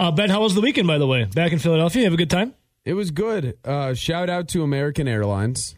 Uh, 0.00 0.10
ben, 0.10 0.30
how 0.30 0.40
was 0.40 0.54
the 0.54 0.62
weekend, 0.62 0.88
by 0.88 0.96
the 0.96 1.06
way? 1.06 1.24
Back 1.24 1.52
in 1.52 1.58
Philadelphia, 1.58 2.00
you 2.00 2.06
have 2.06 2.14
a 2.14 2.16
good 2.16 2.30
time? 2.30 2.54
It 2.86 2.94
was 2.94 3.10
good. 3.10 3.58
Uh, 3.62 3.92
shout 3.92 4.30
out 4.30 4.48
to 4.48 4.62
American 4.62 5.06
Airlines, 5.06 5.76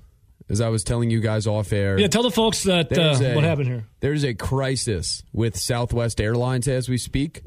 as 0.48 0.60
I 0.60 0.68
was 0.68 0.84
telling 0.84 1.10
you 1.10 1.18
guys 1.21 1.48
off 1.48 1.72
air. 1.72 1.98
Yeah, 1.98 2.06
tell 2.06 2.22
the 2.22 2.30
folks 2.30 2.62
that 2.62 2.96
uh, 2.96 3.19
a- 3.21 3.35
what 3.35 3.43
happened 3.43 3.66
here. 3.66 3.85
There's 3.98 4.24
a 4.24 4.32
crisis 4.32 5.24
with 5.32 5.56
Southwest 5.58 6.21
Airlines 6.21 6.69
as 6.69 6.88
we 6.88 6.98
speak. 6.98 7.43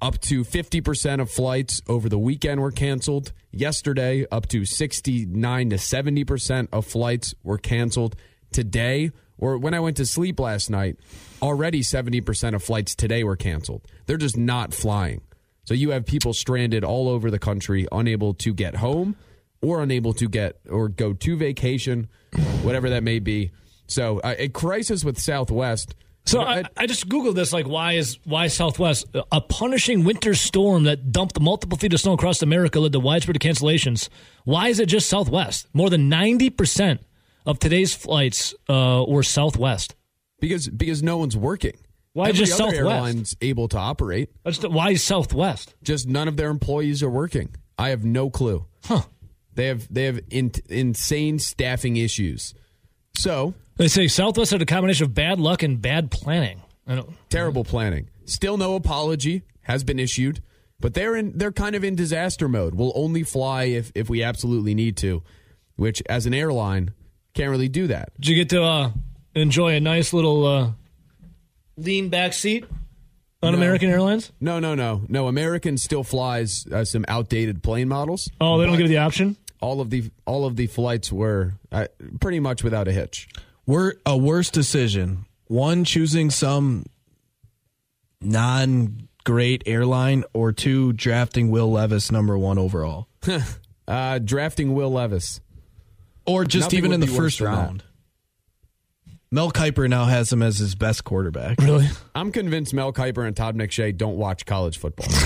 Up 0.00 0.18
to 0.22 0.44
50% 0.44 1.20
of 1.20 1.30
flights 1.30 1.82
over 1.88 2.08
the 2.08 2.18
weekend 2.18 2.62
were 2.62 2.70
canceled. 2.72 3.32
Yesterday, 3.52 4.26
up 4.32 4.48
to 4.48 4.64
69 4.64 5.70
to 5.70 5.76
70% 5.76 6.68
of 6.72 6.86
flights 6.86 7.34
were 7.42 7.58
canceled. 7.58 8.16
Today, 8.50 9.10
or 9.36 9.58
when 9.58 9.74
I 9.74 9.80
went 9.80 9.98
to 9.98 10.06
sleep 10.06 10.40
last 10.40 10.70
night, 10.70 10.96
already 11.42 11.82
70% 11.82 12.54
of 12.54 12.62
flights 12.62 12.94
today 12.94 13.24
were 13.24 13.36
canceled. 13.36 13.82
They're 14.06 14.16
just 14.16 14.38
not 14.38 14.72
flying. 14.72 15.20
So 15.64 15.74
you 15.74 15.90
have 15.90 16.04
people 16.04 16.32
stranded 16.34 16.84
all 16.84 17.08
over 17.08 17.30
the 17.30 17.38
country, 17.38 17.86
unable 17.90 18.34
to 18.34 18.52
get 18.52 18.76
home 18.76 19.16
or 19.62 19.82
unable 19.82 20.12
to 20.14 20.28
get 20.28 20.60
or 20.68 20.88
go 20.88 21.12
to 21.14 21.36
vacation, 21.36 22.08
whatever 22.62 22.90
that 22.90 23.02
may 23.02 23.18
be. 23.18 23.50
So 23.86 24.18
uh, 24.20 24.34
a 24.38 24.48
crisis 24.48 25.04
with 25.04 25.18
Southwest. 25.18 25.94
So 26.26 26.40
I, 26.40 26.64
I 26.74 26.86
just 26.86 27.06
googled 27.08 27.34
this. 27.34 27.52
Like, 27.52 27.66
why 27.66 27.92
is 27.92 28.18
why 28.24 28.46
Southwest 28.46 29.06
a 29.30 29.40
punishing 29.42 30.04
winter 30.04 30.34
storm 30.34 30.84
that 30.84 31.12
dumped 31.12 31.38
multiple 31.38 31.76
feet 31.76 31.92
of 31.92 32.00
snow 32.00 32.14
across 32.14 32.40
America 32.40 32.80
led 32.80 32.92
to 32.92 33.00
widespread 33.00 33.38
cancellations? 33.40 34.08
Why 34.44 34.68
is 34.68 34.80
it 34.80 34.86
just 34.86 35.08
Southwest? 35.10 35.66
More 35.74 35.90
than 35.90 36.08
ninety 36.08 36.48
percent 36.48 37.02
of 37.44 37.58
today's 37.58 37.94
flights 37.94 38.54
uh, 38.70 39.04
were 39.06 39.22
Southwest. 39.22 39.94
because 40.40 40.66
because 40.68 41.02
no 41.02 41.18
one's 41.18 41.36
working. 41.36 41.76
Why 42.14 42.28
Every 42.30 42.46
just 42.46 42.56
Southwest? 42.56 42.78
airline's 42.78 43.36
able 43.42 43.68
to 43.68 43.76
operate. 43.76 44.30
The, 44.44 44.70
why 44.70 44.90
is 44.92 45.02
Southwest? 45.02 45.74
Just 45.82 46.08
none 46.08 46.28
of 46.28 46.36
their 46.36 46.48
employees 46.48 47.02
are 47.02 47.10
working. 47.10 47.50
I 47.76 47.90
have 47.90 48.04
no 48.04 48.30
clue. 48.30 48.64
Huh. 48.84 49.02
They 49.54 49.66
have 49.66 49.92
they 49.92 50.04
have 50.04 50.20
in, 50.30 50.52
insane 50.68 51.38
staffing 51.40 51.96
issues. 51.96 52.54
So 53.16 53.54
They 53.76 53.88
say 53.88 54.06
Southwest 54.08 54.52
had 54.52 54.62
a 54.62 54.66
combination 54.66 55.04
of 55.04 55.14
bad 55.14 55.38
luck 55.40 55.62
and 55.62 55.82
bad 55.82 56.10
planning. 56.10 56.62
I 56.86 56.94
don't, 56.96 57.10
terrible 57.30 57.64
planning. 57.64 58.08
Still 58.26 58.56
no 58.56 58.74
apology 58.76 59.42
has 59.62 59.82
been 59.84 59.98
issued, 59.98 60.40
but 60.78 60.94
they're 60.94 61.16
in 61.16 61.36
they're 61.36 61.52
kind 61.52 61.74
of 61.74 61.82
in 61.82 61.96
disaster 61.96 62.48
mode. 62.48 62.74
We'll 62.76 62.92
only 62.94 63.24
fly 63.24 63.64
if 63.64 63.90
if 63.94 64.08
we 64.08 64.22
absolutely 64.22 64.74
need 64.74 64.96
to, 64.98 65.22
which 65.76 66.00
as 66.08 66.26
an 66.26 66.34
airline 66.34 66.92
can't 67.34 67.50
really 67.50 67.68
do 67.68 67.88
that. 67.88 68.12
did 68.20 68.28
you 68.28 68.36
get 68.36 68.48
to 68.50 68.62
uh, 68.62 68.90
enjoy 69.34 69.74
a 69.74 69.80
nice 69.80 70.12
little 70.12 70.46
uh, 70.46 70.70
lean 71.76 72.08
back 72.08 72.32
seat 72.32 72.64
on 73.42 73.52
No. 73.52 73.58
American 73.58 73.90
Airlines? 73.90 74.32
No, 74.40 74.58
no, 74.60 74.74
no, 74.74 75.02
no. 75.08 75.28
American 75.28 75.76
still 75.78 76.04
flies 76.04 76.66
uh, 76.72 76.84
some 76.84 77.04
outdated 77.08 77.62
plane 77.62 77.88
models. 77.88 78.30
Oh, 78.40 78.58
they 78.58 78.66
don't 78.66 78.76
give 78.76 78.82
you 78.90 78.96
the 78.96 78.98
option. 78.98 79.36
all 79.60 79.80
of 79.80 79.90
the 79.90 80.10
all 80.26 80.44
of 80.46 80.56
the 80.56 80.66
flights 80.66 81.12
were 81.12 81.54
uh, 81.72 81.86
pretty 82.20 82.40
much 82.40 82.62
without 82.64 82.88
a 82.88 82.92
hitch. 82.92 83.28
Wor- 83.66 83.94
a 84.06 84.16
worse 84.16 84.50
decision. 84.50 85.24
One, 85.46 85.84
choosing 85.84 86.30
some 86.30 86.84
non 88.20 89.08
great 89.24 89.62
airline, 89.66 90.24
or 90.32 90.52
two, 90.52 90.92
drafting 90.92 91.50
Will 91.50 91.70
Levis 91.70 92.10
number 92.12 92.36
one 92.38 92.58
overall. 92.58 93.08
Uh, 93.86 94.18
drafting 94.18 94.72
Will 94.72 94.90
Levis. 94.90 95.42
Or 96.24 96.46
just 96.46 96.68
Nothing 96.68 96.78
even 96.78 96.92
in 96.94 97.00
the 97.00 97.06
be 97.06 97.12
worse 97.12 97.18
first 97.36 97.38
than 97.40 97.52
that. 97.52 97.58
round. 97.58 97.84
Mel 99.34 99.50
Kiper 99.50 99.88
now 99.90 100.04
has 100.04 100.32
him 100.32 100.42
as 100.42 100.58
his 100.58 100.76
best 100.76 101.02
quarterback. 101.02 101.58
Really? 101.60 101.88
I'm 102.14 102.30
convinced 102.30 102.72
Mel 102.72 102.92
Kiper 102.92 103.26
and 103.26 103.36
Todd 103.36 103.56
McShay 103.56 103.96
don't 103.96 104.16
watch 104.16 104.46
college 104.46 104.78
football. 104.78 105.08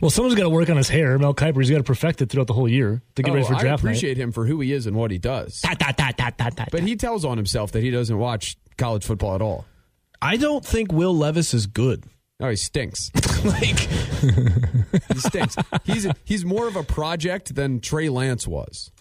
Well, 0.00 0.08
someone's 0.08 0.36
got 0.36 0.44
to 0.44 0.50
work 0.50 0.70
on 0.70 0.76
his 0.76 0.88
hair. 0.88 1.18
Mel 1.18 1.34
Kiper, 1.34 1.56
he's 1.60 1.68
got 1.68 1.78
to 1.78 1.82
perfect 1.82 2.22
it 2.22 2.30
throughout 2.30 2.46
the 2.46 2.52
whole 2.52 2.68
year 2.68 3.02
to 3.16 3.22
get 3.24 3.32
Oh, 3.32 3.34
ready 3.34 3.44
for 3.44 3.56
I 3.56 3.58
draft 3.60 3.82
night. 3.82 3.90
appreciate 3.90 4.16
him 4.16 4.30
for 4.30 4.46
who 4.46 4.60
he 4.60 4.72
is 4.72 4.86
and 4.86 4.96
what 4.96 5.10
he 5.10 5.18
does. 5.18 5.60
Ta, 5.62 5.74
ta, 5.74 5.90
ta, 5.90 6.12
ta, 6.16 6.30
ta, 6.30 6.50
ta, 6.50 6.66
But 6.70 6.84
he 6.84 6.94
tells 6.94 7.24
on 7.24 7.36
himself 7.38 7.72
that 7.72 7.82
he 7.82 7.90
doesn't 7.90 8.16
watch 8.16 8.56
college 8.78 9.04
football 9.04 9.34
at 9.34 9.42
all. 9.42 9.64
I 10.22 10.36
don't 10.36 10.64
think 10.64 10.92
Will 10.92 11.16
Levis 11.16 11.54
is 11.54 11.66
good. 11.66 12.04
Oh, 12.38 12.50
he 12.50 12.54
stinks. 12.56 13.10
like, 13.44 13.78
He 15.12 15.18
stinks. 15.18 15.56
he's 15.82 16.06
he's 16.24 16.44
more 16.44 16.68
of 16.68 16.76
a 16.76 16.84
project 16.84 17.56
than 17.56 17.80
Trey 17.80 18.08
Lance 18.10 18.46
was, 18.46 18.92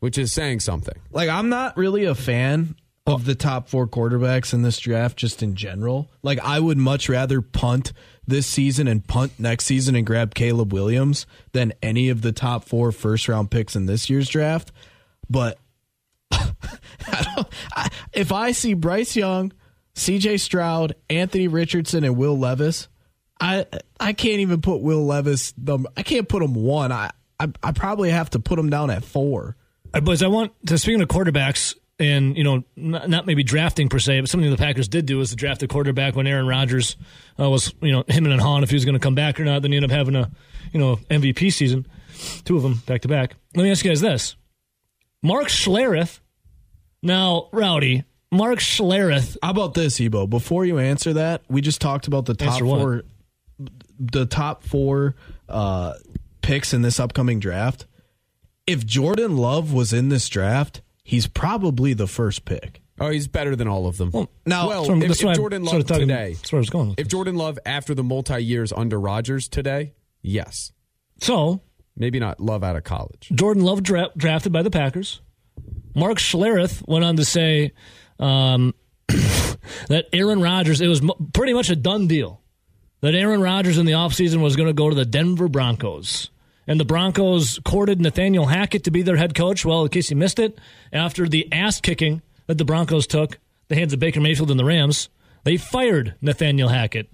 which 0.00 0.18
is 0.18 0.32
saying 0.32 0.60
something. 0.60 0.96
like 1.12 1.28
I'm 1.28 1.48
not 1.48 1.76
really 1.76 2.06
a 2.06 2.16
fan 2.16 2.74
of 3.06 3.24
the 3.24 3.34
top 3.34 3.68
four 3.68 3.86
quarterbacks 3.86 4.52
in 4.52 4.62
this 4.62 4.78
draft, 4.78 5.16
just 5.16 5.42
in 5.42 5.54
general. 5.54 6.10
Like, 6.22 6.40
I 6.40 6.58
would 6.58 6.78
much 6.78 7.08
rather 7.08 7.40
punt 7.40 7.92
this 8.26 8.46
season 8.46 8.88
and 8.88 9.06
punt 9.06 9.32
next 9.38 9.66
season 9.66 9.94
and 9.94 10.04
grab 10.04 10.34
Caleb 10.34 10.72
Williams 10.72 11.26
than 11.52 11.72
any 11.82 12.08
of 12.08 12.22
the 12.22 12.32
top 12.32 12.64
four 12.64 12.90
first 12.90 13.28
round 13.28 13.50
picks 13.50 13.76
in 13.76 13.86
this 13.86 14.10
year's 14.10 14.28
draft. 14.28 14.72
But 15.30 15.58
I 16.32 17.44
I, 17.74 17.88
if 18.12 18.32
I 18.32 18.50
see 18.50 18.74
Bryce 18.74 19.14
Young, 19.14 19.52
C.J. 19.94 20.38
Stroud, 20.38 20.94
Anthony 21.08 21.46
Richardson, 21.46 22.02
and 22.02 22.16
Will 22.16 22.36
Levis, 22.36 22.88
I 23.40 23.66
I 24.00 24.12
can't 24.12 24.40
even 24.40 24.60
put 24.60 24.80
Will 24.80 25.04
Levis. 25.06 25.54
I 25.96 26.02
can't 26.02 26.28
put 26.28 26.42
him 26.42 26.54
one. 26.54 26.90
I 26.90 27.10
I, 27.38 27.52
I 27.62 27.72
probably 27.72 28.10
have 28.10 28.30
to 28.30 28.40
put 28.40 28.58
him 28.58 28.70
down 28.70 28.90
at 28.90 29.04
four. 29.04 29.56
Uh, 29.94 30.00
Boys, 30.00 30.22
I 30.22 30.26
want 30.26 30.52
to 30.66 30.78
speaking 30.78 31.00
of 31.00 31.08
quarterbacks 31.08 31.74
and 31.98 32.36
you 32.36 32.44
know 32.44 32.62
not, 32.76 33.08
not 33.08 33.26
maybe 33.26 33.42
drafting 33.42 33.88
per 33.88 33.98
se, 33.98 34.20
but 34.20 34.28
something 34.28 34.50
the 34.50 34.56
Packers 34.56 34.88
did 34.88 35.06
do 35.06 35.18
was 35.18 35.30
to 35.30 35.36
draft 35.36 35.62
a 35.62 35.68
quarterback 35.68 36.14
when 36.14 36.26
Aaron 36.26 36.46
Rodgers 36.46 36.96
uh, 37.38 37.48
was 37.48 37.74
you 37.80 37.92
know 37.92 38.04
him 38.08 38.26
and 38.26 38.40
Han 38.40 38.62
if 38.62 38.70
he 38.70 38.76
was 38.76 38.84
going 38.84 38.94
to 38.94 39.00
come 39.00 39.14
back 39.14 39.40
or 39.40 39.44
not. 39.44 39.62
Then 39.62 39.72
you 39.72 39.76
end 39.76 39.84
up 39.84 39.90
having 39.90 40.16
a 40.16 40.30
you 40.72 40.80
know 40.80 40.96
MVP 41.10 41.52
season, 41.52 41.86
two 42.44 42.56
of 42.56 42.62
them 42.62 42.82
back 42.86 43.02
to 43.02 43.08
back. 43.08 43.34
Let 43.54 43.62
me 43.62 43.70
ask 43.70 43.84
you 43.84 43.90
guys 43.90 44.00
this: 44.00 44.36
Mark 45.22 45.48
Schlereth. 45.48 46.20
Now, 47.02 47.48
Rowdy, 47.52 48.04
Mark 48.32 48.58
Schlereth. 48.58 49.36
How 49.42 49.50
about 49.50 49.74
this, 49.74 50.00
Ebo? 50.00 50.26
Before 50.26 50.64
you 50.64 50.78
answer 50.78 51.12
that, 51.12 51.42
we 51.48 51.60
just 51.60 51.80
talked 51.80 52.06
about 52.08 52.26
the 52.26 52.34
top 52.34 52.58
four, 52.60 53.02
the 53.98 54.26
top 54.26 54.64
four 54.64 55.14
uh, 55.48 55.94
picks 56.42 56.74
in 56.74 56.82
this 56.82 56.98
upcoming 56.98 57.38
draft. 57.38 57.86
If 58.66 58.84
Jordan 58.84 59.36
Love 59.36 59.72
was 59.72 59.92
in 59.92 60.08
this 60.08 60.28
draft, 60.28 60.80
he's 61.06 61.26
probably 61.26 61.94
the 61.94 62.06
first 62.06 62.44
pick. 62.44 62.82
Oh, 62.98 63.10
he's 63.10 63.28
better 63.28 63.54
than 63.54 63.68
all 63.68 63.86
of 63.86 63.96
them. 63.98 64.10
now- 64.46 64.68
well, 64.68 64.84
That's 64.84 64.88
what 64.88 65.02
if, 65.04 65.10
if 65.10 65.22
what 65.24 65.30
I'm 65.30 65.36
Jordan 65.36 65.64
sort 65.64 65.72
Love 65.74 65.80
of 65.82 65.86
talking- 65.86 66.08
today, 66.08 66.32
that's 66.34 66.50
where 66.52 66.58
I 66.58 66.60
was 66.60 66.70
going 66.70 66.88
with 66.90 66.98
if 66.98 67.08
Jordan 67.08 67.36
Love 67.36 67.58
after 67.64 67.94
the 67.94 68.02
multi 68.02 68.42
years 68.42 68.72
under 68.72 68.98
Rodgers 68.98 69.48
today, 69.48 69.92
yes, 70.22 70.72
So 71.20 71.60
maybe 71.96 72.18
not 72.18 72.40
Love 72.40 72.64
out 72.64 72.74
of 72.76 72.84
college. 72.84 73.30
Jordan 73.34 73.62
Love 73.64 73.82
dra- 73.82 74.10
drafted 74.16 74.52
by 74.52 74.62
the 74.62 74.70
Packers. 74.70 75.20
Mark 75.94 76.18
Schlereth 76.18 76.86
went 76.88 77.04
on 77.04 77.16
to 77.16 77.24
say 77.24 77.72
um, 78.18 78.74
that 79.88 80.06
Aaron 80.12 80.40
Rodgers, 80.40 80.80
it 80.80 80.88
was 80.88 81.00
m- 81.02 81.10
pretty 81.32 81.52
much 81.54 81.70
a 81.70 81.76
done 81.76 82.06
deal. 82.06 82.40
That 83.02 83.14
Aaron 83.14 83.40
Rodgers 83.42 83.76
in 83.78 83.84
the 83.86 83.92
offseason 83.92 84.40
was 84.40 84.56
going 84.56 84.68
to 84.68 84.72
go 84.72 84.88
to 84.88 84.94
the 84.96 85.04
Denver 85.04 85.48
Broncos. 85.48 86.30
And 86.66 86.80
the 86.80 86.84
Broncos 86.84 87.60
courted 87.64 88.00
Nathaniel 88.00 88.46
Hackett 88.46 88.84
to 88.84 88.90
be 88.90 89.02
their 89.02 89.16
head 89.16 89.34
coach. 89.34 89.64
Well, 89.64 89.82
in 89.84 89.88
case 89.88 90.10
you 90.10 90.16
missed 90.16 90.38
it, 90.40 90.58
after 90.92 91.28
the 91.28 91.50
ass 91.52 91.80
kicking 91.80 92.22
that 92.46 92.58
the 92.58 92.64
Broncos 92.64 93.06
took, 93.06 93.38
the 93.68 93.76
hands 93.76 93.92
of 93.92 94.00
Baker 94.00 94.20
Mayfield 94.20 94.50
and 94.50 94.58
the 94.58 94.64
Rams, 94.64 95.08
they 95.44 95.56
fired 95.56 96.14
Nathaniel 96.20 96.68
Hackett 96.68 97.08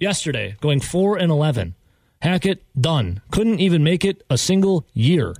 yesterday, 0.00 0.56
going 0.60 0.80
4 0.80 1.18
and 1.18 1.30
11. 1.30 1.74
Hackett 2.20 2.64
done. 2.80 3.20
Couldn't 3.30 3.60
even 3.60 3.84
make 3.84 4.04
it 4.04 4.24
a 4.28 4.36
single 4.38 4.86
year. 4.92 5.34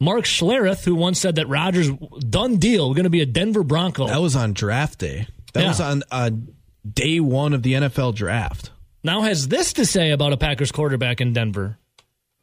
Mark 0.00 0.24
Schlereth, 0.24 0.84
who 0.84 0.94
once 0.94 1.18
said 1.18 1.34
that 1.36 1.48
Rodgers 1.48 1.90
done 2.20 2.58
deal, 2.58 2.94
going 2.94 3.04
to 3.04 3.10
be 3.10 3.20
a 3.22 3.26
Denver 3.26 3.64
Bronco. 3.64 4.06
That 4.06 4.20
was 4.22 4.36
on 4.36 4.52
draft 4.52 5.00
day. 5.00 5.26
That 5.54 5.62
Yeah. 5.62 5.68
was 5.68 5.80
on 5.80 6.02
uh, 6.12 6.30
day 6.88 7.18
one 7.18 7.52
of 7.52 7.62
the 7.64 7.72
NFL 7.74 8.14
draft. 8.14 8.70
now 9.02 9.22
has 9.22 9.48
this 9.48 9.72
to 9.74 9.84
say 9.86 10.10
about 10.12 10.32
a 10.32 10.36
Packers 10.36 10.70
quarterback 10.70 11.20
in 11.20 11.32
Denver. 11.32 11.78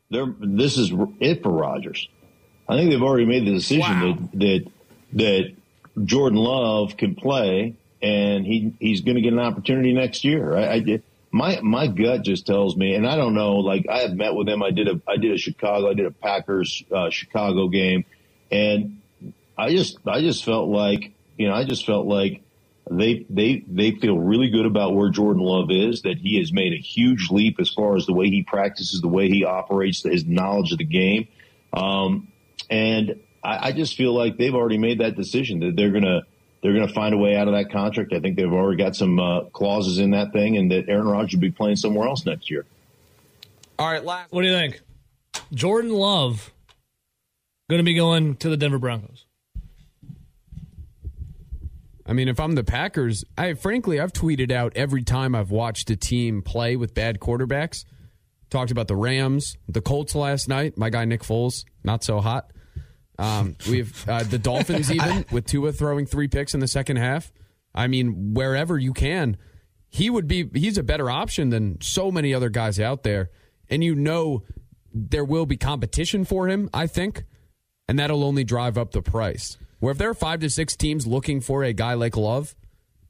They're 0.09 0.33
this 0.39 0.77
is 0.77 0.91
it 1.19 1.43
for 1.43 1.51
Rodgers. 1.51 2.07
I 2.67 2.77
think 2.77 2.89
they've 2.89 3.01
already 3.01 3.25
made 3.25 3.45
the 3.45 3.53
decision 3.53 3.99
that 3.99 4.39
that 4.39 4.71
that 5.13 5.55
Jordan 6.05 6.39
Love 6.39 6.97
can 6.97 7.15
play 7.15 7.75
and 8.01 8.45
he 8.45 8.73
he's 8.79 9.01
going 9.01 9.15
to 9.15 9.21
get 9.21 9.33
an 9.33 9.39
opportunity 9.39 9.93
next 9.93 10.23
year. 10.23 10.55
I, 10.55 10.73
I 10.73 11.01
my 11.31 11.59
my 11.61 11.87
gut 11.87 12.23
just 12.23 12.45
tells 12.45 12.77
me, 12.77 12.93
and 12.93 13.07
I 13.07 13.15
don't 13.15 13.33
know. 13.33 13.57
Like 13.57 13.87
I 13.89 13.99
have 13.99 14.13
met 14.13 14.35
with 14.35 14.47
him. 14.47 14.61
I 14.63 14.71
did 14.71 14.87
a 14.87 15.01
I 15.07 15.17
did 15.17 15.31
a 15.33 15.37
Chicago. 15.37 15.89
I 15.89 15.93
did 15.93 16.05
a 16.05 16.11
Packers 16.11 16.83
uh, 16.95 17.09
Chicago 17.09 17.67
game, 17.67 18.05
and 18.51 19.01
I 19.57 19.71
just 19.71 19.97
I 20.07 20.21
just 20.21 20.45
felt 20.45 20.69
like 20.69 21.13
you 21.37 21.47
know 21.47 21.53
I 21.53 21.63
just 21.65 21.85
felt 21.85 22.05
like 22.05 22.41
they 22.89 23.25
they 23.29 23.63
they 23.67 23.91
feel 23.91 24.17
really 24.17 24.49
good 24.49 24.65
about 24.65 24.93
where 24.93 25.09
Jordan 25.09 25.41
Love 25.41 25.71
is. 25.71 26.03
That 26.03 26.17
he 26.17 26.37
has 26.39 26.53
made 26.53 26.73
a 26.73 26.77
huge 26.77 27.29
leap 27.31 27.59
as 27.59 27.69
far 27.69 27.95
as 27.95 28.05
the 28.05 28.13
way 28.13 28.29
he 28.29 28.43
practices, 28.43 29.01
the 29.01 29.07
way 29.07 29.27
he 29.29 29.43
operates, 29.43 30.03
his 30.03 30.25
knowledge 30.25 30.71
of 30.71 30.77
the 30.77 30.85
game, 30.85 31.27
um, 31.73 32.27
and 32.69 33.19
I, 33.43 33.67
I 33.67 33.71
just 33.71 33.95
feel 33.95 34.13
like 34.13 34.37
they've 34.37 34.53
already 34.53 34.77
made 34.77 34.99
that 34.99 35.15
decision 35.15 35.59
that 35.61 35.75
they're 35.75 35.91
gonna 35.91 36.21
they're 36.65 36.73
going 36.73 36.87
to 36.87 36.93
find 36.93 37.13
a 37.13 37.17
way 37.17 37.35
out 37.35 37.47
of 37.47 37.53
that 37.53 37.71
contract. 37.71 38.11
I 38.11 38.19
think 38.19 38.37
they've 38.37 38.51
already 38.51 38.81
got 38.81 38.95
some 38.95 39.19
uh, 39.19 39.43
clauses 39.53 39.99
in 39.99 40.11
that 40.11 40.33
thing, 40.33 40.57
and 40.57 40.71
that 40.71 40.89
Aaron 40.89 41.07
Rodgers 41.07 41.35
will 41.35 41.41
be 41.41 41.51
playing 41.51 41.75
somewhere 41.75 42.07
else 42.07 42.25
next 42.25 42.49
year. 42.49 42.65
All 43.77 43.87
right, 43.87 44.03
last. 44.03 44.31
What 44.31 44.41
do 44.41 44.47
you 44.47 44.53
think? 44.55 44.81
Jordan 45.53 45.91
Love 45.91 46.51
going 47.69 47.77
to 47.79 47.83
be 47.83 47.93
going 47.93 48.35
to 48.37 48.49
the 48.49 48.57
Denver 48.57 48.79
Broncos. 48.79 49.24
I 52.05 52.13
mean, 52.13 52.27
if 52.27 52.39
I'm 52.39 52.53
the 52.53 52.63
Packers, 52.63 53.23
I 53.37 53.53
frankly 53.55 53.99
I've 53.99 54.13
tweeted 54.13 54.51
out 54.51 54.73
every 54.75 55.03
time 55.03 55.33
I've 55.33 55.51
watched 55.51 55.89
a 55.89 55.95
team 55.95 56.41
play 56.41 56.75
with 56.75 56.93
bad 56.93 57.19
quarterbacks. 57.19 57.83
Talked 58.51 58.71
about 58.71 58.87
the 58.87 58.95
Rams, 58.95 59.57
the 59.67 59.81
Colts 59.81 60.13
last 60.13 60.47
night. 60.47 60.77
My 60.77 60.91
guy 60.91 61.05
Nick 61.05 61.23
Foles, 61.23 61.65
not 61.83 62.03
so 62.03 62.21
hot. 62.21 62.51
Um, 63.17 63.55
we've 63.69 64.07
uh, 64.07 64.23
the 64.23 64.37
Dolphins 64.37 64.91
even 64.91 65.25
with 65.31 65.45
Tua 65.45 65.71
throwing 65.71 66.05
three 66.05 66.27
picks 66.27 66.53
in 66.53 66.59
the 66.59 66.67
second 66.67 66.97
half. 66.97 67.31
I 67.73 67.87
mean, 67.87 68.33
wherever 68.33 68.77
you 68.77 68.93
can, 68.93 69.37
he 69.89 70.09
would 70.09 70.27
be. 70.27 70.49
He's 70.53 70.77
a 70.77 70.83
better 70.83 71.09
option 71.09 71.49
than 71.49 71.81
so 71.81 72.11
many 72.11 72.33
other 72.33 72.49
guys 72.49 72.79
out 72.79 73.03
there, 73.03 73.31
and 73.69 73.83
you 73.83 73.95
know 73.95 74.43
there 74.93 75.25
will 75.25 75.45
be 75.45 75.57
competition 75.57 76.23
for 76.23 76.47
him. 76.47 76.69
I 76.73 76.85
think, 76.85 77.23
and 77.87 77.97
that'll 77.97 78.23
only 78.23 78.43
drive 78.43 78.77
up 78.77 78.91
the 78.91 79.01
price. 79.01 79.57
Where 79.79 79.91
if 79.91 79.97
there 79.97 80.09
are 80.09 80.15
five 80.15 80.39
to 80.41 80.49
six 80.49 80.75
teams 80.75 81.05
looking 81.05 81.41
for 81.41 81.63
a 81.63 81.73
guy 81.73 81.93
like 81.93 82.15
Love, 82.17 82.55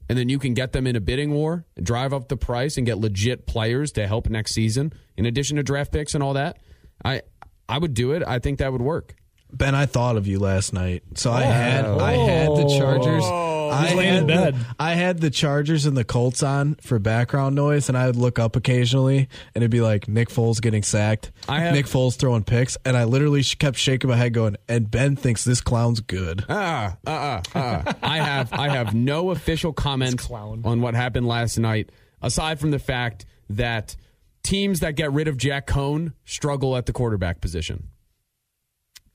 and 0.08 0.18
then 0.18 0.28
you 0.28 0.38
can 0.38 0.54
get 0.54 0.72
them 0.72 0.86
in 0.86 0.96
a 0.96 1.00
bidding 1.00 1.32
war, 1.32 1.64
drive 1.80 2.12
up 2.12 2.28
the 2.28 2.36
price, 2.36 2.76
and 2.76 2.86
get 2.86 2.98
legit 2.98 3.46
players 3.46 3.92
to 3.92 4.06
help 4.06 4.28
next 4.28 4.52
season, 4.52 4.92
in 5.16 5.26
addition 5.26 5.56
to 5.56 5.62
draft 5.62 5.92
picks 5.92 6.14
and 6.14 6.22
all 6.22 6.34
that, 6.34 6.58
I 7.04 7.22
I 7.68 7.78
would 7.78 7.94
do 7.94 8.12
it. 8.12 8.22
I 8.26 8.38
think 8.38 8.58
that 8.58 8.72
would 8.72 8.82
work. 8.82 9.14
Ben, 9.52 9.74
I 9.74 9.86
thought 9.86 10.16
of 10.16 10.26
you 10.26 10.38
last 10.38 10.72
night, 10.72 11.02
so 11.14 11.32
I 11.32 11.42
had 11.42 11.84
I 11.84 12.12
had 12.12 12.48
the 12.50 12.66
oh. 12.66 12.78
Chargers. 12.78 13.24
Oh. 13.24 13.55
I 13.70 13.94
laying 13.94 14.12
had 14.12 14.20
in 14.22 14.26
bed. 14.26 14.54
The, 14.54 14.66
I 14.78 14.94
had 14.94 15.20
the 15.20 15.30
Chargers 15.30 15.86
and 15.86 15.96
the 15.96 16.04
Colts 16.04 16.42
on 16.42 16.74
for 16.76 16.98
background 16.98 17.54
noise, 17.54 17.88
and 17.88 17.96
I 17.96 18.06
would 18.06 18.16
look 18.16 18.38
up 18.38 18.56
occasionally, 18.56 19.28
and 19.54 19.62
it'd 19.62 19.70
be 19.70 19.80
like 19.80 20.08
Nick 20.08 20.28
Foles 20.28 20.60
getting 20.60 20.82
sacked, 20.82 21.32
I 21.48 21.60
have- 21.60 21.74
Nick 21.74 21.86
Foles 21.86 22.16
throwing 22.16 22.44
picks, 22.44 22.76
and 22.84 22.96
I 22.96 23.04
literally 23.04 23.42
kept 23.42 23.76
shaking 23.78 24.10
my 24.10 24.16
head, 24.16 24.32
going, 24.32 24.56
"And 24.68 24.90
Ben 24.90 25.16
thinks 25.16 25.44
this 25.44 25.60
clown's 25.60 26.00
good." 26.00 26.44
Ah, 26.48 26.96
uh, 27.06 27.10
uh, 27.10 27.42
uh. 27.58 27.92
I 28.02 28.18
have 28.18 28.52
I 28.52 28.68
have 28.68 28.94
no 28.94 29.30
official 29.30 29.72
comment 29.72 30.28
on 30.30 30.80
what 30.80 30.94
happened 30.94 31.26
last 31.26 31.58
night, 31.58 31.90
aside 32.22 32.58
from 32.60 32.70
the 32.70 32.78
fact 32.78 33.24
that 33.50 33.96
teams 34.42 34.80
that 34.80 34.96
get 34.96 35.12
rid 35.12 35.28
of 35.28 35.36
Jack 35.36 35.66
Coan 35.66 36.12
struggle 36.24 36.76
at 36.76 36.86
the 36.86 36.92
quarterback 36.92 37.40
position, 37.40 37.88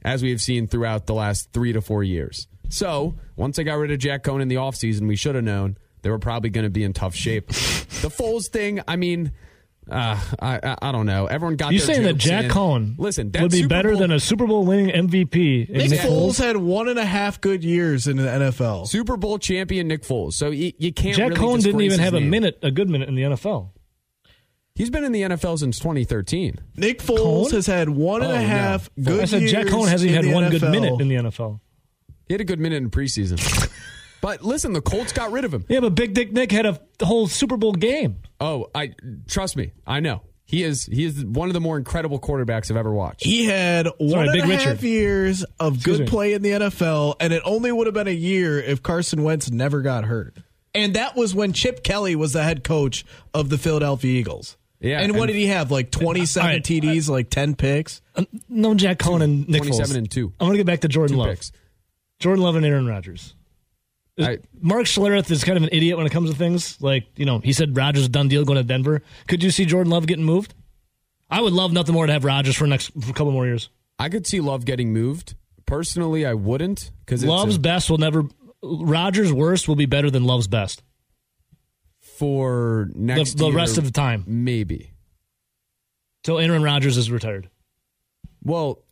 as 0.04 0.21
we 0.24 0.30
have 0.31 0.42
seen 0.42 0.68
throughout 0.68 1.06
the 1.06 1.13
last 1.13 1.51
three 1.54 1.71
to 1.74 1.81
four 1.81 2.04
years. 2.04 2.47
So 2.71 3.15
once 3.35 3.57
they 3.57 3.63
got 3.63 3.75
rid 3.75 3.91
of 3.91 4.00
Jack 4.00 4.23
Coan 4.23 4.41
in 4.41 4.47
the 4.47 4.56
offseason, 4.56 5.07
we 5.07 5.15
should 5.15 5.35
have 5.35 5.44
known 5.44 5.77
they 6.01 6.09
were 6.09 6.19
probably 6.19 6.50
going 6.50 6.63
to 6.63 6.69
be 6.71 6.83
in 6.83 6.94
tough 6.94 7.13
shape. 7.13 7.47
the 7.50 7.53
Foles 8.09 8.47
thing, 8.47 8.81
I 8.88 8.95
mean. 8.95 9.31
Uh, 9.89 10.18
I, 10.39 10.59
I 10.63 10.77
I 10.83 10.91
don't 10.91 11.07
know. 11.07 11.25
Everyone 11.25 11.56
got. 11.56 11.73
You 11.73 11.79
saying 11.79 12.03
that 12.03 12.15
Jack 12.15 12.45
in. 12.45 12.51
Coan 12.51 12.95
Listen, 13.00 13.31
that 13.31 13.41
would 13.41 13.51
be 13.51 13.57
Super 13.63 13.68
better 13.69 13.89
Bowl- 13.91 14.00
than 14.00 14.12
a 14.12 14.19
Super 14.19 14.45
Bowl 14.45 14.63
winning 14.63 14.89
MVP? 15.07 15.68
in 15.69 15.77
Nick, 15.77 15.89
Nick 15.89 16.00
Foles 16.01 16.35
Foles? 16.35 16.38
had 16.45 16.56
one 16.57 16.88
and 16.88 17.00
a 17.00 17.03
half 17.03 17.41
good 17.41 17.63
years 17.63 18.07
in 18.07 18.18
the 18.18 18.23
NFL. 18.23 18.88
Super 18.88 19.18
Bowl 19.18 19.39
champion 19.39 19.88
Nick 19.88 20.03
Foles. 20.03 20.33
So 20.33 20.51
you, 20.51 20.71
you 20.77 20.94
can't. 20.94 21.18
Jack 21.18 21.29
really 21.31 21.41
Coan 21.41 21.63
didn't 21.63 21.81
even 21.81 22.00
his 22.00 22.00
have 22.00 22.13
a 22.13 22.21
minute, 22.21 22.59
a 22.62 22.69
good 22.69 22.89
minute 22.89 23.09
in 23.09 23.15
the 23.15 23.23
NFL. 23.23 23.71
He's 24.75 24.91
been 24.91 25.03
in 25.03 25.12
the 25.12 25.23
NFL 25.23 25.59
since 25.59 25.79
2013. 25.79 26.59
Nick 26.77 27.00
Foles 27.00 27.47
Coan? 27.47 27.51
has 27.51 27.65
had 27.65 27.89
one 27.89 28.21
and 28.21 28.31
Oh, 28.31 28.35
a 28.35 28.41
no. 28.41 28.89
good 29.03 29.21
I 29.21 29.25
said 29.25 29.41
Jack 29.47 29.63
years 29.65 29.73
Coan 29.73 29.88
hasn't 29.89 30.12
had 30.12 30.23
the 30.25 30.31
one 30.33 30.50
good 30.51 30.62
minute 30.62 31.01
in 31.01 31.07
the 31.07 31.15
NFL. 31.15 31.59
He 32.31 32.33
had 32.33 32.42
a 32.42 32.45
good 32.45 32.60
minute 32.62 32.78
in 32.78 32.89
preseason. 32.89 33.69
but 34.22 34.42
listen, 34.42 34.72
the 34.72 34.81
Colts 34.81 35.12
got 35.12 35.33
rid 35.33 35.44
of 35.44 35.54
him. 35.54 35.66
Yeah, 35.68 35.81
but 35.81 35.95
Big 35.95 36.13
Dick 36.13 36.31
Nick 36.31 36.50
had 36.51 36.66
a 36.66 36.80
whole 37.04 37.28
Super 37.28 37.57
Bowl 37.57 37.74
game. 37.74 38.22
Oh, 38.39 38.69
I 38.74 38.94
trust 39.28 39.57
me. 39.57 39.74
I 39.86 40.00
know. 40.00 40.22
He 40.45 40.63
is 40.63 40.86
he 40.86 41.04
is 41.06 41.24
one 41.25 41.50
of 41.50 41.54
the 41.54 41.60
more 41.60 41.78
incredible 41.78 42.19
quarterbacks 42.19 42.72
I've 42.72 42.78
ever 42.78 42.94
watched. 42.94 43.24
He 43.24 43.45
had 43.45 43.88
one 43.98 44.24
and 44.30 44.31
Big 44.33 44.44
a 44.44 44.48
half 44.57 44.66
Richard. 44.68 44.81
years 44.83 45.44
of 45.60 45.75
Excuse 45.75 45.98
good 45.98 46.04
me. 46.06 46.10
play 46.10 46.33
in 46.33 46.42
the 46.42 46.50
NFL, 46.51 47.16
and 47.19 47.31
it 47.33 47.42
only 47.45 47.72
would 47.72 47.88
have 47.88 47.94
been 47.94 48.07
a 48.07 48.12
year 48.12 48.60
if 48.60 48.81
Carson 48.81 49.24
Wentz 49.24 49.51
never 49.51 49.81
got 49.81 50.06
hurt. 50.06 50.36
And 50.74 50.94
that 50.95 51.16
was 51.18 51.36
when 51.36 51.51
Chip 51.51 51.83
Kelly 51.83 52.16
was 52.16 52.31
the 52.33 52.44
head 52.44 52.63
coach 52.63 53.04
of 53.33 53.50
the 53.50 53.57
Philadelphia 53.57 54.18
Eagles. 54.19 54.56
Yeah, 54.80 55.00
And 55.01 55.16
what 55.16 55.28
did 55.28 55.36
he 55.36 55.45
have? 55.48 55.69
Like 55.69 55.92
27 55.92 56.48
All 56.50 56.56
right. 56.56 56.63
TDs, 56.63 57.07
like 57.07 57.30
10 57.30 57.54
picks? 57.56 58.01
Uh, 58.16 58.24
no 58.50 58.74
Jack 58.74 58.98
Coan 58.98 59.22
and 59.22 59.48
Nick 59.48 59.62
27 59.62 59.94
Foles. 59.94 59.98
and 59.98 60.10
two. 60.10 60.33
I'm 60.39 60.48
going 60.48 60.54
to 60.54 60.57
get 60.57 60.66
back 60.66 60.80
to 60.81 60.88
Jordan 60.88 61.18
Two 61.18 61.19
Love. 61.19 61.30
picks. 61.30 61.51
Jordan 62.21 62.44
Love 62.44 62.56
and 62.56 62.65
Aaron 62.65 62.85
Rodgers. 62.88 63.35
I, 64.19 64.38
Mark 64.59 64.85
Schlereth 64.85 65.31
is 65.31 65.44
kind 65.44 65.57
of 65.57 65.63
an 65.63 65.69
idiot 65.71 65.97
when 65.97 66.06
it 66.06 66.12
comes 66.12 66.29
to 66.29 66.35
things. 66.35 66.79
Like, 66.81 67.07
you 67.15 67.25
know, 67.25 67.39
he 67.39 67.53
said 67.53 67.75
Rodgers 67.75 68.07
done 68.07 68.27
deal 68.27 68.45
going 68.45 68.57
to 68.57 68.63
Denver. 68.63 69.01
Could 69.27 69.41
you 69.44 69.50
see 69.51 69.65
Jordan 69.65 69.89
Love 69.91 70.06
getting 70.06 70.25
moved? 70.25 70.53
I 71.29 71.41
would 71.41 71.53
love 71.53 71.71
nothing 71.73 71.94
more 71.95 72.06
to 72.06 72.13
have 72.13 72.23
Rodgers 72.23 72.56
for 72.56 72.68
next 72.68 72.91
for 73.01 73.09
a 73.09 73.13
couple 73.13 73.31
more 73.31 73.45
years. 73.45 73.69
I 73.97 74.09
could 74.09 74.27
see 74.27 74.39
Love 74.39 74.65
getting 74.65 74.94
moved. 74.94 75.35
Personally, 75.65 76.25
I 76.25 76.33
wouldn't 76.33 76.91
because 77.06 77.23
Love's 77.25 77.57
best 77.57 77.89
will 77.89 77.97
never. 77.97 78.23
Rodgers' 78.62 79.33
worst 79.33 79.68
will 79.68 79.75
be 79.77 79.85
better 79.88 80.12
than 80.12 80.23
Love's 80.25 80.47
best. 80.47 80.83
for 82.00 82.89
The, 82.94 83.00
next 83.00 83.38
the 83.38 83.47
year, 83.47 83.56
rest 83.56 83.77
of 83.77 83.85
the 83.85 83.91
time 83.91 84.23
maybe. 84.27 84.91
till 86.23 86.38
Aaron 86.39 86.62
Rodgers 86.63 86.97
is 86.97 87.09
retired. 87.09 87.50
Well, 88.44 88.83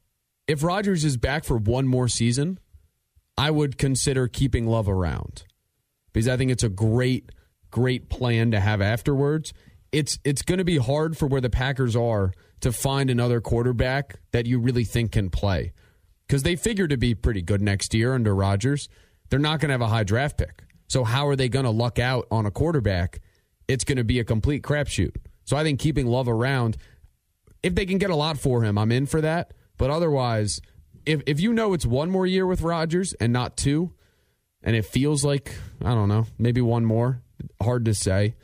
if 0.47 0.63
Rodgers 0.63 1.03
is 1.03 1.17
back 1.17 1.43
for 1.43 1.57
one 1.57 1.87
more 1.87 2.07
season, 2.07 2.59
I 3.39 3.51
would 3.51 3.77
consider 3.77 4.27
keeping 4.27 4.67
Love 4.67 4.89
around 4.89 5.45
because 6.11 6.27
I 6.27 6.35
think 6.35 6.51
it's 6.51 6.63
a 6.63 6.69
great, 6.69 7.31
great 7.71 8.09
plan 8.09 8.51
to 8.51 8.59
have 8.59 8.81
afterwards. 8.81 9.53
It's 9.93 10.19
it's 10.25 10.41
going 10.41 10.57
to 10.57 10.65
be 10.65 10.77
hard 10.77 11.17
for 11.17 11.25
where 11.25 11.39
the 11.39 11.49
Packers 11.49 11.95
are 11.95 12.33
to 12.59 12.73
find 12.73 13.09
another 13.09 13.39
quarterback 13.39 14.19
that 14.31 14.45
you 14.45 14.59
really 14.59 14.83
think 14.83 15.13
can 15.13 15.29
play 15.29 15.71
because 16.27 16.43
they 16.43 16.57
figure 16.57 16.87
to 16.89 16.97
be 16.97 17.15
pretty 17.15 17.41
good 17.41 17.61
next 17.61 17.93
year 17.93 18.13
under 18.13 18.35
Rodgers. 18.35 18.89
They're 19.29 19.39
not 19.39 19.61
going 19.61 19.69
to 19.69 19.73
have 19.73 19.81
a 19.81 19.87
high 19.87 20.03
draft 20.03 20.37
pick, 20.37 20.65
so 20.89 21.05
how 21.05 21.25
are 21.29 21.37
they 21.37 21.47
going 21.47 21.65
to 21.65 21.71
luck 21.71 21.97
out 21.97 22.27
on 22.29 22.45
a 22.45 22.51
quarterback? 22.51 23.21
It's 23.69 23.85
going 23.85 23.99
to 23.99 24.03
be 24.03 24.19
a 24.19 24.25
complete 24.25 24.63
crapshoot. 24.63 25.15
So 25.45 25.55
I 25.55 25.63
think 25.63 25.79
keeping 25.79 26.07
Love 26.07 26.27
around 26.27 26.75
if 27.63 27.73
they 27.73 27.85
can 27.85 27.99
get 27.99 28.09
a 28.09 28.15
lot 28.15 28.37
for 28.37 28.63
him, 28.63 28.77
I'm 28.77 28.91
in 28.91 29.05
for 29.05 29.21
that. 29.21 29.53
But 29.77 29.89
otherwise, 29.89 30.59
if 31.05 31.21
if 31.25 31.39
you 31.39 31.53
know 31.53 31.73
it's 31.73 31.85
one 31.85 32.09
more 32.09 32.25
year 32.25 32.45
with 32.45 32.61
Rodgers 32.61 33.13
and 33.13 33.33
not 33.33 33.57
two, 33.57 33.91
and 34.63 34.75
it 34.75 34.85
feels 34.85 35.23
like 35.23 35.53
I 35.83 35.93
don't 35.93 36.09
know, 36.09 36.25
maybe 36.37 36.61
one 36.61 36.85
more, 36.85 37.21
hard 37.61 37.85
to 37.85 37.93
say. 37.93 38.35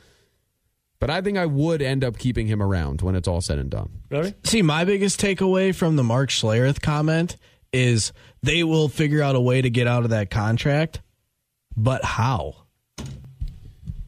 But 0.98 1.10
I 1.10 1.20
think 1.20 1.36
I 1.36 1.46
would 1.46 1.82
end 1.82 2.04
up 2.04 2.18
keeping 2.18 2.46
him 2.46 2.62
around 2.62 3.02
when 3.02 3.14
it's 3.14 3.28
all 3.28 3.42
said 3.42 3.58
and 3.58 3.70
done. 3.70 3.90
Ready? 4.10 4.34
See, 4.44 4.62
my 4.62 4.84
biggest 4.84 5.20
takeaway 5.20 5.74
from 5.74 5.96
the 5.96 6.02
Mark 6.02 6.30
Schlereth 6.30 6.80
comment 6.80 7.36
is 7.72 8.12
they 8.42 8.64
will 8.64 8.88
figure 8.88 9.22
out 9.22 9.36
a 9.36 9.40
way 9.40 9.60
to 9.60 9.68
get 9.68 9.86
out 9.86 10.04
of 10.04 10.10
that 10.10 10.30
contract, 10.30 11.02
but 11.76 12.02
how? 12.02 12.54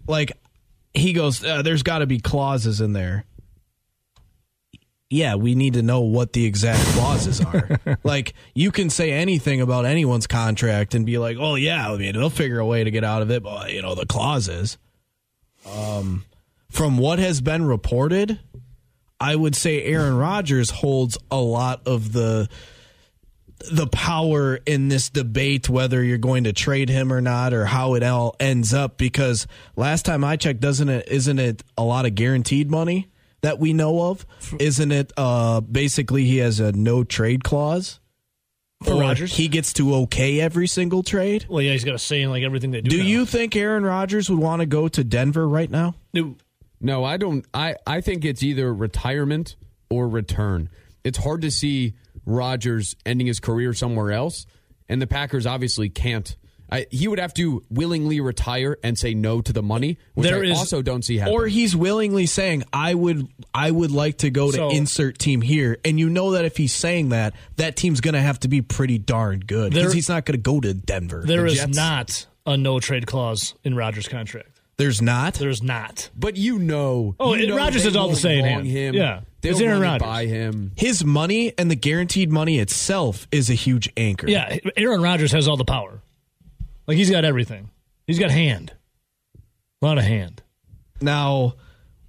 Like, 0.07 0.33
he 0.95 1.13
goes, 1.13 1.45
uh, 1.45 1.61
there's 1.61 1.83
got 1.83 1.99
to 1.99 2.07
be 2.07 2.19
clauses 2.19 2.81
in 2.81 2.95
there. 2.95 3.27
Yeah, 5.11 5.37
we 5.37 5.55
need 5.55 5.75
to 5.75 5.83
know 5.83 6.03
what 6.03 6.35
the 6.35 6.45
exact 6.45 6.85
clauses 6.89 7.41
are. 7.41 7.81
like, 8.05 8.35
you 8.55 8.71
can 8.71 8.91
say 8.91 9.11
anything 9.13 9.63
about 9.63 9.87
anyone's 9.87 10.27
contract 10.27 10.95
and 10.95 11.07
be 11.07 11.17
like, 11.17 11.39
oh, 11.41 11.55
yeah, 11.55 11.91
I 11.91 11.97
mean, 11.97 12.13
they'll 12.13 12.29
figure 12.29 12.59
a 12.59 12.67
way 12.67 12.85
to 12.85 12.91
get 12.91 13.05
out 13.05 13.23
of 13.23 13.31
it, 13.31 13.43
but, 13.43 13.73
you 13.73 13.81
know, 13.81 13.95
the 13.95 14.05
clauses. 14.05 14.77
Um, 15.67 16.25
from 16.71 16.99
what 16.99 17.19
has 17.19 17.41
been 17.41 17.65
reported, 17.65 18.39
I 19.21 19.35
would 19.35 19.57
say 19.57 19.83
Aaron 19.83 20.17
Rodgers 20.17 20.71
holds 20.71 21.17
a 21.31 21.41
lot 21.41 21.87
of 21.87 22.13
the 22.13 22.49
the 23.73 23.89
power 23.89 24.55
in 24.67 24.87
this 24.87 25.11
debate 25.11 25.69
whether 25.69 26.01
you're 26.05 26.17
going 26.17 26.45
to 26.45 26.53
trade 26.53 26.89
him 26.89 27.13
or 27.13 27.21
not 27.21 27.53
or 27.53 27.65
how 27.65 27.95
it 27.95 28.05
all 28.05 28.37
ends 28.39 28.73
up 28.73 28.97
because 28.97 29.49
last 29.75 30.05
time 30.05 30.23
I 30.23 30.37
checked 30.37 30.61
doesn't 30.61 30.89
it 30.89 31.09
isn't 31.09 31.41
it 31.41 31.65
a 31.77 31.83
lot 31.83 32.07
of 32.07 32.15
guaranteed 32.15 32.71
money 32.71 33.09
that 33.43 33.59
we 33.59 33.73
know 33.73 34.11
of 34.11 34.27
isn't 34.59 34.93
it 34.93 35.13
uh 35.17 35.61
basically 35.61 36.25
he 36.25 36.39
has 36.39 36.61
a 36.61 36.73
no 36.73 37.05
trade 37.05 37.45
clause 37.45 38.01
For 38.83 38.95
Or 38.95 39.01
Rodgers? 39.01 39.35
he 39.37 39.49
gets 39.49 39.73
to 39.75 39.95
okay 39.95 40.41
every 40.41 40.67
single 40.67 41.03
trade 41.03 41.47
Well, 41.49 41.63
yeah, 41.63 41.73
he's 41.73 41.85
got 41.85 41.95
a 41.95 41.99
say 41.99 42.23
in 42.23 42.31
like 42.31 42.43
everything 42.43 42.71
they 42.73 42.81
do. 42.81 42.91
do 42.91 42.99
now. 42.99 43.05
you 43.05 43.27
think 43.27 43.55
Aaron 43.57 43.85
Rodgers 43.85 44.29
would 44.31 44.39
want 44.41 44.61
to 44.61 44.67
go 44.67 44.89
to 44.89 45.05
Denver 45.05 45.49
right 45.49 45.71
now 45.71 45.95
No. 46.13 46.37
No, 46.81 47.03
I 47.03 47.17
don't. 47.17 47.45
I, 47.53 47.75
I 47.89 48.01
think 48.01 48.25
it's 48.25 48.41
either 48.45 48.73
retirement 48.73 49.57
or 49.91 50.07
return. 50.09 50.69
It's 51.03 51.19
hard 51.19 51.43
to 51.43 51.51
see 51.51 51.95
Rodgers 52.25 52.95
ending 53.05 53.27
his 53.27 53.41
career 53.41 53.75
somewhere 53.75 54.13
else, 54.13 54.47
and 54.89 55.03
the 55.03 55.09
Packers 55.09 55.45
obviously 55.45 55.89
can't. 55.89 56.37
I, 56.71 56.87
he 56.91 57.09
would 57.09 57.19
have 57.19 57.33
to 57.35 57.63
willingly 57.71 58.21
retire 58.21 58.77
and 58.83 58.99
say 58.99 59.15
no 59.15 59.41
to 59.41 59.53
the 59.53 59.63
money, 59.63 59.99
which 60.15 60.29
There 60.29 60.43
I 60.45 60.49
is- 60.49 60.59
also 60.59 60.83
don't 60.83 61.03
see 61.03 61.17
happening. 61.19 61.39
or 61.39 61.47
he's 61.47 61.75
willingly 61.75 62.27
saying 62.27 62.65
I 62.73 62.95
would 62.95 63.27
I 63.55 63.71
would 63.71 63.91
like 63.91 64.19
to 64.19 64.31
go 64.31 64.51
to 64.53 64.69
insert 64.69 65.19
team 65.19 65.41
here 65.41 65.79
and 65.85 65.99
you 65.99 66.09
know 66.11 66.33
that 66.33 66.45
if 66.45 66.57
he's 66.57 66.75
saying 66.75 67.09
that 67.11 67.35
that 67.57 67.77
team's 67.77 68.01
going 68.03 68.15
to 68.15 68.21
have 68.21 68.39
to 68.41 68.49
be 68.49 68.61
pretty 68.63 68.99
darn 68.99 69.41
good 69.41 69.73
cuz 69.73 69.93
he's 69.95 70.09
not 70.09 70.25
going 70.27 70.37
to 70.37 70.43
go 70.43 70.61
to 70.61 70.75
Denver. 70.75 71.23
There 71.25 71.43
The 71.43 71.47
is 71.49 71.55
Jets? 71.59 71.77
not 71.77 72.27
a 72.47 72.57
no 72.57 72.81
trade 72.81 73.07
clause 73.07 73.55
in 73.65 73.75
Rodgers' 73.75 74.09
contract. 74.09 74.51
There's 74.77 75.03
not. 75.03 75.35
There's 75.35 75.63
not. 75.63 76.09
But 76.17 76.37
you 76.37 76.59
know, 76.59 77.15
Oh, 77.19 77.35
you 77.35 77.45
it- 77.45 77.49
know 77.49 77.57
Rodgers 77.57 77.83
they 77.83 77.89
has 77.89 77.97
all 77.97 78.05
the 78.09 78.13
won't 78.13 78.19
say 78.21 78.39
in 78.39 78.45
wrong 78.45 78.53
hand. 78.65 78.67
him. 78.67 78.95
Yeah. 78.95 79.21
they'll 79.41 79.53
It's 79.53 79.61
Aaron 79.61 79.81
run 79.81 79.93
Rodgers. 80.01 80.07
by 80.07 80.27
him. 80.27 80.73
His 80.77 81.05
money 81.05 81.53
and 81.59 81.71
the 81.71 81.75
guaranteed 81.77 82.31
money 82.31 82.59
itself 82.59 83.27
is 83.33 83.51
a 83.51 83.55
huge 83.55 83.89
anchor. 83.97 84.29
Yeah, 84.29 84.57
Aaron 84.77 85.01
Rodgers 85.03 85.33
has 85.33 85.49
all 85.49 85.57
the 85.57 85.65
power. 85.65 86.01
Like 86.89 86.97
he's 86.97 87.11
got 87.11 87.25
everything. 87.25 87.71
He's 88.07 88.19
got 88.19 88.31
hand. 88.33 88.73
A 89.81 89.87
lot 89.87 89.99
of 89.99 90.05
hand. 90.05 90.43
Now, 91.01 91.55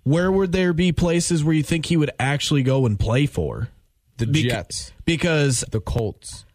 where 0.03 0.31
would 0.31 0.51
there 0.53 0.73
be 0.73 0.91
places 0.91 1.43
where 1.43 1.53
you 1.53 1.61
think 1.61 1.85
he 1.85 1.97
would 1.97 2.09
actually 2.19 2.63
go 2.63 2.85
and 2.87 2.97
play 2.99 3.25
for? 3.27 3.69
The 4.17 4.25
Bec- 4.25 4.43
Jets, 4.43 4.91
Because 5.05 5.63
the 5.71 5.79
Colts, 5.79 6.45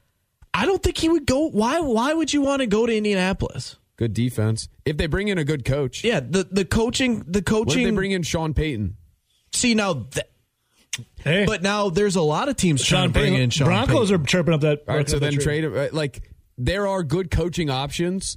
I 0.52 0.66
don't 0.66 0.82
think 0.82 0.98
he 0.98 1.08
would 1.08 1.26
go. 1.26 1.48
Why? 1.50 1.80
Why 1.80 2.12
would 2.12 2.32
you 2.32 2.42
want 2.42 2.60
to 2.60 2.66
go 2.66 2.84
to 2.86 2.94
Indianapolis? 2.96 3.76
good 3.96 4.12
defense. 4.12 4.68
If 4.84 4.96
they 4.96 5.06
bring 5.06 5.28
in 5.28 5.38
a 5.38 5.44
good 5.44 5.64
coach, 5.64 6.02
Yeah, 6.02 6.18
the 6.20 6.42
the 6.50 6.64
coaching, 6.64 7.20
the 7.20 7.24
what 7.30 7.36
if 7.38 7.44
coaching. 7.44 7.84
they 7.84 7.90
bring 7.92 8.10
in 8.10 8.22
Sean 8.24 8.52
Payton? 8.54 8.96
see 9.52 9.74
now, 9.74 10.06
th- 10.10 10.26
Hey, 11.22 11.44
but 11.46 11.62
now 11.62 11.90
there's 11.90 12.16
a 12.16 12.22
lot 12.22 12.48
of 12.48 12.56
teams 12.56 12.84
trying 12.84 13.02
Sean 13.04 13.08
to 13.08 13.12
bring 13.20 13.24
Payton, 13.32 13.40
in 13.40 13.50
Sean 13.50 13.66
Broncos 13.66 14.08
Payton. 14.10 14.22
are 14.22 14.26
chirping 14.26 14.54
up 14.54 14.60
that. 14.62 14.82
All 14.88 14.96
right, 14.96 15.08
so 15.08 15.18
then 15.20 15.32
trade 15.38 15.64
him. 15.64 15.76
uh, 15.76 15.86
Like 15.92 16.22
there 16.56 16.86
are 16.86 17.02
good 17.02 17.30
coaching 17.30 17.70
options 17.70 18.36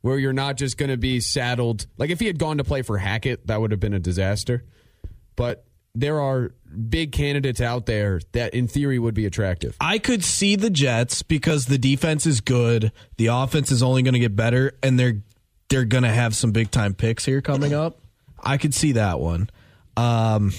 where 0.00 0.18
you're 0.18 0.32
not 0.32 0.56
just 0.56 0.76
going 0.76 0.90
to 0.90 0.96
be 0.96 1.20
saddled. 1.20 1.86
Like 1.96 2.10
if 2.10 2.20
he 2.20 2.26
had 2.26 2.38
gone 2.38 2.58
to 2.58 2.64
play 2.64 2.82
for 2.82 2.98
Hackett, 2.98 3.46
that 3.46 3.60
would 3.60 3.70
have 3.72 3.80
been 3.80 3.94
a 3.94 3.98
disaster. 3.98 4.64
But 5.36 5.64
there 5.94 6.20
are 6.20 6.52
big 6.88 7.12
candidates 7.12 7.60
out 7.60 7.86
there 7.86 8.20
that, 8.32 8.54
in 8.54 8.68
theory, 8.68 8.98
would 8.98 9.14
be 9.14 9.26
attractive. 9.26 9.76
I 9.80 9.98
could 9.98 10.22
see 10.22 10.54
the 10.56 10.70
Jets 10.70 11.22
because 11.22 11.66
the 11.66 11.78
defense 11.78 12.26
is 12.26 12.40
good, 12.40 12.92
the 13.16 13.26
offense 13.28 13.72
is 13.72 13.82
only 13.82 14.02
going 14.02 14.14
to 14.14 14.20
get 14.20 14.36
better, 14.36 14.72
and 14.82 14.98
they're 14.98 15.22
they're 15.68 15.84
going 15.84 16.04
to 16.04 16.10
have 16.10 16.34
some 16.34 16.52
big 16.52 16.70
time 16.70 16.94
picks 16.94 17.24
here 17.24 17.40
coming 17.42 17.74
up. 17.74 18.00
I 18.40 18.56
could 18.56 18.74
see 18.74 18.92
that 18.92 19.20
one. 19.20 19.50
Um, 19.96 20.52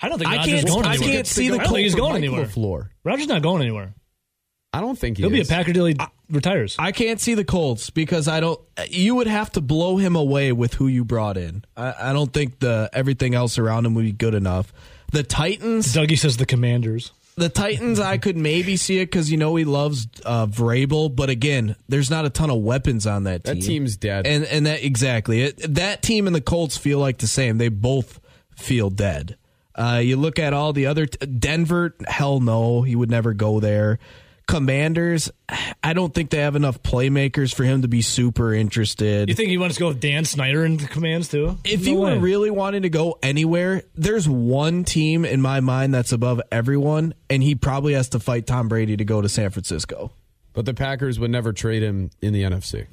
I 0.00 0.08
don't 0.08 0.18
think 0.18 0.30
I 0.30 0.36
Rodgers 0.36 0.46
can't- 0.52 0.68
is 0.68 0.74
going 0.74 0.84
I 0.86 0.96
can't 0.96 1.26
see 1.26 1.48
the 1.48 1.54
I 1.54 1.64
don't 1.64 1.72
think 1.72 1.84
he's 1.84 1.94
Colt 1.94 2.02
or 2.02 2.10
going 2.18 2.30
Mike 2.30 2.30
anywhere. 2.30 2.46
LaFleur. 2.46 2.88
Rodgers 3.04 3.26
not 3.28 3.42
going 3.42 3.62
anywhere. 3.62 3.94
I 4.74 4.80
don't 4.80 4.98
think 4.98 5.16
he 5.16 5.22
He'll 5.22 5.30
be 5.30 5.38
a 5.38 5.42
is. 5.42 5.48
Packer 5.48 5.72
till 5.72 5.86
he 5.86 5.96
retires. 6.28 6.76
I 6.78 6.92
can't 6.92 7.20
see 7.20 7.34
the 7.34 7.44
Colts 7.44 7.90
because 7.90 8.28
I 8.28 8.40
don't. 8.40 8.60
You 8.88 9.14
would 9.14 9.26
have 9.26 9.50
to 9.52 9.60
blow 9.60 9.96
him 9.96 10.16
away 10.16 10.52
with 10.52 10.74
who 10.74 10.86
you 10.86 11.04
brought 11.04 11.36
in. 11.36 11.64
I, 11.76 12.10
I 12.10 12.12
don't 12.12 12.32
think 12.32 12.58
the 12.60 12.90
everything 12.92 13.34
else 13.34 13.58
around 13.58 13.86
him 13.86 13.94
would 13.94 14.04
be 14.04 14.12
good 14.12 14.34
enough. 14.34 14.72
The 15.12 15.22
Titans, 15.22 15.94
Dougie 15.94 16.18
says 16.18 16.38
the 16.38 16.46
Commanders. 16.46 17.12
the 17.36 17.48
Titans, 17.48 18.00
I 18.00 18.18
could 18.18 18.36
maybe 18.36 18.76
see 18.76 18.98
it 18.98 19.06
because 19.06 19.30
you 19.30 19.36
know 19.36 19.54
he 19.54 19.64
loves 19.64 20.08
uh, 20.24 20.46
Vrabel, 20.46 21.14
but 21.14 21.30
again, 21.30 21.76
there's 21.88 22.10
not 22.10 22.24
a 22.24 22.30
ton 22.30 22.50
of 22.50 22.58
weapons 22.62 23.06
on 23.06 23.24
that 23.24 23.44
team. 23.44 23.54
That 23.54 23.62
team's 23.62 23.96
dead. 23.96 24.26
and 24.26 24.44
and 24.44 24.66
that 24.66 24.82
exactly 24.82 25.42
it, 25.42 25.74
that 25.74 26.02
team 26.02 26.26
and 26.26 26.34
the 26.34 26.40
Colts 26.40 26.76
feel 26.76 26.98
like 26.98 27.18
the 27.18 27.28
same. 27.28 27.58
They 27.58 27.68
both 27.68 28.18
feel 28.56 28.90
dead. 28.90 29.36
Uh, 29.76 30.00
you 30.02 30.16
look 30.16 30.38
at 30.38 30.52
all 30.52 30.72
the 30.72 30.86
other 30.86 31.06
t- 31.06 31.26
Denver. 31.26 31.94
Hell 32.06 32.40
no, 32.40 32.82
he 32.82 32.94
would 32.96 33.10
never 33.10 33.34
go 33.34 33.58
there. 33.60 33.98
Commanders, 34.46 35.30
I 35.82 35.92
don't 35.94 36.12
think 36.14 36.30
they 36.30 36.38
have 36.38 36.54
enough 36.56 36.82
playmakers 36.82 37.54
for 37.54 37.64
him 37.64 37.82
to 37.82 37.88
be 37.88 38.02
super 38.02 38.52
interested. 38.54 39.28
You 39.28 39.34
think 39.34 39.48
he 39.50 39.58
wants 39.58 39.76
to 39.76 39.80
go 39.80 39.88
with 39.88 40.00
Dan 40.00 40.24
Snyder 40.24 40.64
in 40.64 40.76
the 40.76 40.86
commands 40.86 41.28
too? 41.28 41.58
if 41.64 41.84
No 41.84 41.90
you 41.92 41.98
way. 41.98 42.14
were 42.14 42.20
really 42.20 42.50
wanting 42.50 42.82
to 42.82 42.90
go 42.90 43.18
anywhere, 43.22 43.82
there's 43.94 44.28
one 44.28 44.84
team 44.84 45.24
in 45.24 45.40
my 45.40 45.60
mind 45.60 45.94
that's 45.94 46.12
above 46.12 46.40
everyone, 46.52 47.14
and 47.30 47.42
he 47.42 47.54
probably 47.54 47.94
has 47.94 48.10
to 48.10 48.20
fight 48.20 48.46
Tom 48.46 48.68
Brady 48.68 48.96
to 48.96 49.04
go 49.04 49.20
to 49.22 49.28
San 49.28 49.50
Francisco. 49.50 50.12
but 50.52 50.64
the 50.66 50.74
Packers 50.74 51.18
would 51.18 51.32
never 51.32 51.52
trade 51.52 51.82
him 51.82 52.10
in 52.22 52.32
the 52.32 52.42
NFC. 52.44 52.86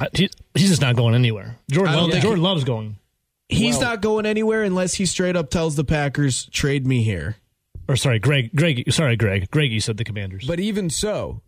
I- 0.00 0.08
he, 0.14 0.30
he's 0.54 0.68
just 0.68 0.80
not 0.82 0.94
going 0.94 1.14
anywhere. 1.16 1.56
Jordan, 1.68 1.92
I 1.92 1.96
don't 1.96 2.02
Love, 2.04 2.12
think 2.12 2.22
Jordan 2.22 2.44
he- 2.44 2.48
Love's 2.48 2.64
going. 2.64 2.96
He's 3.48 3.74
Well- 3.78 3.82
not 3.90 4.02
going 4.02 4.24
anywhere 4.26 4.62
unless 4.62 4.94
he 4.94 5.04
straight 5.06 5.34
up 5.36 5.50
tells 5.50 5.74
the 5.74 5.84
Packers, 5.84 6.44
"Trade 6.52 6.86
me 6.86 7.02
here." 7.02 7.36
Or 7.88 7.96
sorry, 7.96 8.18
Greg. 8.18 8.50
Greg. 8.54 8.90
Sorry, 8.92 9.16
Greg. 9.16 9.50
Greggy 9.50 9.80
said 9.80 9.96
the 9.96 10.04
Commanders. 10.04 10.46
But 10.46 10.60
even 10.60 10.90
so, 10.90 11.42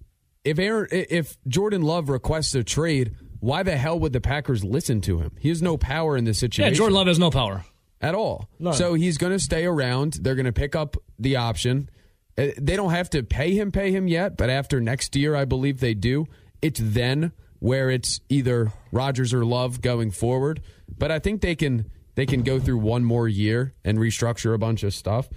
if 0.45 0.59
Aaron, 0.59 0.89
if 0.91 1.37
Jordan 1.47 1.83
Love 1.83 2.09
requests 2.09 2.55
a 2.55 2.63
trade, 2.63 3.15
why 3.41 3.63
the 3.63 3.77
hell 3.77 3.99
would 4.01 4.13
the 4.13 4.21
Packers 4.21 4.63
listen 4.65 5.01
to 5.03 5.19
him? 5.21 5.33
He 5.39 5.49
has 5.49 5.63
no 5.63 5.77
power 5.77 6.17
in 6.17 6.25
this 6.25 6.39
situation. 6.39 6.63
yeah, 6.63 6.67
situation. 6.71 6.79
Jordan 6.79 6.95
Love 6.97 7.07
has 7.09 7.19
no 7.19 7.31
power. 7.31 7.65
at 8.01 8.15
all. 8.15 8.49
None. 8.59 8.75
So 8.75 8.95
he's 8.95 9.19
going 9.19 9.33
to 9.33 9.39
stay 9.41 9.65
around. 9.67 10.19
They're 10.23 10.37
going 10.37 10.47
to 10.47 10.53
pick 10.53 10.77
up 10.77 10.97
the 11.19 11.37
option. 11.37 11.91
Uh, 12.37 12.49
They 12.57 12.77
don't 12.77 12.91
have 12.93 13.11
to 13.11 13.23
pay 13.25 13.53
him, 13.55 13.73
pay 13.73 13.91
him 13.91 14.07
yet, 14.07 14.37
but 14.37 14.49
after 14.51 14.81
next 14.81 15.17
year, 15.17 15.35
I 15.35 15.45
believe 15.45 15.81
they 15.81 15.95
do. 15.95 16.27
It's 16.63 16.81
then 16.83 17.33
where 17.59 17.91
it's 17.91 18.21
either 18.29 18.73
Rodgers 18.93 19.35
or 19.35 19.45
Love 19.45 19.81
going 19.81 20.13
forward. 20.13 20.63
But 20.97 21.11
I 21.11 21.19
think 21.19 21.41
they 21.41 21.57
can 21.57 21.91
they 22.15 22.25
can 22.27 22.43
go 22.43 22.59
through 22.61 22.79
one 22.79 23.05
more 23.05 23.27
year 23.29 23.75
and 23.85 23.99
restructure 23.99 24.55
a 24.55 24.59
bunch 24.59 24.85
of 24.85 24.95
stuff. 24.95 25.29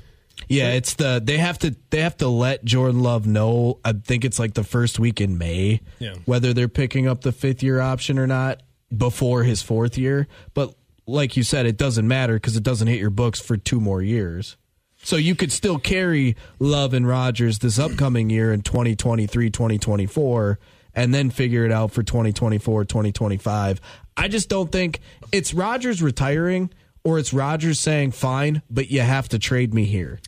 Yeah, 0.47 0.71
it's 0.73 0.95
the 0.95 1.21
they 1.23 1.37
have 1.37 1.59
to 1.59 1.75
they 1.91 2.01
have 2.01 2.17
to 2.17 2.27
let 2.27 2.65
Jordan 2.65 3.01
Love 3.01 3.25
know. 3.27 3.79
I 3.85 3.93
think 3.93 4.25
it's 4.25 4.39
like 4.39 4.53
the 4.53 4.63
first 4.63 4.99
week 4.99 5.21
in 5.21 5.37
May, 5.37 5.81
Yeah. 5.99 6.15
whether 6.25 6.53
they're 6.53 6.67
picking 6.67 7.07
up 7.07 7.21
the 7.21 7.31
fifth 7.31 7.63
year 7.63 7.79
option 7.79 8.17
or 8.19 8.27
not 8.27 8.61
before 8.95 9.43
his 9.43 9.61
fourth 9.61 9.97
year. 9.97 10.27
But 10.53 10.73
like 11.07 11.37
you 11.37 11.43
said, 11.43 11.65
it 11.65 11.77
doesn't 11.77 12.07
matter 12.07 12.33
because 12.33 12.55
it 12.57 12.63
doesn't 12.63 12.87
hit 12.87 12.99
your 12.99 13.09
books 13.09 13.39
for 13.39 13.55
two 13.55 13.79
more 13.79 14.01
years. 14.01 14.57
So 15.03 15.15
you 15.15 15.33
could 15.35 15.51
still 15.51 15.79
carry 15.79 16.35
Love 16.59 16.93
and 16.93 17.07
Rodgers 17.07 17.59
this 17.59 17.79
upcoming 17.79 18.29
year 18.29 18.53
in 18.53 18.61
2023, 18.61 19.49
2024, 19.49 20.59
and 20.93 21.13
then 21.13 21.29
figure 21.31 21.65
it 21.65 21.71
out 21.71 21.91
for 21.91 22.03
2024, 22.03 22.85
2025. 22.85 23.81
I 24.17 24.27
just 24.27 24.47
don't 24.49 24.71
think 24.71 24.99
it's 25.31 25.53
Rodgers 25.53 26.01
retiring 26.03 26.69
or 27.03 27.19
it's 27.19 27.33
Rodgers 27.33 27.79
saying, 27.79 28.11
fine, 28.11 28.61
but 28.69 28.89
you 28.91 29.01
have 29.01 29.29
to 29.29 29.39
trade 29.39 29.73
me 29.73 29.85
here. 29.85 30.19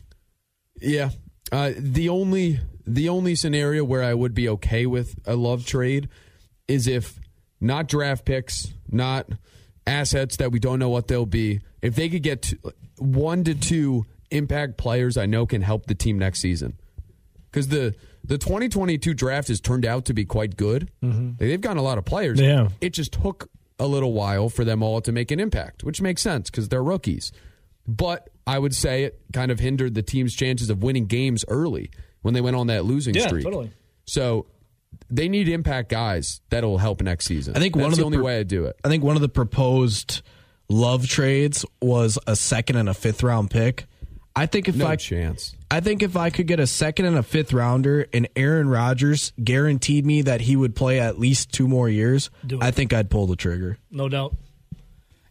Yeah. 0.80 1.10
Uh, 1.52 1.72
the 1.76 2.08
only 2.08 2.60
the 2.86 3.08
only 3.08 3.34
scenario 3.34 3.84
where 3.84 4.02
I 4.02 4.12
would 4.12 4.34
be 4.34 4.48
okay 4.50 4.86
with 4.86 5.18
a 5.26 5.36
love 5.36 5.64
trade 5.64 6.08
is 6.68 6.86
if 6.86 7.18
not 7.60 7.88
draft 7.88 8.24
picks, 8.24 8.72
not 8.90 9.26
assets 9.86 10.36
that 10.36 10.52
we 10.52 10.58
don't 10.58 10.78
know 10.78 10.90
what 10.90 11.08
they'll 11.08 11.26
be. 11.26 11.60
If 11.80 11.94
they 11.94 12.08
could 12.08 12.22
get 12.22 12.42
to, 12.42 12.58
one 12.98 13.44
to 13.44 13.54
two 13.54 14.06
impact 14.30 14.76
players, 14.76 15.16
I 15.16 15.26
know 15.26 15.46
can 15.46 15.62
help 15.62 15.86
the 15.86 15.94
team 15.94 16.18
next 16.18 16.40
season. 16.40 16.74
Because 17.50 17.68
the 17.68 17.94
the 18.24 18.38
2022 18.38 19.14
draft 19.14 19.48
has 19.48 19.60
turned 19.60 19.84
out 19.84 20.06
to 20.06 20.14
be 20.14 20.24
quite 20.24 20.56
good. 20.56 20.90
They've 21.38 21.60
gotten 21.60 21.78
a 21.78 21.82
lot 21.82 21.98
of 21.98 22.04
players. 22.04 22.40
Yeah. 22.40 22.68
It 22.80 22.90
just 22.90 23.12
took 23.12 23.48
a 23.78 23.86
little 23.86 24.12
while 24.12 24.48
for 24.48 24.64
them 24.64 24.82
all 24.82 25.00
to 25.00 25.12
make 25.12 25.30
an 25.30 25.40
impact, 25.40 25.82
which 25.84 26.00
makes 26.00 26.22
sense 26.22 26.50
because 26.50 26.68
they're 26.68 26.82
rookies. 26.82 27.32
But 27.86 28.30
I 28.46 28.58
would 28.58 28.74
say 28.74 29.04
it 29.04 29.20
kind 29.32 29.50
of 29.50 29.58
hindered 29.58 29.94
the 29.94 30.02
team's 30.02 30.34
chances 30.34 30.70
of 30.70 30.82
winning 30.82 31.06
games 31.06 31.44
early 31.48 31.90
when 32.22 32.34
they 32.34 32.40
went 32.40 32.56
on 32.56 32.68
that 32.68 32.84
losing 32.84 33.14
Yeah, 33.14 33.26
streak. 33.26 33.44
totally. 33.44 33.70
So 34.06 34.46
they 35.10 35.28
need 35.28 35.48
impact 35.48 35.88
guys 35.90 36.40
that'll 36.50 36.78
help 36.78 37.02
next 37.02 37.26
season. 37.26 37.56
I 37.56 37.60
think 37.60 37.74
That's 37.74 37.82
one 37.82 37.92
of 37.92 37.96
the, 37.96 38.02
the 38.02 38.06
only 38.06 38.18
pro- 38.18 38.26
way 38.26 38.38
I 38.38 38.42
do 38.44 38.64
it. 38.66 38.76
I 38.84 38.88
think 38.88 39.02
one 39.04 39.16
of 39.16 39.22
the 39.22 39.28
proposed 39.28 40.22
love 40.68 41.06
trades 41.06 41.64
was 41.82 42.18
a 42.26 42.36
second 42.36 42.76
and 42.76 42.88
a 42.88 42.94
fifth 42.94 43.22
round 43.22 43.50
pick. 43.50 43.86
I 44.36 44.46
think 44.46 44.68
if 44.68 44.76
No 44.76 44.86
I 44.88 44.96
chance. 44.96 45.54
I 45.70 45.80
think 45.80 46.02
if 46.02 46.16
I 46.16 46.30
could 46.30 46.46
get 46.46 46.58
a 46.60 46.66
second 46.66 47.06
and 47.06 47.16
a 47.16 47.22
fifth 47.22 47.52
rounder 47.52 48.06
and 48.12 48.28
Aaron 48.34 48.68
Rodgers 48.68 49.32
guaranteed 49.42 50.04
me 50.04 50.22
that 50.22 50.40
he 50.40 50.56
would 50.56 50.74
play 50.74 50.98
at 51.00 51.18
least 51.18 51.52
two 51.52 51.68
more 51.68 51.88
years, 51.88 52.30
I 52.60 52.70
think 52.72 52.92
I'd 52.92 53.10
pull 53.10 53.26
the 53.26 53.36
trigger. 53.36 53.78
No 53.90 54.08
doubt. 54.08 54.34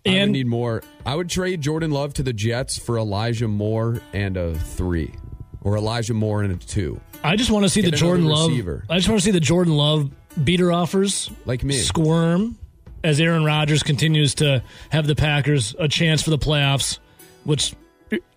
I 0.06 0.10
would 0.10 0.18
And 0.18 0.32
need 0.32 0.48
more. 0.48 0.84
I 1.06 1.16
would 1.16 1.30
trade 1.30 1.62
Jordan 1.62 1.92
Love 1.92 2.14
to 2.16 2.24
the 2.24 2.34
Jets 2.34 2.78
for 2.78 2.98
Elijah 2.98 3.48
Moore 3.48 4.02
and 4.14 4.36
a 4.38 4.54
three, 4.56 5.14
or 5.62 5.78
Elijah 5.78 6.14
Moore 6.14 6.44
and 6.44 6.54
a 6.54 6.58
two, 6.58 7.00
I 7.24 7.38
just 7.38 7.52
want 7.52 7.64
to 7.64 7.70
see 7.70 7.82
Get 7.82 7.92
the 7.92 7.98
Jordan 7.98 8.26
another 8.26 8.50
Love. 8.64 8.82
I 8.90 8.98
just 8.98 9.08
want 9.08 9.22
to 9.22 9.26
see 9.26 9.32
the 9.32 9.40
Jordan 9.40 9.76
Love 9.76 10.10
beater 10.44 10.72
offers 10.74 11.30
like 11.46 11.64
me. 11.64 11.76
squirm 11.76 12.58
as 13.04 13.20
Aaron 13.20 13.46
Rodgers 13.46 13.82
continues 13.84 14.36
to 14.36 14.62
have 14.90 15.08
the 15.08 15.16
Packers 15.16 15.74
a 15.80 15.88
chance 15.88 16.22
for 16.22 16.32
the 16.32 16.38
playoffs, 16.38 17.00
which 17.46 17.74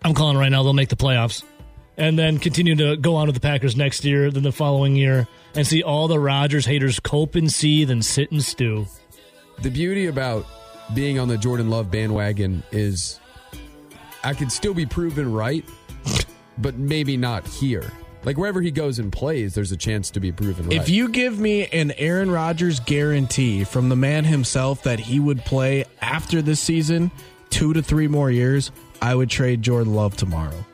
I'm 0.03 0.13
calling 0.13 0.37
right 0.37 0.49
now 0.49 0.63
they'll 0.63 0.73
make 0.73 0.89
the 0.89 0.95
playoffs, 0.95 1.43
and 1.97 2.17
then 2.17 2.39
continue 2.39 2.75
to 2.75 2.97
go 2.97 3.15
on 3.15 3.27
with 3.27 3.35
the 3.35 3.41
Packers 3.41 3.75
next 3.75 4.05
year, 4.05 4.31
then 4.31 4.43
the 4.43 4.51
following 4.51 4.95
year, 4.95 5.27
and 5.55 5.65
see 5.65 5.83
all 5.83 6.07
the 6.07 6.19
Rodgers 6.19 6.65
haters 6.65 6.99
cope 6.99 7.35
and 7.35 7.51
seethe 7.51 7.89
and 7.89 8.03
sit 8.03 8.31
and 8.31 8.43
stew. 8.43 8.87
The 9.61 9.69
beauty 9.69 10.05
about 10.05 10.45
being 10.93 11.19
on 11.19 11.27
the 11.27 11.37
Jordan 11.37 11.69
Love 11.69 11.89
bandwagon 11.91 12.63
is 12.71 13.19
I 14.23 14.33
could 14.33 14.51
still 14.51 14.73
be 14.73 14.85
proven 14.85 15.31
right, 15.31 15.65
but 16.57 16.75
maybe 16.75 17.17
not 17.17 17.47
here. 17.47 17.91
Like 18.23 18.37
wherever 18.37 18.61
he 18.61 18.71
goes 18.71 18.99
and 18.99 19.11
plays, 19.11 19.55
there's 19.55 19.71
a 19.71 19.77
chance 19.77 20.11
to 20.11 20.19
be 20.19 20.31
proven 20.31 20.67
right. 20.67 20.75
If 20.75 20.89
you 20.89 21.09
give 21.09 21.39
me 21.39 21.67
an 21.67 21.91
Aaron 21.91 22.29
Rodgers 22.29 22.79
guarantee 22.81 23.63
from 23.63 23.89
the 23.89 23.95
man 23.95 24.25
himself 24.25 24.83
that 24.83 24.99
he 24.99 25.19
would 25.19 25.45
play 25.45 25.85
after 26.01 26.41
this 26.41 26.59
season, 26.59 27.09
two 27.49 27.73
to 27.73 27.81
three 27.81 28.07
more 28.07 28.29
years, 28.29 28.71
I 29.01 29.15
would 29.15 29.29
trade 29.29 29.61
Jordan 29.61 29.93
Love 29.93 30.15
tomorrow. 30.15 30.65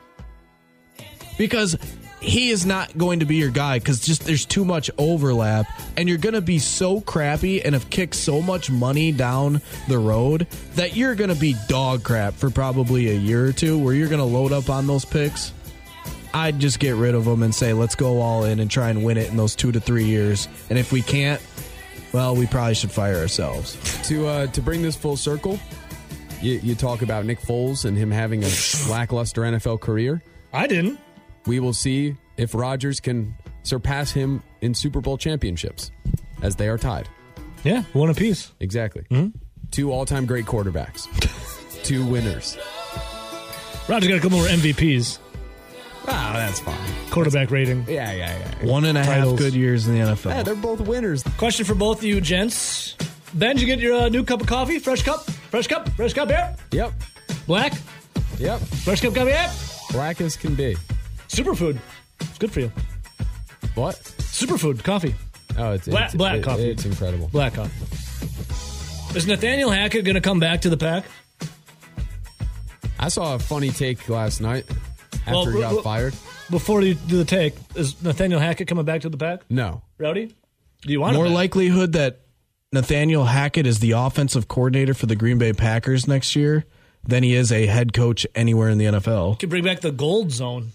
Because 1.36 1.76
he 2.20 2.50
is 2.50 2.64
not 2.64 2.96
going 2.96 3.20
to 3.20 3.26
be 3.26 3.36
your 3.36 3.50
guy 3.50 3.78
because 3.78 4.00
just 4.00 4.24
there's 4.24 4.46
too 4.46 4.64
much 4.64 4.90
overlap, 4.96 5.66
and 5.96 6.08
you're 6.08 6.18
going 6.18 6.34
to 6.34 6.40
be 6.40 6.58
so 6.58 7.00
crappy 7.00 7.62
and 7.62 7.74
have 7.74 7.90
kicked 7.90 8.14
so 8.14 8.40
much 8.40 8.70
money 8.70 9.12
down 9.12 9.60
the 9.88 9.98
road 9.98 10.46
that 10.74 10.96
you're 10.96 11.14
going 11.14 11.32
to 11.32 11.38
be 11.38 11.54
dog 11.68 12.02
crap 12.02 12.34
for 12.34 12.50
probably 12.50 13.10
a 13.10 13.14
year 13.14 13.46
or 13.46 13.52
two, 13.52 13.78
where 13.78 13.94
you're 13.94 14.08
going 14.08 14.20
to 14.20 14.24
load 14.24 14.52
up 14.52 14.70
on 14.70 14.86
those 14.86 15.04
picks. 15.04 15.52
I'd 16.32 16.58
just 16.58 16.80
get 16.80 16.96
rid 16.96 17.14
of 17.14 17.24
them 17.24 17.42
and 17.42 17.54
say, 17.54 17.72
let's 17.74 17.94
go 17.94 18.20
all 18.20 18.44
in 18.44 18.58
and 18.58 18.70
try 18.70 18.90
and 18.90 19.04
win 19.04 19.18
it 19.18 19.30
in 19.30 19.36
those 19.36 19.54
two 19.54 19.70
to 19.70 19.78
three 19.78 20.04
years. 20.04 20.48
And 20.68 20.78
if 20.78 20.90
we 20.90 21.00
can't, 21.00 21.40
well, 22.12 22.34
we 22.34 22.46
probably 22.46 22.74
should 22.74 22.90
fire 22.90 23.18
ourselves. 23.18 23.76
To 24.08 24.26
uh, 24.26 24.46
to 24.48 24.62
bring 24.62 24.82
this 24.82 24.96
full 24.96 25.16
circle, 25.16 25.60
you, 26.44 26.60
you 26.62 26.74
talk 26.74 27.02
about 27.02 27.24
Nick 27.24 27.40
Foles 27.40 27.84
and 27.84 27.96
him 27.96 28.10
having 28.10 28.44
a 28.44 28.48
lackluster 28.88 29.42
NFL 29.42 29.80
career. 29.80 30.22
I 30.52 30.66
didn't. 30.66 31.00
We 31.46 31.58
will 31.60 31.72
see 31.72 32.16
if 32.36 32.54
Rodgers 32.54 33.00
can 33.00 33.34
surpass 33.62 34.10
him 34.10 34.42
in 34.60 34.74
Super 34.74 35.00
Bowl 35.00 35.16
championships, 35.18 35.90
as 36.42 36.56
they 36.56 36.68
are 36.68 36.78
tied. 36.78 37.08
Yeah, 37.64 37.82
one 37.94 38.10
apiece. 38.10 38.52
Exactly. 38.60 39.04
Two 39.70 39.90
all 39.90 40.04
time 40.04 40.26
great 40.26 40.44
quarterbacks, 40.44 41.08
two 41.82 42.04
winners. 42.06 42.58
Roger's 43.88 44.08
got 44.08 44.18
a 44.18 44.20
couple 44.20 44.38
more 44.38 44.46
MVPs. 44.46 45.18
Ah, 46.06 46.32
that's 46.34 46.60
fine. 46.60 46.76
Quarterback 47.10 47.50
rating. 47.50 47.84
Yeah, 47.88 48.12
yeah, 48.12 48.38
yeah. 48.62 48.70
One 48.70 48.84
and 48.84 48.96
a 48.98 49.02
half 49.04 49.14
Titles. 49.16 49.38
good 49.38 49.54
years 49.54 49.88
in 49.88 49.94
the 49.94 50.00
NFL. 50.00 50.30
Yeah, 50.30 50.42
they're 50.42 50.54
both 50.54 50.80
winners. 50.82 51.22
Question 51.38 51.64
for 51.64 51.74
both 51.74 51.98
of 51.98 52.04
you 52.04 52.20
gents. 52.20 52.94
Ben, 53.34 53.56
did 53.56 53.60
you 53.62 53.66
get 53.66 53.80
your 53.80 53.94
uh, 53.96 54.08
new 54.08 54.22
cup 54.24 54.40
of 54.40 54.46
coffee? 54.46 54.78
Fresh 54.78 55.02
cup? 55.02 55.24
Fresh 55.50 55.66
cup? 55.66 55.88
Fresh 55.90 56.14
cup, 56.14 56.28
here? 56.28 56.54
Yep, 56.72 56.92
Black? 57.46 57.72
yep. 58.38 58.60
Fresh 58.60 59.00
cup 59.00 59.14
coffee, 59.14 59.30
yeah? 59.30 59.52
Black 59.90 60.20
as 60.20 60.36
can 60.36 60.54
be. 60.54 60.76
Superfood. 61.28 61.78
It's 62.20 62.38
good 62.38 62.52
for 62.52 62.60
you. 62.60 62.70
What? 63.74 63.96
Superfood 64.18 64.82
coffee. 64.84 65.14
Oh, 65.58 65.72
it's 65.72 65.88
Black- 65.88 66.06
it's, 66.06 66.14
black 66.14 66.36
it- 66.36 66.44
coffee. 66.44 66.70
It's 66.70 66.84
incredible. 66.84 67.28
Black 67.28 67.54
coffee. 67.54 67.72
Is 69.16 69.26
Nathaniel 69.26 69.70
Hackett 69.70 70.04
going 70.04 70.16
to 70.16 70.20
come 70.20 70.40
back 70.40 70.62
to 70.62 70.70
the 70.70 70.76
pack? 70.76 71.04
I 72.98 73.08
saw 73.08 73.34
a 73.34 73.38
funny 73.38 73.70
take 73.70 74.08
last 74.08 74.40
night 74.40 74.64
after 75.26 75.32
Well, 75.32 75.44
he 75.46 75.52
got 75.52 75.70
w- 75.70 75.76
w- 75.76 75.82
fired. 75.82 76.14
Before 76.50 76.82
you 76.82 76.94
do 76.94 77.18
the 77.18 77.24
take, 77.24 77.54
is 77.74 78.00
Nathaniel 78.02 78.40
Hackett 78.40 78.68
coming 78.68 78.84
back 78.84 79.02
to 79.02 79.08
the 79.08 79.16
pack? 79.16 79.42
No, 79.50 79.82
Rowdy? 79.98 80.34
Do 80.82 80.92
you 80.92 81.00
want 81.00 81.14
More 81.16 81.26
him 81.26 81.32
likelihood 81.34 81.92
that 81.92 82.20
Nathaniel 82.74 83.24
Hackett 83.24 83.66
is 83.66 83.78
the 83.78 83.92
offensive 83.92 84.48
coordinator 84.48 84.92
for 84.94 85.06
the 85.06 85.16
Green 85.16 85.38
Bay 85.38 85.52
Packers 85.52 86.06
next 86.06 86.34
year 86.36 86.64
than 87.06 87.22
he 87.22 87.34
is 87.34 87.50
a 87.52 87.66
head 87.66 87.92
coach 87.92 88.26
anywhere 88.34 88.68
in 88.68 88.78
the 88.78 88.84
NFL. 88.86 89.38
Could 89.38 89.50
bring 89.50 89.64
back 89.64 89.80
the 89.80 89.92
gold 89.92 90.30
zone. 90.32 90.72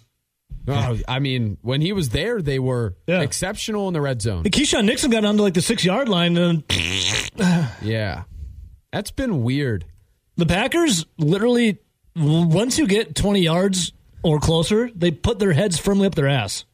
Oh, 0.68 0.98
I 1.08 1.20
mean, 1.20 1.58
when 1.62 1.82
he 1.82 1.94
was 1.94 2.10
there, 2.10 2.42
they 2.42 2.60
were 2.60 2.96
Yeah. 3.08 3.22
exceptional 3.22 3.88
in 3.88 3.94
the 3.94 4.02
red 4.02 4.22
zone. 4.22 4.44
Keisean 4.44 4.86
Nixon 4.86 5.10
got 5.10 5.26
onto 5.26 5.42
like 5.42 5.56
the 5.56 5.62
six 5.62 5.84
yard 5.84 6.08
line, 6.10 6.38
and 6.38 6.64
Yeah, 7.82 8.24
that's 8.92 9.12
been 9.12 9.44
weird. 9.44 9.86
the 10.38 10.46
Packers 10.46 11.06
literally, 11.18 11.80
once 12.16 12.78
you 12.78 12.88
get 12.88 13.16
20 13.16 13.42
yards 13.42 13.92
or 14.24 14.40
closer, 14.40 14.90
they 14.96 15.12
put 15.12 15.40
their 15.40 15.54
heads 15.54 15.80
firmly 15.80 16.06
up 16.08 16.16
their 16.16 16.28
ass 16.30 16.66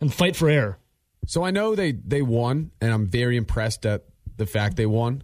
and 0.00 0.12
fight 0.12 0.36
for 0.36 0.48
air. 0.50 0.78
So 1.26 1.42
I 1.44 1.50
know 1.52 1.74
they 1.74 1.92
they 1.92 2.20
won, 2.22 2.70
and 2.80 2.92
I'm 2.92 3.06
very 3.06 3.36
impressed 3.36 3.86
at 3.86 4.04
the 4.36 4.46
fact 4.46 4.76
they 4.76 4.86
won 4.86 5.22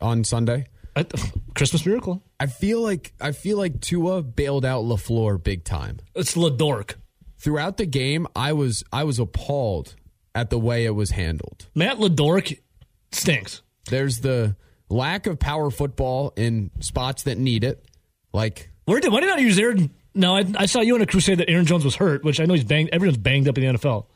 on 0.00 0.24
Sunday. 0.24 0.66
I, 0.96 1.06
Christmas 1.54 1.84
miracle. 1.86 2.22
I 2.40 2.46
feel 2.46 2.80
like 2.82 3.12
I 3.20 3.32
feel 3.32 3.56
like 3.58 3.80
Tua 3.80 4.22
bailed 4.22 4.64
out 4.64 4.84
Lafleur 4.84 5.42
big 5.42 5.64
time. 5.64 5.98
It's 6.14 6.34
Ladork. 6.34 6.94
Throughout 7.38 7.76
the 7.76 7.86
game, 7.86 8.26
I 8.34 8.52
was 8.52 8.82
I 8.92 9.04
was 9.04 9.18
appalled 9.18 9.94
at 10.34 10.50
the 10.50 10.58
way 10.58 10.84
it 10.84 10.90
was 10.90 11.10
handled. 11.10 11.68
Matt 11.74 11.98
Ladork 11.98 12.58
stinks. 13.12 13.62
There's 13.90 14.18
the 14.18 14.56
lack 14.88 15.26
of 15.26 15.38
power 15.38 15.70
football 15.70 16.32
in 16.36 16.70
spots 16.80 17.24
that 17.24 17.38
need 17.38 17.64
it, 17.64 17.84
like 18.32 18.70
Where 18.86 19.00
did 19.00 19.12
why 19.12 19.20
did 19.20 19.30
I 19.30 19.38
use 19.38 19.58
Aaron? 19.58 19.90
No, 20.14 20.36
I, 20.36 20.44
I 20.56 20.66
saw 20.66 20.80
you 20.80 20.96
on 20.96 21.02
a 21.02 21.06
crusade 21.06 21.38
that 21.38 21.48
Aaron 21.48 21.64
Jones 21.66 21.84
was 21.84 21.94
hurt, 21.94 22.24
which 22.24 22.40
I 22.40 22.44
know 22.44 22.54
he's 22.54 22.64
banged. 22.64 22.90
Everyone's 22.92 23.18
banged 23.18 23.46
up 23.46 23.56
in 23.56 23.64
the 23.72 23.78
NFL. 23.78 24.06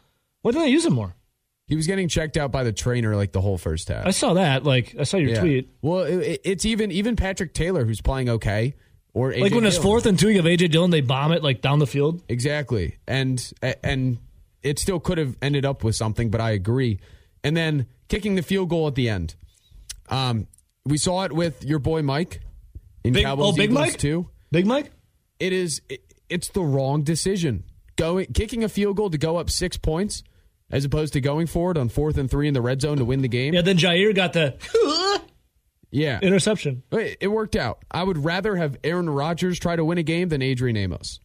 Why 0.40 0.51
didn't 0.51 0.64
I 0.64 0.68
use 0.68 0.85
him 0.85 0.94
more? 0.94 1.14
He 1.72 1.76
was 1.76 1.87
getting 1.87 2.06
checked 2.06 2.37
out 2.37 2.52
by 2.52 2.64
the 2.64 2.72
trainer 2.72 3.16
like 3.16 3.32
the 3.32 3.40
whole 3.40 3.56
first 3.56 3.88
half. 3.88 4.04
I 4.06 4.11
saw 4.11 4.35
that. 4.35 4.62
Like 4.62 4.94
I 5.00 5.04
saw 5.04 5.16
your 5.16 5.30
Yeah. 5.30 5.40
tweet. 5.40 5.70
Well, 5.80 6.00
it, 6.00 6.42
it's 6.44 6.66
even 6.66 6.92
even 6.92 7.16
Patrick 7.16 7.54
Taylor 7.54 7.87
who's 7.87 8.02
playing 8.02 8.28
okay, 8.28 8.74
or 9.14 9.32
AJ 9.32 9.40
Like 9.40 9.54
when 9.54 9.64
it's 9.64 9.76
Dillon. 9.76 9.82
fourth 9.88 10.04
and 10.04 10.18
two, 10.18 10.28
you 10.28 10.37
have 10.37 10.44
AJ 10.44 10.70
Dillon, 10.70 10.90
they 10.90 11.00
bomb 11.00 11.32
it 11.32 11.42
like 11.42 11.62
down 11.62 11.78
the 11.78 11.87
field. 11.87 12.22
exactly, 12.28 12.98
and 13.08 13.42
and 13.82 14.18
it 14.62 14.78
still 14.78 15.00
could 15.00 15.16
have 15.16 15.35
ended 15.40 15.64
up 15.64 15.82
with 15.82 15.96
something, 15.96 16.30
but 16.30 16.42
I 16.42 16.50
agree. 16.50 17.00
And 17.42 17.56
then 17.56 17.87
kicking 18.11 18.35
the 18.35 18.42
field 18.42 18.68
goal 18.68 18.87
at 18.87 18.94
the 18.94 19.08
end, 19.08 19.35
um, 20.11 20.48
we 20.85 20.98
saw 20.98 21.22
it 21.24 21.32
with 21.32 21.64
your 21.64 21.78
boy 21.78 22.02
Mike 22.02 22.42
in 23.02 23.14
Big, 23.14 23.24
Cowboys 23.24 23.46
oh, 23.46 23.52
Big 23.56 23.70
Eagles 23.70 23.78
Mike 23.80 23.96
too. 23.96 24.28
Big 24.50 24.66
Mike. 24.66 24.90
It 25.40 25.54
is 25.54 25.80
it, 25.88 26.02
it's 26.28 26.48
the 26.48 26.61
wrong 26.61 27.02
decision. 27.02 27.64
Going 27.96 28.26
kicking 28.26 28.62
a 28.62 28.68
field 28.68 28.98
goal 28.98 29.08
to 29.08 29.16
go 29.16 29.38
up 29.38 29.48
six 29.48 29.78
points, 29.78 30.22
as 30.72 30.85
opposed 30.85 31.12
to 31.12 31.20
going 31.20 31.46
for 31.46 31.70
it 31.70 31.76
on 31.78 31.88
fourth 31.88 32.16
and 32.18 32.30
three 32.30 32.48
in 32.48 32.54
the 32.54 32.62
red 32.62 32.80
zone 32.80 32.96
to 32.96 33.04
win 33.04 33.22
the 33.22 33.28
game. 33.28 33.54
Yeah, 33.54 33.61
then 33.62 33.76
Jaire 33.76 34.14
got 34.14 34.32
the 34.32 34.56
yeah. 35.90 36.18
interception. 36.22 36.82
It 36.90 37.18
it 37.20 37.28
worked 37.28 37.54
out. 37.56 37.85
I 37.90 38.02
would 38.02 38.18
rather 38.24 38.56
have 38.56 38.76
Aaron 38.82 39.08
Rodgers 39.08 39.58
try 39.58 39.76
to 39.76 39.85
win 39.85 39.98
a 39.98 40.02
game 40.02 40.28
than 40.30 40.42
Adrian 40.42 40.76
Amos. 40.76 41.20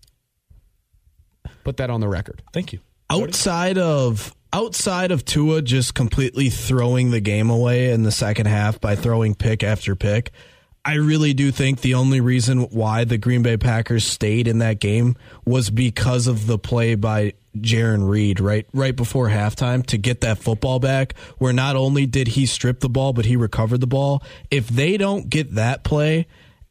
Put 1.64 1.78
that 1.78 1.90
on 1.90 2.02
the 2.02 2.08
record. 2.08 2.44
Thank 2.54 2.74
you. 2.74 2.80
outside 3.10 3.78
of 3.78 4.34
outside 4.54 5.12
of 5.12 5.26
Tua 5.26 5.62
just 5.62 5.94
completely 5.94 6.50
throwing 6.50 7.12
the 7.12 7.20
game 7.20 7.50
away 7.50 7.92
in 7.92 8.04
the 8.04 8.12
second 8.12 8.46
half 8.48 8.80
by 8.80 8.96
throwing 8.96 9.36
pick 9.36 9.64
after 9.64 9.96
pick, 9.96 10.32
I 10.88 10.94
really 10.94 11.34
do 11.34 11.52
think 11.52 11.82
the 11.82 11.96
only 11.96 12.22
reason 12.22 12.62
why 12.70 13.04
the 13.04 13.18
Green 13.18 13.42
Bay 13.42 13.58
Packers 13.58 14.06
stayed 14.06 14.48
in 14.48 14.60
that 14.60 14.80
game 14.80 15.18
was 15.44 15.70
because 15.70 16.28
of 16.28 16.48
the 16.48 16.58
play 16.58 16.96
by 16.96 17.34
Jarran 17.58 18.08
Reed 18.08 18.40
right 18.40 18.66
right 18.72 18.96
before 18.96 19.28
halftime 19.28 19.86
to 19.88 19.98
get 19.98 20.22
that 20.22 20.38
football 20.38 20.80
back 20.80 21.18
where 21.40 21.52
not 21.52 21.76
only 21.76 22.06
did 22.06 22.30
he 22.30 22.46
strip 22.46 22.80
the 22.80 22.88
ball 22.88 23.12
but 23.12 23.26
he 23.26 23.36
recovered 23.36 23.82
the 23.82 23.88
ball. 23.88 24.24
If 24.50 24.70
they 24.70 24.96
don't 24.96 25.30
get 25.30 25.56
that 25.56 25.84
play 25.84 26.26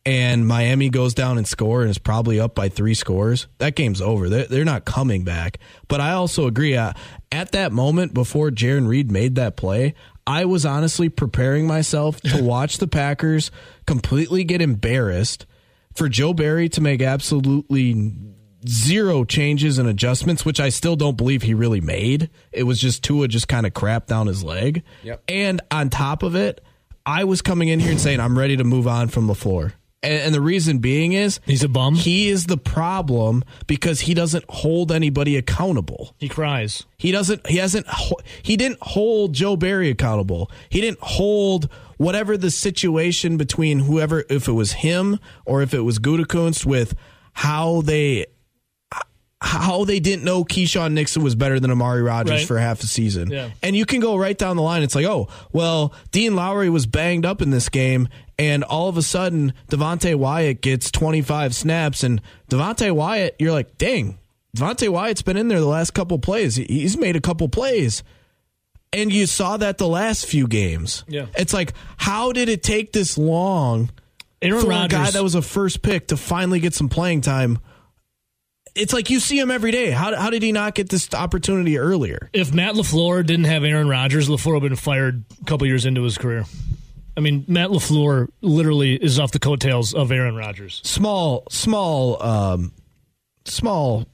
and 0.06 0.46
Miami 0.46 0.88
goes 0.88 1.12
down 1.12 1.36
and 1.36 1.46
score 1.46 1.82
and 1.82 1.90
is 1.90 1.98
probably 1.98 2.40
up 2.40 2.54
by 2.54 2.70
three 2.70 2.94
scores, 2.94 3.48
that 3.58 3.74
game's 3.74 4.00
over. 4.00 4.30
They're, 4.30 4.46
they're 4.46 4.64
not 4.64 4.86
coming 4.86 5.24
back. 5.24 5.58
But 5.88 6.00
I 6.00 6.12
also 6.12 6.46
agree. 6.46 6.74
Uh, 6.74 6.94
at 7.30 7.52
that 7.52 7.70
moment 7.70 8.14
before 8.14 8.50
Jarran 8.50 8.88
Reed 8.88 9.10
made 9.10 9.34
that 9.34 9.56
play, 9.56 9.94
I 10.26 10.44
was 10.44 10.66
honestly 10.66 11.08
preparing 11.08 11.66
myself 11.66 12.20
to 12.22 12.42
watch 12.44 12.78
the 12.78 12.88
Packers 12.88 13.50
completely 13.86 14.44
get 14.44 14.60
embarrassed 14.60 15.46
for 15.94 16.08
Joe 16.08 16.34
Barry 16.34 16.68
to 16.70 16.80
make 16.80 17.00
absolutely 17.00 18.12
zero 18.68 19.24
changes 19.24 19.78
and 19.78 19.88
adjustments, 19.88 20.44
which 20.44 20.60
I 20.60 20.68
still 20.68 20.96
don't 20.96 21.16
believe 21.16 21.42
he 21.42 21.54
really 21.54 21.80
made. 21.80 22.30
It 22.52 22.64
was 22.64 22.80
just 22.80 23.04
Tua 23.04 23.28
just 23.28 23.48
kind 23.48 23.66
of 23.66 23.74
crap 23.74 24.06
down 24.06 24.26
his 24.26 24.42
leg. 24.42 24.82
Yep. 25.04 25.22
And 25.28 25.60
on 25.70 25.90
top 25.90 26.22
of 26.22 26.34
it, 26.34 26.62
I 27.04 27.24
was 27.24 27.42
coming 27.42 27.68
in 27.68 27.78
here 27.80 27.92
and 27.92 28.00
saying 28.00 28.20
I'm 28.20 28.36
ready 28.38 28.56
to 28.56 28.64
move 28.64 28.88
on 28.88 29.08
from 29.08 29.28
LaFleur. 29.28 29.64
And, 29.64 29.72
and 30.06 30.34
the 30.34 30.40
reason 30.40 30.78
being 30.78 31.12
is 31.12 31.40
He's 31.46 31.62
a 31.64 31.68
bum. 31.68 31.94
he 31.94 32.28
is 32.28 32.46
the 32.46 32.56
problem 32.56 33.44
because 33.66 34.00
he 34.00 34.14
doesn't 34.14 34.44
hold 34.48 34.92
anybody 34.92 35.36
accountable. 35.36 36.14
He 36.18 36.28
cries. 36.28 36.84
He 36.98 37.10
doesn't. 37.12 37.46
He 37.46 37.56
hasn't. 37.58 37.86
He 38.42 38.56
didn't 38.56 38.78
hold 38.82 39.32
Joe 39.34 39.56
Barry 39.56 39.90
accountable. 39.90 40.50
He 40.68 40.80
didn't 40.80 41.00
hold 41.00 41.68
whatever 41.98 42.36
the 42.36 42.50
situation 42.50 43.36
between 43.36 43.80
whoever, 43.80 44.24
if 44.28 44.48
it 44.48 44.52
was 44.52 44.72
him 44.72 45.18
or 45.44 45.62
if 45.62 45.72
it 45.74 45.80
was 45.80 45.98
Gutekunst, 45.98 46.66
with 46.66 46.94
how 47.32 47.80
they 47.82 48.26
how 49.42 49.84
they 49.84 50.00
didn't 50.00 50.24
know 50.24 50.44
Keisean 50.44 50.92
Nixon 50.92 51.22
was 51.22 51.34
better 51.34 51.60
than 51.60 51.70
Amari 51.70 52.00
Rodgers 52.02 52.40
Right. 52.40 52.46
for 52.48 52.58
half 52.58 52.82
a 52.82 52.86
season. 52.86 53.30
Yeah. 53.30 53.50
And 53.62 53.76
you 53.76 53.84
can 53.84 54.00
go 54.00 54.16
right 54.16 54.36
down 54.36 54.56
the 54.56 54.62
line. 54.62 54.82
It's 54.82 54.94
like, 54.94 55.04
oh, 55.04 55.28
well, 55.52 55.92
Dean 56.10 56.34
Lowry 56.34 56.70
was 56.70 56.86
banged 56.86 57.26
up 57.26 57.42
in 57.42 57.50
this 57.50 57.68
game, 57.68 58.08
and 58.38 58.64
all 58.64 58.88
of 58.88 58.96
a 58.96 59.02
sudden, 59.02 59.54
Devonte 59.68 60.14
Wyatt 60.14 60.60
gets 60.60 60.90
25 60.90 61.54
snaps, 61.54 62.02
and 62.02 62.20
Devonte 62.50 62.92
Wyatt, 62.92 63.36
you're 63.38 63.52
like, 63.52 63.78
dang, 63.78 64.18
Devonte 64.56 64.88
Wyatt's 64.88 65.22
been 65.22 65.36
in 65.36 65.48
there 65.48 65.60
the 65.60 65.66
last 65.66 65.92
couple 65.94 66.18
plays. 66.18 66.56
He's 66.56 66.96
made 66.96 67.16
a 67.16 67.20
couple 67.20 67.48
plays. 67.48 68.02
And 68.92 69.12
you 69.12 69.26
saw 69.26 69.56
that 69.58 69.78
the 69.78 69.88
last 69.88 70.26
few 70.26 70.46
games. 70.46 71.04
Yeah. 71.08 71.26
It's 71.36 71.52
like, 71.52 71.74
how 71.96 72.32
did 72.32 72.48
it 72.48 72.62
take 72.62 72.92
this 72.92 73.18
long 73.18 73.90
Aaron 74.40 74.62
for 74.62 74.72
a 74.72 74.88
guy 74.88 75.10
that 75.10 75.22
was 75.22 75.34
a 75.34 75.42
first 75.42 75.82
pick 75.82 76.08
to 76.08 76.16
finally 76.16 76.60
get 76.60 76.72
some 76.72 76.88
playing 76.88 77.20
time? 77.20 77.58
It's 78.74 78.92
like 78.92 79.10
you 79.10 79.20
see 79.20 79.38
him 79.38 79.50
every 79.50 79.70
day. 79.70 79.90
How, 79.90 80.14
how 80.14 80.30
did 80.30 80.42
he 80.42 80.52
not 80.52 80.74
get 80.74 80.88
this 80.88 81.12
opportunity 81.14 81.78
earlier? 81.78 82.30
if 82.32 82.54
Matt 82.54 82.74
LaFleur 82.74 83.26
didn't 83.26 83.46
have 83.46 83.64
Aaron 83.64 83.88
Rodgers, 83.88 84.28
LaFleur 84.28 84.52
would 84.54 84.62
have 84.62 84.70
been 84.70 84.76
fired 84.76 85.24
a 85.40 85.44
couple 85.44 85.66
years 85.66 85.84
into 85.84 86.02
his 86.02 86.16
career. 86.16 86.44
I 87.16 87.20
mean, 87.20 87.44
Matt 87.48 87.70
LaFleur 87.70 88.28
literally 88.42 88.94
is 88.94 89.18
off 89.18 89.32
the 89.32 89.38
coattails 89.38 89.94
of 89.94 90.12
Aaron 90.12 90.36
Rodgers. 90.36 90.80
Small, 90.84 91.44
small, 91.50 92.22
um, 92.22 92.72
small 93.46 94.06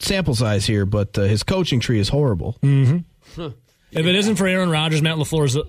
sample 0.00 0.34
size 0.34 0.66
here, 0.66 0.84
but 0.86 1.16
uh, 1.18 1.22
his 1.22 1.42
coaching 1.42 1.80
tree 1.80 1.98
is 2.00 2.08
horrible. 2.08 2.56
If 2.62 3.54
it 3.92 4.14
isn't 4.14 4.36
for 4.36 4.46
Aaron 4.46 4.70
Rodgers, 4.70 5.02
Matt 5.02 5.16
LaFleur's 5.16 5.56
a, 5.56 5.62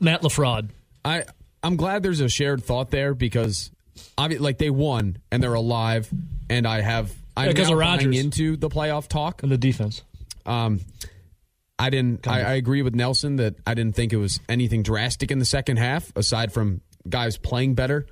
Matt 0.00 0.22
LaFraud. 0.22 0.68
I 1.04 1.24
I'm 1.62 1.76
glad 1.76 2.02
there's 2.02 2.20
a 2.20 2.28
shared 2.28 2.62
thought 2.64 2.90
there 2.90 3.14
because 3.14 3.70
obvi- 4.18 4.38
like 4.40 4.58
they 4.58 4.70
won 4.70 5.16
and 5.30 5.42
they're 5.42 5.54
alive 5.54 6.08
and 6.50 6.66
I 6.66 6.80
have 6.80 7.12
I'm 7.36 7.46
Yeah, 7.46 7.52
'cause 7.54 7.68
now 7.68 7.74
of 7.74 7.80
buying 7.80 7.98
Rodgers. 8.08 8.18
into 8.18 8.56
the 8.56 8.68
playoff 8.68 9.08
talk. 9.08 9.42
And 9.42 9.50
the 9.50 9.56
defense. 9.58 10.02
Um, 10.46 10.80
I 11.78 11.90
didn't. 11.90 12.28
I, 12.28 12.42
I 12.42 12.52
agree 12.54 12.82
with 12.82 12.94
Nelson 12.94 13.36
that 13.36 13.56
I 13.66 13.74
didn't 13.74 13.96
think 13.96 14.12
it 14.12 14.18
was 14.18 14.40
anything 14.48 14.82
drastic 14.82 15.30
in 15.30 15.38
the 15.38 15.44
second 15.44 15.78
half, 15.78 16.12
aside 16.16 16.52
from 16.52 16.80
guys 17.08 17.36
playing 17.36 17.74
better 17.74 18.06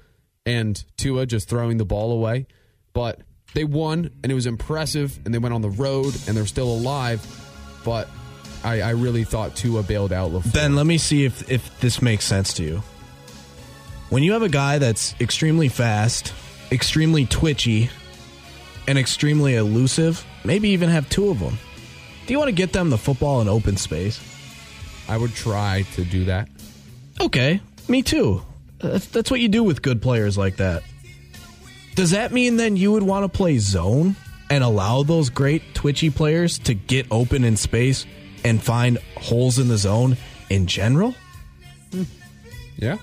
and 0.47 0.83
Tua 0.97 1.27
just 1.27 1.49
throwing 1.49 1.77
the 1.77 1.85
ball 1.85 2.13
away. 2.13 2.47
But 2.93 3.21
they 3.55 3.65
won, 3.65 4.11
and 4.23 4.31
it 4.31 4.35
was 4.35 4.47
impressive, 4.47 5.19
and 5.25 5.35
they 5.35 5.39
went 5.39 5.55
on 5.55 5.63
the 5.63 5.71
road, 5.71 6.15
and 6.27 6.37
they're 6.37 6.47
still 6.47 6.73
alive. 6.73 7.25
But 7.85 8.09
I, 8.65 8.81
I 8.81 8.91
really 8.91 9.25
thought 9.25 9.57
Tua 9.57 9.83
bailed 9.83 10.13
out. 10.13 10.33
LaFleur. 10.33 10.53
Ben, 10.53 10.77
let 10.77 10.87
me 10.87 10.99
see 10.99 11.25
if 11.25 11.51
if 11.51 11.81
this 11.81 12.03
makes 12.03 12.25
sense 12.25 12.53
to 12.55 12.65
you. 12.65 12.83
When 14.09 14.23
you 14.23 14.33
have 14.33 14.43
a 14.43 14.49
guy 14.49 14.79
that's 14.79 15.15
extremely 15.21 15.69
fast, 15.69 16.33
extremely 16.73 17.27
twitchy, 17.27 17.91
and 18.89 18.99
extremely 18.99 19.55
elusive, 19.55 20.25
maybe 20.45 20.71
even 20.71 20.89
have 20.89 21.09
two 21.09 21.31
of 21.31 21.39
them. 21.39 21.59
Do 22.27 22.33
you 22.33 22.39
want 22.39 22.49
to 22.49 22.55
get 22.55 22.73
them 22.73 22.91
the 22.91 22.99
football 22.99 23.41
in 23.41 23.49
open 23.49 23.77
space? 23.77 24.21
I 25.09 25.17
would 25.17 25.35
try 25.35 25.85
to 25.95 26.05
do 26.05 26.27
that. 26.27 26.49
Okay, 27.21 27.61
me 27.89 28.03
too. 28.03 28.43
That's, 28.79 29.07
that's 29.07 29.31
what 29.31 29.41
you 29.41 29.49
do 29.49 29.65
with 29.65 29.83
good 29.83 30.01
players 30.01 30.39
like 30.39 30.57
that. 30.57 30.83
Does 31.97 32.13
that 32.13 32.33
mean 32.33 32.57
then 32.57 32.77
you 32.77 32.93
would 32.93 33.03
want 33.03 33.31
to 33.31 33.37
play 33.37 33.59
zone 33.59 34.17
and 34.49 34.65
allow 34.65 35.03
those 35.03 35.29
great 35.29 35.75
twitchy 35.75 36.11
players 36.11 36.59
to 36.61 36.75
get 36.75 37.07
open 37.11 37.45
in 37.45 37.57
space 37.57 38.07
and 38.45 38.63
find 38.63 38.99
holes 39.17 39.59
in 39.59 39.69
the 39.69 39.77
zone 39.77 40.17
in 40.49 40.67
general? 40.67 41.15
Hmm. 41.93 42.05
Yeah, 42.77 42.97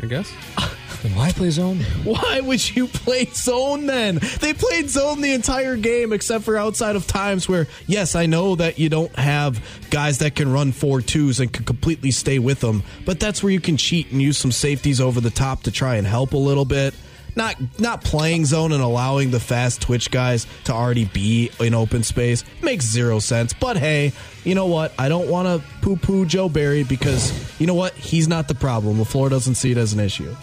I 0.00 0.06
guess. 0.06 0.32
Why 1.14 1.32
play 1.32 1.50
zone? 1.50 1.80
Why 2.04 2.40
would 2.40 2.76
you 2.76 2.88
play 2.88 3.26
zone 3.26 3.86
then? 3.86 4.20
They 4.40 4.54
played 4.54 4.90
zone 4.90 5.20
the 5.20 5.32
entire 5.32 5.76
game 5.76 6.12
except 6.12 6.44
for 6.44 6.56
outside 6.56 6.96
of 6.96 7.06
times 7.06 7.48
where, 7.48 7.66
yes, 7.86 8.14
I 8.14 8.26
know 8.26 8.56
that 8.56 8.78
you 8.78 8.88
don't 8.88 9.14
have 9.16 9.64
guys 9.90 10.18
that 10.18 10.34
can 10.34 10.50
run 10.52 10.72
four 10.72 11.00
twos 11.00 11.40
and 11.40 11.52
can 11.52 11.64
completely 11.64 12.10
stay 12.10 12.38
with 12.38 12.60
them, 12.60 12.82
but 13.04 13.20
that's 13.20 13.42
where 13.42 13.52
you 13.52 13.60
can 13.60 13.76
cheat 13.76 14.10
and 14.10 14.20
use 14.20 14.38
some 14.38 14.52
safeties 14.52 15.00
over 15.00 15.20
the 15.20 15.30
top 15.30 15.62
to 15.64 15.70
try 15.70 15.96
and 15.96 16.06
help 16.06 16.32
a 16.32 16.38
little 16.38 16.64
bit. 16.64 16.94
Not 17.36 17.56
not 17.78 18.02
playing 18.02 18.46
zone 18.46 18.72
and 18.72 18.82
allowing 18.82 19.30
the 19.30 19.38
fast 19.38 19.82
twitch 19.82 20.10
guys 20.10 20.46
to 20.64 20.72
already 20.72 21.04
be 21.04 21.50
in 21.60 21.74
open 21.74 22.02
space 22.02 22.44
makes 22.62 22.86
zero 22.86 23.18
sense. 23.18 23.52
But 23.52 23.76
hey, 23.76 24.12
you 24.42 24.54
know 24.54 24.66
what? 24.66 24.94
I 24.98 25.10
don't 25.10 25.28
want 25.28 25.46
to 25.46 25.68
poo 25.82 25.96
poo 25.96 26.24
Joe 26.24 26.48
Barry 26.48 26.82
because 26.82 27.30
you 27.60 27.66
know 27.66 27.74
what? 27.74 27.92
He's 27.92 28.26
not 28.26 28.48
the 28.48 28.54
problem. 28.54 28.96
LaFleur 28.96 29.28
doesn't 29.28 29.56
see 29.56 29.70
it 29.70 29.76
as 29.76 29.92
an 29.92 30.00
issue. 30.00 30.34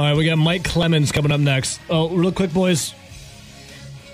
All 0.00 0.06
right, 0.06 0.16
we 0.16 0.24
got 0.24 0.38
Mike 0.38 0.64
Clemens 0.64 1.12
coming 1.12 1.30
up 1.30 1.40
next. 1.40 1.78
Oh, 1.90 2.08
real 2.08 2.32
quick, 2.32 2.54
boys. 2.54 2.94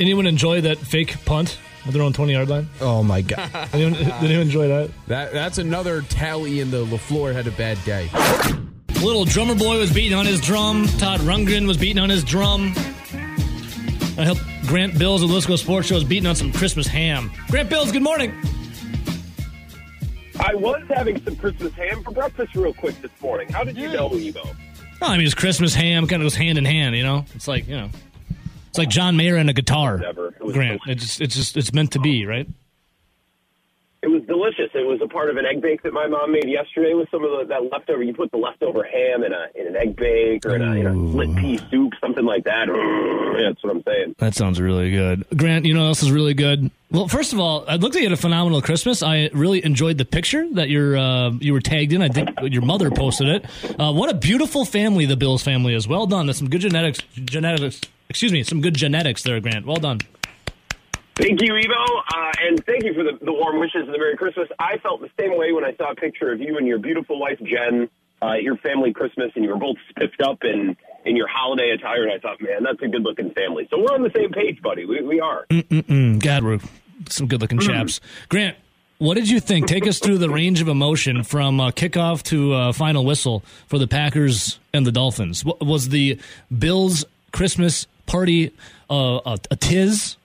Anyone 0.01 0.27
enjoy 0.27 0.63
that 0.63 0.79
fake 0.79 1.25
punt 1.25 1.59
at 1.87 1.93
their 1.93 2.03
own 2.03 2.13
20 2.13 2.33
yard 2.33 2.49
line? 2.49 2.69
Oh 2.81 3.05
my 3.05 3.23
god. 3.23 3.49
Anyone, 3.73 3.93
did 3.93 4.09
anyone 4.09 4.43
enjoy 4.43 4.67
that? 4.67 4.91
That 5.07 5.33
that's 5.33 5.59
another 5.59 6.03
tally 6.03 6.59
in 6.59 6.73
the 6.73 6.85
Lafleur 6.87 7.33
had 7.33 7.47
a 7.47 7.53
bad 7.53 7.79
day. 7.85 8.11
Little 9.01 9.25
drummer 9.25 9.55
boy 9.55 9.79
was 9.79 9.93
beating 9.93 10.19
on 10.19 10.27
his 10.27 10.41
drum. 10.41 10.89
Todd 10.99 11.21
Rundgren 11.21 11.69
was 11.69 11.77
beating 11.77 12.03
on 12.03 12.11
his 12.11 12.25
drum. 12.25 12.73
I 14.19 14.25
helped 14.25 14.43
Grant 14.67 14.99
Bills 14.99 15.23
of 15.23 15.29
the 15.29 15.37
Wisco 15.37 15.57
Sports 15.57 15.87
Show 15.87 15.95
is 15.99 16.03
beating 16.03 16.27
on 16.27 16.35
some 16.35 16.51
Christmas 16.51 16.89
ham. 16.89 17.31
Grant 17.49 17.71
Bills, 17.71 17.93
good 17.93 18.03
morning. 18.03 18.35
I 20.41 20.53
was 20.57 20.83
having 20.89 21.23
some 21.23 21.37
Christmas 21.37 21.73
ham 21.75 22.03
for 22.03 22.11
breakfast 22.11 22.57
real 22.57 22.75
quick 22.75 23.01
this 23.01 23.13
morning. 23.21 23.49
How 23.53 23.63
did 23.63 23.77
you 23.77 23.87
know, 23.93 24.11
Evo? 24.11 24.57
Oh, 25.07 25.11
I 25.11 25.19
mean, 25.19 25.27
it's 25.27 25.37
Christmas 25.37 25.73
ham 25.73 26.09
kind 26.09 26.21
of 26.21 26.25
goes 26.25 26.35
hand 26.35 26.59
in 26.59 26.65
hand, 26.65 26.97
you 26.97 27.05
know? 27.05 27.25
It's 27.37 27.47
like, 27.47 27.69
you 27.69 27.77
know, 27.77 27.91
it's 28.69 28.77
like 28.77 28.89
John 28.89 29.17
Mayer 29.17 29.37
and 29.37 29.49
a 29.49 29.53
guitar. 29.53 29.99
Never. 29.99 30.33
Grant, 30.33 30.81
it's 30.89 31.03
just, 31.05 31.21
it's 31.21 31.37
just, 31.37 31.57
it's 31.57 31.73
meant 31.73 31.93
to 31.93 32.01
be, 32.01 32.27
right? 32.27 32.49
It 34.07 34.11
was 34.11 34.23
delicious. 34.23 34.71
It 34.73 34.87
was 34.87 35.01
a 35.03 35.09
part 35.09 35.31
of 35.31 35.37
an 35.37 35.45
egg 35.45 35.61
bake 35.61 35.83
that 35.83 35.93
my 35.93 36.07
mom 36.07 36.31
made 36.31 36.49
yesterday 36.49 36.95
with 36.95 37.11
some 37.11 37.25
of 37.25 37.31
the, 37.33 37.47
that 37.49 37.73
leftover. 37.73 38.05
You 38.05 38.15
put 38.15 38.31
the 38.31 38.37
leftover 38.37 38.85
ham 38.85 39.25
in 39.25 39.33
a 39.33 39.49
in 39.57 39.67
an 39.67 39.75
egg 39.75 39.97
bake 39.97 40.47
or 40.47 40.55
in 40.55 40.63
a, 40.63 40.75
in 40.77 40.87
a 40.87 41.11
split 41.11 41.37
pea 41.37 41.59
soup, 41.73 41.93
something 42.01 42.25
like 42.25 42.45
that. 42.45 42.69
Yeah, 42.69 43.49
that's 43.49 43.65
what 43.65 43.75
I'm 43.75 43.83
saying. 43.83 44.15
That 44.19 44.37
sounds 44.37 44.61
really 44.61 44.93
good. 44.93 45.27
Grant, 45.37 45.65
you 45.65 45.75
know 45.75 45.81
what 45.81 45.89
else 45.89 46.05
is 46.05 46.13
really 46.13 46.35
good? 46.35 46.71
Well, 46.93 47.09
first 47.09 47.33
of 47.33 47.41
all, 47.41 47.65
it 47.65 47.81
looked 47.81 47.97
like 47.97 48.03
you 48.03 48.09
had 48.09 48.17
a 48.17 48.21
phenomenal 48.21 48.63
Christmas. 48.63 49.03
I 49.03 49.29
really 49.35 49.65
enjoyed 49.65 49.99
the 49.99 50.05
picture 50.05 50.47
that 50.53 50.69
you're, 50.69 50.97
uh, 50.97 51.31
you 51.41 51.53
were 51.53 51.61
tagged 51.61 51.93
in. 51.93 52.01
I 52.01 52.09
think 52.09 52.31
your 52.43 52.63
mother 52.63 52.93
posted 52.93 53.27
it. 53.27 53.47
Uh, 53.77 53.93
what 53.93 54.09
a 54.09 54.15
beautiful 54.15 54.65
family 54.65 55.07
the 55.07 55.17
Bills 55.17 55.43
family 55.43 55.75
is. 55.75 55.89
Well 55.89 56.07
done. 56.07 56.27
That's 56.27 56.39
some 56.39 56.49
good 56.49 56.61
genetics. 56.61 57.01
Genetics. 57.17 57.81
Excuse 58.09 58.31
me, 58.31 58.45
some 58.45 58.61
good 58.61 58.75
genetics 58.75 59.25
there, 59.25 59.41
Grant. 59.41 59.67
Well 59.67 59.79
done. 59.79 59.99
Thank 61.17 61.41
you, 61.41 61.55
Evo, 61.55 62.03
uh, 62.15 62.33
and 62.43 62.63
thank 62.67 62.85
you 62.85 62.93
for 62.93 63.03
the, 63.03 63.19
the 63.25 63.33
warm 63.33 63.59
wishes 63.59 63.85
and 63.85 63.95
the 63.95 63.99
Merry 63.99 64.19
Christmas. 64.19 64.49
I 64.59 64.77
felt 64.83 65.01
the 65.01 65.09
same 65.19 65.39
way 65.39 65.51
when 65.51 65.65
I 65.65 65.75
saw 65.77 65.93
a 65.93 65.95
picture 65.95 66.31
of 66.31 66.41
you 66.41 66.59
and 66.59 66.67
your 66.67 66.79
beautiful 66.79 67.19
wife 67.19 67.39
Jen, 67.39 67.89
uh, 68.23 68.35
your 68.35 68.59
family 68.59 68.93
Christmas, 68.93 69.33
and 69.35 69.43
you 69.43 69.51
were 69.51 69.57
both 69.57 69.77
spiffed 69.89 70.21
up 70.21 70.45
in 70.45 70.77
in 71.07 71.17
your 71.17 71.27
holiday 71.27 71.71
attire. 71.71 72.03
And 72.03 72.13
I 72.13 72.19
thought, 72.19 72.43
man, 72.43 72.63
that's 72.63 72.83
a 72.83 72.89
good 72.89 73.03
looking 73.03 73.31
family. 73.31 73.67
So 73.71 73.79
we're 73.79 73.95
on 73.95 74.03
the 74.03 74.13
same 74.15 74.31
page, 74.31 74.61
buddy. 74.61 74.85
We, 74.85 75.01
we 75.03 75.21
are. 75.21 75.47
Mm, 75.51 76.23
God, 76.23 76.45
we're 76.45 76.59
some 77.09 77.29
good 77.29 77.41
looking 77.41 77.61
chaps. 77.61 78.01
Grant, 78.29 78.59
what 78.99 79.15
did 79.15 79.31
you 79.31 79.41
think? 79.41 79.69
Take 79.69 79.87
us 79.87 79.99
through 79.99 80.19
the 80.19 80.29
range 80.29 80.61
of 80.61 80.69
emotion 80.69 81.23
from 81.23 81.61
uh, 81.61 81.71
kickoff 81.71 82.25
to 82.25 82.53
uh, 82.53 82.73
final 82.73 83.07
whistle 83.07 83.43
for 83.69 83.79
the 83.79 83.87
Packers 83.87 84.59
and 84.75 84.87
the 84.87 84.93
Dolphins. 84.93 85.47
What, 85.47 85.65
was 85.65 85.89
the 85.89 86.19
Bills 86.57 87.07
Christmas 87.33 87.87
party 88.05 88.53
uh, 88.91 89.21
a, 89.25 89.39
a 89.51 89.57
tiz 89.57 90.17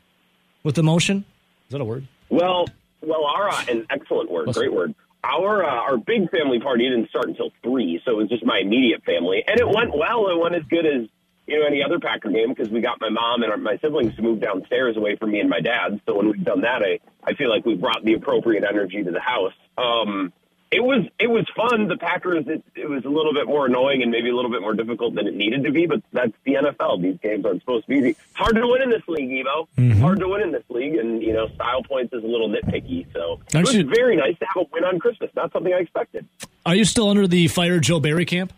with 0.64 0.78
emotion? 0.78 1.26
Is 1.68 1.74
that 1.74 1.82
a 1.82 1.86
word? 1.86 2.08
Well, 2.30 2.66
well, 3.02 3.26
our 3.26 3.50
uh, 3.50 3.64
an 3.70 3.86
excellent 3.90 4.32
word, 4.32 4.54
great 4.54 4.74
word. 4.74 4.94
Our 5.24 5.64
uh, 5.64 5.70
our 5.70 5.98
big 5.98 6.30
family 6.32 6.60
party 6.60 6.90
didn't 6.90 7.10
start 7.10 7.28
until 7.28 7.52
three, 7.64 8.02
so 8.06 8.12
it 8.12 8.18
was 8.18 8.30
just 8.30 8.46
my 8.46 8.60
immediate 8.60 9.04
family, 9.04 9.44
and 9.46 9.60
it 9.60 9.68
went 9.68 9.96
well. 9.96 10.30
It 10.30 10.40
went 10.40 10.56
as 10.56 10.64
good 10.64 10.86
as 10.86 11.08
you 11.48 11.60
know 11.60 11.66
any 11.66 11.84
other 11.84 12.00
Packer 12.00 12.30
game 12.30 12.50
because 12.50 12.70
we 12.70 12.82
got 12.82 13.00
my 13.00 13.10
mom 13.10 13.44
and 13.44 13.52
our, 13.52 13.58
my 13.58 13.78
siblings 13.78 14.16
to 14.16 14.22
move 14.22 14.42
downstairs 14.42 14.98
away 14.98 15.16
from 15.16 15.32
me 15.32 15.40
and 15.40 15.50
my 15.50 15.60
dad. 15.60 16.02
So 16.06 16.16
when 16.16 16.28
we've 16.28 16.44
done 16.44 16.62
that, 16.62 16.82
I 16.84 17.00
I 17.24 17.34
feel 17.36 17.50
like 17.50 17.66
we 17.66 17.76
brought 17.76 18.04
the 18.04 18.14
appropriate 18.14 18.64
energy 18.64 19.04
to 19.04 19.12
the 19.12 19.20
house. 19.20 19.54
Um, 19.78 20.34
it 20.72 20.82
was 20.82 21.06
it 21.20 21.30
was 21.30 21.46
fun. 21.56 21.90
The 21.90 21.98
Packers 21.98 22.46
it, 22.48 22.64
it 22.76 22.90
was 22.90 23.04
a 23.04 23.10
little 23.10 23.34
bit 23.34 23.46
more 23.46 23.66
annoying 23.66 24.02
and 24.02 24.10
maybe 24.10 24.30
a 24.30 24.36
little 24.36 24.50
bit 24.50 24.62
more 24.62 24.74
difficult 24.74 25.16
than 25.16 25.28
it 25.28 25.36
needed 25.36 25.66
to 25.66 25.72
be, 25.72 25.86
but 25.86 26.02
that's 26.14 26.32
the 26.46 26.54
NFL. 26.54 27.02
These 27.02 27.18
games 27.22 27.46
aren't 27.46 27.60
supposed 27.62 27.86
to 27.86 27.90
be 27.90 27.98
easy. 27.98 28.10
It's 28.12 28.20
hard 28.34 28.56
to 28.56 28.66
win 28.66 28.82
in 28.82 28.90
this 28.90 29.06
league, 29.08 29.30
Evo. 29.30 29.68
It's 29.78 30.00
hard 30.00 30.20
to 30.20 30.30
win 30.30 30.42
in 30.42 30.52
this 30.52 30.64
league, 30.70 30.96
and 30.96 31.22
you 31.22 31.34
know 31.34 31.50
style 31.50 31.84
points 31.84 32.14
is 32.14 32.24
a 32.24 32.28
little 32.28 32.50
nitpicky. 32.50 33.06
So 33.12 33.42
it 33.48 33.56
Aren't 33.56 33.68
was 33.68 33.76
very 33.84 34.16
nice 34.16 34.40
to 34.40 34.46
have 34.46 34.66
a 34.66 34.68
win 34.72 34.86
on 34.86 34.98
Christmas. 35.00 35.30
Not 35.36 35.52
something 35.52 35.74
I 35.74 35.80
expected. 35.80 36.26
Are 36.66 36.76
you 36.76 36.86
still 36.86 37.10
under 37.10 37.28
the 37.28 37.50
fire 37.50 37.80
Joe 37.80 38.00
Barry 38.00 38.26
camp? 38.26 38.54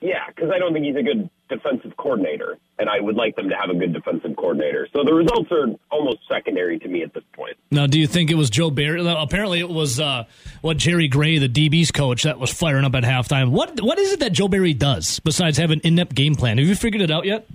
Yeah, 0.00 0.26
because 0.28 0.50
I 0.54 0.58
don't 0.58 0.74
think 0.74 0.84
he's 0.84 0.96
a 0.96 1.02
good 1.02 1.30
defensive 1.48 1.96
coordinator, 1.96 2.58
and 2.78 2.88
I 2.88 3.00
would 3.00 3.16
like 3.16 3.36
them 3.36 3.48
to 3.48 3.56
have 3.56 3.70
a 3.70 3.74
good 3.74 3.92
defensive 3.92 4.36
coordinator. 4.36 4.88
So 4.92 5.04
the 5.04 5.14
results 5.14 5.50
are 5.52 5.66
almost 5.90 6.18
secondary 6.28 6.78
to 6.78 6.88
me 6.88 7.02
at 7.02 7.12
this 7.14 7.24
point. 7.34 7.56
Now, 7.70 7.86
do 7.86 7.98
you 7.98 8.06
think 8.06 8.30
it 8.30 8.36
was 8.36 8.50
Joe 8.50 8.70
Barry? 8.70 9.04
Apparently, 9.06 9.60
it 9.60 9.68
was 9.68 10.00
uh, 10.00 10.24
what 10.60 10.76
Jerry 10.76 11.08
Gray, 11.08 11.38
the 11.38 11.48
DB's 11.48 11.90
coach, 11.90 12.24
that 12.24 12.38
was 12.38 12.52
firing 12.52 12.84
up 12.84 12.94
at 12.94 13.04
halftime. 13.04 13.50
What 13.50 13.80
What 13.80 13.98
is 13.98 14.12
it 14.12 14.20
that 14.20 14.32
Joe 14.32 14.48
Barry 14.48 14.74
does 14.74 15.18
besides 15.20 15.58
have 15.58 15.70
an 15.70 15.80
in-depth 15.80 16.14
game 16.14 16.34
plan? 16.34 16.58
Have 16.58 16.66
you 16.66 16.74
figured 16.74 17.02
it 17.02 17.10
out 17.10 17.24
yet? 17.24 17.46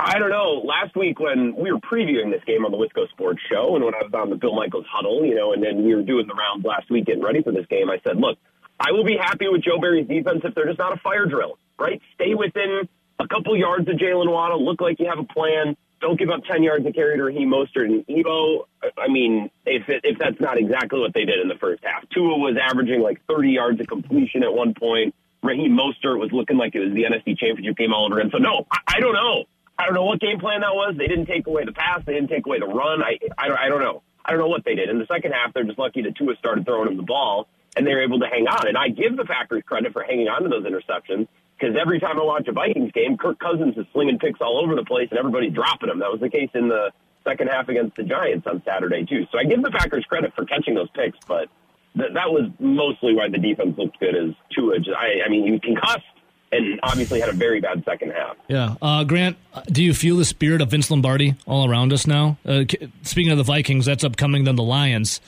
I 0.00 0.18
don't 0.18 0.30
know. 0.30 0.62
Last 0.64 0.96
week 0.96 1.20
when 1.20 1.54
we 1.54 1.72
were 1.72 1.78
previewing 1.78 2.30
this 2.30 2.42
game 2.44 2.64
on 2.64 2.72
the 2.72 2.76
Wisco 2.78 3.08
Sports 3.10 3.40
Show, 3.50 3.76
and 3.76 3.84
when 3.84 3.94
I 3.94 4.02
was 4.02 4.12
on 4.12 4.28
the 4.28 4.36
Bill 4.36 4.54
Michaels 4.54 4.86
huddle, 4.90 5.24
you 5.24 5.34
know, 5.34 5.52
and 5.52 5.62
then 5.62 5.84
we 5.84 5.94
were 5.94 6.02
doing 6.02 6.26
the 6.26 6.34
rounds 6.34 6.64
last 6.64 6.90
week 6.90 7.06
getting 7.06 7.22
ready 7.22 7.42
for 7.42 7.52
this 7.52 7.66
game, 7.66 7.88
I 7.88 7.98
said, 8.04 8.16
look, 8.16 8.36
I 8.80 8.90
will 8.90 9.04
be 9.04 9.16
happy 9.16 9.46
with 9.48 9.62
Joe 9.62 9.78
Barry's 9.80 10.08
defense 10.08 10.40
if 10.44 10.54
they're 10.54 10.66
just 10.66 10.78
not 10.78 10.92
a 10.92 11.00
fire 11.00 11.26
drill, 11.26 11.58
right? 11.78 12.00
Stay 12.14 12.34
within 12.34 12.88
a 13.18 13.28
couple 13.28 13.56
yards 13.56 13.88
of 13.88 13.96
Jaylen 13.96 14.30
Waddle. 14.30 14.64
Look 14.64 14.80
like 14.80 14.98
you 14.98 15.06
have 15.06 15.18
a 15.18 15.24
plan. 15.24 15.76
Don't 16.00 16.18
give 16.18 16.28
up 16.28 16.44
10 16.44 16.62
yards 16.62 16.84
of 16.86 16.94
carry 16.94 17.16
to 17.16 17.24
Raheem 17.24 17.48
Mostert 17.48 17.86
and 17.86 18.06
Evo. 18.06 18.66
I 18.98 19.08
mean, 19.08 19.50
if 19.64 19.88
it, 19.88 20.02
if 20.04 20.18
that's 20.18 20.40
not 20.40 20.58
exactly 20.58 21.00
what 21.00 21.14
they 21.14 21.24
did 21.24 21.40
in 21.40 21.48
the 21.48 21.54
first 21.54 21.82
half. 21.82 22.08
Tua 22.10 22.36
was 22.36 22.56
averaging 22.60 23.00
like 23.00 23.24
30 23.26 23.50
yards 23.50 23.80
of 23.80 23.86
completion 23.86 24.42
at 24.42 24.52
one 24.52 24.74
point. 24.74 25.14
Raheem 25.42 25.76
Mostert 25.76 26.18
was 26.18 26.30
looking 26.32 26.56
like 26.56 26.74
it 26.74 26.80
was 26.80 26.92
the 26.92 27.04
NFC 27.04 27.38
Championship 27.38 27.76
game 27.76 27.92
all 27.92 28.06
over 28.06 28.18
again. 28.18 28.30
So, 28.32 28.38
no, 28.38 28.66
I, 28.70 28.78
I 28.96 29.00
don't 29.00 29.14
know. 29.14 29.44
I 29.78 29.86
don't 29.86 29.94
know 29.94 30.04
what 30.04 30.20
game 30.20 30.38
plan 30.38 30.60
that 30.60 30.74
was. 30.74 30.94
They 30.96 31.06
didn't 31.06 31.26
take 31.26 31.46
away 31.46 31.64
the 31.64 31.72
pass. 31.72 32.02
They 32.04 32.14
didn't 32.14 32.28
take 32.28 32.46
away 32.46 32.60
the 32.60 32.66
run. 32.66 33.02
I, 33.02 33.18
I, 33.36 33.48
don't, 33.48 33.58
I 33.58 33.68
don't 33.68 33.80
know. 33.80 34.02
I 34.24 34.30
don't 34.30 34.40
know 34.40 34.48
what 34.48 34.64
they 34.64 34.74
did. 34.74 34.88
In 34.88 34.98
the 34.98 35.06
second 35.06 35.32
half, 35.32 35.52
they're 35.52 35.64
just 35.64 35.78
lucky 35.78 36.02
that 36.02 36.16
Tua 36.16 36.36
started 36.36 36.64
throwing 36.64 36.88
him 36.88 36.96
the 36.96 37.02
ball, 37.02 37.48
and 37.76 37.86
they 37.86 37.92
were 37.92 38.02
able 38.02 38.20
to 38.20 38.26
hang 38.26 38.46
on. 38.46 38.68
And 38.68 38.78
I 38.78 38.88
give 38.88 39.16
the 39.16 39.24
Packers 39.24 39.62
credit 39.66 39.92
for 39.92 40.02
hanging 40.02 40.28
on 40.28 40.42
to 40.44 40.48
those 40.48 40.64
interceptions 40.64 41.28
because 41.58 41.76
every 41.80 42.00
time 42.00 42.20
I 42.20 42.24
watch 42.24 42.48
a 42.48 42.52
Vikings 42.52 42.92
game, 42.92 43.16
Kirk 43.16 43.38
Cousins 43.38 43.76
is 43.76 43.86
slinging 43.92 44.18
picks 44.18 44.40
all 44.40 44.62
over 44.62 44.74
the 44.74 44.84
place, 44.84 45.08
and 45.10 45.18
everybody's 45.18 45.52
dropping 45.52 45.88
them. 45.88 46.00
That 46.00 46.10
was 46.10 46.20
the 46.20 46.28
case 46.28 46.50
in 46.54 46.68
the 46.68 46.90
second 47.24 47.48
half 47.48 47.68
against 47.68 47.96
the 47.96 48.02
Giants 48.02 48.46
on 48.46 48.62
Saturday 48.64 49.04
too. 49.04 49.26
So 49.32 49.38
I 49.38 49.44
give 49.44 49.62
the 49.62 49.70
Packers 49.70 50.04
credit 50.04 50.32
for 50.34 50.44
catching 50.44 50.74
those 50.74 50.90
picks, 50.90 51.18
but 51.26 51.48
th- 51.96 52.12
that 52.12 52.30
was 52.30 52.50
mostly 52.58 53.14
why 53.14 53.28
the 53.28 53.38
defense 53.38 53.78
looked 53.78 53.98
good. 53.98 54.14
Is 54.14 54.34
Tua? 54.54 54.76
I, 54.96 55.26
I 55.26 55.28
mean, 55.30 55.44
he 55.44 55.52
was 55.52 55.60
concussed 55.60 56.04
and 56.52 56.78
obviously 56.82 57.20
had 57.20 57.30
a 57.30 57.32
very 57.32 57.60
bad 57.60 57.82
second 57.84 58.12
half. 58.12 58.36
Yeah, 58.48 58.76
uh, 58.80 59.04
Grant, 59.04 59.36
do 59.66 59.82
you 59.82 59.94
feel 59.94 60.16
the 60.16 60.24
spirit 60.24 60.60
of 60.60 60.70
Vince 60.70 60.90
Lombardi 60.90 61.34
all 61.46 61.68
around 61.68 61.92
us 61.92 62.06
now? 62.06 62.36
Uh, 62.44 62.64
speaking 63.02 63.32
of 63.32 63.38
the 63.38 63.44
Vikings, 63.44 63.86
that's 63.86 64.04
upcoming. 64.04 64.44
Then 64.44 64.56
the 64.56 64.62
Lions. 64.62 65.20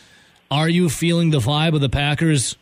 Are 0.51 0.69
you 0.69 0.89
feeling 0.89 1.31
the 1.31 1.41
vibe 1.41 1.75
of 1.75 1.81
the 1.81 1.89
Packers 1.89 2.57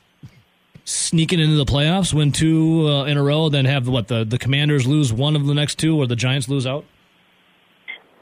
sneaking 0.84 1.40
into 1.40 1.56
the 1.56 1.64
playoffs, 1.64 2.14
win 2.14 2.32
two 2.32 2.88
uh, 2.88 3.04
in 3.04 3.16
a 3.16 3.22
row, 3.22 3.48
then 3.48 3.64
have 3.64 3.88
what 3.88 4.08
the 4.08 4.24
the 4.24 4.38
Commanders 4.38 4.86
lose 4.86 5.12
one 5.12 5.36
of 5.36 5.46
the 5.46 5.54
next 5.54 5.76
two, 5.76 5.96
or 5.96 6.06
the 6.06 6.16
Giants 6.16 6.48
lose 6.48 6.66
out? 6.66 6.84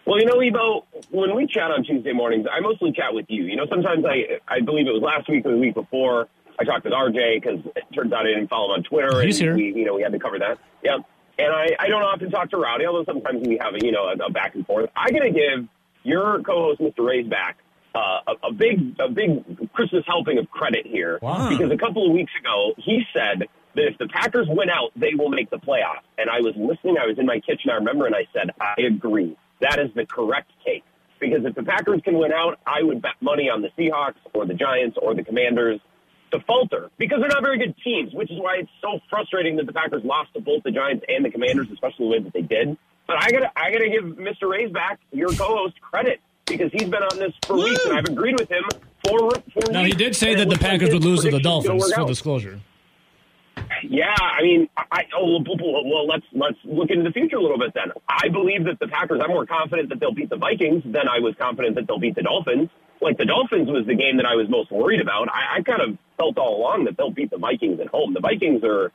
Well, 0.05 0.19
you 0.19 0.27
know, 0.27 0.43
Ebo, 0.43 0.85
when 1.11 1.37
we 1.37 1.47
chat 1.47 1.71
on 1.71 1.85
Tuesday 1.85 2.13
mornings, 2.13 2.47
I 2.51 2.61
mostly 2.61 2.93
chat 2.93 3.15
with 3.15 3.27
you. 3.29 3.45
You 3.45 3.57
know, 3.57 3.67
sometimes 3.69 4.05
I 4.05 4.41
I 4.49 4.61
believe 4.61 4.87
it 4.87 4.93
was 4.93 5.03
last 5.03 5.29
week 5.29 5.47
or 5.47 5.53
the 5.53 5.59
week 5.59 5.75
before. 5.75 6.29
I 6.59 6.65
talked 6.65 6.85
with 6.85 6.93
RJ 6.93 7.43
because 7.43 7.61
it 7.77 7.85
turns 7.95 8.13
out 8.13 8.27
I 8.27 8.31
didn't 8.35 8.49
follow 8.49 8.75
him 8.75 8.79
on 8.79 8.83
Twitter. 8.85 9.23
He's 9.23 9.41
and 9.41 9.47
here. 9.49 9.57
We, 9.57 9.81
you 9.81 9.85
know, 9.85 9.95
we 9.95 10.03
had 10.03 10.13
to 10.13 10.19
cover 10.19 10.39
that. 10.39 10.59
Yeah. 10.83 10.99
And 11.39 11.53
I, 11.53 11.69
I 11.79 11.89
don't 11.89 12.03
often 12.03 12.31
talk 12.31 12.51
to 12.51 12.59
Rowdy, 12.59 12.85
although 12.85 13.05
sometimes 13.05 13.47
we 13.47 13.59
have 13.61 13.75
a, 13.75 13.79
you 13.85 13.91
know, 13.91 14.05
a, 14.05 14.27
a 14.27 14.31
back 14.31 14.55
and 14.55 14.67
forth. 14.67 14.91
I 14.95 15.11
got 15.11 15.21
to 15.21 15.31
give 15.31 15.67
your 16.03 16.43
co-host, 16.43 16.81
Mr. 16.81 16.99
Raisback, 16.99 17.55
uh, 17.95 18.21
a, 18.27 18.49
a 18.49 18.53
big, 18.53 18.97
a 18.99 19.09
big 19.09 19.73
Christmas 19.73 20.05
helping 20.07 20.39
of 20.39 20.51
credit 20.51 20.87
here. 20.87 21.19
Wow. 21.23 21.49
Because 21.49 21.71
a 21.71 21.77
couple 21.77 22.07
of 22.07 22.13
weeks 22.13 22.33
ago, 22.39 22.75
he 22.79 23.03
said 23.13 23.49
that 23.75 23.85
if 23.87 23.99
the 23.99 24.09
Packers 24.09 24.47
win 24.49 24.71
out, 24.71 24.93
they 24.97 25.15
will 25.15 25.29
make 25.29 25.51
the 25.51 25.59
playoffs. 25.59 26.05
And 26.19 26.31
I 26.31 26.41
was 26.41 26.55
listening. 26.57 26.97
I 26.99 27.07
was 27.07 27.19
in 27.19 27.27
my 27.27 27.41
kitchen. 27.41 27.71
I 27.71 27.75
remember, 27.75 28.07
and 28.07 28.15
I 28.15 28.27
said, 28.33 28.51
I 28.61 28.75
agree. 28.83 29.37
That 29.61 29.79
is 29.79 29.91
the 29.95 30.07
correct 30.07 30.51
take. 30.65 30.85
Because 31.21 31.45
if 31.45 31.55
the 31.55 31.63
Packers 31.63 32.01
can 32.05 32.19
win 32.19 32.33
out, 32.33 32.59
I 32.67 32.83
would 32.83 33.01
bet 33.01 33.15
money 33.21 33.49
on 33.49 33.63
the 33.63 33.69
Seahawks 33.79 34.17
or 34.35 34.45
the 34.45 34.55
Giants 34.55 34.99
or 35.01 35.15
the 35.15 35.23
Commanders 35.23 35.81
to 36.33 36.41
falter 36.41 36.91
because 36.99 37.21
they're 37.21 37.29
not 37.29 37.43
very 37.43 37.59
good 37.59 37.77
teams, 37.85 38.13
which 38.13 38.31
is 38.31 38.39
why 38.41 38.57
it's 38.57 38.71
so 38.81 38.99
frustrating 39.09 39.57
that 39.57 39.67
the 39.67 39.73
Packers 39.73 40.03
lost 40.03 40.35
to 40.35 40.41
both 40.41 40.63
the 40.65 40.71
Giants 40.71 41.05
and 41.09 41.25
the 41.25 41.31
Commanders, 41.31 41.69
especially 41.71 42.07
the 42.07 42.11
way 42.11 42.19
that 42.21 42.33
they 42.33 42.43
did. 42.43 42.77
But 43.07 43.23
I 43.23 43.31
gotta, 43.31 43.53
I 43.55 43.71
gotta 43.71 43.89
give 43.89 44.05
Mr. 44.17 44.45
Raisback, 44.45 44.97
your 45.13 45.29
co-host, 45.29 45.81
credit 45.81 46.21
because 46.57 46.73
he's 46.73 46.89
been 46.89 47.03
on 47.03 47.19
this 47.19 47.33
for 47.47 47.57
weeks, 47.57 47.85
and 47.85 47.97
I've 47.97 48.07
agreed 48.07 48.39
with 48.39 48.51
him 48.51 48.65
for. 49.05 49.31
for 49.53 49.71
Now 49.71 49.85
he 49.85 49.93
did 49.93 50.17
say 50.17 50.35
that 50.35 50.45
the 50.45 50.51
looks 50.51 50.63
like 50.63 50.73
Packers 50.73 50.93
would 50.93 51.05
lose 51.05 51.23
to 51.23 51.31
the 51.31 51.41
Dolphins. 51.41 51.83
work 51.83 51.95
Full 51.95 52.07
disclosure. 52.07 52.61
Yeah, 53.89 54.15
I 54.19 54.43
mean, 54.43 54.69
I 54.77 55.05
oh 55.17 55.41
well, 55.45 55.85
well, 55.85 56.07
let's 56.07 56.25
let's 56.33 56.59
look 56.65 56.91
into 56.91 57.05
the 57.05 57.13
future 57.13 57.37
a 57.37 57.43
little 57.43 57.59
bit. 57.59 57.75
Then 57.75 57.93
I 58.09 58.29
believe 58.29 58.65
that 58.65 58.79
the 58.79 58.89
Packers. 58.89 59.21
I'm 59.23 59.31
more 59.31 59.47
confident 59.47 59.89
that 59.89 60.01
they'll 60.01 60.15
beat 60.15 60.31
the 60.31 60.37
Vikings 60.37 60.83
than 60.85 61.09
I 61.09 61.19
was 61.19 61.35
confident 61.39 61.75
that 61.77 61.87
they'll 61.87 61.99
beat 61.99 62.15
the 62.15 62.23
Dolphins. 62.23 62.69
Like 63.01 63.19
the 63.19 63.25
Dolphins 63.25 63.69
was 63.69 63.85
the 63.87 63.95
game 63.95 64.17
that 64.19 64.27
I 64.27 64.37
was 64.37 64.49
most 64.49 64.71
worried 64.71 65.01
about. 65.01 65.29
I, 65.29 65.59
I 65.59 65.63
kind 65.63 65.83
of 65.83 65.99
felt 66.17 66.39
all 66.39 66.57
along 66.57 66.85
that 66.85 66.97
they'll 66.97 67.11
beat 67.11 67.31
the 67.31 67.39
Vikings 67.39 67.81
at 67.81 67.89
home. 67.89 68.15
The 68.15 68.21
Vikings 68.21 68.63
are, 68.63 68.93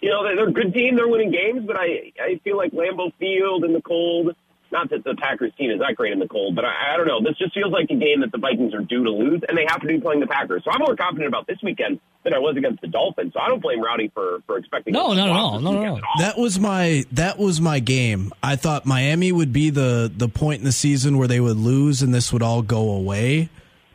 you 0.00 0.08
know, 0.08 0.24
they're, 0.24 0.36
they're 0.36 0.48
a 0.48 0.52
good 0.52 0.72
team. 0.72 0.96
They're 0.96 1.08
winning 1.08 1.30
games, 1.30 1.66
but 1.66 1.76
I 1.76 2.12
I 2.18 2.40
feel 2.42 2.56
like 2.56 2.72
Lambeau 2.72 3.12
Field 3.18 3.64
in 3.64 3.72
the 3.72 3.82
cold. 3.82 4.34
Not 4.72 4.90
that 4.90 5.02
the 5.02 5.16
Packers 5.16 5.52
team 5.58 5.70
is 5.70 5.80
that 5.80 5.96
great 5.96 6.12
in 6.12 6.18
the 6.18 6.28
cold, 6.28 6.54
but 6.54 6.64
I, 6.64 6.94
I 6.94 6.96
don't 6.96 7.06
know. 7.06 7.20
This 7.20 7.36
just 7.38 7.54
feels 7.54 7.72
like 7.72 7.90
a 7.90 7.94
game 7.94 8.20
that 8.20 8.30
the 8.30 8.38
Vikings 8.38 8.72
are 8.72 8.80
due 8.80 9.02
to 9.02 9.10
lose, 9.10 9.42
and 9.48 9.58
they 9.58 9.64
happen 9.66 9.88
to 9.88 9.94
be 9.94 10.00
playing 10.00 10.20
the 10.20 10.26
Packers. 10.26 10.62
So 10.64 10.70
I'm 10.70 10.78
more 10.78 10.94
confident 10.94 11.26
about 11.28 11.46
this 11.46 11.58
weekend 11.62 11.98
than 12.22 12.34
I 12.34 12.38
was 12.38 12.56
against 12.56 12.80
the 12.80 12.86
Dolphins. 12.86 13.32
So 13.34 13.40
I 13.40 13.48
don't 13.48 13.60
blame 13.60 13.82
Rowdy 13.82 14.10
for 14.14 14.38
for 14.46 14.58
expecting. 14.58 14.92
No, 14.92 15.08
them 15.08 15.16
to 15.16 15.22
not 15.22 15.30
at 15.30 15.36
all. 15.36 15.60
No, 15.60 15.72
no, 15.72 15.82
no. 15.82 15.96
at 15.96 16.02
all. 16.04 16.18
That 16.18 16.38
was 16.38 16.58
my 16.58 17.04
that 17.12 17.38
was 17.38 17.60
my 17.60 17.80
game. 17.80 18.32
I 18.42 18.56
thought 18.56 18.86
Miami 18.86 19.32
would 19.32 19.52
be 19.52 19.70
the 19.70 20.10
the 20.14 20.28
point 20.28 20.60
in 20.60 20.64
the 20.64 20.72
season 20.72 21.18
where 21.18 21.28
they 21.28 21.40
would 21.40 21.56
lose 21.56 22.02
and 22.02 22.14
this 22.14 22.32
would 22.32 22.42
all 22.42 22.62
go 22.62 22.90
away. 22.90 23.48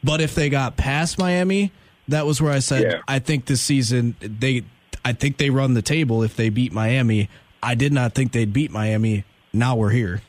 But 0.04 0.22
if 0.22 0.36
they 0.36 0.50
got 0.50 0.78
past 0.78 1.18
Miami, 1.18 1.72
that 2.10 2.26
was 2.26 2.42
where 2.42 2.52
I 2.52 2.60
said 2.60 2.84
Yeah. 2.84 3.02
I 3.08 3.20
think 3.20 3.46
this 3.46 3.62
season 3.62 4.16
they 4.20 4.64
I 5.04 5.14
think 5.14 5.38
they 5.38 5.50
run 5.50 5.74
the 5.74 5.82
table 5.82 6.24
if 6.24 6.36
they 6.36 6.50
beat 6.50 6.74
Miami. 6.74 7.30
I 7.64 7.76
did 7.76 7.94
not 7.94 8.14
think 8.14 8.32
they'd 8.32 8.52
beat 8.52 8.72
Miami. 8.72 9.24
Now 9.54 9.76
we're 9.76 9.92
here. 9.92 10.22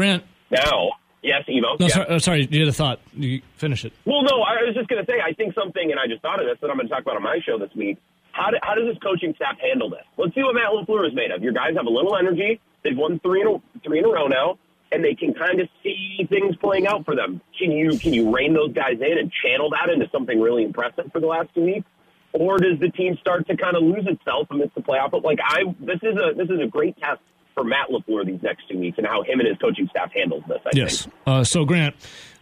Grant. 0.00 0.24
Now, 0.50 0.92
yes, 1.22 1.44
Evo. 1.46 1.78
No, 1.78 1.86
yes. 1.86 1.92
sorry, 1.92 2.06
uh, 2.06 2.18
sorry. 2.18 2.48
You 2.50 2.60
had 2.60 2.68
a 2.68 2.72
thought. 2.72 3.00
You 3.12 3.42
finish 3.56 3.84
it. 3.84 3.92
Well, 4.06 4.22
no, 4.22 4.40
I 4.40 4.64
was 4.64 4.74
just 4.74 4.88
going 4.88 5.04
to 5.04 5.10
say, 5.10 5.18
I 5.20 5.34
think 5.34 5.54
something, 5.54 5.90
and 5.90 6.00
I 6.00 6.06
just 6.06 6.22
thought 6.22 6.40
of 6.40 6.46
this 6.46 6.56
that 6.62 6.70
I'm 6.70 6.76
going 6.76 6.88
to 6.88 6.94
talk 6.94 7.02
about 7.02 7.16
on 7.16 7.22
my 7.22 7.38
show 7.44 7.58
this 7.58 7.68
week. 7.76 7.98
How, 8.32 8.50
do, 8.50 8.56
how 8.62 8.74
does 8.74 8.86
this 8.88 8.96
coaching 9.02 9.34
staff 9.34 9.58
handle 9.60 9.90
this? 9.90 10.06
Let's 10.16 10.34
see 10.34 10.42
what 10.42 10.54
Matt 10.54 10.72
LaFleur 10.72 11.06
is 11.06 11.14
made 11.14 11.32
of. 11.32 11.42
Your 11.42 11.52
guys 11.52 11.76
have 11.76 11.84
a 11.84 11.90
little 11.90 12.16
energy. 12.16 12.60
They've 12.82 12.96
won 12.96 13.20
three 13.20 13.42
in 13.42 13.46
a, 13.46 13.60
three 13.84 13.98
in 13.98 14.06
a 14.06 14.08
row 14.08 14.26
now, 14.26 14.56
and 14.90 15.04
they 15.04 15.14
can 15.14 15.34
kind 15.34 15.60
of 15.60 15.68
see 15.82 16.26
things 16.30 16.56
playing 16.56 16.86
out 16.86 17.04
for 17.04 17.14
them. 17.14 17.42
Can 17.58 17.72
you 17.72 17.98
can 17.98 18.14
you 18.14 18.34
rein 18.34 18.54
those 18.54 18.72
guys 18.72 18.96
in 19.00 19.18
and 19.18 19.30
channel 19.44 19.68
that 19.70 19.90
into 19.92 20.08
something 20.10 20.40
really 20.40 20.64
impressive 20.64 21.12
for 21.12 21.20
the 21.20 21.26
last 21.26 21.52
two 21.54 21.64
weeks? 21.64 21.86
Or 22.32 22.56
does 22.56 22.78
the 22.80 22.88
team 22.88 23.18
start 23.20 23.46
to 23.48 23.56
kind 23.56 23.76
of 23.76 23.82
lose 23.82 24.06
itself 24.06 24.46
amidst 24.50 24.76
the 24.76 24.80
playoff? 24.80 25.10
But 25.10 25.24
like 25.24 25.40
I, 25.44 25.64
this 25.78 25.98
is 26.02 26.16
a 26.16 26.32
this 26.34 26.48
is 26.48 26.60
a 26.62 26.66
great 26.66 26.96
test 26.96 27.20
for 27.54 27.64
Matt 27.64 27.88
LaFleur 27.90 28.26
these 28.26 28.42
next 28.42 28.68
two 28.68 28.78
weeks 28.78 28.98
and 28.98 29.06
how 29.06 29.22
him 29.22 29.40
and 29.40 29.48
his 29.48 29.58
coaching 29.58 29.88
staff 29.88 30.12
handles 30.12 30.42
this. 30.48 30.60
I 30.66 30.70
Yes. 30.74 31.02
think. 31.02 31.14
Uh, 31.26 31.44
so 31.44 31.64
Grant, 31.64 31.94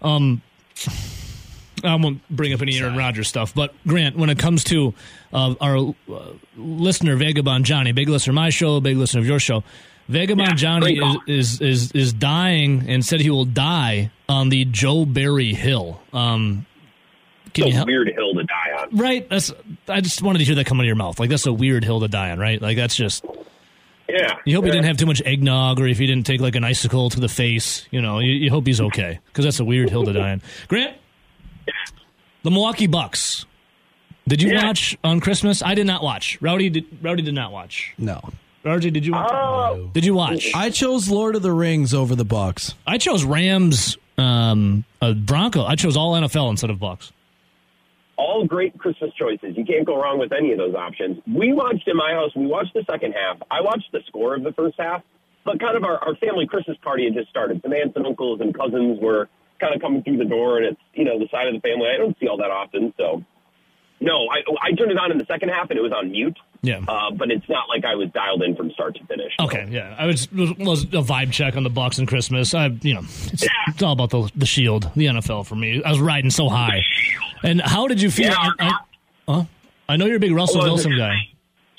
um, 0.02 0.42
I 1.84 1.94
won't 1.94 2.26
bring 2.28 2.52
up 2.52 2.60
any 2.60 2.76
Aaron 2.78 2.96
Rodgers 2.96 3.28
stuff, 3.28 3.54
but 3.54 3.72
Grant, 3.86 4.16
when 4.16 4.30
it 4.30 4.38
comes 4.38 4.64
to 4.64 4.94
uh, 5.32 5.54
our 5.60 5.76
uh, 5.76 5.92
listener 6.56 7.14
Vagabond 7.16 7.64
Johnny, 7.64 7.92
big 7.92 8.08
listener 8.08 8.32
of 8.32 8.36
my 8.36 8.50
show, 8.50 8.80
big 8.80 8.96
listener 8.96 9.20
of 9.20 9.26
your 9.26 9.38
show, 9.38 9.62
Vagabond 10.08 10.48
Yeah, 10.48 10.54
Johnny 10.54 10.98
is, 10.98 11.60
is 11.60 11.60
is 11.60 11.92
is 11.92 12.12
dying 12.14 12.88
and 12.88 13.04
said 13.04 13.20
he 13.20 13.30
will 13.30 13.44
die 13.44 14.10
on 14.28 14.48
the 14.48 14.64
Joe 14.64 15.04
Barry 15.04 15.52
Hill. 15.54 16.00
Um, 16.12 16.66
can 17.54 17.64
It's 17.64 17.66
you 17.66 17.72
a 17.74 17.76
help? 17.76 17.86
weird 17.88 18.08
hill 18.08 18.34
to 18.34 18.42
die 18.44 18.82
on. 18.82 18.96
Right. 18.96 19.28
That's. 19.28 19.52
I 19.86 20.00
just 20.00 20.20
wanted 20.22 20.38
to 20.40 20.44
hear 20.46 20.54
that 20.56 20.66
come 20.66 20.78
out 20.80 20.84
of 20.84 20.86
your 20.86 20.96
mouth. 20.96 21.20
Like 21.20 21.28
that's 21.30 21.46
a 21.46 21.52
weird 21.52 21.84
hill 21.84 22.00
to 22.00 22.08
die 22.08 22.30
on, 22.30 22.38
right? 22.38 22.60
Like 22.60 22.76
that's 22.76 22.96
just. 22.96 23.24
Yeah. 24.08 24.36
You 24.44 24.56
hope 24.56 24.64
he 24.64 24.70
didn't 24.70 24.86
have 24.86 24.96
too 24.96 25.06
much 25.06 25.20
eggnog, 25.24 25.80
or 25.80 25.86
if 25.86 25.98
he 25.98 26.06
didn't 26.06 26.24
take 26.26 26.40
like 26.40 26.54
an 26.56 26.64
icicle 26.64 27.10
to 27.10 27.20
the 27.20 27.28
face. 27.28 27.86
You 27.90 28.00
know, 28.00 28.18
you, 28.20 28.32
you 28.32 28.50
hope 28.50 28.66
he's 28.66 28.80
okay 28.80 29.18
because 29.26 29.44
that's 29.44 29.60
a 29.60 29.64
weird 29.64 29.90
hill 29.90 30.04
to 30.04 30.12
die 30.12 30.32
on. 30.32 30.42
Grant, 30.68 30.96
the 32.42 32.50
Milwaukee 32.50 32.86
Bucks. 32.86 33.44
Did 34.26 34.42
you 34.42 34.50
Yeah. 34.52 34.64
watch 34.66 34.96
on 35.04 35.20
Christmas? 35.20 35.62
I 35.62 35.74
did 35.74 35.86
not 35.86 36.02
watch. 36.02 36.38
Rowdy 36.40 36.70
did. 36.70 36.84
Rowdy 37.02 37.22
did 37.22 37.34
not 37.34 37.52
watch. 37.52 37.94
No. 37.98 38.20
RJ, 38.64 38.92
did 38.92 39.06
you? 39.06 39.12
watch? 39.12 39.30
Oh, 39.32 39.90
Did 39.94 40.04
you 40.04 40.14
watch? 40.14 40.50
I 40.54 40.68
chose 40.70 41.08
Lord 41.08 41.36
of 41.36 41.42
the 41.42 41.52
Rings 41.52 41.94
over 41.94 42.14
the 42.14 42.24
Bucks. 42.24 42.74
I 42.86 42.98
chose 42.98 43.24
Rams, 43.24 43.96
um, 44.18 44.84
uh, 45.00 45.12
Bronco. 45.14 45.64
I 45.64 45.74
chose 45.76 45.96
all 45.96 46.12
NFL 46.14 46.50
instead 46.50 46.68
of 46.68 46.78
Bucks. 46.78 47.12
All 48.18 48.44
great 48.44 48.76
Christmas 48.76 49.12
choices. 49.14 49.56
You 49.56 49.64
can't 49.64 49.86
go 49.86 49.96
wrong 49.96 50.18
with 50.18 50.32
any 50.32 50.52
of 50.52 50.58
those 50.58 50.74
options. 50.74 51.22
We 51.26 51.52
watched 51.52 51.86
in 51.86 51.96
my 51.96 52.12
house, 52.12 52.32
we 52.34 52.46
watched 52.46 52.74
the 52.74 52.84
second 52.90 53.12
half. 53.12 53.38
I 53.50 53.62
watched 53.62 53.90
the 53.92 54.00
score 54.08 54.34
of 54.34 54.42
the 54.42 54.52
first 54.52 54.74
half, 54.78 55.02
but 55.44 55.60
kind 55.60 55.76
of 55.76 55.84
our, 55.84 55.98
our 55.98 56.16
family 56.16 56.46
Christmas 56.46 56.76
party 56.82 57.04
had 57.04 57.14
just 57.14 57.30
started. 57.30 57.62
Some 57.62 57.72
aunts 57.72 57.96
and 57.96 58.04
uncles 58.04 58.40
and 58.40 58.52
cousins 58.52 58.98
were 59.00 59.28
kind 59.60 59.74
of 59.74 59.80
coming 59.80 60.02
through 60.02 60.18
the 60.18 60.24
door, 60.24 60.58
and 60.58 60.66
it's, 60.66 60.80
you 60.94 61.04
know, 61.04 61.18
the 61.18 61.28
side 61.30 61.46
of 61.46 61.54
the 61.54 61.60
family 61.60 61.86
I 61.88 61.96
don't 61.96 62.18
see 62.18 62.26
all 62.26 62.36
that 62.38 62.50
often. 62.50 62.92
So, 62.96 63.24
no, 64.00 64.26
I, 64.28 64.42
I 64.62 64.72
turned 64.74 64.90
it 64.90 64.98
on 64.98 65.12
in 65.12 65.18
the 65.18 65.26
second 65.26 65.50
half, 65.50 65.70
and 65.70 65.78
it 65.78 65.82
was 65.82 65.92
on 65.92 66.10
mute. 66.10 66.38
Yeah. 66.62 66.80
Uh, 66.88 67.10
but 67.12 67.30
it's 67.30 67.48
not 67.48 67.68
like 67.68 67.84
I 67.84 67.94
was 67.94 68.10
dialed 68.10 68.42
in 68.42 68.56
from 68.56 68.70
start 68.72 68.96
to 68.96 69.04
finish. 69.04 69.32
Okay, 69.38 69.68
yeah, 69.70 69.94
I 69.96 70.06
was 70.06 70.30
was, 70.32 70.82
a 70.84 71.02
vibe 71.02 71.32
check 71.32 71.56
on 71.56 71.62
the 71.62 71.70
Bucks 71.70 71.98
and 71.98 72.08
Christmas. 72.08 72.52
I, 72.52 72.66
you 72.82 72.94
know, 72.94 73.00
it's, 73.00 73.46
it's 73.68 73.82
all 73.82 73.92
about 73.92 74.10
the 74.10 74.30
the 74.34 74.46
Shield, 74.46 74.90
the 74.96 75.06
NFL 75.06 75.46
for 75.46 75.54
me. 75.54 75.82
I 75.84 75.90
was 75.90 76.00
riding 76.00 76.30
so 76.30 76.48
high. 76.48 76.82
And 77.44 77.60
how 77.60 77.86
did 77.86 78.02
you 78.02 78.10
feel? 78.10 78.30
Yeah. 78.30 78.52
I, 78.58 78.80
I? 79.28 79.48
I 79.90 79.96
know 79.96 80.06
you're 80.06 80.16
a 80.16 80.20
big 80.20 80.32
Russell 80.32 80.58
Well, 80.58 80.74
Wilson 80.74 80.96
guy. 80.96 81.14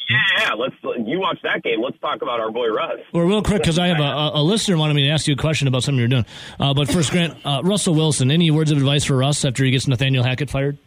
Yeah, 0.10 0.18
yeah. 0.40 0.54
Let's 0.54 0.74
you 1.06 1.20
watch 1.20 1.38
that 1.44 1.62
game. 1.62 1.82
Let's 1.82 2.00
talk 2.00 2.22
about 2.22 2.40
our 2.40 2.50
boy 2.50 2.68
Russ. 2.68 3.00
Well, 3.14 3.26
real 3.26 3.44
quick, 3.44 3.62
because 3.62 3.78
I 3.78 3.88
have 3.88 4.00
a, 4.00 4.04
a, 4.04 4.42
a 4.42 4.44
listener 4.44 4.78
wanted 4.78 4.96
me 4.96 5.04
to 5.08 5.10
ask 5.10 5.28
you 5.28 5.34
a 5.34 5.38
question 5.38 5.68
about 5.68 5.84
something 5.84 6.00
you're 6.00 6.08
doing. 6.08 6.26
Uh, 6.60 6.74
but 6.74 6.90
first, 6.90 7.12
Grant, 7.12 7.36
uh, 7.46 7.62
Russell 7.64 7.94
Wilson, 7.94 8.32
any 8.32 8.50
words 8.50 8.72
of 8.72 8.78
advice 8.78 9.04
for 9.04 9.18
Russ 9.18 9.46
after 9.46 9.64
he 9.64 9.72
gets 9.72 9.88
Nathaniel 9.88 10.24
Hackett 10.24 10.50
fired? 10.50 10.80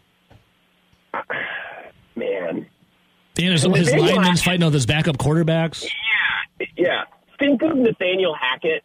Man, 2.15 2.67
And 3.37 3.47
his, 3.47 3.63
his 3.63 3.91
linemen's 3.91 4.17
Hackett- 4.17 4.39
fighting 4.43 4.65
with 4.65 4.73
his 4.73 4.85
backup 4.85 5.17
quarterbacks. 5.17 5.83
Yeah, 6.59 6.65
yeah. 6.77 7.03
think 7.39 7.61
of 7.63 7.75
Nathaniel 7.75 8.35
Hackett 8.35 8.83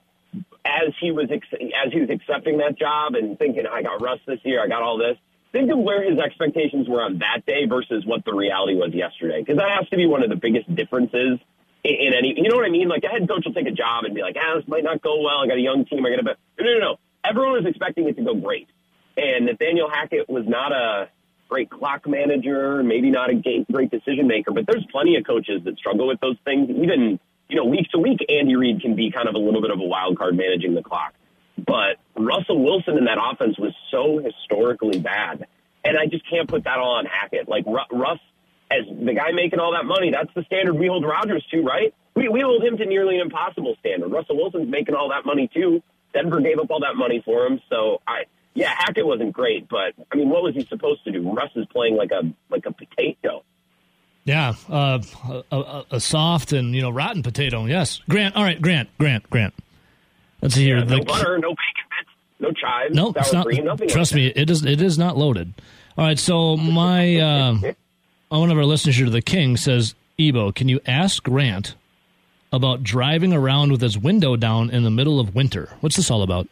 as 0.65 0.93
he 1.01 1.11
was 1.11 1.29
ex- 1.31 1.47
as 1.53 1.93
he 1.93 2.01
was 2.01 2.11
accepting 2.11 2.59
that 2.59 2.79
job 2.79 3.15
and 3.15 3.39
thinking, 3.39 3.67
"I 3.67 3.83
got 3.83 4.01
Russ 4.01 4.21
this 4.27 4.41
year, 4.45 4.63
I 4.63 4.69
got 4.69 4.83
all 4.83 4.99
this." 4.99 5.17
Think 5.53 5.71
of 5.71 5.79
where 5.79 6.03
his 6.09 6.19
expectations 6.19 6.89
were 6.89 7.01
on 7.03 7.19
that 7.19 7.47
day 7.47 7.65
versus 7.67 8.05
what 8.05 8.25
the 8.25 8.35
reality 8.35 8.75
was 8.75 8.93
yesterday, 8.95 9.41
because 9.41 9.57
that 9.57 9.71
has 9.71 9.89
to 9.89 9.97
be 9.97 10.07
one 10.07 10.23
of 10.23 10.29
the 10.29 10.37
biggest 10.37 10.73
differences 10.75 11.39
in, 11.85 11.95
in 11.95 12.13
any. 12.15 12.35
You 12.37 12.49
know 12.51 12.57
what 12.57 12.67
I 12.67 12.71
mean? 12.71 12.89
Like 12.89 13.03
a 13.05 13.09
head 13.09 13.27
coach 13.29 13.45
will 13.47 13.55
take 13.55 13.67
a 13.67 13.71
job 13.73 14.05
and 14.05 14.15
be 14.15 14.21
like, 14.23 14.37
"Ah, 14.39 14.57
this 14.57 14.69
might 14.69 14.85
not 14.85 15.01
go 15.03 15.21
well. 15.23 15.39
I 15.39 15.47
got 15.47 15.57
a 15.57 15.61
young 15.61 15.85
team. 15.85 16.05
I 16.05 16.11
got 16.11 16.17
to 16.17 16.23
bet." 16.25 16.37
No, 16.59 16.65
no, 16.67 16.79
no. 16.79 16.97
Everyone 17.25 17.53
was 17.53 17.67
expecting 17.67 18.09
it 18.09 18.17
to 18.17 18.23
go 18.23 18.35
great, 18.35 18.69
and 19.17 19.47
Nathaniel 19.47 19.89
Hackett 19.91 20.29
was 20.29 20.45
not 20.47 20.73
a 20.73 21.09
great 21.49 21.71
clock 21.71 22.07
manager, 22.07 22.83
maybe 22.83 23.11
not 23.11 23.31
a 23.31 23.65
great 23.71 23.91
decision 23.91 24.27
maker, 24.27 24.53
but 24.53 24.67
there's 24.67 24.85
plenty 24.91 25.17
of 25.17 25.27
coaches 25.27 25.63
that 25.65 25.77
struggle 25.79 26.07
with 26.07 26.21
those 26.21 26.37
things. 26.45 26.69
Even, 26.71 27.19
you 27.49 27.57
know, 27.57 27.65
week 27.65 27.89
to 27.93 27.99
week, 27.99 28.19
Andy 28.29 28.57
Reid 28.57 28.81
can 28.81 28.95
be 28.95 29.11
kind 29.11 29.29
of 29.29 29.35
a 29.35 29.39
little 29.39 29.63
bit 29.63 29.71
of 29.71 29.81
a 29.81 29.85
wild 29.85 30.19
card 30.19 30.37
managing 30.37 30.75
the 30.75 30.83
clock. 30.83 31.15
But 31.57 31.97
Russell 32.17 32.63
Wilson 32.63 32.99
in 32.99 33.07
that 33.07 33.19
offense 33.21 33.59
was 33.59 33.75
so 33.91 34.19
historically 34.19 35.01
bad, 35.01 35.47
and 35.85 35.99
I 35.99 36.07
just 36.07 36.29
can't 36.29 36.49
put 36.49 36.65
that 36.65 36.79
all 36.79 36.97
on 36.97 37.07
Hackett. 37.07 37.49
Like 37.49 37.65
Russ, 37.67 38.21
as 38.71 38.85
the 38.87 39.15
guy 39.15 39.33
making 39.33 39.59
all 39.59 39.73
that 39.73 39.85
money, 39.85 40.11
that's 40.13 40.33
the 40.35 40.45
standard 40.45 40.75
we 40.75 40.87
hold 40.87 41.05
Rodgers 41.05 41.45
to, 41.51 41.63
right? 41.63 41.93
We 42.15 42.29
we 42.29 42.41
hold 42.41 42.63
him 42.63 42.77
to 42.79 42.87
nearly 42.87 43.17
an 43.17 43.23
impossible 43.23 43.75
standard. 43.81 44.13
Russell 44.13 44.37
Wilson's 44.37 44.69
making 44.71 44.95
all 44.95 45.09
that 45.09 45.27
money 45.27 45.51
too. 45.53 45.83
Denver 46.13 46.41
gave 46.41 46.59
up 46.59 46.71
all 46.71 46.81
that 46.81 46.97
money 46.97 47.23
for 47.25 47.45
him, 47.47 47.61
so 47.69 48.01
I 48.07 48.25
yeah, 48.55 48.75
Hackett 48.77 49.07
wasn't 49.07 49.33
great, 49.33 49.69
but 49.69 49.95
I 50.13 50.17
mean, 50.17 50.29
what 50.29 50.43
was 50.43 50.55
he 50.55 50.65
supposed 50.67 51.05
to 51.05 51.13
do? 51.13 51.31
Russ 51.33 51.51
is 51.55 51.67
playing 51.67 51.97
like 51.97 52.11
a 52.11 52.23
like 52.51 52.67
a 52.67 52.73
potato. 52.73 53.45
Yeah, 54.25 54.55
uh, 54.69 55.01
a, 55.51 55.85
a, 55.93 56.01
soft 56.01 56.53
and 56.53 56.75
you 56.75 56.83
know 56.83 56.91
rotten 56.91 57.23
potato. 57.23 57.65
Yes, 57.67 58.03
Grant. 58.11 58.37
All 58.37 58.43
right, 58.43 58.61
Grant. 58.61 58.91
Grant. 58.99 59.29
Grant. 59.31 59.55
Let's 60.43 60.55
see 60.55 60.65
here. 60.65 60.79
Yeah, 60.79 60.85
no 60.85 61.05
butter, 61.05 61.39
no 61.39 61.51
bacon 61.51 61.89
bits, 61.91 62.11
no 62.39 62.51
chives, 62.53 62.95
no, 62.95 63.13
sour 63.23 63.33
not, 63.33 63.47
cream, 63.47 63.65
nothing. 63.65 63.89
Trust 63.89 64.13
like 64.13 64.17
me, 64.17 64.27
it 64.27 64.51
is. 64.51 64.65
It 64.65 64.83
is 64.83 64.99
not 64.99 65.17
loaded. 65.17 65.55
All 65.97 66.05
right, 66.05 66.19
so 66.19 66.57
my 66.57 67.17
uh, 67.17 67.73
one 68.29 68.51
of 68.51 68.59
our 68.59 68.65
listeners 68.65 68.97
here 68.97 69.07
to 69.07 69.11
the 69.11 69.23
King 69.23 69.57
says, 69.57 69.95
"Ebo, 70.19 70.53
can 70.53 70.69
you 70.69 70.81
ask 70.85 71.23
Grant 71.23 71.75
about 72.53 72.83
driving 72.83 73.33
around 73.33 73.73
with 73.73 73.81
his 73.81 73.97
window 73.97 74.37
down 74.37 74.69
in 74.71 74.83
the 74.83 74.91
middle 74.91 75.21
of 75.21 75.35
winter? 75.35 75.71
What's 75.81 75.97
this 75.97 76.11
all 76.11 76.23
about?" 76.23 76.49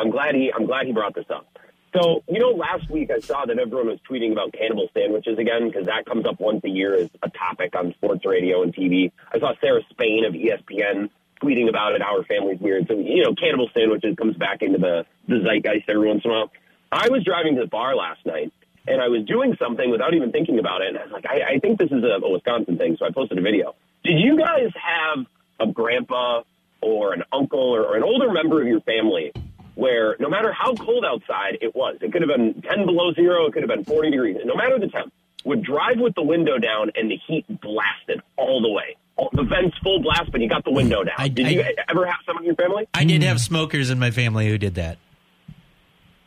I'm 0.00 0.10
glad 0.10 0.34
he 0.34 0.52
I'm 0.52 0.66
glad 0.66 0.86
he 0.86 0.92
brought 0.92 1.14
this 1.14 1.26
up. 1.30 1.46
So, 1.92 2.22
you 2.28 2.38
know, 2.38 2.50
last 2.50 2.88
week 2.88 3.10
I 3.10 3.18
saw 3.18 3.44
that 3.44 3.58
everyone 3.58 3.88
was 3.88 3.98
tweeting 4.08 4.32
about 4.32 4.52
cannibal 4.52 4.88
sandwiches 4.94 5.38
again 5.38 5.68
because 5.68 5.86
that 5.86 6.06
comes 6.06 6.24
up 6.24 6.38
once 6.38 6.62
a 6.64 6.68
year 6.68 6.94
as 6.94 7.10
a 7.22 7.28
topic 7.30 7.74
on 7.74 7.92
sports 7.94 8.24
radio 8.24 8.62
and 8.62 8.74
TV. 8.74 9.10
I 9.32 9.40
saw 9.40 9.52
Sarah 9.60 9.82
Spain 9.90 10.24
of 10.24 10.34
ESPN 10.34 11.10
tweeting 11.42 11.68
about 11.68 11.94
it. 11.94 12.02
Our 12.02 12.22
family's 12.24 12.60
weird, 12.60 12.86
so 12.86 12.94
you 12.94 13.24
know, 13.24 13.34
cannibal 13.34 13.68
sandwiches 13.74 14.16
comes 14.16 14.36
back 14.36 14.62
into 14.62 14.78
the 14.78 15.04
the 15.28 15.40
zeitgeist 15.44 15.88
every 15.88 16.08
once 16.08 16.22
in 16.24 16.30
a 16.30 16.34
while. 16.34 16.52
I 16.92 17.08
was 17.08 17.24
driving 17.24 17.56
to 17.56 17.62
the 17.62 17.68
bar 17.68 17.94
last 17.94 18.24
night 18.24 18.52
and 18.86 19.00
I 19.00 19.08
was 19.08 19.24
doing 19.26 19.56
something 19.58 19.90
without 19.90 20.14
even 20.14 20.32
thinking 20.32 20.58
about 20.58 20.80
it, 20.80 20.88
and 20.88 20.98
I 20.98 21.02
was 21.02 21.12
like, 21.12 21.26
I, 21.26 21.54
I 21.54 21.58
think 21.58 21.78
this 21.78 21.90
is 21.90 22.02
a, 22.02 22.24
a 22.24 22.30
Wisconsin 22.30 22.78
thing, 22.78 22.96
so 22.98 23.04
I 23.04 23.10
posted 23.10 23.38
a 23.38 23.42
video. 23.42 23.74
Did 24.04 24.18
you 24.18 24.38
guys 24.38 24.72
have 24.74 25.26
a 25.60 25.70
grandpa 25.70 26.42
or 26.80 27.12
an 27.12 27.24
uncle 27.32 27.60
or, 27.60 27.84
or 27.84 27.96
an 27.96 28.02
older 28.02 28.32
member 28.32 28.62
of 28.62 28.66
your 28.66 28.80
family 28.80 29.32
where 29.74 30.16
no 30.20 30.28
matter 30.28 30.52
how 30.52 30.74
cold 30.74 31.04
outside 31.04 31.58
it 31.60 31.74
was, 31.74 31.96
it 32.00 32.12
could 32.12 32.22
have 32.22 32.28
been 32.28 32.60
10 32.62 32.86
below 32.86 33.12
zero, 33.14 33.46
it 33.46 33.52
could 33.52 33.62
have 33.62 33.68
been 33.70 33.84
40 33.84 34.10
degrees, 34.10 34.36
no 34.44 34.54
matter 34.54 34.78
the 34.78 34.88
temp, 34.88 35.12
would 35.44 35.62
drive 35.62 35.98
with 35.98 36.14
the 36.14 36.22
window 36.22 36.58
down 36.58 36.90
and 36.94 37.10
the 37.10 37.16
heat 37.26 37.46
blasted 37.60 38.20
all 38.36 38.60
the 38.60 38.68
way. 38.70 38.96
All, 39.16 39.30
the 39.32 39.42
vents 39.42 39.76
full 39.82 40.00
blast, 40.02 40.30
but 40.32 40.40
you 40.40 40.48
got 40.48 40.64
the 40.64 40.70
window 40.72 41.02
down. 41.02 41.14
I- 41.18 41.28
did 41.28 41.46
I- 41.46 41.50
you 41.50 41.64
ever 41.88 42.06
have 42.06 42.16
someone 42.26 42.44
in 42.44 42.46
your 42.46 42.56
family? 42.56 42.86
I 42.94 43.04
did 43.04 43.22
have 43.22 43.40
smokers 43.40 43.90
in 43.90 43.98
my 43.98 44.10
family 44.10 44.48
who 44.48 44.58
did 44.58 44.74
that. 44.76 44.98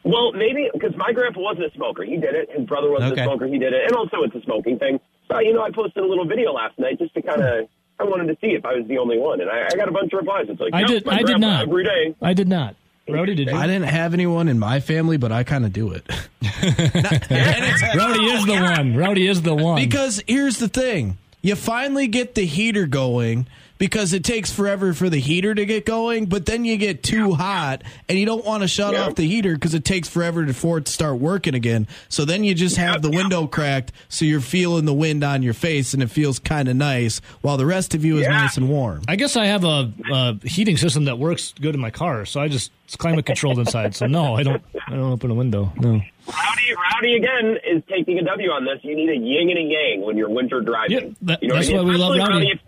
Well, 0.03 0.33
maybe 0.33 0.69
because 0.73 0.95
my 0.97 1.13
grandpa 1.13 1.39
wasn't 1.39 1.65
a 1.67 1.71
smoker. 1.75 2.03
He 2.03 2.17
did 2.17 2.35
it. 2.35 2.49
His 2.51 2.65
brother 2.67 2.91
wasn't 2.91 3.13
Okay. 3.13 3.21
a 3.21 3.25
smoker. 3.25 3.47
He 3.47 3.57
did 3.57 3.71
it. 3.73 3.83
And 3.85 3.95
also, 3.95 4.23
it's 4.23 4.35
a 4.35 4.41
smoking 4.41 4.77
thing. 4.77 4.99
So, 5.31 5.39
you 5.39 5.53
know, 5.53 5.61
I 5.63 5.71
posted 5.71 6.03
a 6.03 6.07
little 6.07 6.25
video 6.25 6.51
last 6.51 6.77
night 6.77 6.99
just 6.99 7.13
to 7.13 7.21
kind 7.21 7.41
of, 7.41 7.69
I 7.99 8.03
wanted 8.03 8.27
to 8.27 8.35
see 8.41 8.53
if 8.53 8.65
I 8.65 8.73
was 8.75 8.85
the 8.87 8.97
only 8.97 9.17
one. 9.17 9.39
And 9.39 9.49
I, 9.49 9.67
I 9.71 9.75
got 9.77 9.87
a 9.87 9.91
bunch 9.93 10.11
of 10.11 10.17
replies. 10.19 10.47
It's 10.49 10.59
like, 10.59 10.73
I 10.73 10.79
yep, 10.81 10.87
did. 10.89 11.05
my 11.05 11.13
I 11.19 11.23
did 11.23 11.39
not. 11.39 11.61
Every 11.63 11.83
day. 11.85 12.15
I 12.21 12.33
did 12.33 12.49
not. 12.49 12.75
Rowdy, 13.07 13.35
did 13.35 13.49
you? 13.49 13.55
I 13.55 13.67
didn't 13.67 13.89
have 13.89 14.13
anyone 14.13 14.47
in 14.47 14.59
my 14.59 14.79
family, 14.79 15.17
but 15.17 15.31
I 15.31 15.43
kind 15.43 15.65
of 15.65 15.73
do 15.73 15.91
it. 15.91 16.05
Rowdy 16.41 18.23
is 18.23 18.45
the 18.45 18.59
one. 18.61 18.95
Rowdy 18.95 19.27
is 19.27 19.41
the 19.41 19.55
one. 19.55 19.75
Because 19.75 20.23
here's 20.25 20.57
the 20.57 20.69
thing 20.69 21.17
you 21.41 21.55
finally 21.55 22.07
get 22.07 22.35
the 22.35 22.45
heater 22.45 22.85
going 22.87 23.47
because 23.83 24.13
it 24.13 24.23
takes 24.23 24.49
forever 24.49 24.93
for 24.93 25.09
the 25.09 25.17
heater 25.19 25.53
to 25.53 25.65
get 25.65 25.85
going, 25.85 26.25
but 26.25 26.45
then 26.45 26.63
you 26.63 26.77
get 26.77 27.03
too 27.03 27.33
hot 27.33 27.81
and 28.07 28.17
you 28.17 28.25
don't 28.25 28.45
want 28.45 28.61
to 28.63 28.67
shut 28.69 28.93
Yeah. 28.93 29.01
off 29.07 29.15
the 29.15 29.27
heater 29.27 29.55
because 29.55 29.73
it 29.73 29.83
takes 29.83 30.07
forever 30.07 30.45
to- 30.45 30.53
for 30.53 30.77
it 30.77 30.85
to 30.85 30.91
start 30.93 31.19
working 31.19 31.53
again. 31.53 31.85
So 32.07 32.23
then 32.23 32.45
you 32.45 32.53
just 32.55 32.77
have 32.77 33.01
the 33.01 33.09
window 33.09 33.45
cracked 33.45 33.91
so 34.07 34.23
you're 34.23 34.39
feeling 34.39 34.85
the 34.85 34.93
wind 34.93 35.21
on 35.21 35.43
your 35.43 35.53
face 35.53 35.93
and 35.93 36.01
it 36.01 36.09
feels 36.09 36.39
kind 36.39 36.69
of 36.69 36.77
nice 36.77 37.19
while 37.41 37.57
the 37.57 37.65
rest 37.65 37.93
of 37.93 38.05
you 38.05 38.15
is 38.19 38.23
Yeah. 38.23 38.29
nice 38.43 38.55
and 38.55 38.69
warm. 38.69 39.01
I 39.09 39.17
guess 39.17 39.35
I 39.35 39.47
have 39.47 39.65
a, 39.65 39.91
a 40.13 40.37
heating 40.47 40.77
system 40.77 41.03
that 41.03 41.19
works 41.19 41.53
good 41.59 41.75
in 41.75 41.81
my 41.81 41.91
car, 41.91 42.25
so 42.25 42.39
I 42.39 42.47
just 42.47 42.71
it's 42.85 42.95
climate 42.95 43.25
controlled 43.25 43.59
inside. 43.59 43.95
So 43.95 44.07
no, 44.07 44.35
I 44.35 44.43
don't. 44.43 44.63
I 44.87 44.91
don't 44.91 45.11
open 45.11 45.29
a 45.29 45.33
window. 45.33 45.73
No. 45.77 45.89
Rowdy, 45.89 46.73
Rowdy 46.77 47.15
again 47.17 47.57
is 47.69 47.83
taking 47.89 48.17
a 48.19 48.23
W 48.23 48.49
on 48.49 48.63
this. 48.63 48.79
You 48.83 48.95
need 48.95 49.09
a 49.09 49.15
yin 49.17 49.49
and 49.49 49.57
a 49.59 49.61
yang 49.61 50.05
when 50.05 50.15
you're 50.17 50.29
winter 50.29 50.61
driving. 50.61 50.91
Yeah, 50.91 51.13
that- 51.23 51.43
you 51.43 51.49
know 51.49 51.55
that's 51.55 51.67
what 51.69 51.75
I 51.75 51.77
mean? 51.79 51.87
why 51.87 51.93
we 51.93 51.97
love 51.99 52.15
Especially, 52.15 52.45
Rowdy. 52.47 52.61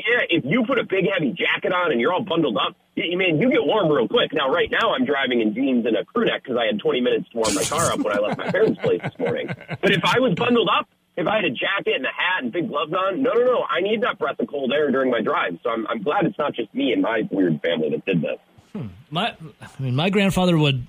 If, 0.00 0.04
yeah, 0.30 0.38
if 0.38 0.44
you 0.44 0.64
put 0.66 0.78
a 0.78 0.84
big 0.84 1.04
heavy 1.12 1.32
jacket 1.32 1.72
on 1.72 1.92
and 1.92 2.00
you're 2.00 2.12
all 2.12 2.22
bundled 2.24 2.56
up, 2.56 2.76
you, 2.96 3.04
you 3.10 3.16
mean 3.18 3.40
you 3.40 3.50
get 3.50 3.64
warm 3.64 3.90
real 3.90 4.08
quick. 4.08 4.32
Now, 4.32 4.50
right 4.50 4.70
now, 4.70 4.94
I'm 4.94 5.04
driving 5.04 5.40
in 5.40 5.54
jeans 5.54 5.86
and 5.86 5.96
a 5.96 6.04
crew 6.04 6.24
neck 6.24 6.42
because 6.42 6.56
I 6.58 6.66
had 6.66 6.78
20 6.80 7.00
minutes 7.00 7.28
to 7.30 7.36
warm 7.38 7.54
my 7.54 7.64
car 7.64 7.92
up 7.92 7.98
when 8.00 8.16
I 8.16 8.20
left 8.20 8.38
my 8.38 8.50
parents' 8.50 8.80
place 8.80 9.00
this 9.02 9.18
morning. 9.18 9.48
But 9.80 9.92
if 9.92 10.04
I 10.04 10.18
was 10.18 10.34
bundled 10.34 10.68
up, 10.68 10.88
if 11.16 11.26
I 11.26 11.36
had 11.36 11.44
a 11.44 11.50
jacket 11.50 11.94
and 11.96 12.04
a 12.04 12.08
hat 12.08 12.42
and 12.42 12.52
big 12.52 12.68
gloves 12.68 12.92
on, 12.92 13.22
no, 13.22 13.32
no, 13.32 13.44
no, 13.44 13.64
I 13.68 13.80
need 13.80 14.02
that 14.02 14.18
breath 14.18 14.38
of 14.40 14.48
cold 14.48 14.72
air 14.72 14.90
during 14.90 15.10
my 15.10 15.20
drive. 15.20 15.58
So 15.62 15.70
I'm, 15.70 15.86
I'm 15.88 16.02
glad 16.02 16.24
it's 16.26 16.38
not 16.38 16.54
just 16.54 16.72
me 16.74 16.92
and 16.92 17.02
my 17.02 17.22
weird 17.30 17.60
family 17.62 17.90
that 17.90 18.04
did 18.06 18.22
this. 18.22 18.38
Hmm. 18.72 18.86
My, 19.10 19.34
I 19.60 19.82
mean, 19.82 19.96
my 19.96 20.10
grandfather 20.10 20.56
would, 20.56 20.86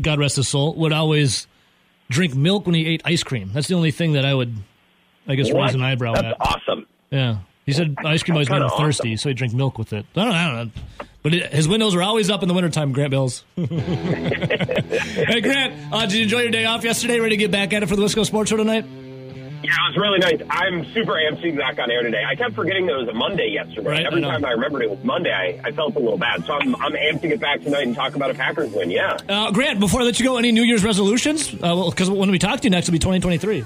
God 0.00 0.18
rest 0.18 0.36
his 0.36 0.48
soul, 0.48 0.74
would 0.76 0.92
always 0.92 1.46
drink 2.10 2.34
milk 2.34 2.66
when 2.66 2.74
he 2.74 2.86
ate 2.86 3.02
ice 3.04 3.22
cream. 3.22 3.50
That's 3.52 3.68
the 3.68 3.74
only 3.74 3.90
thing 3.90 4.12
that 4.14 4.24
I 4.24 4.34
would, 4.34 4.54
I 5.28 5.34
guess, 5.34 5.52
What? 5.52 5.64
raise 5.66 5.74
an 5.74 5.82
eyebrow 5.82 6.14
That's 6.14 6.26
at. 6.26 6.36
awesome. 6.40 6.86
Yeah. 7.10 7.38
He 7.66 7.72
said 7.72 7.94
ice 8.04 8.22
cream 8.22 8.34
always 8.34 8.50
made 8.50 8.56
him 8.56 8.68
Kinda 8.68 8.76
thirsty, 8.76 9.16
so 9.16 9.28
he'd 9.28 9.36
drink 9.38 9.54
milk 9.54 9.78
with 9.78 9.92
it. 9.92 10.04
I 10.16 10.24
don't, 10.24 10.34
I 10.34 10.46
don't 10.46 10.66
know. 10.66 11.06
But 11.22 11.34
it, 11.34 11.52
his 11.52 11.68
windows 11.68 11.94
are 11.94 12.02
always 12.02 12.30
up 12.30 12.42
in 12.42 12.48
the 12.48 12.54
wintertime, 12.54 12.92
Grant 12.92 13.10
Bills. 13.10 13.44
hey, 13.54 15.40
Grant, 15.40 15.92
uh, 15.92 16.06
did 16.06 16.14
you 16.14 16.22
enjoy 16.24 16.40
your 16.40 16.50
day 16.50 16.64
off 16.64 16.82
yesterday? 16.82 17.20
Ready 17.20 17.36
to 17.36 17.40
get 17.40 17.52
back 17.52 17.72
at 17.72 17.84
it 17.84 17.88
for 17.88 17.94
the 17.94 18.02
Wisco 18.02 18.26
Sports 18.26 18.50
Show 18.50 18.56
tonight? 18.56 18.84
Yeah, 19.62 19.70
it 19.70 19.94
was 19.94 19.96
really 19.96 20.18
nice. 20.18 20.40
I'm 20.50 20.84
super 20.92 21.12
amped 21.12 21.36
to 21.36 21.42
be 21.42 21.52
back 21.52 21.78
on 21.78 21.88
air 21.88 22.02
today. 22.02 22.24
I 22.28 22.34
kept 22.34 22.56
forgetting 22.56 22.86
that 22.86 22.94
it 22.94 23.06
was 23.06 23.08
a 23.08 23.14
Monday 23.14 23.50
yesterday. 23.50 23.88
Right, 23.88 24.06
Every 24.06 24.24
I 24.24 24.32
time 24.32 24.44
I 24.44 24.50
remembered 24.50 24.82
it 24.82 24.90
was 24.90 25.04
Monday, 25.04 25.30
I, 25.30 25.60
I 25.68 25.70
felt 25.70 25.94
a 25.94 26.00
little 26.00 26.18
bad. 26.18 26.44
So 26.44 26.54
I'm, 26.54 26.74
I'm 26.82 26.92
amped 26.94 27.20
to 27.20 27.28
get 27.28 27.38
back 27.38 27.62
tonight 27.62 27.86
and 27.86 27.94
talk 27.94 28.16
about 28.16 28.32
a 28.32 28.34
Packers 28.34 28.72
win. 28.72 28.90
Yeah. 28.90 29.18
Uh, 29.28 29.52
Grant, 29.52 29.78
before 29.78 30.00
I 30.00 30.04
let 30.04 30.18
you 30.18 30.26
go, 30.26 30.36
any 30.36 30.50
New 30.50 30.64
Year's 30.64 30.82
resolutions? 30.82 31.48
Because 31.48 32.10
when 32.10 32.32
we 32.32 32.40
talk 32.40 32.58
to 32.58 32.64
you 32.64 32.70
next, 32.70 32.88
it'll 32.88 32.92
be 32.94 32.98
2023. 32.98 33.64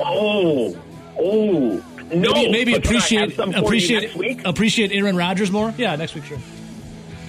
Oh, 0.00 0.74
oh. 1.18 1.84
No, 2.12 2.32
maybe 2.32 2.50
maybe 2.50 2.72
but 2.72 2.84
can 2.84 2.96
I 2.96 3.00
have 3.00 3.04
appreciate 3.04 3.36
some 3.36 3.52
for 3.52 3.58
you 3.58 3.64
appreciate 3.64 4.02
next 4.02 4.16
week. 4.16 4.44
appreciate 4.44 4.92
Aaron 4.92 5.16
Rodgers 5.16 5.50
more. 5.50 5.74
Yeah, 5.76 5.96
next 5.96 6.14
week, 6.14 6.24
sure. 6.24 6.38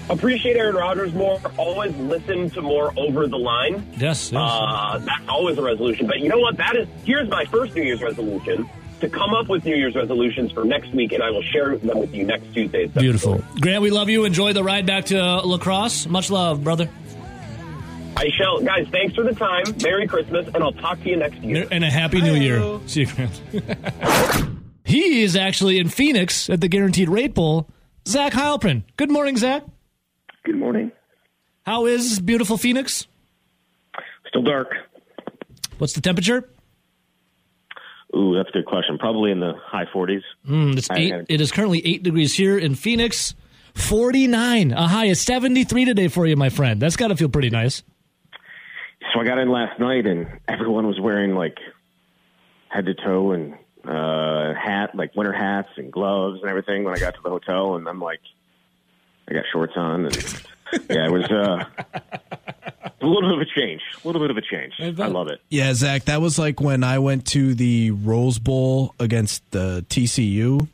Appreciate 0.10 0.56
Aaron 0.56 0.76
Rodgers 0.76 1.14
more. 1.14 1.40
Always 1.58 1.96
listen 1.98 2.50
to 2.52 2.62
more 2.62 2.94
over 2.98 3.28
the 3.28 3.38
line. 3.38 3.86
Yes. 3.98 4.32
yes. 4.32 4.36
Uh, 4.36 5.00
that's 5.00 5.28
always 5.28 5.58
a 5.58 5.62
resolution. 5.62 6.08
But 6.08 6.20
you 6.20 6.30
know 6.30 6.40
what? 6.40 6.58
That 6.58 6.78
is 6.78 6.88
here's 7.04 7.28
my 7.30 7.46
first 7.46 7.76
New 7.76 7.84
Year's 7.84 8.02
resolution 8.02 8.70
to 9.02 9.10
come 9.10 9.34
up 9.34 9.48
with 9.50 9.66
New 9.66 9.76
Year's 9.76 9.96
resolutions 9.96 10.52
for 10.52 10.64
next 10.64 10.94
week, 10.94 11.12
and 11.12 11.22
I 11.22 11.30
will 11.30 11.42
share 11.44 11.76
them 11.78 12.00
with 12.00 12.14
you 12.14 12.24
next 12.24 12.54
Tuesday. 12.54 12.86
at 12.86 12.92
7:30. 12.92 13.00
Beautiful. 13.00 13.44
Grant, 13.60 13.82
we 13.82 13.90
love 13.90 14.10
you. 14.10 14.24
Enjoy 14.26 14.54
the 14.54 14.64
ride 14.64 14.86
back 14.86 15.06
to 15.06 15.20
uh, 15.20 15.46
La 15.46 15.58
Crosse. 15.58 16.08
Much 16.08 16.32
love, 16.32 16.64
brother. 16.64 16.90
I 18.16 18.30
shall, 18.30 18.62
guys. 18.62 18.88
Thanks 18.90 19.14
for 19.14 19.24
the 19.24 19.36
time. 19.36 19.66
Merry 19.84 20.08
Christmas, 20.08 20.48
and 20.48 20.64
I'll 20.64 20.72
talk 20.72 21.02
to 21.04 21.10
you 21.10 21.18
next 21.18 21.38
year. 21.44 21.68
And 21.70 21.84
a 21.84 21.90
happy 21.90 22.22
new 22.22 22.34
year. 22.34 22.80
See 22.88 23.02
you, 23.02 23.08
Grant. 23.08 24.48
he 24.88 25.22
is 25.22 25.36
actually 25.36 25.80
in 25.80 25.90
Phoenix 25.90 26.50
at 26.50 26.62
the 26.62 26.68
Guaranteed 26.68 27.10
Rate 27.10 27.34
Bowl. 27.34 27.70
Zach 28.08 28.32
Heilprin. 28.32 28.84
Good 28.96 29.12
morning, 29.12 29.36
Zach. 29.36 29.64
Good 30.46 30.56
morning. 30.56 30.94
How 31.66 31.86
is 31.86 32.20
beautiful 32.22 32.58
Phoenix? 32.58 33.06
Still 34.30 34.44
dark. 34.44 34.70
What's 35.78 35.92
the 35.92 36.00
temperature? 36.00 36.50
Ooh, 38.16 38.34
that's 38.36 38.48
a 38.50 38.54
good 38.54 38.66
question. 38.66 38.98
Probably 38.98 39.32
in 39.32 39.42
the 39.42 39.54
high 39.62 39.84
40s. 39.94 40.22
Mm, 40.50 40.78
it's 40.78 40.88
eight. 40.92 41.14
It 41.28 41.42
is 41.42 41.52
currently 41.52 41.86
eight 41.86 42.04
degrees 42.04 42.34
here 42.34 42.58
in 42.58 42.76
Phoenix. 42.76 43.36
Forty-nine. 43.76 44.72
A 44.72 44.88
high 44.88 45.06
of 45.06 45.18
seventy-three 45.18 45.86
today 45.86 46.08
for 46.08 46.26
you, 46.26 46.36
my 46.36 46.50
friend. 46.50 46.82
That's 46.82 46.96
got 46.96 47.10
to 47.10 47.16
feel 47.16 47.30
pretty 47.30 47.52
nice. 47.52 47.84
So 49.14 49.20
I 49.20 49.24
got 49.26 49.38
in 49.38 49.52
last 49.52 49.80
night, 49.80 50.08
and 50.08 50.28
everyone 50.48 50.88
was 50.88 51.00
wearing 51.00 51.36
like 51.36 51.58
head 52.70 52.86
to 52.88 52.96
toe 52.96 53.34
and 53.34 53.54
uh, 53.88 54.54
hat, 54.54 54.96
like 54.96 55.16
winter 55.16 55.34
hats 55.34 55.70
and 55.78 55.92
gloves 55.92 56.40
and 56.42 56.50
everything. 56.50 56.84
When 56.84 56.94
I 56.94 57.00
got 57.00 57.16
to 57.16 57.22
the 57.24 57.30
hotel, 57.30 57.76
and 57.76 57.88
I'm 57.88 58.02
like, 58.02 58.20
I 59.28 59.34
got 59.34 59.46
shorts 59.52 59.74
on, 59.76 60.06
and 60.06 60.16
yeah, 60.90 61.06
it 61.06 61.12
was 61.12 61.26
uh, 61.26 61.66
a 63.02 63.06
little 63.06 63.30
bit 63.30 63.34
of 63.34 63.42
a 63.42 63.60
change. 63.60 63.82
A 64.04 64.08
little 64.08 64.22
bit 64.22 64.32
of 64.32 64.38
a 64.38 64.42
change. 64.42 64.74
I, 64.80 65.08
love 65.08 65.28
it. 65.28 65.42
Yeah, 65.50 65.74
Zach, 65.74 66.06
that 66.06 66.22
was 66.22 66.38
like 66.38 66.60
when 66.60 66.84
I 66.84 67.00
went 67.00 67.26
to 67.28 67.54
the 67.54 67.92
Rose 67.92 68.40
Bowl 68.40 68.94
against 69.00 69.50
the 69.52 69.86
TCU. 69.90 70.68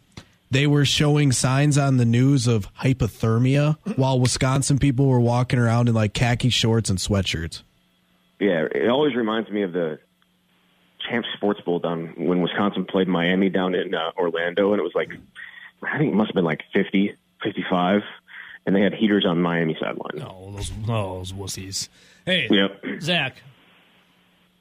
They 0.51 0.67
were 0.67 0.85
showing 0.85 1.31
signs 1.31 1.79
on 1.79 1.97
the 1.97 2.05
news 2.05 2.45
of 2.45 2.71
hypothermia 2.75 3.77
while 3.97 4.19
Wisconsin 4.19 4.77
people 4.77 5.07
were 5.07 5.19
walking 5.19 5.57
around 5.57 5.89
in 5.89 5.95
like 5.95 6.13
khaki 6.13 6.49
shorts 6.49 6.91
and 6.91 6.99
sweatshirts. 6.99 7.63
Yeah, 8.39 8.65
it 8.71 8.87
always 8.87 9.15
reminds 9.15 9.49
me 9.49 9.63
of 9.63 9.73
the 9.73 9.97
Champ 11.09 11.25
Sports 11.35 11.61
Bowl 11.61 11.79
down 11.79 12.13
when 12.17 12.41
Wisconsin 12.41 12.85
played 12.85 13.07
Miami 13.07 13.49
down 13.49 13.75
in 13.75 13.93
uh, 13.93 14.11
Orlando, 14.17 14.71
and 14.73 14.79
it 14.79 14.83
was 14.83 14.93
like 14.95 15.09
I 15.83 15.97
think 15.97 16.13
it 16.13 16.15
must 16.15 16.29
have 16.29 16.35
been 16.35 16.45
like 16.45 16.61
50, 16.73 17.15
55. 17.43 18.01
and 18.65 18.75
they 18.75 18.81
had 18.81 18.93
heaters 18.93 19.25
on 19.27 19.41
Miami 19.41 19.75
sideline. 19.79 20.21
Oh, 20.25 20.51
those, 20.55 20.71
oh, 20.87 21.17
those 21.19 21.33
wussies. 21.33 21.89
Hey, 22.25 22.47
Yep. 22.49 23.01
Zach. 23.01 23.35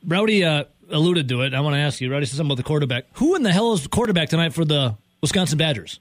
Rowdy 0.05 0.45
uh, 0.45 0.64
alluded 0.90 1.28
to 1.28 1.43
it. 1.43 1.55
I 1.55 1.61
want 1.61 1.74
to 1.74 1.78
ask 1.80 2.01
you. 2.01 2.11
Rowdy 2.11 2.26
said 2.26 2.36
something 2.36 2.51
about 2.51 2.57
the 2.57 2.64
quarterback. 2.66 3.05
Who 3.14 3.36
in 3.36 3.45
the 3.45 3.53
hell 3.53 3.72
is 3.72 3.84
the 3.84 3.88
quarterback 3.88 4.30
tonight 4.30 4.53
for 4.53 4.64
the 4.64 4.97
Wisconsin 5.20 5.59
Badgers? 5.59 6.01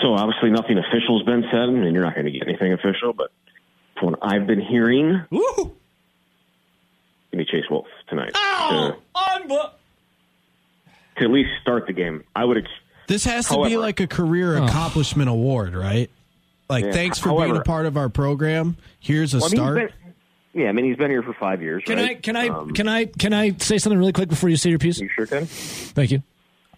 So 0.00 0.14
obviously 0.14 0.50
nothing 0.50 0.78
official 0.78 1.18
has 1.18 1.26
been 1.26 1.42
said, 1.50 1.68
and 1.68 1.92
you're 1.92 2.04
not 2.04 2.14
going 2.14 2.24
to 2.26 2.32
get 2.32 2.48
anything 2.48 2.72
official. 2.72 3.12
But 3.12 3.30
from 3.98 4.12
what 4.12 4.20
I've 4.22 4.46
been 4.46 4.60
hearing, 4.60 5.22
Woo! 5.30 5.76
give 7.30 7.38
me 7.38 7.44
Chase 7.44 7.64
Wolf 7.70 7.86
tonight 8.08 8.32
Oh, 8.34 8.96
unbe- 9.16 9.48
to, 9.48 9.70
to 11.18 11.24
at 11.24 11.30
least 11.30 11.50
start 11.62 11.86
the 11.86 11.92
game. 11.92 12.24
I 12.34 12.44
would. 12.44 12.58
Ex- 12.58 12.68
This 13.06 13.24
has 13.24 13.48
to 13.48 13.62
be 13.64 13.76
like 13.76 14.00
a 14.00 14.06
career 14.06 14.56
accomplishment 14.56 15.28
award, 15.28 15.74
right? 15.74 16.10
Like, 16.68 16.84
Yeah, 16.84 16.92
thanks 16.92 17.18
for 17.18 17.36
being 17.40 17.56
a 17.56 17.62
part 17.62 17.86
of 17.86 17.96
our 17.96 18.08
program. 18.08 18.76
Here's 19.00 19.32
a 19.34 19.38
Well, 19.38 19.46
I 19.46 19.48
mean, 19.48 19.56
start. 19.56 19.74
been- 19.76 19.92
yeah, 20.62 20.68
I 20.68 20.72
mean 20.72 20.84
he's 20.86 20.96
been 20.96 21.10
here 21.10 21.22
for 21.22 21.34
five 21.34 21.62
years. 21.62 21.82
Can 21.86 21.98
I 21.98 22.14
can 22.14 22.34
I 22.36 22.48
Um, 22.48 22.72
can 22.72 22.88
I 22.88 23.04
can 23.04 23.32
I 23.32 23.52
say 23.58 23.78
something 23.78 23.98
really 23.98 24.12
quick 24.12 24.28
before 24.28 24.48
you 24.48 24.56
say 24.56 24.70
your 24.70 24.78
piece? 24.78 24.98
You 24.98 25.08
sure 25.08 25.26
can. 25.26 25.46
Thank 25.46 26.10
you. 26.10 26.22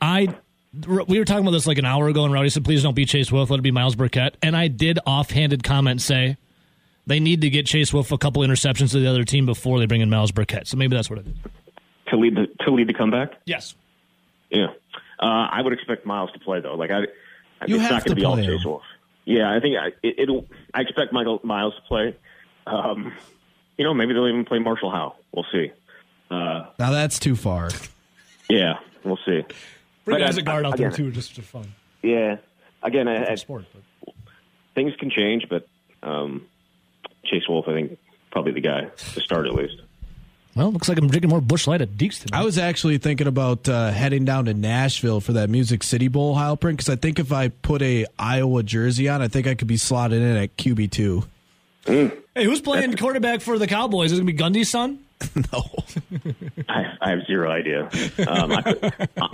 I 0.01 0.35
we 0.87 1.19
were 1.19 1.25
talking 1.25 1.43
about 1.45 1.51
this 1.53 1.67
like 1.67 1.79
an 1.79 1.85
hour 1.85 2.09
ago, 2.09 2.25
and 2.25 2.33
Rowdy 2.33 2.49
said, 2.51 2.65
"Please 2.65 2.83
don't 2.83 2.95
be 2.95 3.05
Chase 3.07 3.33
Wolf. 3.33 3.49
Let 3.51 3.59
it 3.59 3.63
be 3.63 3.71
Myles 3.71 3.95
Burkett." 3.97 4.37
And 4.43 4.57
I 4.57 4.69
did 4.69 4.99
offhanded 5.07 5.65
comment 5.65 6.01
say 6.03 6.37
they 7.07 7.21
need 7.21 7.41
to 7.43 7.51
get 7.51 7.67
Chase 7.67 7.93
Wolf 7.93 8.13
a 8.13 8.19
couple 8.19 8.43
interceptions 8.43 8.93
to 8.93 9.01
the 9.01 9.07
other 9.09 9.25
team 9.25 9.47
before 9.47 9.79
they 9.79 9.87
bring 9.87 10.01
in 10.01 10.11
Myles 10.11 10.33
Burkett. 10.33 10.67
So 10.67 10.77
maybe 10.77 10.95
that's 10.97 11.11
what 11.11 11.21
it 11.21 11.27
is. 11.27 11.35
to 12.09 12.17
lead 12.17 12.37
the 12.37 12.47
to 12.65 12.71
lead 12.71 12.89
the 12.89 12.95
comeback. 12.95 13.33
Yes. 13.45 13.75
Yeah, 14.51 14.67
uh, 15.21 15.49
I 15.51 15.63
would 15.63 15.73
expect 15.73 16.05
Miles 16.07 16.31
to 16.33 16.39
play 16.41 16.61
though. 16.61 16.75
Like 16.75 16.91
I, 16.91 17.03
I 17.61 17.67
You 17.67 17.77
it's 17.77 17.83
have 17.83 17.93
not 17.93 18.05
going 18.05 18.17
to 18.17 18.21
be 18.21 18.25
all 18.25 18.37
Chase. 18.37 18.65
Wolf. 18.65 18.83
Yeah, 19.25 19.53
I 19.55 19.61
think 19.61 19.77
I, 19.77 19.89
it, 20.03 20.15
it'll. 20.19 20.47
I 20.75 20.81
expect 20.81 21.13
Michael 21.13 21.41
Miles 21.45 21.75
to 21.77 21.83
play. 21.83 22.17
Um, 22.67 23.13
you 23.77 23.85
know, 23.85 23.95
maybe 23.95 24.13
they'll 24.13 24.27
even 24.29 24.45
play 24.45 24.59
Marshall 24.59 24.91
Howe. 24.91 25.15
We'll 25.33 25.47
see. 25.53 25.71
Uh, 26.31 26.67
now 26.79 26.91
that's 26.91 27.19
too 27.19 27.37
far. 27.37 27.71
yeah, 28.49 28.79
we'll 29.05 29.19
see. 29.25 29.45
Bring 30.05 30.19
But, 30.19 30.19
guys 30.19 30.37
uh, 30.37 30.41
a 30.41 30.43
guard 30.43 30.67
out 30.67 30.77
there 30.77 30.91
too, 30.91 31.11
just 31.13 31.33
for 31.35 31.43
fun. 31.43 31.75
Yeah, 32.03 32.39
again, 32.83 33.07
I, 33.07 33.33
I, 33.33 33.35
Sport. 33.37 33.67
But. 33.73 34.15
things 34.75 34.95
can 34.99 35.11
change, 35.11 35.47
but 35.49 35.69
um, 36.03 36.47
Chase 37.25 37.49
Wolf, 37.49 37.67
I 37.69 37.75
think, 37.75 37.99
probably 38.31 38.53
the 38.53 38.61
guy 38.61 38.83
to 39.15 39.21
start 39.21 39.47
at 39.47 39.55
least. 39.55 39.81
Well, 40.57 40.73
looks 40.73 40.89
like 40.89 40.99
I'm 40.99 41.07
drinking 41.09 41.31
more 41.31 41.41
Busch 41.41 41.67
Light 41.69 41.81
at 41.81 41.91
Deeks 41.91 42.23
tonight. 42.25 42.41
I 42.41 42.45
was 42.45 42.59
actually 42.59 42.99
thinking 42.99 43.29
about 43.29 43.69
uh, 43.69 43.91
heading 43.93 44.25
down 44.25 44.47
to 44.47 44.55
Nashville 44.55 45.21
for 45.21 45.35
that 45.35 45.49
Music 45.49 45.83
City 45.85 46.09
Bowl, 46.09 46.35
Heilprin, 46.35 46.73
because 46.73 46.89
I 46.89 46.97
think 46.97 47.21
if 47.21 47.33
I 47.33 47.49
put 47.49 47.83
a 47.83 48.07
Iowa 48.19 48.65
jersey 48.65 49.09
on, 49.09 49.23
I 49.23 49.29
think 49.29 49.47
I 49.47 49.55
could 49.55 49.69
be 49.69 49.77
slotted 49.77 50.21
in 50.21 50.37
at 50.37 50.57
QB 50.57 50.91
two. 50.91 51.25
hey, 51.87 52.11
who's 52.35 52.61
playing 52.61 52.97
quarterback 52.97 53.43
for 53.43 53.59
the 53.59 53.69
Cowboys? 53.69 54.11
Is 54.11 54.19
it 54.19 54.23
going 54.23 54.37
to 54.37 54.43
be 54.53 54.61
Gundy's 54.61 54.71
son? 54.71 54.99
No, 55.53 55.65
I, 56.69 56.97
I 57.01 57.11
have 57.11 57.27
zero 57.27 57.51
idea. 57.51 57.83
Um, 58.27 58.53
I, 58.53 58.63
could, 58.63 58.93
I, 59.21 59.29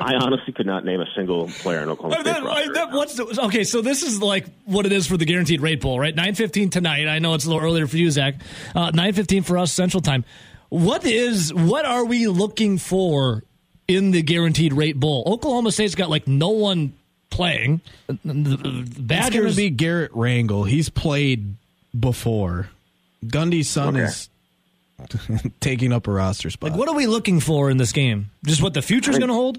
I 0.00 0.14
honestly 0.14 0.52
could 0.52 0.66
not 0.66 0.84
name 0.84 1.00
a 1.00 1.06
single 1.14 1.46
player 1.48 1.82
in 1.82 1.88
Oklahoma 1.88 2.14
State 2.22 2.24
that- 2.24 2.42
roster. 2.42 2.72
that- 2.72 2.90
what's 2.92 3.14
the, 3.14 3.42
okay, 3.44 3.64
so 3.64 3.80
this 3.82 4.02
is 4.02 4.20
like 4.22 4.46
what 4.64 4.86
it 4.86 4.92
is 4.92 5.06
for 5.06 5.16
the 5.16 5.24
Guaranteed 5.26 5.60
Rate 5.60 5.80
Bowl, 5.80 6.00
right? 6.00 6.14
Nine 6.14 6.34
fifteen 6.34 6.70
tonight. 6.70 7.06
I 7.06 7.18
know 7.18 7.34
it's 7.34 7.44
a 7.44 7.48
little 7.50 7.62
earlier 7.62 7.86
for 7.86 7.96
you, 7.96 8.10
Zach. 8.10 8.36
Uh, 8.74 8.90
Nine 8.92 9.12
fifteen 9.12 9.42
for 9.42 9.58
us 9.58 9.72
Central 9.72 10.00
Time. 10.00 10.24
What 10.70 11.04
is 11.04 11.52
what 11.52 11.84
are 11.84 12.04
we 12.04 12.26
looking 12.26 12.78
for 12.78 13.44
in 13.86 14.10
the 14.12 14.22
Guaranteed 14.22 14.72
Rate 14.72 14.98
Bowl? 14.98 15.22
Oklahoma 15.26 15.70
State's 15.72 15.94
got 15.94 16.08
like 16.10 16.26
no 16.28 16.48
one 16.50 16.92
playing. 17.28 17.80
The- 18.06 18.16
the 18.24 18.86
it's 19.16 19.30
gonna 19.36 19.52
be 19.52 19.70
Garrett 19.70 20.12
Rangel. 20.12 20.66
He's 20.68 20.88
played 20.88 21.54
before. 21.98 22.70
Gundy's 23.24 23.68
son 23.68 23.96
Okay. 23.96 24.06
is 24.06 24.28
taking 25.60 25.92
up 25.92 26.06
a 26.06 26.10
roster 26.10 26.50
spot. 26.50 26.70
like, 26.70 26.78
what 26.78 26.88
are 26.88 26.94
we 26.94 27.06
looking 27.06 27.40
for 27.40 27.70
in 27.70 27.76
this 27.76 27.92
game? 27.92 28.30
Just 28.44 28.62
what 28.62 28.74
the 28.74 28.82
future's 28.82 29.18
going 29.18 29.28
to 29.28 29.34
hold? 29.34 29.58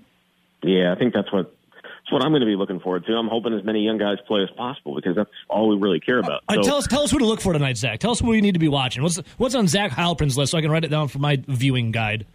Yeah, 0.64 0.94
I 0.94 1.00
think 1.00 1.14
that's 1.14 1.32
what 1.32 1.54
that's 1.84 2.12
what 2.12 2.24
I'm 2.24 2.32
going 2.32 2.42
to 2.42 2.48
be 2.48 2.56
looking 2.56 2.80
forward 2.80 3.06
to. 3.06 3.14
I'm 3.14 3.28
hoping 3.28 3.54
as 3.54 3.64
many 3.64 3.82
young 3.82 3.98
guys 3.98 4.18
play 4.28 4.42
as 4.44 4.50
possible 4.58 4.96
because 4.96 5.16
that's 5.16 5.30
all 5.50 5.70
we 5.70 5.78
really 5.78 6.00
care 6.00 6.20
about. 6.20 6.42
Uh, 6.48 6.56
So- 6.56 6.62
tell 6.64 6.76
us, 6.78 6.88
tell 6.88 7.02
us 7.04 7.12
who 7.12 7.20
to 7.20 7.26
look 7.26 7.42
for 7.42 7.54
tonight, 7.54 7.78
Zach. 7.78 8.00
Tell 8.00 8.12
us 8.12 8.22
what 8.22 8.30
we 8.30 8.42
need 8.42 8.54
to 8.54 8.60
be 8.60 8.68
watching. 8.68 9.04
What's 9.04 9.18
what's 9.38 9.56
on 9.56 9.68
Zach 9.68 9.92
Heilprin's 9.92 10.38
list 10.38 10.52
so 10.52 10.58
I 10.58 10.62
can 10.62 10.72
write 10.72 10.84
it 10.84 10.90
down 10.90 11.08
for 11.08 11.20
my 11.20 11.42
viewing 11.48 11.92
guide. 11.92 12.26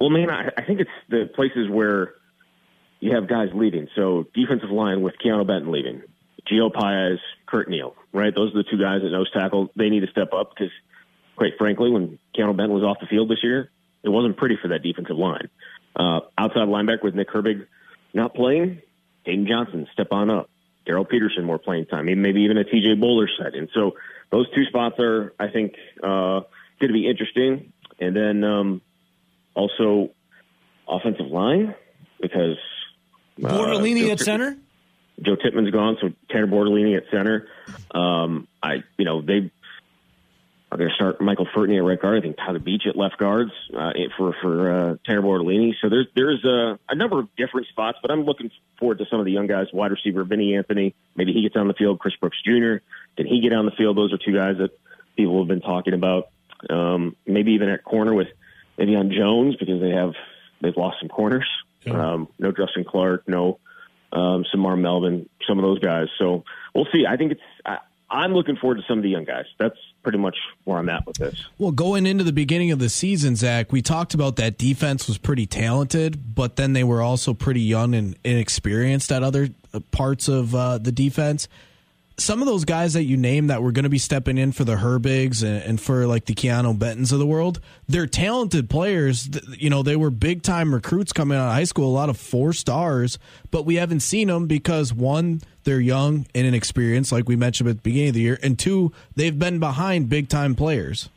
Well, 0.00 0.10
man, 0.10 0.30
I, 0.30 0.50
I 0.56 0.62
think 0.64 0.80
it's 0.80 0.90
the 1.08 1.30
places 1.34 1.68
where 1.70 2.14
you 3.00 3.14
have 3.14 3.28
guys 3.28 3.48
leaving. 3.54 3.88
So 3.94 4.26
defensive 4.34 4.70
line 4.70 5.02
with 5.02 5.14
Keanu 5.24 5.46
Benton 5.46 5.70
leaving, 5.70 6.02
Gio 6.50 6.72
Paez, 6.72 7.18
Curt 7.46 7.68
Neal, 7.68 7.94
right? 8.12 8.34
Those 8.34 8.50
are 8.54 8.62
the 8.62 8.64
two 8.70 8.78
guys 8.78 9.02
at 9.04 9.10
nose 9.12 9.30
tackle. 9.32 9.70
They 9.76 9.90
need 9.90 10.00
to 10.00 10.10
step 10.10 10.32
up 10.32 10.50
because, 10.54 10.72
quite 11.36 11.52
frankly, 11.58 11.90
when 11.90 12.18
Keanu 12.36 12.56
Benton 12.56 12.74
was 12.74 12.84
off 12.84 12.98
the 13.00 13.06
field 13.06 13.30
this 13.30 13.42
year, 13.42 13.70
it 14.02 14.08
wasn't 14.08 14.36
pretty 14.36 14.56
for 14.60 14.68
that 14.68 14.82
defensive 14.82 15.16
line. 15.16 15.48
Uh, 15.96 16.20
outside 16.36 16.68
linebacker 16.68 17.04
with 17.04 17.14
Nick 17.14 17.30
Herbig 17.30 17.66
not 18.12 18.34
playing, 18.34 18.82
Hayden 19.24 19.46
Johnson 19.46 19.86
step 19.92 20.08
on 20.10 20.30
up. 20.30 20.50
Daryl 20.86 21.08
Peterson 21.08 21.44
more 21.44 21.58
playing 21.58 21.86
time, 21.86 22.06
maybe 22.06 22.42
even 22.42 22.58
a 22.58 22.64
TJ 22.64 23.00
Bowler 23.00 23.28
set. 23.38 23.54
And 23.54 23.70
so 23.72 23.92
those 24.30 24.50
two 24.54 24.64
spots 24.66 24.96
are, 24.98 25.32
I 25.38 25.48
think, 25.48 25.74
uh, 26.02 26.40
going 26.78 26.88
to 26.88 26.92
be 26.92 27.08
interesting. 27.08 27.72
And 27.98 28.14
then 28.14 28.44
um, 28.44 28.82
also 29.54 30.10
offensive 30.86 31.26
line 31.26 31.74
because 32.20 32.58
uh, 33.42 33.48
Bortolini 33.48 34.10
at 34.10 34.20
center. 34.20 34.56
Joe 35.22 35.36
Tippmann's 35.36 35.70
gone, 35.70 35.96
so 36.00 36.10
Tanner 36.28 36.48
Bortolini 36.48 36.96
at 36.96 37.04
center. 37.10 37.46
Um, 37.94 38.48
I, 38.62 38.82
you 38.98 39.04
know, 39.04 39.22
they 39.22 39.50
are 40.74 40.78
going 40.78 40.90
to 40.90 40.94
start 40.96 41.20
Michael 41.20 41.46
Furtney 41.54 41.76
at 41.78 41.84
right 41.84 42.00
guard. 42.00 42.18
I 42.18 42.20
think 42.20 42.36
Tyler 42.36 42.58
Beach 42.58 42.82
at 42.88 42.96
left 42.96 43.16
guards 43.16 43.52
uh, 43.76 43.92
for 44.16 44.34
for 44.42 44.70
uh, 44.70 44.96
Tanner. 45.06 45.22
So 45.80 45.88
there's 45.88 46.08
there's 46.16 46.44
a, 46.44 46.78
a 46.88 46.94
number 46.96 47.20
of 47.20 47.28
different 47.36 47.68
spots, 47.68 47.98
but 48.02 48.10
I'm 48.10 48.24
looking 48.24 48.50
forward 48.78 48.98
to 48.98 49.06
some 49.08 49.20
of 49.20 49.24
the 49.24 49.32
young 49.32 49.46
guys. 49.46 49.66
Wide 49.72 49.92
receiver 49.92 50.24
Vinny 50.24 50.56
Anthony, 50.56 50.94
maybe 51.14 51.32
he 51.32 51.42
gets 51.42 51.54
on 51.56 51.68
the 51.68 51.74
field. 51.74 52.00
Chris 52.00 52.14
Brooks 52.20 52.38
Jr. 52.44 52.78
Can 53.16 53.26
he 53.26 53.40
get 53.40 53.52
on 53.52 53.66
the 53.66 53.70
field? 53.70 53.96
Those 53.96 54.12
are 54.12 54.18
two 54.18 54.34
guys 54.34 54.56
that 54.58 54.76
people 55.16 55.38
have 55.38 55.48
been 55.48 55.60
talking 55.60 55.94
about. 55.94 56.30
Um, 56.68 57.14
maybe 57.24 57.52
even 57.52 57.68
at 57.68 57.84
corner 57.84 58.12
with 58.12 58.28
maybe 58.76 58.96
on 58.96 59.12
Jones 59.12 59.54
because 59.56 59.80
they 59.80 59.90
have 59.90 60.14
they've 60.60 60.76
lost 60.76 60.96
some 61.00 61.08
corners. 61.08 61.48
Um, 61.88 62.28
no 62.38 62.50
Justin 62.50 62.84
Clark, 62.84 63.28
no 63.28 63.60
um, 64.12 64.44
Semar 64.52 64.76
Melvin, 64.76 65.28
some 65.46 65.58
of 65.58 65.62
those 65.62 65.78
guys. 65.78 66.08
So 66.18 66.44
we'll 66.74 66.88
see. 66.92 67.04
I 67.06 67.16
think 67.16 67.32
it's. 67.32 67.40
I, 67.64 67.78
I'm 68.14 68.32
looking 68.32 68.56
forward 68.56 68.76
to 68.76 68.82
some 68.86 68.98
of 68.98 69.02
the 69.02 69.10
young 69.10 69.24
guys. 69.24 69.46
That's 69.58 69.76
pretty 70.04 70.18
much 70.18 70.36
where 70.62 70.78
I'm 70.78 70.88
at 70.88 71.04
with 71.04 71.16
this. 71.16 71.46
Well, 71.58 71.72
going 71.72 72.06
into 72.06 72.22
the 72.22 72.32
beginning 72.32 72.70
of 72.70 72.78
the 72.78 72.88
season, 72.88 73.34
Zach, 73.34 73.72
we 73.72 73.82
talked 73.82 74.14
about 74.14 74.36
that 74.36 74.56
defense 74.56 75.08
was 75.08 75.18
pretty 75.18 75.46
talented, 75.46 76.34
but 76.34 76.54
then 76.54 76.74
they 76.74 76.84
were 76.84 77.02
also 77.02 77.34
pretty 77.34 77.62
young 77.62 77.92
and 77.92 78.16
inexperienced 78.22 79.10
at 79.10 79.24
other 79.24 79.48
parts 79.90 80.28
of 80.28 80.54
uh, 80.54 80.78
the 80.78 80.92
defense. 80.92 81.48
Some 82.16 82.40
of 82.40 82.46
those 82.46 82.64
guys 82.64 82.92
that 82.92 83.04
you 83.04 83.16
named 83.16 83.50
that 83.50 83.60
were 83.60 83.72
going 83.72 83.84
to 83.84 83.90
be 83.90 83.98
stepping 83.98 84.38
in 84.38 84.52
for 84.52 84.62
the 84.62 84.76
Herbigs 84.76 85.42
and, 85.42 85.62
and 85.62 85.80
for 85.80 86.06
like 86.06 86.26
the 86.26 86.34
Keanu 86.34 86.78
Bentons 86.78 87.12
of 87.12 87.18
the 87.18 87.26
world, 87.26 87.60
they're 87.88 88.06
talented 88.06 88.70
players. 88.70 89.28
You 89.58 89.68
know, 89.68 89.82
they 89.82 89.96
were 89.96 90.10
big 90.10 90.42
time 90.42 90.72
recruits 90.72 91.12
coming 91.12 91.36
out 91.36 91.48
of 91.48 91.54
high 91.54 91.64
school, 91.64 91.90
a 91.90 91.92
lot 91.92 92.08
of 92.08 92.16
four 92.16 92.52
stars, 92.52 93.18
but 93.50 93.66
we 93.66 93.76
haven't 93.76 94.00
seen 94.00 94.28
them 94.28 94.46
because 94.46 94.94
one, 94.94 95.40
they're 95.64 95.80
young 95.80 96.26
and 96.34 96.46
inexperienced, 96.46 97.10
like 97.10 97.28
we 97.28 97.34
mentioned 97.34 97.68
at 97.68 97.76
the 97.76 97.82
beginning 97.82 98.10
of 98.10 98.14
the 98.14 98.20
year, 98.20 98.38
and 98.42 98.58
two, 98.58 98.92
they've 99.16 99.38
been 99.38 99.58
behind 99.58 100.08
big 100.08 100.28
time 100.28 100.54
players. 100.54 101.08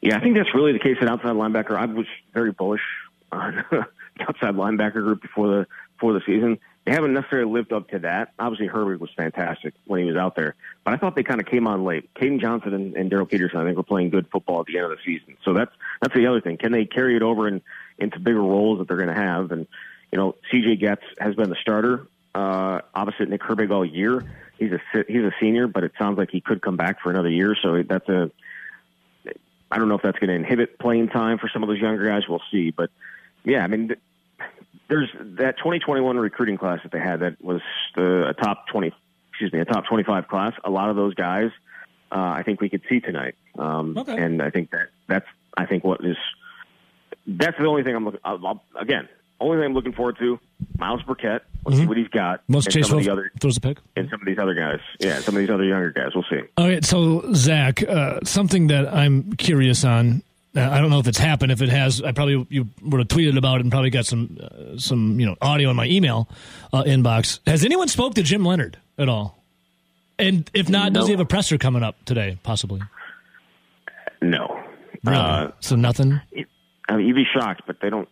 Yeah, 0.00 0.16
I 0.16 0.20
think 0.20 0.36
that's 0.36 0.54
really 0.54 0.72
the 0.72 0.78
case 0.78 0.96
at 1.00 1.08
outside 1.08 1.32
linebacker. 1.32 1.76
I 1.76 1.86
was 1.86 2.06
very 2.32 2.52
bullish 2.52 2.80
on 3.32 3.64
the 3.70 3.86
outside 4.20 4.54
linebacker 4.54 4.94
group 4.94 5.22
before 5.22 5.48
the 5.48 5.66
before 5.96 6.12
the 6.14 6.22
season. 6.24 6.58
They 6.84 6.92
haven't 6.92 7.12
necessarily 7.12 7.52
lived 7.52 7.72
up 7.72 7.90
to 7.90 8.00
that. 8.00 8.32
Obviously, 8.38 8.68
Herbig 8.68 8.98
was 8.98 9.10
fantastic 9.16 9.74
when 9.86 10.00
he 10.00 10.06
was 10.06 10.16
out 10.16 10.34
there, 10.34 10.54
but 10.82 10.94
I 10.94 10.96
thought 10.96 11.14
they 11.14 11.22
kind 11.22 11.40
of 11.40 11.46
came 11.46 11.66
on 11.66 11.84
late. 11.84 12.12
Caden 12.14 12.40
Johnson 12.40 12.72
and, 12.72 12.96
and 12.96 13.10
Daryl 13.10 13.28
Peterson, 13.28 13.60
I 13.60 13.64
think, 13.64 13.76
were 13.76 13.82
playing 13.82 14.10
good 14.10 14.28
football 14.32 14.60
at 14.60 14.66
the 14.66 14.78
end 14.78 14.86
of 14.86 14.90
the 14.90 14.98
season. 15.04 15.36
So 15.44 15.52
that's 15.52 15.72
that's 16.00 16.14
the 16.14 16.26
other 16.26 16.40
thing. 16.40 16.56
Can 16.56 16.72
they 16.72 16.86
carry 16.86 17.16
it 17.16 17.22
over 17.22 17.46
and 17.46 17.60
into 17.98 18.18
bigger 18.18 18.40
roles 18.40 18.78
that 18.78 18.88
they're 18.88 18.96
going 18.96 19.08
to 19.08 19.14
have? 19.14 19.52
And 19.52 19.66
you 20.10 20.18
know, 20.18 20.36
CJ 20.52 20.80
Goetz 20.80 21.04
has 21.18 21.34
been 21.34 21.50
the 21.50 21.56
starter 21.60 22.08
uh, 22.34 22.80
opposite 22.94 23.28
Nick 23.28 23.42
Herbig 23.42 23.70
all 23.70 23.84
year. 23.84 24.24
He's 24.58 24.72
a 24.72 24.80
he's 25.08 25.22
a 25.22 25.32
senior, 25.40 25.66
but 25.66 25.84
it 25.84 25.92
sounds 25.98 26.18
like 26.18 26.30
he 26.30 26.40
could 26.40 26.62
come 26.62 26.76
back 26.76 27.00
for 27.00 27.10
another 27.10 27.30
year. 27.30 27.56
So 27.60 27.82
that's 27.82 28.08
a 28.08 28.30
I 29.70 29.78
don't 29.78 29.88
know 29.88 29.94
if 29.94 30.02
that's 30.02 30.18
going 30.18 30.28
to 30.28 30.34
inhibit 30.34 30.78
playing 30.78 31.08
time 31.08 31.38
for 31.38 31.48
some 31.48 31.62
of 31.62 31.68
those 31.68 31.78
younger 31.78 32.04
guys. 32.04 32.28
We'll 32.28 32.42
see. 32.50 32.70
But 32.70 32.90
yeah, 33.44 33.64
I 33.64 33.68
mean, 33.68 33.94
there's 34.90 35.08
that 35.38 35.56
2021 35.58 36.18
recruiting 36.18 36.58
class 36.58 36.80
that 36.82 36.92
they 36.92 36.98
had 36.98 37.20
that 37.20 37.42
was 37.42 37.62
the, 37.96 38.28
a 38.28 38.34
top 38.34 38.66
20, 38.70 38.92
excuse 39.30 39.52
me, 39.52 39.60
a 39.60 39.64
top 39.64 39.86
25 39.86 40.28
class. 40.28 40.52
A 40.64 40.70
lot 40.70 40.90
of 40.90 40.96
those 40.96 41.14
guys, 41.14 41.50
uh, 42.12 42.16
I 42.16 42.42
think 42.44 42.60
we 42.60 42.68
could 42.68 42.82
see 42.90 43.00
tonight. 43.00 43.36
Um, 43.58 43.96
Okay. 43.96 44.16
And 44.16 44.42
I 44.42 44.50
think 44.50 44.70
that 44.72 44.88
that's, 45.08 45.26
I 45.56 45.64
think 45.66 45.84
what 45.84 46.04
is, 46.04 46.16
that's 47.26 47.56
the 47.58 47.66
only 47.66 47.82
thing 47.84 47.94
I'm 47.94 48.04
looking, 48.04 48.20
I'll, 48.24 48.46
I'll, 48.46 48.62
again, 48.78 49.08
only 49.40 49.56
thing 49.56 49.64
I'm 49.66 49.74
looking 49.74 49.92
forward 49.92 50.18
to, 50.18 50.38
Myles 50.78 51.02
Burkett. 51.02 51.42
Let's 51.64 51.78
see 51.78 51.86
what 51.86 51.96
he's 51.96 52.08
got. 52.08 52.42
Most 52.48 52.66
and 52.66 52.74
Chase 52.74 52.88
some 52.88 52.98
of 52.98 53.04
the 53.04 53.10
other 53.10 53.30
throws 53.40 53.56
a 53.56 53.60
pick. 53.60 53.78
and 53.96 54.08
some 54.10 54.20
of 54.20 54.26
these 54.26 54.38
other 54.38 54.54
guys. 54.54 54.80
Yeah, 54.98 55.20
some 55.20 55.34
of 55.34 55.40
these 55.40 55.48
other 55.50 55.64
younger 55.64 55.90
guys. 55.90 56.08
We'll 56.14 56.24
see. 56.30 56.40
All 56.58 56.66
right, 56.68 56.84
so 56.84 57.32
Zach, 57.32 57.82
uh, 57.86 58.20
something 58.24 58.66
that 58.68 58.92
I'm 58.92 59.32
curious 59.34 59.84
on. 59.84 60.22
Uh, 60.56 60.68
I 60.68 60.80
don't 60.80 60.90
know 60.90 60.98
if 60.98 61.06
it's 61.06 61.18
happened. 61.18 61.52
If 61.52 61.62
it 61.62 61.68
has, 61.68 62.02
I 62.02 62.12
probably 62.12 62.46
you 62.50 62.68
would 62.82 62.98
have 62.98 63.08
tweeted 63.08 63.38
about 63.38 63.56
it 63.56 63.60
and 63.62 63.70
probably 63.70 63.90
got 63.90 64.06
some 64.06 64.38
uh, 64.42 64.78
some 64.78 65.20
you 65.20 65.26
know 65.26 65.36
audio 65.40 65.70
in 65.70 65.76
my 65.76 65.86
email 65.86 66.28
uh, 66.72 66.82
inbox. 66.82 67.38
Has 67.46 67.64
anyone 67.64 67.88
spoke 67.88 68.14
to 68.14 68.22
Jim 68.22 68.44
Leonhard 68.44 68.76
at 68.98 69.08
all? 69.08 69.38
And 70.18 70.50
if 70.52 70.68
not, 70.68 70.92
does 70.92 71.06
he 71.06 71.12
have 71.12 71.20
a 71.20 71.24
presser 71.24 71.56
coming 71.56 71.82
up 71.82 72.04
today? 72.04 72.38
Possibly. 72.42 72.82
No. 74.20 74.60
Really? 75.02 75.16
Uh, 75.16 75.50
so 75.60 75.76
nothing. 75.76 76.20
I 76.88 76.96
mean, 76.96 77.06
you'd 77.06 77.14
be 77.14 77.24
shocked, 77.32 77.62
but 77.66 77.76
they 77.80 77.88
don't. 77.88 78.08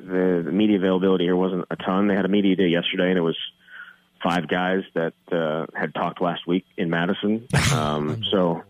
The, 0.00 0.42
the 0.44 0.52
media 0.52 0.76
availability 0.76 1.24
here 1.24 1.36
wasn't 1.36 1.66
a 1.70 1.76
ton. 1.76 2.08
They 2.08 2.14
had 2.16 2.24
a 2.24 2.28
media 2.28 2.56
day 2.56 2.68
yesterday, 2.68 3.08
and 3.10 3.18
it 3.18 3.22
was 3.22 3.36
five 4.22 4.48
guys 4.48 4.82
that 4.94 5.14
uh, 5.30 5.66
had 5.78 5.94
talked 5.94 6.20
last 6.20 6.46
week 6.46 6.64
in 6.76 6.90
Madison. 6.90 7.46
Um, 7.72 8.22
so, 8.30 8.62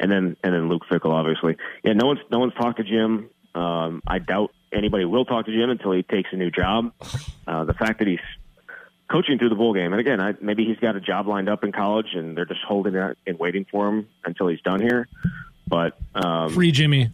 and 0.00 0.10
then 0.10 0.36
and 0.42 0.54
then 0.54 0.68
Luke 0.68 0.82
Fickell, 0.90 1.12
obviously. 1.12 1.56
Yeah, 1.84 1.92
no 1.92 2.06
one's 2.06 2.20
no 2.30 2.38
one's 2.40 2.54
talked 2.54 2.78
to 2.78 2.84
Jim. 2.84 3.30
Um, 3.54 4.02
I 4.06 4.18
doubt 4.18 4.52
anybody 4.72 5.04
will 5.04 5.24
talk 5.24 5.46
to 5.46 5.52
Jim 5.52 5.70
until 5.70 5.92
he 5.92 6.02
takes 6.02 6.30
a 6.32 6.36
new 6.36 6.50
job. 6.50 6.92
Uh, 7.46 7.64
the 7.64 7.74
fact 7.74 7.98
that 7.98 8.08
he's 8.08 8.20
coaching 9.10 9.38
through 9.38 9.48
the 9.50 9.56
bowl 9.56 9.74
game, 9.74 9.92
and 9.92 10.00
again, 10.00 10.20
I, 10.20 10.34
maybe 10.40 10.64
he's 10.64 10.78
got 10.78 10.96
a 10.96 11.00
job 11.00 11.26
lined 11.26 11.48
up 11.48 11.64
in 11.64 11.72
college, 11.72 12.14
and 12.14 12.36
they're 12.36 12.44
just 12.44 12.62
holding 12.66 12.94
it 12.94 13.18
and 13.26 13.38
waiting 13.38 13.66
for 13.70 13.88
him 13.88 14.08
until 14.24 14.46
he's 14.48 14.60
done 14.62 14.80
here. 14.80 15.08
But 15.66 15.96
um, 16.14 16.50
Free 16.50 16.72
Jimmy. 16.72 17.10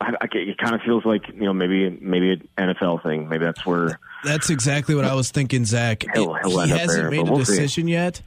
I, 0.00 0.12
I, 0.20 0.26
it 0.32 0.58
kind 0.58 0.74
of 0.74 0.82
feels 0.82 1.04
like 1.04 1.28
you 1.28 1.44
know 1.44 1.52
maybe 1.52 1.88
maybe 1.88 2.32
an 2.58 2.74
NFL 2.74 3.02
thing. 3.02 3.28
Maybe 3.28 3.44
that's 3.44 3.64
where 3.64 3.98
That's 4.24 4.50
exactly 4.50 4.94
what 4.94 5.04
I 5.04 5.14
was 5.14 5.30
thinking, 5.30 5.64
Zach. 5.64 6.04
He'll- 6.14 6.34
he'll 6.34 6.60
he 6.62 6.70
hasn't 6.70 7.02
there, 7.02 7.10
made 7.10 7.20
a 7.28 7.32
we'll 7.32 7.44
see. 7.44 7.52
decision 7.56 7.88
yet. 7.88 8.20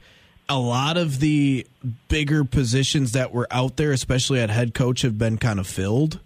A 0.48 0.58
lot 0.58 0.96
of 0.96 1.20
the 1.20 1.66
bigger 2.08 2.44
positions 2.44 3.12
that 3.12 3.32
were 3.32 3.46
out 3.50 3.76
there, 3.76 3.92
especially 3.92 4.40
at 4.40 4.48
head 4.50 4.72
coach, 4.74 5.02
have 5.02 5.18
been 5.18 5.36
kind 5.36 5.58
of 5.60 5.66
filled. 5.66 6.20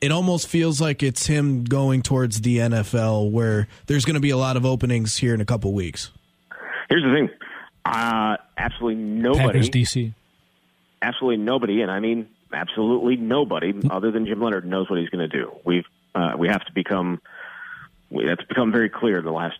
It 0.00 0.12
almost 0.12 0.46
feels 0.48 0.80
like 0.80 1.02
it's 1.02 1.26
him 1.26 1.64
going 1.64 2.02
towards 2.02 2.42
the 2.42 2.58
NFL, 2.58 3.30
where 3.30 3.66
there's 3.86 4.04
going 4.04 4.14
to 4.14 4.20
be 4.20 4.30
a 4.30 4.36
lot 4.36 4.56
of 4.56 4.64
openings 4.66 5.16
here 5.16 5.34
in 5.34 5.40
a 5.40 5.44
couple 5.44 5.72
weeks. 5.72 6.10
Here's 6.88 7.02
the 7.02 7.12
thing. 7.12 7.30
Uh, 7.84 8.36
absolutely 8.56 9.02
nobody, 9.02 9.44
Packers 9.46 9.70
DC. 9.70 10.14
absolutely 11.02 11.42
nobody, 11.42 11.82
and 11.82 11.90
I 11.90 12.00
mean 12.00 12.28
absolutely 12.52 13.16
nobody 13.16 13.74
other 13.90 14.10
than 14.10 14.26
Jim 14.26 14.40
Leonhard 14.40 14.64
knows 14.64 14.88
what 14.88 14.98
he's 14.98 15.08
going 15.08 15.28
to 15.28 15.36
do. 15.36 15.52
We've 15.64 15.84
uh, 16.14 16.32
we 16.38 16.48
have 16.48 16.64
to 16.66 16.72
become 16.72 17.20
we, 18.10 18.26
that's 18.26 18.44
become 18.44 18.70
very 18.72 18.88
clear 18.88 19.18
in 19.18 19.24
the 19.24 19.32
last 19.32 19.58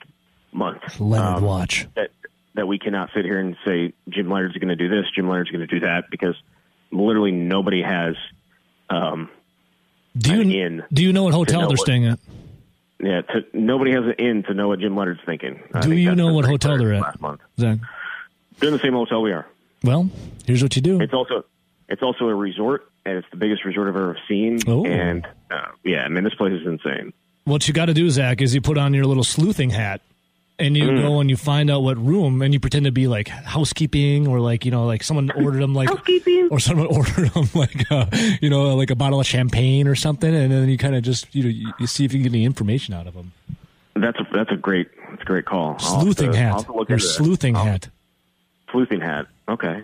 month. 0.52 1.00
Leonhard 1.00 1.38
Um, 1.38 1.44
watch. 1.44 1.86
that 1.96 2.10
that 2.54 2.66
we 2.66 2.78
cannot 2.78 3.10
sit 3.14 3.24
here 3.24 3.38
and 3.38 3.56
say 3.66 3.92
Jim 4.08 4.28
Leonhard's 4.28 4.56
going 4.58 4.68
to 4.68 4.76
do 4.76 4.88
this, 4.88 5.06
Jim 5.14 5.26
Leonhard's 5.28 5.50
going 5.50 5.66
to 5.66 5.80
do 5.80 5.80
that, 5.80 6.04
because 6.10 6.36
literally 6.92 7.32
nobody 7.32 7.82
has. 7.82 8.14
Um, 8.90 9.28
Do 10.16 10.40
an 10.40 10.50
you 10.50 10.82
do 10.92 11.02
you 11.02 11.12
know 11.12 11.24
what 11.24 11.34
hotel 11.34 11.60
know 11.62 11.66
they're 11.68 11.74
what- 11.74 11.78
staying 11.80 12.06
at? 12.06 12.18
yeah, 13.00 13.22
to, 13.22 13.44
nobody 13.52 13.90
has 13.92 14.04
an 14.04 14.14
in 14.18 14.42
to 14.44 14.54
know 14.54 14.68
what 14.68 14.78
Jim 14.80 14.94
Leonhard's 14.94 15.20
thinking. 15.26 15.60
I 15.74 15.80
Do 15.80 15.88
think 15.88 16.00
you 16.00 16.14
know 16.14 16.32
what 16.32 16.44
hotel 16.44 16.78
they're 16.78 16.94
at? 16.94 17.02
Last 17.02 17.20
month, 17.20 17.40
Zach. 17.58 17.78
they're 18.58 18.68
in 18.68 18.74
the 18.74 18.80
same 18.80 18.92
hotel 18.92 19.20
we 19.22 19.32
are. 19.32 19.46
Well, 19.82 20.08
here's 20.46 20.62
what 20.62 20.76
you 20.76 20.82
do. 20.82 21.00
It's 21.00 21.12
also 21.12 21.44
it's 21.88 22.02
also 22.02 22.28
a 22.28 22.34
resort, 22.34 22.88
and 23.04 23.18
it's 23.18 23.26
the 23.30 23.36
biggest 23.36 23.64
resort 23.64 23.88
I've 23.88 23.96
ever 23.96 24.16
seen. 24.28 24.58
Oh. 24.66 24.84
And 24.86 25.26
uh, 25.50 25.66
yeah, 25.84 26.04
I 26.04 26.08
mean 26.08 26.24
this 26.24 26.34
place 26.34 26.52
is 26.52 26.66
insane. 26.66 27.12
what 27.44 27.66
you 27.66 27.74
got 27.74 27.86
to 27.86 27.94
do, 27.94 28.08
Zach, 28.10 28.40
is 28.40 28.54
you 28.54 28.60
put 28.60 28.78
on 28.78 28.94
your 28.94 29.04
little 29.06 29.24
sleuthing 29.24 29.70
hat 29.70 30.00
and 30.58 30.76
you 30.76 30.84
Mm. 30.84 31.02
go 31.02 31.20
and 31.20 31.28
you 31.28 31.36
find 31.36 31.70
out 31.70 31.82
what 31.82 31.96
room 31.98 32.40
and 32.42 32.54
you 32.54 32.60
pretend 32.60 32.84
to 32.84 32.92
be 32.92 33.06
like 33.08 33.28
housekeeping 33.28 34.28
or 34.28 34.38
like, 34.40 34.64
you 34.64 34.70
know, 34.70 34.86
like 34.86 35.02
someone 35.02 35.30
ordered 35.32 35.60
them 35.62 35.74
like 35.74 35.88
housekeeping 35.88 36.48
or 36.50 36.60
someone 36.60 36.86
ordered 36.90 37.30
them 37.30 37.48
like, 37.54 37.90
uh, 37.90 38.06
you 38.40 38.48
know, 38.50 38.74
like 38.76 38.90
a 38.90 38.94
bottle 38.96 39.18
of 39.20 39.26
champagne 39.26 39.88
or 39.88 39.94
something. 39.94 40.32
And 40.34 40.52
then 40.52 40.68
you 40.68 40.78
kind 40.78 40.94
of 40.94 41.02
just, 41.02 41.34
you 41.34 41.42
know, 41.42 41.48
you, 41.48 41.72
you 41.80 41.86
see 41.86 42.04
if 42.04 42.12
you 42.12 42.18
can 42.22 42.30
get 42.30 42.36
any 42.36 42.44
information 42.44 42.94
out 42.94 43.06
of 43.06 43.14
them. 43.14 43.32
That's 43.96 44.18
a 44.18 44.26
that's 44.32 44.50
a 44.50 44.56
great 44.56 44.88
that's 45.10 45.22
a 45.22 45.24
great 45.24 45.44
call. 45.44 45.78
Sleuthing 45.78 46.32
to- 46.32 46.38
hat. 46.38 46.54
have 46.64 46.66
Your 46.68 46.80
into 46.82 46.94
that. 46.96 47.00
sleuthing 47.00 47.56
I'll- 47.56 47.64
hat. 47.64 47.88
Sleuthing 48.70 49.00
hat. 49.00 49.26
Okay. 49.48 49.82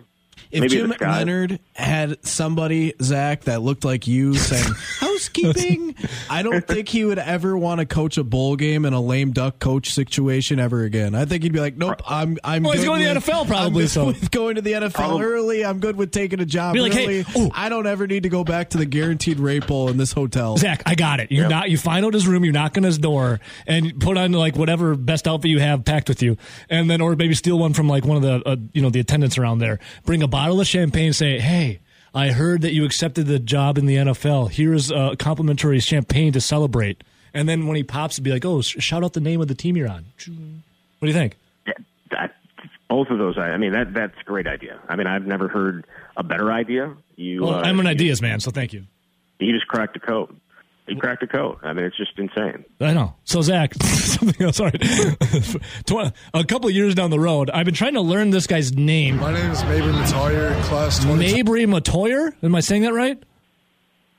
If 0.50 0.62
Maybe 0.62 0.68
Jim 0.74 0.92
Leonhard 1.00 1.60
had 1.74 2.24
somebody, 2.26 2.92
Zach, 3.00 3.42
that 3.42 3.62
looked 3.62 3.84
like 3.84 4.08
you 4.08 4.34
saying 4.34 4.72
housekeeping, 5.20 5.94
I 6.30 6.42
don't 6.42 6.66
think 6.66 6.88
he 6.88 7.04
would 7.04 7.18
ever 7.18 7.56
want 7.56 7.80
to 7.80 7.86
coach 7.86 8.16
a 8.18 8.24
bowl 8.24 8.56
game 8.56 8.84
in 8.84 8.92
a 8.92 9.00
lame 9.00 9.32
duck 9.32 9.58
coach 9.58 9.92
situation 9.92 10.58
ever 10.58 10.82
again. 10.84 11.14
I 11.14 11.24
think 11.24 11.42
he'd 11.42 11.52
be 11.52 11.60
like, 11.60 11.76
"Nope, 11.76 12.00
I'm 12.08 12.38
I'm." 12.44 12.62
Well, 12.62 12.72
he's 12.72 12.82
good 12.82 12.86
going 12.88 13.02
to 13.02 13.14
the 13.14 13.20
NFL 13.20 13.46
probably, 13.46 13.56
I'm 13.66 13.72
good 13.72 13.90
so- 13.90 14.06
with 14.06 14.30
going 14.30 14.54
to 14.56 14.62
the 14.62 14.72
NFL 14.72 14.92
Probably. 14.94 15.24
early. 15.24 15.64
I'm 15.64 15.78
good 15.80 15.96
with 15.96 16.10
taking 16.12 16.40
a 16.40 16.44
job 16.46 16.74
Be 16.74 16.80
like, 16.80 16.92
hey, 16.92 17.20
early. 17.20 17.24
oh. 17.36 17.50
I 17.54 17.68
don't 17.68 17.86
ever 17.86 18.06
need 18.06 18.22
to 18.24 18.28
go 18.28 18.44
back 18.44 18.70
to 18.70 18.78
the 18.78 18.86
guaranteed 18.86 19.38
rate 19.40 19.66
bowl 19.66 19.88
in 19.90 19.96
this 19.96 20.12
hotel. 20.12 20.56
Zach, 20.56 20.82
I 20.86 20.94
got 20.94 21.20
it. 21.20 21.30
You're 21.30 21.42
Yep. 21.44 21.50
not. 21.50 21.70
You 21.70 21.78
find 21.78 22.04
out 22.04 22.14
his 22.14 22.26
room. 22.26 22.44
You 22.44 22.52
knock 22.52 22.76
on 22.76 22.82
his 22.82 22.98
door 22.98 23.40
and 23.66 23.98
put 24.00 24.16
on 24.16 24.32
like 24.32 24.56
whatever 24.56 24.94
best 24.94 25.26
outfit 25.28 25.50
you 25.50 25.58
have 25.60 25.84
packed 25.84 26.08
with 26.08 26.22
you, 26.22 26.36
and 26.68 26.90
then 26.90 27.00
or 27.00 27.14
maybe 27.16 27.34
steal 27.34 27.58
one 27.58 27.72
from 27.74 27.88
like 27.88 28.04
one 28.04 28.16
of 28.16 28.22
the 28.22 28.48
uh, 28.48 28.56
you 28.72 28.82
know 28.82 28.90
the 28.90 29.00
attendants 29.00 29.38
around 29.38 29.58
there. 29.58 29.78
Bring 30.04 30.22
a 30.22 30.28
bottle 30.28 30.60
of 30.60 30.66
champagne. 30.66 31.12
Say, 31.12 31.38
hey, 31.38 31.80
I 32.14 32.28
heard 32.32 32.62
that 32.62 32.72
you 32.72 32.84
accepted 32.84 33.26
the 33.26 33.38
job 33.38 33.78
in 33.78 33.86
the 33.86 33.96
NFL. 33.96 34.50
Here's 34.50 34.90
a 34.90 35.14
complimentary 35.18 35.78
champagne 35.80 36.32
to 36.32 36.40
celebrate. 36.40 37.02
And 37.32 37.48
then 37.48 37.66
when 37.68 37.76
he 37.76 37.84
pops, 37.84 38.16
it'd 38.16 38.24
be 38.24 38.32
like, 38.32 38.44
oh, 38.44 38.61
sh- 38.62 38.76
shout 38.80 39.04
out 39.04 39.12
the 39.12 39.20
name 39.20 39.40
of 39.40 39.46
the 39.48 39.54
team 39.54 39.76
you're 39.76 39.88
on. 39.88 40.04
What 40.26 40.26
do 41.02 41.06
you 41.06 41.12
think? 41.12 41.36
Yeah, 41.66 41.74
that, 42.11 42.34
both 42.88 43.08
of 43.11 43.18
those. 43.18 43.38
I 43.38 43.50
I 43.50 43.56
mean 43.56 43.72
that 43.72 43.94
that's 43.94 44.18
a 44.20 44.24
great 44.24 44.46
idea. 44.48 44.80
I 44.88 44.96
mean 44.96 45.06
I've 45.06 45.24
never 45.26 45.46
heard 45.48 45.86
a 46.16 46.24
better 46.24 46.50
idea. 46.52 46.92
You. 47.16 47.42
Well, 47.42 47.54
uh, 47.54 47.62
I'm 47.62 47.78
an 47.78 47.86
you- 47.86 47.92
ideas 47.92 48.20
man, 48.20 48.40
so 48.40 48.50
thank 48.50 48.72
you. 48.72 48.84
You 49.38 49.52
just 49.54 49.68
cracked 49.68 49.94
the 49.94 50.00
code. 50.00 50.34
You 50.91 50.97
cracked 50.97 51.20
the 51.20 51.28
code. 51.28 51.57
I 51.62 51.72
mean 51.72 51.84
it's 51.84 51.97
just 51.97 52.18
insane. 52.18 52.64
I 52.80 52.93
know. 52.93 53.14
So 53.24 53.43
Zach, 53.43 53.74
something 53.82 54.45
else. 54.45 54.57
Sorry, 54.57 54.72
a 56.34 56.45
couple 56.45 56.68
of 56.68 56.74
years 56.74 56.97
down 56.97 57.11
the 57.11 57.20
road, 57.20 57.49
I've 57.49 57.64
been 57.64 57.74
trying 57.74 57.95
to 57.95 58.01
learn 58.01 58.30
this 58.30 58.49
guy's 58.49 58.72
name. 58.72 59.18
My 59.18 59.32
name 59.32 59.53
is 59.53 59.62
Mabry 59.64 59.93
Matoyer, 59.93 60.61
class 60.64 60.99
20. 61.05 61.32
Mabry 61.32 61.64
Matoyer. 61.66 62.34
Am 62.43 62.57
I 62.57 62.61
saying 62.61 62.82
that 62.82 62.93
right? 62.93 63.22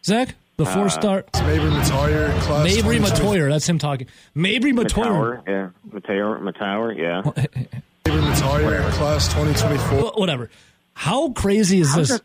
Zach, 0.06 0.36
the 0.56 0.66
four 0.66 0.86
uh, 0.86 0.90
star. 0.90 1.26
Mabry 1.34 1.70
Matoyer, 1.70 2.40
class 2.40 2.64
Mabry 2.64 3.00
20. 3.00 3.00
Matoyer. 3.00 3.50
That's 3.50 3.68
him 3.68 3.78
talking. 3.78 4.08
Mabry 4.34 4.72
Matoyer. 4.72 5.44
Matower, 5.44 5.48
yeah. 5.48 5.70
Mateo, 5.92 6.40
Matower, 6.40 6.98
yeah. 6.98 7.22
Mabry 8.06 8.22
Matoyer, 8.22 8.92
class 8.92 9.28
2024. 9.28 10.14
Whatever. 10.16 10.50
How 10.94 11.32
crazy 11.32 11.82
is 11.82 11.94
this? 11.94 12.22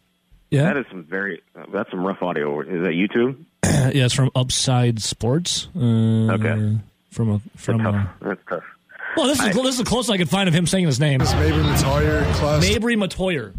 That- 0.50 0.56
Yeah, 0.56 0.62
That 0.64 0.76
is 0.78 0.86
some 0.90 1.02
very. 1.04 1.42
That's 1.72 1.90
some 1.90 2.04
rough 2.04 2.22
audio. 2.22 2.60
Is 2.60 2.82
that 2.82 2.92
YouTube? 2.92 3.36
yeah. 3.64 4.04
It's 4.04 4.14
from 4.14 4.30
Upside 4.34 5.00
Sports. 5.02 5.68
Uh, 5.76 5.80
Okay. 6.34 6.78
From 7.10 7.30
a 7.30 7.40
from 7.56 7.78
Tough. 7.80 7.94
a. 7.94 8.24
That's 8.24 8.40
tough. 8.48 8.64
Well, 9.16 9.26
this 9.28 9.40
is 9.40 9.54
this 9.54 9.66
is 9.66 9.78
the 9.78 9.84
closest 9.84 10.10
I 10.10 10.18
could 10.18 10.28
find 10.28 10.48
of 10.48 10.54
him 10.54 10.66
saying 10.66 10.84
his 10.84 11.00
name. 11.00 11.18
This 11.20 11.30
is 11.30 11.34
Mabry 11.36 11.62
Matoyer, 11.62 12.34
class 12.34 12.60
Mabry 12.68 12.96
Matoyer. 12.96 13.54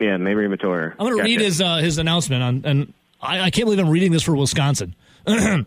Yeah, 0.00 0.16
maybe 0.16 0.40
Matoyer. 0.42 0.92
I'm 0.92 0.96
going 0.98 1.12
to 1.12 1.16
Gotcha. 1.18 1.24
read 1.24 1.40
his 1.40 1.60
uh, 1.60 1.76
his 1.78 1.98
announcement 1.98 2.42
on, 2.42 2.62
and 2.64 2.92
I, 3.20 3.40
I 3.40 3.50
can't 3.50 3.66
believe 3.66 3.78
I'm 3.80 3.90
reading 3.90 4.12
this 4.12 4.22
for 4.22 4.34
Wisconsin. 4.34 4.94
I 5.26 5.62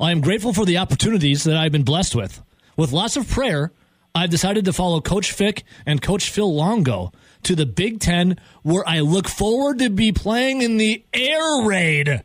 am 0.00 0.20
grateful 0.20 0.52
for 0.54 0.64
the 0.64 0.78
opportunities 0.78 1.44
that 1.44 1.56
I've 1.56 1.72
been 1.72 1.82
blessed 1.82 2.14
with. 2.14 2.40
With 2.76 2.92
lots 2.92 3.16
of 3.16 3.28
prayer, 3.28 3.72
I've 4.16 4.30
decided 4.30 4.64
to 4.64 4.72
follow 4.72 5.02
Coach 5.02 5.30
Fick 5.30 5.64
and 5.84 6.00
Coach 6.00 6.30
Phil 6.30 6.52
Longo 6.52 7.12
to 7.42 7.54
the 7.54 7.66
Big 7.66 8.00
Ten, 8.00 8.38
where 8.62 8.82
I 8.88 9.00
look 9.00 9.28
forward 9.28 9.78
to 9.80 9.90
be 9.90 10.10
playing 10.10 10.62
in 10.62 10.78
the 10.78 11.04
air 11.12 11.66
raid. 11.66 12.22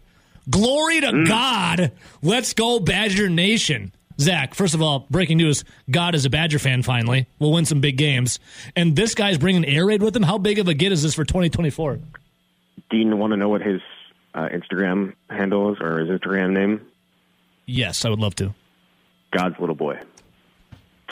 Glory 0.50 1.02
to 1.02 1.26
God! 1.28 1.92
Let's 2.22 2.54
go, 2.54 2.80
Badger 2.80 3.28
Nation. 3.28 3.92
Zach, 4.18 4.56
first 4.56 4.74
of 4.74 4.82
all, 4.82 5.06
breaking 5.10 5.36
news: 5.36 5.66
God 5.89 6.16
is 6.16 6.24
a 6.24 6.30
Badger 6.30 6.60
fan. 6.60 6.82
Finally, 6.82 7.28
we'll 7.39 7.52
win 7.52 7.66
some 7.66 7.82
big 7.82 7.98
games, 7.98 8.39
and 8.74 8.96
this 8.96 9.14
guy's 9.14 9.38
bringing 9.38 9.66
air 9.66 9.86
raid 9.86 10.02
with 10.02 10.16
him. 10.16 10.24
How 10.24 10.38
big 10.38 10.60
of 10.60 10.70
a 10.70 10.74
get 10.74 10.94
is 10.94 11.04
this 11.04 11.14
for 11.14 11.26
2024? 11.26 12.00
Dean, 12.89 13.18
want 13.18 13.32
to 13.32 13.38
know 13.38 13.50
what 13.50 13.62
his 13.62 13.82
uh, 14.34 14.48
Instagram 14.48 15.14
handle 15.30 15.74
is 15.74 15.82
or 15.82 16.00
his 16.00 16.10
Instagram 16.10 16.52
name? 16.52 16.88
Yes, 17.66 18.06
I 18.06 18.10
would 18.10 18.20
love 18.20 18.36
to. 18.36 18.54
God's 19.32 19.60
little 19.60 19.76
boy. 19.76 20.00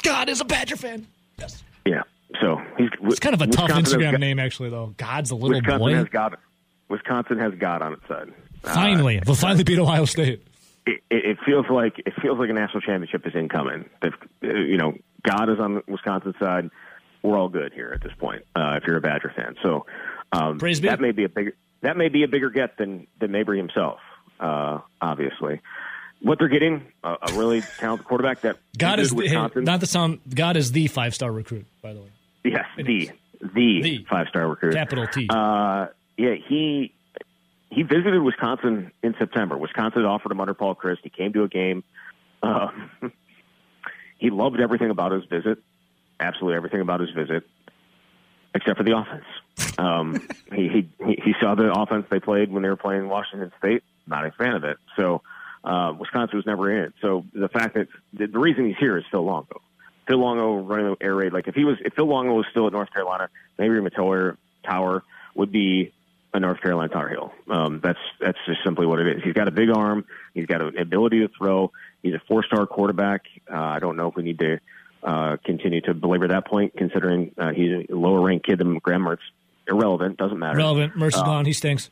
God 0.03 0.29
is 0.29 0.41
a 0.41 0.45
Badger 0.45 0.75
fan. 0.75 1.07
Yes. 1.37 1.63
Yeah. 1.85 2.03
So 2.41 2.61
he's 2.77 2.89
It's 3.03 3.19
kind 3.19 3.33
of 3.33 3.41
a 3.41 3.47
tough 3.47 3.69
Instagram 3.69 4.11
got- 4.11 4.19
name, 4.19 4.39
actually, 4.39 4.69
though. 4.69 4.93
God's 4.97 5.31
a 5.31 5.35
little 5.35 5.49
Wisconsin 5.57 5.79
boy. 5.79 5.93
has 5.95 6.07
God. 6.09 6.37
Wisconsin 6.89 7.39
has 7.39 7.53
God 7.55 7.81
on 7.81 7.93
its 7.93 8.07
side. 8.07 8.33
Uh, 8.63 8.73
Finally, 8.73 9.21
we'll 9.25 9.35
finally 9.35 9.63
beat 9.63 9.79
Ohio 9.79 10.05
State. 10.05 10.45
it, 10.85 11.01
it 11.09 11.25
it 11.25 11.37
feels 11.45 11.65
like 11.69 11.99
it 11.99 12.13
feels 12.21 12.37
like 12.39 12.49
a 12.49 12.53
national 12.53 12.81
championship 12.81 13.25
is 13.25 13.33
incoming. 13.35 13.89
They've, 14.01 14.13
uh, 14.43 14.47
you 14.47 14.77
know, 14.77 14.93
God 15.23 15.49
is 15.49 15.59
on 15.59 15.81
Wisconsin's 15.87 16.35
side. 16.39 16.69
We're 17.23 17.37
all 17.37 17.49
good 17.49 17.73
here 17.73 17.91
at 17.93 18.01
this 18.01 18.11
point. 18.17 18.43
Uh, 18.55 18.77
if 18.81 18.83
you're 18.87 18.97
a 18.97 19.01
Badger 19.01 19.31
fan, 19.35 19.55
so 19.63 19.85
um, 20.31 20.57
Praise 20.57 20.79
be. 20.79 20.87
that 20.87 20.99
may 21.01 21.11
be 21.11 21.23
a 21.25 21.29
bigger 21.29 21.53
that 21.81 21.95
may 21.97 22.09
be 22.09 22.23
a 22.23 22.27
bigger 22.27 22.49
get 22.49 22.77
than 22.77 23.07
than 23.19 23.31
Mabry 23.31 23.57
himself. 23.57 23.99
Uh, 24.39 24.79
obviously, 25.01 25.59
what 26.21 26.39
they're 26.39 26.47
getting 26.49 26.85
a, 27.03 27.15
a 27.21 27.33
really 27.33 27.61
talented 27.79 28.05
quarterback 28.07 28.41
that 28.41 28.57
God 28.77 28.99
is 28.99 29.11
the, 29.11 29.51
not 29.55 29.79
the 29.79 29.87
sound. 29.87 30.19
God 30.33 30.57
is 30.57 30.71
the 30.71 30.87
five 30.87 31.13
star 31.15 31.31
recruit, 31.31 31.65
by 31.81 31.93
the 31.93 32.01
way. 32.01 32.09
yes, 32.43 32.65
the 32.77 33.11
the, 33.41 33.81
The. 33.81 34.05
five 34.09 34.27
star 34.27 34.47
recruit. 34.47 34.73
Capital 34.73 35.07
T. 35.07 35.27
Uh, 35.29 35.87
yeah, 36.17 36.35
he 36.47 36.93
he 37.69 37.83
visited 37.83 38.21
Wisconsin 38.21 38.91
in 39.03 39.15
September. 39.17 39.57
Wisconsin 39.57 40.03
offered 40.05 40.31
him 40.31 40.41
under 40.41 40.53
Paul 40.53 40.75
Chryst. 40.75 40.97
He 41.03 41.09
came 41.09 41.31
to 41.33 41.43
a 41.43 41.47
game. 41.47 41.83
Uh, 42.43 42.67
he 44.17 44.29
loved 44.29 44.59
everything 44.59 44.89
about 44.89 45.11
his 45.11 45.23
visit, 45.25 45.59
absolutely 46.19 46.57
everything 46.57 46.81
about 46.81 46.99
his 46.99 47.11
visit, 47.11 47.43
except 48.53 48.77
for 48.77 48.83
the 48.83 48.97
offense. 48.97 49.77
Um, 49.77 50.27
he 50.53 50.67
he 50.99 51.21
he 51.23 51.33
saw 51.39 51.55
the 51.55 51.71
offense 51.71 52.07
they 52.09 52.19
played 52.19 52.51
when 52.51 52.63
they 52.63 52.69
were 52.69 52.75
playing 52.75 53.07
Washington 53.07 53.51
State. 53.59 53.83
Not 54.07 54.25
a 54.25 54.31
fan 54.31 54.55
of 54.55 54.63
it. 54.63 54.77
So 54.97 55.21
uh, 55.63 55.93
Wisconsin 55.97 56.37
was 56.37 56.45
never 56.45 56.71
in 56.71 56.83
it. 56.85 56.93
So 57.01 57.25
the 57.33 57.49
fact 57.49 57.75
that 57.75 57.87
the, 58.13 58.27
the 58.27 58.39
reason 58.39 58.65
he's 58.67 58.77
here 58.77 58.97
is 58.97 59.03
Phil 59.11 59.23
Longo. 59.23 59.61
Phil 60.07 60.17
Longo 60.19 60.57
running 60.63 60.95
the 60.99 61.05
air 61.05 61.15
raid. 61.15 61.33
Like 61.33 61.47
if 61.47 61.55
he 61.55 61.65
was, 61.65 61.77
if 61.85 61.93
Phil 61.93 62.07
Longo 62.07 62.33
was 62.33 62.45
still 62.51 62.65
at 62.67 62.73
North 62.73 62.91
Carolina, 62.91 63.29
maybe 63.57 63.75
Matower 63.75 64.37
Tower 64.65 65.03
would 65.35 65.51
be 65.51 65.93
a 66.33 66.39
North 66.39 66.61
Carolina 66.61 66.89
Tar 66.91 67.09
Heel. 67.09 67.31
Um, 67.49 67.79
that's 67.83 67.99
that's 68.19 68.37
just 68.47 68.59
simply 68.63 68.85
what 68.85 68.99
it 68.99 69.17
is. 69.17 69.23
He's 69.23 69.33
got 69.33 69.47
a 69.47 69.51
big 69.51 69.69
arm. 69.69 70.05
He's 70.33 70.45
got 70.45 70.61
an 70.61 70.77
ability 70.79 71.19
to 71.19 71.27
throw. 71.37 71.71
He's 72.01 72.13
a 72.13 72.21
four-star 72.27 72.65
quarterback. 72.65 73.25
Uh, 73.51 73.55
I 73.59 73.79
don't 73.79 73.97
know 73.97 74.07
if 74.07 74.15
we 74.15 74.23
need 74.23 74.39
to 74.39 74.59
uh, 75.03 75.37
continue 75.43 75.81
to 75.81 75.93
belabor 75.93 76.27
that 76.29 76.45
point, 76.47 76.75
considering 76.77 77.31
uh, 77.37 77.51
he's 77.51 77.85
a 77.89 77.93
lower-ranked 77.95 78.45
kid 78.47 78.59
than 78.59 78.77
Graham 78.79 79.03
Mertz. 79.03 79.17
Irrelevant. 79.67 80.17
Doesn't 80.17 80.39
matter. 80.39 80.57
Relevant. 80.57 80.95
Mercy's 80.95 81.21
Uh, 81.21 81.25
gone. 81.25 81.45
He 81.45 81.53
stinks. 81.53 81.89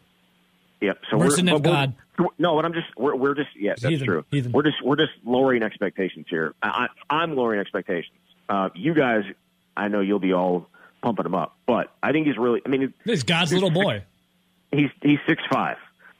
Yep. 0.81 0.99
So 1.11 1.17
Mercenary 1.17 1.53
we're, 1.57 1.59
but 1.61 1.69
God. 1.69 1.89
we're- 1.89 2.03
No, 2.39 2.55
but 2.55 2.65
I'm 2.65 2.73
just 2.73 2.87
we're, 2.97 3.15
we're 3.15 3.35
just 3.35 3.49
yeah, 3.55 3.71
that's 3.71 3.83
Heathen, 3.85 4.07
true. 4.07 4.25
heathen. 4.31 4.51
We're 4.51 4.63
just 4.63 4.77
we're 4.83 4.95
just 4.95 5.11
lowering 5.23 5.61
expectations 5.63 6.25
here. 6.29 6.53
I, 6.63 6.87
I, 7.09 7.15
I'm 7.15 7.35
lowering 7.35 7.59
expectations. 7.59 8.17
Uh, 8.49 8.69
you 8.73 8.93
guys, 8.95 9.23
I 9.75 9.87
know 9.87 10.01
you'll 10.01 10.19
be 10.19 10.33
all 10.33 10.67
pumping 11.03 11.25
him 11.27 11.35
up, 11.35 11.55
but 11.67 11.91
I 12.01 12.11
think 12.11 12.25
he's 12.27 12.37
really. 12.37 12.61
I 12.65 12.69
mean, 12.69 12.93
He's 13.05 13.23
God's 13.23 13.53
little 13.53 13.69
boy. 13.69 14.03
he's 14.71 14.89
he's 15.03 15.19
six 15.27 15.43
five. 15.51 15.77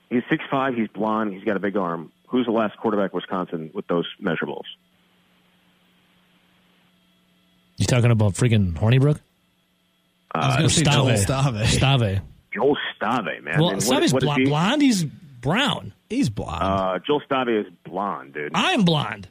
He's 0.10 0.24
six 0.30 0.44
five. 0.52 0.76
He's 0.76 0.88
blonde. 0.90 1.34
He's 1.34 1.44
got 1.44 1.58
a 1.58 1.60
big 1.60 1.76
arm. 1.76 2.12
Who's 2.28 2.46
the 2.46 2.52
last 2.52 2.78
quarterback 2.78 3.12
in 3.14 3.16
Wisconsin 3.16 3.72
with 3.74 3.88
those 3.88 4.06
measurables? 4.22 4.66
You 7.78 7.86
talking 7.86 8.12
about 8.12 8.34
freaking 8.34 8.74
Hornibrook? 8.74 9.20
I 10.34 10.38
was 10.40 10.54
Uh, 10.56 10.58
going 10.58 10.70
to 10.70 10.76
say 10.76 10.84
Joel 10.84 11.18
Stave. 11.18 11.68
Stave. 11.68 12.00
Stave. 12.00 12.22
Joel 12.54 12.78
Stave, 12.96 13.44
man. 13.44 13.60
Well, 13.60 13.70
And 13.70 13.78
what- 13.78 13.82
Stave's 13.84 14.14
what 14.14 14.24
is 14.24 14.28
blonde. 14.28 14.42
he? 14.42 14.46
blonde. 14.50 14.82
He's 14.82 15.06
brown. 15.42 15.94
He's 16.10 16.30
blonde. 16.30 16.64
Uh, 16.64 17.00
Joel 17.06 17.22
Stave 17.26 17.50
is 17.50 17.66
blonde, 17.86 18.34
dude. 18.34 18.52
I'm 18.56 18.84
blonde. 18.84 19.28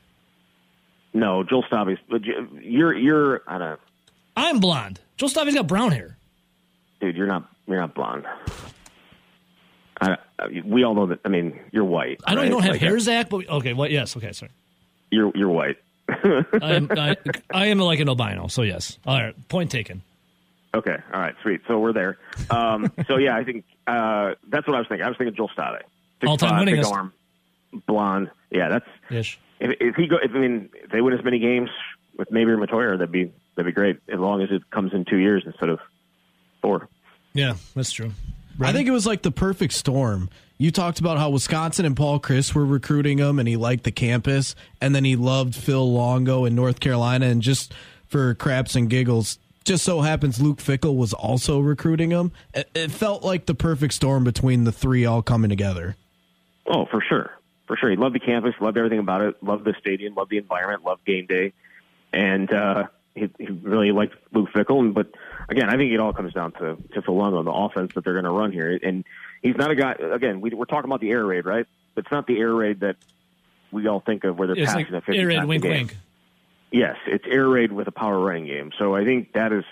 No, 1.15 1.43
Joel 1.45 1.65
Stave 1.67 1.89
is. 1.89 1.99
but 2.11 2.25
you- 2.25 2.49
You're 2.63 2.95
you're 2.97 3.43
I 3.47 3.59
don't 3.59 3.71
know, 3.71 3.77
I'm 4.37 4.61
blonde. 4.61 5.01
Joel 5.17 5.29
Stave's 5.31 5.55
got 5.55 5.67
brown 5.67 5.93
hair. 5.93 6.17
dude. 7.01 7.17
You're 7.17 7.27
not 7.27 7.49
you're 7.67 7.81
not 7.81 7.95
blonde. 7.95 8.25
I, 10.01 10.17
I- 10.39 10.63
we 10.65 10.85
all 10.85 10.95
know 10.95 11.07
that. 11.07 11.21
I 11.25 11.29
mean, 11.29 11.59
you're 11.73 11.85
white. 11.85 12.21
I 12.27 12.35
know 12.35 12.43
you 12.43 12.47
right? 12.49 12.51
don't 12.53 12.63
have 12.63 12.73
Like, 12.73 12.81
hair, 12.83 12.99
Zach, 12.99 13.29
but 13.31 13.49
okay. 13.49 13.73
What? 13.73 13.91
yes. 13.91 14.17
Okay. 14.17 14.33
Sorry. 14.33 14.51
You're 15.11 15.33
you're 15.35 15.49
white. 15.49 15.77
I 16.09 16.75
am, 16.75 16.89
I, 16.91 17.17
I 17.53 17.67
am 17.67 17.79
like 17.79 17.99
an 18.01 18.09
albino. 18.09 18.47
So 18.49 18.63
yes. 18.63 18.99
All 19.07 19.19
right. 19.21 19.49
Point 19.49 19.71
taken. 19.71 20.03
Okay, 20.75 20.97
all 21.15 21.21
right, 21.21 21.35
sweet. 21.43 21.63
So 21.67 21.79
we're 21.79 21.95
there. 21.95 22.19
Um, 22.51 22.93
so 23.09 23.17
yeah, 23.17 23.35
I 23.35 23.45
think 23.45 23.65
uh, 23.87 24.35
that's 24.49 24.67
what 24.67 24.75
I 24.77 24.81
was 24.81 24.87
thinking. 24.89 25.07
I 25.07 25.09
was 25.09 25.17
thinking 25.17 25.35
Joel 25.35 25.49
Stave, 25.55 25.81
Six 26.21 26.31
All-time 26.31 26.51
five, 26.51 26.67
big 26.67 26.75
winningest. 26.79 26.93
arm, 26.93 27.13
blonde. 27.87 28.31
Yeah, 28.51 28.69
that's 28.69 28.87
Ish. 29.11 29.39
if, 29.61 29.77
if 29.81 29.97
he 29.97 30.07
go. 30.07 30.17
If, 30.23 30.31
I 30.35 30.39
mean, 30.39 30.71
if 30.75 30.91
they 30.91 31.01
win 31.01 31.13
as 31.13 31.25
many 31.25 31.39
games 31.39 31.69
with 32.17 32.31
maybe 32.31 32.51
or 32.51 32.57
Matoyer, 32.57 32.93
that'd 32.99 33.13
be 33.13 33.33
that'd 33.55 33.67
be 33.67 33.75
great. 33.75 33.99
As 34.09 34.19
long 34.19 34.41
as 34.43 34.51
it 34.51 34.63
comes 34.71 34.93
in 34.95 35.05
two 35.05 35.19
years 35.19 35.43
instead 35.45 35.69
of 35.69 35.79
four. 36.63 36.89
Yeah, 37.35 37.55
that's 37.75 37.93
true. 37.93 38.13
I 38.59 38.73
think 38.73 38.89
it 38.89 38.93
was 38.93 39.07
like 39.07 39.21
the 39.21 39.31
perfect 39.31 39.75
storm. 39.75 40.31
You 40.57 40.71
talked 40.71 41.01
about 41.01 41.19
how 41.19 41.29
Wisconsin 41.29 41.85
and 41.85 41.95
Paul 41.95 42.19
Chryst 42.19 42.55
were 42.55 42.65
recruiting 42.65 43.19
him, 43.19 43.39
and 43.39 43.47
he 43.47 43.59
liked 43.59 43.85
the 43.85 43.93
campus, 43.93 44.55
and 44.81 44.95
then 44.95 45.05
he 45.05 45.15
loved 45.17 45.55
Phil 45.55 45.93
Longo 45.93 46.47
in 46.47 46.55
North 46.55 46.81
Carolina, 46.81 47.27
and 47.27 47.43
just 47.43 47.75
for 48.07 48.35
craps 48.35 48.75
and 48.75 48.89
giggles, 48.89 49.39
just 49.65 49.85
so 49.85 50.01
happens 50.01 50.41
Luke 50.41 50.61
Fickell 50.61 50.97
was 50.97 51.13
also 51.13 51.61
recruiting 51.61 52.11
him. 52.11 52.33
It, 52.55 52.71
it 52.75 52.91
felt 52.91 53.23
like 53.23 53.45
the 53.45 53.55
perfect 53.55 53.93
storm 53.93 54.25
between 54.25 54.65
the 54.65 54.73
three 54.73 55.05
all 55.05 55.21
coming 55.21 55.51
together. 55.51 55.97
Oh, 56.69 56.87
for 56.87 57.01
sure, 57.01 57.31
for 57.67 57.77
sure. 57.77 57.91
He 57.91 57.97
loved 57.97 58.15
the 58.15 58.21
campus, 58.21 58.55
loved 58.61 58.77
everything 58.77 58.99
about 58.99 59.23
it, 59.23 59.43
loved 59.43 59.65
the 59.65 59.75
stadium, 59.81 60.15
loved 60.15 60.31
the 60.31 60.39
environment, 60.39 60.85
loved 60.85 61.05
game 61.05 61.27
day, 61.27 61.53
and 62.13 62.53
uh, 62.53 62.85
he, 63.15 63.31
he 63.39 63.47
really 63.47 63.93
liked 63.93 64.15
Luke 64.33 64.49
Fickell. 64.55 64.81
And 64.81 64.95
but 64.95 65.09
again, 65.49 65.69
I 65.69 65.77
think 65.77 65.93
it 65.93 66.01
all 66.01 66.13
comes 66.13 66.33
down 66.33 66.53
to 66.53 66.77
to 66.95 67.03
Phil 67.03 67.25
and 67.39 67.47
the 67.47 67.53
offense 67.53 67.93
that 67.95 68.05
they're 68.05 68.15
going 68.15 68.25
to 68.25 68.31
run 68.31 68.53
here. 68.53 68.79
And 68.83 69.05
he's 69.43 69.57
not 69.57 69.71
a 69.71 69.75
guy. 69.75 69.93
Again, 69.93 70.41
we, 70.41 70.51
we're 70.51 70.65
talking 70.65 70.89
about 70.89 71.01
the 71.01 71.11
air 71.11 71.25
raid, 71.25 71.47
right? 71.47 71.67
It's 71.97 72.11
not 72.11 72.27
the 72.27 72.39
air 72.39 72.53
raid 72.53 72.81
that 72.81 72.97
we 73.73 73.87
all 73.87 74.01
think 74.01 74.25
of 74.25 74.39
where 74.39 74.49
they're 74.49 74.57
It's 74.57 74.73
passing 74.73 74.87
like 74.87 74.95
at 74.95 75.05
50 75.05 75.19
air 75.21 75.27
raid, 75.27 75.45
wink, 75.45 75.63
game. 75.63 75.73
wink. 75.73 75.97
Yes, 76.73 76.97
it's 77.07 77.25
air 77.27 77.49
raid 77.49 77.73
with 77.73 77.89
a 77.89 77.93
power 77.93 78.19
running 78.19 78.47
game. 78.47 78.71
So 78.79 78.95
I 78.95 79.05
think 79.05 79.33
that 79.33 79.53
is 79.53 79.65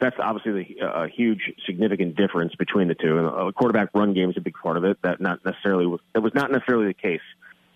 that's 0.00 0.16
obviously 0.18 0.76
the, 0.78 0.86
uh, 0.86 1.04
a 1.04 1.08
huge, 1.08 1.52
significant 1.66 2.16
difference 2.16 2.54
between 2.54 2.88
the 2.88 2.94
two. 2.94 3.18
And 3.18 3.26
a 3.26 3.52
quarterback 3.52 3.90
run 3.94 4.14
game 4.14 4.30
is 4.30 4.36
a 4.36 4.40
big 4.40 4.54
part 4.54 4.76
of 4.76 4.84
it. 4.84 4.98
That 5.02 5.20
not 5.20 5.44
necessarily 5.44 5.86
was, 5.86 6.00
that 6.14 6.22
was 6.22 6.34
not 6.34 6.50
necessarily 6.50 6.86
the 6.86 6.94
case 6.94 7.20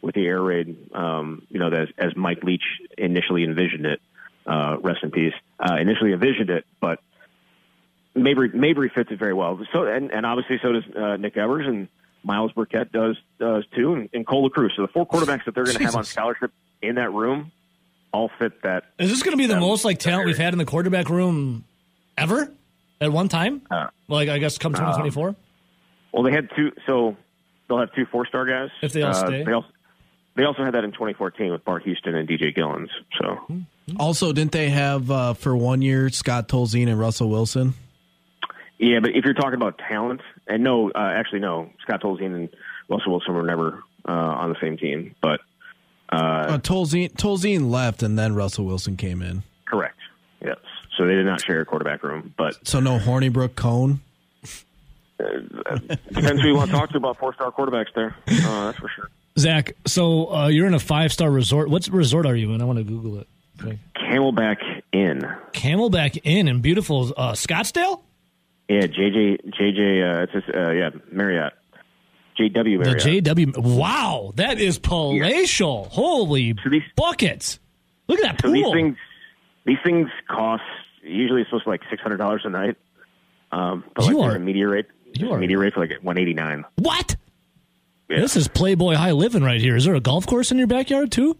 with 0.03 0.15
the 0.15 0.27
air 0.27 0.43
raid. 0.43 0.77
Um, 0.95 1.47
you 1.51 1.59
know, 1.59 1.69
as, 1.69 1.89
as 1.99 2.17
Mike 2.17 2.43
Leach 2.43 2.65
initially 2.99 3.45
envisioned 3.45 3.87
it. 3.87 4.01
Uh, 4.47 4.77
rest 4.83 4.99
in 5.03 5.11
peace. 5.11 5.33
Uh, 5.59 5.77
initially 5.81 6.13
envisioned 6.13 6.51
it, 6.51 6.67
but 6.79 7.01
Mabry 8.15 8.51
Mabry 8.53 8.91
fits 8.95 9.11
it 9.11 9.19
very 9.19 9.33
well. 9.33 9.59
So 9.73 9.87
and, 9.87 10.11
and 10.11 10.27
obviously 10.27 10.59
so 10.63 10.73
does 10.73 10.85
uh, 10.95 11.17
Nick 11.17 11.37
Evers 11.39 11.67
and 11.67 11.89
Myles 12.23 12.53
Burkett 12.53 12.93
does 12.93 13.17
does 13.39 13.65
too, 13.75 13.95
and, 13.95 14.11
and 14.13 14.27
Cole 14.27 14.51
Cruz. 14.51 14.73
So 14.77 14.83
the 14.83 14.89
four 14.89 15.07
quarterbacks 15.07 15.47
that 15.47 15.55
they're 15.55 15.65
going 15.65 15.79
to 15.79 15.85
have 15.85 15.97
on 15.97 16.05
scholarship 16.05 16.53
in 16.83 16.97
that 16.97 17.13
room 17.13 17.53
all 18.13 18.31
fit 18.39 18.63
that 18.63 18.85
Is 18.99 19.11
this 19.11 19.23
going 19.23 19.33
to 19.33 19.39
be 19.39 19.47
the 19.47 19.59
most 19.59 19.85
like 19.85 19.99
talent 19.99 20.27
we've 20.27 20.37
had 20.37 20.53
in 20.53 20.59
the 20.59 20.65
quarterback 20.65 21.09
room 21.09 21.65
ever 22.17 22.53
at 23.01 23.13
one 23.13 23.29
time? 23.29 23.63
Uh, 23.71 23.87
like 24.09 24.29
I 24.29 24.39
guess 24.39 24.59
come 24.59 24.73
2024. 24.73 25.35
Well, 26.13 26.23
they 26.23 26.33
had 26.33 26.49
two, 26.57 26.71
so 26.87 27.17
they'll 27.69 27.79
have 27.81 27.93
two 27.95 28.07
four-star 28.07 28.47
guys 28.47 28.71
If 28.83 28.93
they 28.93 29.03
all 29.03 29.11
Uh, 29.11 29.27
stay. 29.27 29.43
They 29.45 29.53
also, 29.53 29.69
they 30.37 30.45
also 30.45 30.65
had 30.65 30.75
that 30.75 30.85
in 30.85 30.93
2014 30.93 31.51
with 31.53 31.65
Bart 31.65 31.83
Houston 31.85 32.15
and 32.15 32.29
DJ 32.29 32.57
Gillins. 32.57 32.89
So 33.21 33.47
Also, 33.99 34.33
didn't 34.33 34.53
they 34.53 34.71
have 34.71 35.11
uh, 35.11 35.35
for 35.35 35.57
one 35.57 35.83
year 35.83 36.09
Scott 36.11 36.49
Tolzien 36.49 36.89
and 36.89 36.99
Russell 36.99 37.29
Wilson? 37.31 37.75
yeah, 38.79 39.01
but 39.01 39.11
if 39.15 39.25
you're 39.25 39.35
talking 39.35 39.55
about 39.55 39.79
talent, 39.79 40.21
and 40.47 40.63
no, 40.63 40.91
uh, 40.91 40.99
actually 40.99 41.41
no, 41.41 41.71
Scott 41.83 42.03
Tolzien 42.03 42.35
and 42.35 42.49
Russell 42.89 43.13
Wilson 43.13 43.35
were 43.35 43.43
never 43.43 43.83
uh, 44.07 44.13
on 44.13 44.51
the 44.51 44.57
same 44.61 44.77
team. 44.77 45.15
But 45.21 45.41
uh, 46.13 46.17
Uh, 46.17 46.59
Tolzien, 46.59 47.13
Tolzien 47.15 47.71
left, 47.71 48.03
and 48.03 48.19
then 48.19 48.35
Russell 48.35 48.67
Wilson 48.67 48.97
came 48.97 49.21
in. 49.23 49.43
correct, 49.67 49.99
yes. 50.45 50.57
So 50.97 51.07
they 51.07 51.15
did 51.15 51.27
not 51.27 51.41
share 51.45 51.61
a 51.61 51.65
quarterback 51.65 52.03
room, 52.03 52.33
but 52.37 52.67
So 52.67 52.81
no 52.81 52.99
Hornibrook 52.99 53.51
Coan. 53.51 53.99
depends 55.19 56.41
who 56.43 56.49
you 56.49 56.55
want 56.57 56.71
to 56.71 56.77
talk 56.77 56.91
to 56.91 56.97
about 56.97 57.19
four-star 57.19 57.51
quarterbacks 57.53 57.93
there. 57.95 58.17
Uh, 58.29 58.67
that's 58.67 58.79
for 58.79 58.89
sure. 58.89 59.09
Zach, 59.39 59.73
so 59.87 60.33
uh, 60.33 60.49
you're 60.49 60.67
in 60.67 60.75
a 60.75 60.79
five 60.81 61.13
star 61.13 61.31
resort. 61.31 61.69
What 61.69 61.87
resort 61.89 62.27
are 62.27 62.37
you 62.37 62.53
in? 62.53 62.61
I 62.61 62.65
want 62.65 62.79
to 62.79 62.85
Google 62.85 63.19
it. 63.19 63.29
Okay. 63.61 63.79
Camelback 63.97 64.59
Inn. 64.93 65.23
Camelback 65.53 66.21
Inn 66.25 66.49
in 66.49 66.61
beautiful 66.61 67.13
uh, 67.17 67.33
Scottsdale. 67.33 68.01
Yeah, 68.69 68.83
JJ, 68.83 69.53
JJ, 69.53 70.19
uh, 70.19 70.23
it's 70.23 70.33
just, 70.33 70.49
uh, 70.55 70.71
yeah, 70.71 70.91
Marriott. 71.13 71.53
JW 72.39 72.79
Marriott. 72.81 73.03
The 73.03 73.21
JW. 73.21 73.59
Wow, 73.59 74.33
that 74.37 74.59
is 74.61 74.79
palatial. 74.79 75.85
Holy 75.91 76.55
So 76.63 76.71
these- 76.71 76.83
buckets! 76.97 77.59
Look 78.09 78.19
at 78.21 78.23
that 78.25 78.41
So 78.41 78.49
pool. 78.49 78.55
these 78.55 78.73
things, 78.73 78.97
these 79.65 79.79
things 79.85 80.09
cost 80.29 80.63
usually 81.05 81.43
it's 81.43 81.51
supposed 81.51 81.65
to 81.65 81.69
be 81.69 81.73
like 81.73 81.83
six 81.91 82.03
hundred 82.03 82.17
dollars 82.19 82.43
a 82.45 82.51
night. 82.51 82.77
Um, 83.53 83.85
but 83.95 84.07
You 84.07 84.19
like 84.19 84.33
are- 84.33 84.37
a 84.37 84.41
media 84.41 84.67
rate, 84.69 84.87
you 85.13 85.31
are- 85.31 85.39
media 85.39 85.59
rate 85.59 85.75
for 85.75 85.81
like 85.81 85.93
one 86.03 86.19
eighty 86.19 86.35
nine. 86.35 86.65
what? 86.77 87.17
Yeah. 88.09 88.21
This 88.21 88.37
is 88.37 88.49
Playboy 88.49 88.95
high 88.97 89.13
living 89.13 89.43
right 89.43 89.61
here. 89.61 89.77
Is 89.77 89.85
there 89.87 89.95
a 89.95 90.01
golf 90.01 90.27
course 90.27 90.51
in 90.53 90.59
your 90.59 90.67
backyard 90.67 91.11
too? 91.11 91.37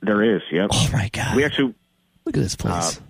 There 0.00 0.22
is, 0.36 0.42
yep. 0.52 0.68
Oh 0.72 0.88
my 0.92 1.08
god! 1.12 1.34
We 1.34 1.44
actually 1.44 1.74
Look 2.24 2.36
at 2.36 2.42
this 2.42 2.54
place. 2.54 3.00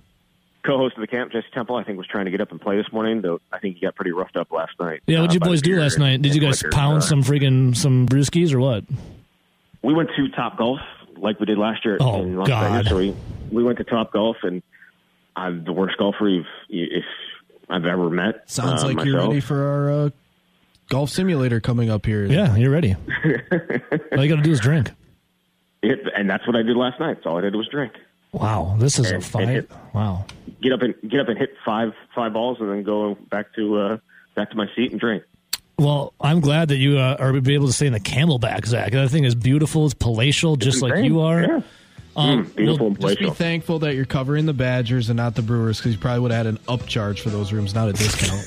co-host 0.63 0.97
of 0.97 1.01
the 1.03 1.07
camp, 1.07 1.33
Jesse 1.33 1.47
Temple, 1.53 1.77
I 1.77 1.85
think 1.85 1.99
was 1.99 2.07
trying 2.07 2.25
to 2.27 2.31
get 2.31 2.41
up 2.41 2.51
and 2.51 2.61
play 2.61 2.77
this 2.77 2.91
morning. 2.93 3.21
Though 3.21 3.41
I 3.53 3.59
think 3.59 3.75
he 3.77 3.83
got 3.83 3.95
pretty 3.95 4.13
roughed 4.13 4.37
up 4.37 4.51
last 4.53 4.73
night. 4.81 5.03
yeah, 5.07 5.19
what'd 5.21 5.33
uh, 5.33 5.35
you 5.35 5.41
by 5.41 5.49
boys 5.49 5.61
do 5.63 5.79
last 5.79 5.99
night? 5.99 6.23
Did 6.23 6.35
you 6.35 6.41
guys 6.41 6.63
liquor. 6.63 6.75
pound 6.75 6.99
Uh, 6.99 7.01
some 7.03 7.23
freaking 7.23 7.77
some 7.77 8.07
brewskis 8.07 8.55
or 8.55 8.61
what? 8.61 8.85
We 9.83 9.93
went 9.93 10.09
to 10.17 10.29
Top 10.31 10.57
Golf 10.57 10.81
like 11.17 11.39
we 11.41 11.47
did 11.47 11.59
last 11.59 11.85
year 11.85 11.99
Oh, 12.01 12.23
in 12.23 12.37
Las 12.37 12.49
God. 12.49 12.73
Vegas. 12.73 12.89
So 12.89 12.97
we 12.97 13.15
we 13.51 13.63
went 13.65 13.77
to 13.79 13.85
Top 13.85 14.13
Golf, 14.13 14.37
and 14.45 14.63
I'm 15.39 15.65
the 15.65 15.73
worst 15.73 15.97
golfer 15.99 16.29
you've 16.29 16.47
if 16.69 17.05
I've 17.69 17.87
ever 17.87 18.11
met. 18.11 18.51
Sounds 18.51 18.83
uh, 18.83 18.89
like 18.89 19.05
you're 19.05 19.19
ready 19.19 19.41
for 19.41 19.63
our 19.63 19.91
uh, 19.91 20.11
golf 20.89 21.11
simulator 21.11 21.61
coming 21.61 21.91
up 21.91 22.05
here. 22.07 22.25
Yeah, 22.27 22.57
you're 22.57 22.71
ready. 22.73 22.97
All 24.13 24.25
you 24.25 24.29
got 24.29 24.37
to 24.37 24.43
do 24.43 24.51
is 24.53 24.61
drink. 24.61 24.91
It, 25.83 26.01
and 26.17 26.29
that's 26.29 26.47
what 26.47 26.57
I 26.57 26.63
did 26.63 26.77
last 26.77 26.99
night. 26.99 27.19
So 27.23 27.31
all 27.31 27.39
I 27.39 27.43
did 27.43 27.55
was 27.55 27.69
drink. 27.69 27.93
Wow, 28.33 28.75
this 28.81 28.99
is 28.99 29.07
a 29.07 29.15
And- 29.15 29.15
and 29.17 29.25
fight. 29.25 29.49
hit- 29.49 29.71
Wow. 29.95 30.27
Get 30.61 30.73
up 30.73 30.83
and 30.83 30.95
get 31.09 31.21
up 31.21 31.29
and 31.29 31.39
hit 31.39 31.51
five 31.65 31.93
five 32.17 32.33
balls, 32.33 32.59
and 32.61 32.69
then 32.69 32.83
go 32.83 33.15
back 33.31 33.55
to 33.55 33.77
uh, 33.79 33.97
back 34.35 34.51
to 34.51 34.57
my 34.57 34.67
seat 34.75 34.91
and 34.91 34.99
drink. 35.01 35.23
Well, 35.79 36.13
I'm 36.21 36.41
glad 36.41 36.71
that 36.71 36.79
you 36.79 36.99
uh, 36.99 37.17
are 37.21 37.33
be 37.41 37.55
able 37.55 37.69
to 37.69 37.73
stay 37.73 37.87
in 37.87 37.93
the 37.93 38.01
camelback, 38.01 38.67
Zach. 38.67 38.91
That 38.91 39.09
thing 39.11 39.23
is 39.23 39.37
beautiful. 39.37 39.85
It's 39.85 39.95
palatial, 39.95 40.57
just 40.57 40.83
like 40.83 41.05
you 41.05 41.21
are. 41.21 41.41
Yeah. 41.43 41.61
Um, 42.19 42.47
Mm, 42.47 42.57
beautiful 42.57 42.87
well, 42.91 42.95
and 42.95 43.01
Just 43.01 43.19
be 43.21 43.31
thankful 43.31 43.79
that 43.81 43.95
you're 43.95 44.05
covering 44.05 44.47
the 44.47 44.53
Badgers 44.53 45.09
and 45.09 45.17
not 45.17 45.37
the 45.37 45.43
Brewers 45.43 45.79
because 45.79 45.93
you 45.93 45.99
probably 45.99 46.21
would 46.21 46.33
have 46.33 46.47
had 46.47 46.55
an 46.55 46.59
upcharge 46.67 47.21
for 47.21 47.31
those 47.31 47.53
rooms, 47.53 47.75
not 47.75 47.89
a 47.89 47.93
discount. 47.93 48.45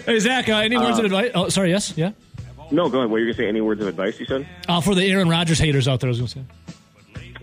hey, 0.06 0.18
Zach, 0.18 0.48
uh, 0.48 0.54
any 0.54 0.78
words 0.78 0.98
of 0.98 1.04
advice? 1.04 1.30
Oh, 1.34 1.50
sorry, 1.50 1.70
yes, 1.70 1.92
yeah. 1.96 2.12
No, 2.70 2.88
go 2.88 2.98
ahead. 2.98 3.10
What 3.10 3.14
were 3.14 3.18
you 3.18 3.26
gonna 3.26 3.36
say? 3.36 3.48
Any 3.48 3.60
words 3.60 3.82
of 3.82 3.88
advice? 3.88 4.18
You 4.18 4.26
said. 4.26 4.48
Uh, 4.68 4.80
for 4.80 4.94
the 4.94 5.04
Aaron 5.04 5.28
Rodgers 5.28 5.58
haters 5.58 5.88
out 5.88 6.00
there, 6.00 6.08
I 6.08 6.12
was 6.12 6.18
going 6.18 6.28
to 6.28 6.38
say. 6.38 6.44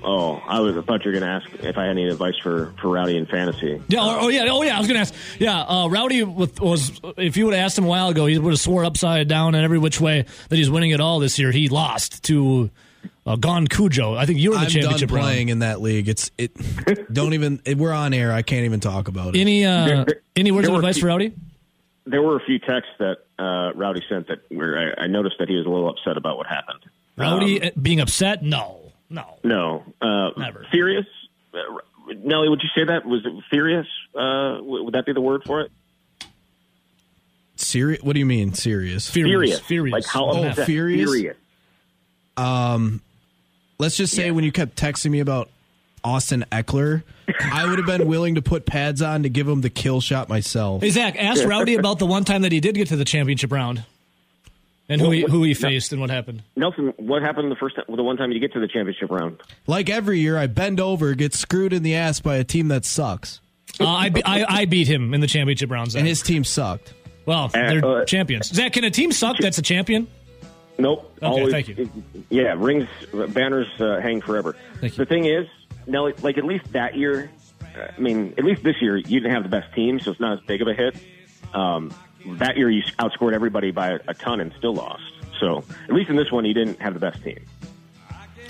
Oh, 0.03 0.36
I 0.47 0.60
was. 0.62 0.78
I 0.78 0.82
thought 0.82 1.03
you 1.03 1.12
were 1.12 1.20
gonna 1.20 1.32
ask 1.32 1.47
if 1.64 1.78
I 1.78 1.84
had 1.84 1.91
any 1.91 2.08
advice 2.08 2.36
for 2.41 2.74
for 2.82 2.88
Rowdy 2.88 3.18
in 3.18 3.26
fantasy. 3.26 3.82
Yeah. 3.89 3.99
Oh, 4.01 4.18
oh, 4.22 4.28
yeah. 4.30 4.47
Oh, 4.49 4.64
yeah. 4.64 4.76
I 4.76 4.80
was 4.80 4.88
going 4.88 4.95
to 4.95 5.01
ask. 5.01 5.14
Yeah. 5.38 5.60
Uh, 5.62 5.88
Rowdy 5.88 6.24
with, 6.24 6.62
was. 6.62 6.99
If 7.18 7.36
you 7.36 7.45
would 7.45 7.53
have 7.53 7.66
asked 7.66 7.78
him 7.78 7.86
a 7.86 7.89
while 7.89 8.10
ago, 8.10 8.26
he 8.26 8.38
would 8.38 8.53
have 8.53 8.60
swore 8.60 8.86
upside 8.86 9.28
down 9.28 9.53
and 9.53 9.64
every 9.64 9.80
which 9.80 9.99
way 9.99 10.26
that 10.49 10.55
he's 10.55 10.70
winning 10.70 10.91
it 10.91 11.01
all 11.01 11.20
this 11.20 11.38
year. 11.38 11.51
He 11.51 11.68
lost 11.68 12.24
to 12.26 12.70
uh, 13.28 13.36
Gon 13.36 13.68
Cujo. 13.68 14.16
I 14.16 14.26
think 14.26 14.40
you 14.40 14.52
were 14.52 14.56
the 14.56 14.62
I'm 14.62 14.68
done 14.68 14.82
championship 14.82 15.12
round. 15.12 15.24
playing 15.24 15.50
in 15.50 15.60
that 15.60 15.82
league. 15.82 16.08
It's 16.10 16.32
it. 16.38 16.52
Don't 17.14 17.34
even. 17.34 17.62
It, 17.66 17.78
we're 17.78 17.92
on 17.94 18.14
air. 18.14 18.32
I 18.32 18.42
can't 18.42 18.66
even 18.66 18.80
talk 18.80 19.08
about 19.08 19.36
it. 19.36 19.40
Any 19.40 19.66
uh, 19.66 19.86
There- 19.86 20.06
there- 20.06 20.22
any 20.36 20.52
words 20.52 20.68
of 20.68 20.76
advice 20.76 20.96
few- 20.96 21.02
for 21.02 21.08
Rowdy? 21.08 21.34
There 22.06 22.22
were 22.22 22.38
a 22.38 22.46
few 22.46 22.58
texts 22.60 22.94
that 23.00 23.18
uh, 23.38 23.74
Rowdy 23.76 24.02
sent 24.08 24.28
that 24.30 24.40
where 24.50 24.96
I, 24.98 25.04
I 25.04 25.08
noticed 25.08 25.36
that 25.40 25.50
he 25.50 25.56
was 25.58 25.66
a 25.66 25.70
little 25.70 25.90
upset 25.90 26.16
about 26.16 26.38
what 26.38 26.48
happened. 26.48 26.80
Rowdy 27.18 27.62
Um, 27.62 27.68
uh, 27.68 27.80
being 27.82 28.00
upset? 28.00 28.44
No, 28.44 28.80
no. 29.10 29.26
no, 29.44 29.84
uh, 30.02 30.30
Never. 30.40 30.66
furious. 30.72 31.06
Uh, 31.54 31.58
Nelly, 32.24 32.48
would 32.48 32.62
you 32.64 32.70
say 32.74 32.86
that 32.86 33.06
was 33.06 33.26
it 33.26 33.34
furious? 33.50 33.88
Uh, 34.16 34.58
w- 34.58 34.84
would 34.86 34.94
that 34.94 35.06
be 35.06 35.12
the 35.12 35.20
word 35.20 35.42
for 35.46 35.60
it? 35.62 35.72
Serious? 37.58 38.02
What 38.04 38.14
do 38.14 38.20
you 38.20 38.26
mean 38.26 38.54
serious? 38.54 39.10
Furious. 39.10 39.60
Furious. 39.60 39.92
Like 39.94 40.06
how 40.06 40.30
Oh, 40.30 40.44
upset? 40.46 40.66
furious? 40.68 41.10
Furious. 41.12 41.38
Let's 43.80 43.96
just 43.98 44.16
say 44.16 44.32
when 44.32 44.44
you 44.44 44.52
kept 44.52 44.76
texting 44.76 45.12
me 45.12 45.20
about 45.20 45.50
Austin 46.04 46.46
Ekeler, 46.52 47.04
I 47.52 47.66
would 47.70 47.78
have 47.80 47.86
been 47.88 48.08
willing 48.08 48.36
to 48.36 48.42
put 48.42 48.66
pads 48.66 49.02
on 49.02 49.24
to 49.24 49.30
give 49.30 49.48
him 49.48 49.62
the 49.62 49.70
kill 49.70 50.02
shot 50.02 50.30
myself. 50.30 50.82
Hey 50.82 50.90
Zach, 50.90 51.16
ask 51.18 51.44
Rowdy 51.46 51.76
about 51.76 52.00
the 52.00 52.06
one 52.06 52.24
time 52.24 52.42
that 52.44 52.52
he 52.52 52.60
did 52.60 52.76
get 52.76 52.88
to 52.90 52.96
the 52.96 53.06
championship 53.06 53.52
round, 53.52 53.84
and 54.90 55.02
who 55.02 55.12
he 55.12 55.22
who 55.22 55.44
he 55.44 55.54
faced 55.54 55.92
and 55.92 56.00
what 56.02 56.10
happened. 56.10 56.42
Nelson, 56.56 56.94
what 56.98 57.22
happened 57.22 57.52
the 57.52 57.56
first 57.56 57.76
time, 57.76 57.86
the 57.96 58.04
one 58.04 58.18
time 58.18 58.32
you 58.32 58.40
get 58.40 58.54
to 58.54 58.60
the 58.60 58.68
championship 58.68 59.12
round? 59.12 59.40
Like 59.68 59.90
every 59.90 60.20
year, 60.20 60.38
I 60.38 60.48
bend 60.48 60.80
over, 60.80 61.14
get 61.14 61.34
screwed 61.34 61.74
in 61.74 61.84
the 61.84 61.96
ass 61.96 62.20
by 62.20 62.38
a 62.38 62.44
team 62.44 62.70
that 62.70 62.86
sucks, 62.86 63.42
Uh, 63.80 63.88
I, 63.88 64.10
be- 64.10 64.24
I 64.26 64.62
I 64.62 64.66
beat 64.66 64.88
him 64.88 65.14
in 65.14 65.22
the 65.22 65.28
championship 65.28 65.70
round. 65.70 65.92
Zach. 65.92 66.00
and 66.00 66.08
his 66.08 66.22
team 66.22 66.44
sucked. 66.44 66.94
well, 67.26 67.50
they're 67.50 67.86
uh, 67.86 68.06
champions. 68.06 68.48
Zach, 68.48 68.74
can 68.74 68.86
a 68.86 68.90
team 68.92 69.12
suck 69.12 69.38
that's 69.38 69.58
a 69.58 69.62
champion? 69.62 70.08
Nope. 70.78 71.12
Okay, 71.18 71.26
always, 71.26 71.52
thank 71.52 71.68
you. 71.70 71.90
Yeah, 72.30 72.54
rings, 72.58 72.88
banners 73.30 73.68
uh, 73.80 74.00
hang 74.00 74.22
forever. 74.22 74.56
Thank 74.80 74.98
you. 74.98 75.04
The 75.04 75.10
thing 75.10 75.26
is, 75.26 75.48
Nelly, 75.88 76.14
like 76.22 76.38
at 76.38 76.46
least 76.46 76.72
that 76.74 76.96
year, 76.96 77.32
uh, 77.76 77.88
I 77.98 78.00
mean, 78.00 78.34
at 78.38 78.44
least 78.44 78.64
this 78.64 78.82
year, 78.82 78.98
you 78.98 79.20
didn't 79.20 79.32
have 79.32 79.44
the 79.44 79.50
best 79.50 79.74
team, 79.74 80.00
so 80.00 80.12
it's 80.12 80.20
not 80.20 80.38
as 80.40 80.46
big 80.46 80.62
of 80.62 80.68
a 80.68 80.74
hit. 80.74 80.96
Um, 81.54 81.94
that 82.38 82.58
year, 82.58 82.70
you 82.70 82.84
outscored 83.00 83.34
everybody 83.34 83.72
by 83.72 83.92
a, 83.92 84.00
a 84.10 84.14
ton 84.14 84.40
and 84.40 84.54
still 84.58 84.74
lost. 84.76 85.04
So 85.40 85.64
at 85.86 85.94
least 85.94 86.10
in 86.10 86.16
this 86.16 86.32
one, 86.32 86.46
you 86.46 86.54
didn't 86.54 86.80
have 86.82 86.94
the 86.94 87.00
best 87.00 87.24
team. 87.24 87.40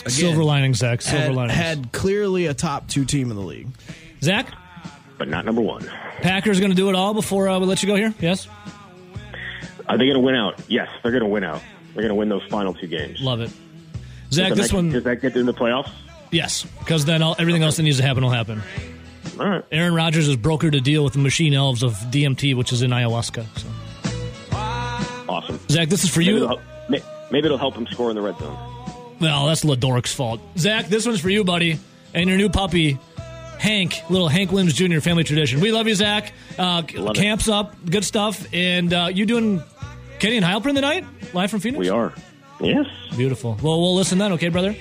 Silver 0.08 0.44
lining, 0.44 0.74
Zach. 0.74 1.02
Silver 1.02 1.26
Had, 1.26 1.36
lining. 1.36 1.56
had 1.56 1.92
clearly 1.92 2.46
a 2.46 2.54
top 2.54 2.88
two 2.88 3.04
team 3.06 3.30
in 3.30 3.36
the 3.36 3.44
league. 3.44 3.68
Zach, 4.22 4.52
But 5.18 5.28
not 5.28 5.46
number 5.46 5.62
one. 5.62 5.90
Packers 6.22 6.60
going 6.60 6.72
to 6.72 6.76
do 6.78 6.90
it 6.90 6.96
all 6.96 7.14
before 7.14 7.48
uh, 7.50 7.60
we 7.60 7.66
let 7.66 7.84
you 7.84 7.88
go 7.88 7.96
here. 7.96 8.14
Yes, 8.20 8.48
Are 9.88 9.98
they 9.98 10.06
going 10.06 10.16
to 10.16 10.20
win 10.22 10.36
out? 10.36 10.60
Yes, 10.68 10.88
they're 11.04 11.12
going 11.12 11.24
to 11.24 11.28
win 11.30 11.44
out. 11.44 11.62
They're 11.98 12.04
going 12.04 12.10
to 12.10 12.16
win 12.16 12.30
those 12.30 12.44
final 12.44 12.76
two 12.76 12.86
games. 12.86 13.20
love 13.22 13.42
it. 13.42 13.50
Zach, 14.32 14.54
this 14.54 14.68
that, 14.68 14.76
one, 14.76 14.92
does 14.92 15.04
that 15.06 15.20
get 15.20 15.34
them 15.34 15.40
in 15.40 15.46
the 15.48 15.54
playoffs? 15.54 15.90
yes, 16.30 16.64
because 16.78 17.06
then 17.06 17.24
all, 17.24 17.36
everything 17.40 17.64
else 17.64 17.78
that 17.78 17.84
needs 17.84 17.98
to 17.98 18.04
happen 18.04 18.24
will 18.24 18.30
happen. 18.30 18.62
All 19.40 19.50
right. 19.50 19.64
Aaron 19.72 19.96
Rodgers 19.96 20.28
has 20.28 20.38
brokered 20.38 20.78
a 20.78 20.80
deal 20.80 21.04
with 21.04 21.14
the 21.14 21.20
Machine 21.20 21.56
Elves 21.56 21.82
of 21.82 21.94
DMT, 21.94 22.56
which 22.56 22.72
is 22.72 22.84
in 22.84 22.92
ayahuasca. 22.92 23.48
So. 23.58 23.68
Awesome. 25.28 25.60
Zach, 25.70 25.90
this 25.90 26.04
is 26.04 26.12
for 26.12 26.20
Maybe 26.20 26.32
you. 26.34 26.36
it'll, 26.38 26.48
help, 26.50 26.62
maybe 27.32 27.46
it'll 27.46 27.58
help 27.58 27.74
him 27.74 27.88
score 27.88 28.12
in 28.12 28.16
the 28.16 28.22
red 28.22 28.38
zone. 28.38 28.56
Well, 29.20 29.48
that's 29.48 29.64
Ladork's 29.64 30.14
fault. 30.14 30.40
Zach, 30.56 30.90
this 30.90 31.08
one's 31.08 31.20
for 31.20 31.30
you, 31.32 31.44
buddy, 31.44 31.80
and 32.14 32.30
your 32.30 32.38
new 32.38 32.50
puppy, 32.50 33.00
Hank, 33.58 34.04
little 34.12 34.28
Hank 34.28 34.52
Williams 34.52 34.74
Jr. 34.76 35.00
family 35.00 35.24
tradition. 35.24 35.62
We 35.62 35.72
love 35.72 35.88
you, 35.88 35.96
Zach. 35.96 36.32
Uh, 36.60 36.84
Love 36.94 37.16
it. 37.18 37.20
camps 37.20 37.50
up, 37.50 37.74
good 37.90 38.06
stuff, 38.06 38.46
and 38.54 38.94
uh, 38.94 39.10
you 39.12 39.26
doing 39.26 39.64
Kenny 40.20 40.38
and 40.38 40.46
Heilprin 40.46 40.74
tonight, 40.76 41.06
live 41.34 41.52
from 41.52 41.60
Phoenix. 41.60 41.80
We 41.80 41.90
are. 41.90 42.14
Yes. 42.60 42.88
beautiful. 43.16 43.58
Well, 43.62 43.80
we'll 43.80 43.96
listen 43.96 44.18
then, 44.18 44.34
okay, 44.34 44.50
brother? 44.50 44.76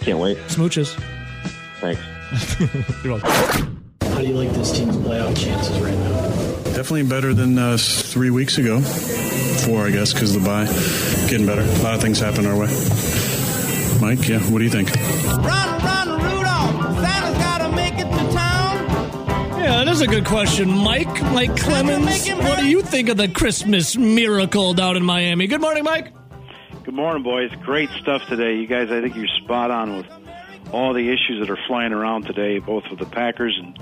Can't 0.00 0.18
wait. 0.18 0.38
Smooches. 0.48 0.94
Thanks. 1.80 2.00
You're 3.04 3.14
welcome. 3.14 3.84
How 4.02 4.20
do 4.20 4.26
you 4.26 4.34
like 4.34 4.50
this 4.52 4.70
team's 4.70 4.96
playoff 4.96 5.36
chances 5.36 5.78
right 5.80 5.94
now? 5.94 6.20
Definitely 6.72 7.04
better 7.04 7.34
than 7.34 7.58
uh, 7.58 7.76
three 7.78 8.30
weeks 8.30 8.58
ago. 8.58 8.80
Four, 8.80 9.86
I 9.86 9.90
guess, 9.90 10.12
because 10.12 10.32
the 10.34 10.40
bye. 10.40 10.66
Getting 11.28 11.46
better. 11.46 11.62
A 11.62 11.82
lot 11.82 11.94
of 11.94 12.00
things 12.00 12.20
happen 12.20 12.46
our 12.46 12.56
way. 12.56 12.68
Mike, 14.00 14.28
yeah, 14.28 14.38
what 14.50 14.58
do 14.58 14.64
you 14.64 14.70
think? 14.70 14.90
Run, 15.44 15.82
run, 15.82 15.99
Yeah, 19.70 19.84
that 19.84 19.88
is 19.88 20.00
a 20.00 20.06
good 20.08 20.26
question, 20.26 20.68
Mike. 20.68 21.06
Mike 21.32 21.56
Clemens. 21.56 22.28
What 22.28 22.58
do 22.58 22.66
you 22.66 22.82
think 22.82 23.08
of 23.08 23.16
the 23.16 23.28
Christmas 23.28 23.96
miracle 23.96 24.74
down 24.74 24.96
in 24.96 25.04
Miami? 25.04 25.46
Good 25.46 25.60
morning, 25.60 25.84
Mike. 25.84 26.12
Good 26.82 26.94
morning, 26.94 27.22
boys. 27.22 27.52
Great 27.62 27.88
stuff 28.02 28.20
today. 28.28 28.56
You 28.56 28.66
guys, 28.66 28.90
I 28.90 29.00
think 29.00 29.14
you're 29.14 29.28
spot 29.44 29.70
on 29.70 29.96
with 29.98 30.06
all 30.72 30.92
the 30.92 31.08
issues 31.08 31.38
that 31.38 31.48
are 31.50 31.58
flying 31.68 31.92
around 31.92 32.26
today, 32.26 32.58
both 32.58 32.82
with 32.90 32.98
the 32.98 33.06
Packers 33.06 33.56
and 33.62 33.78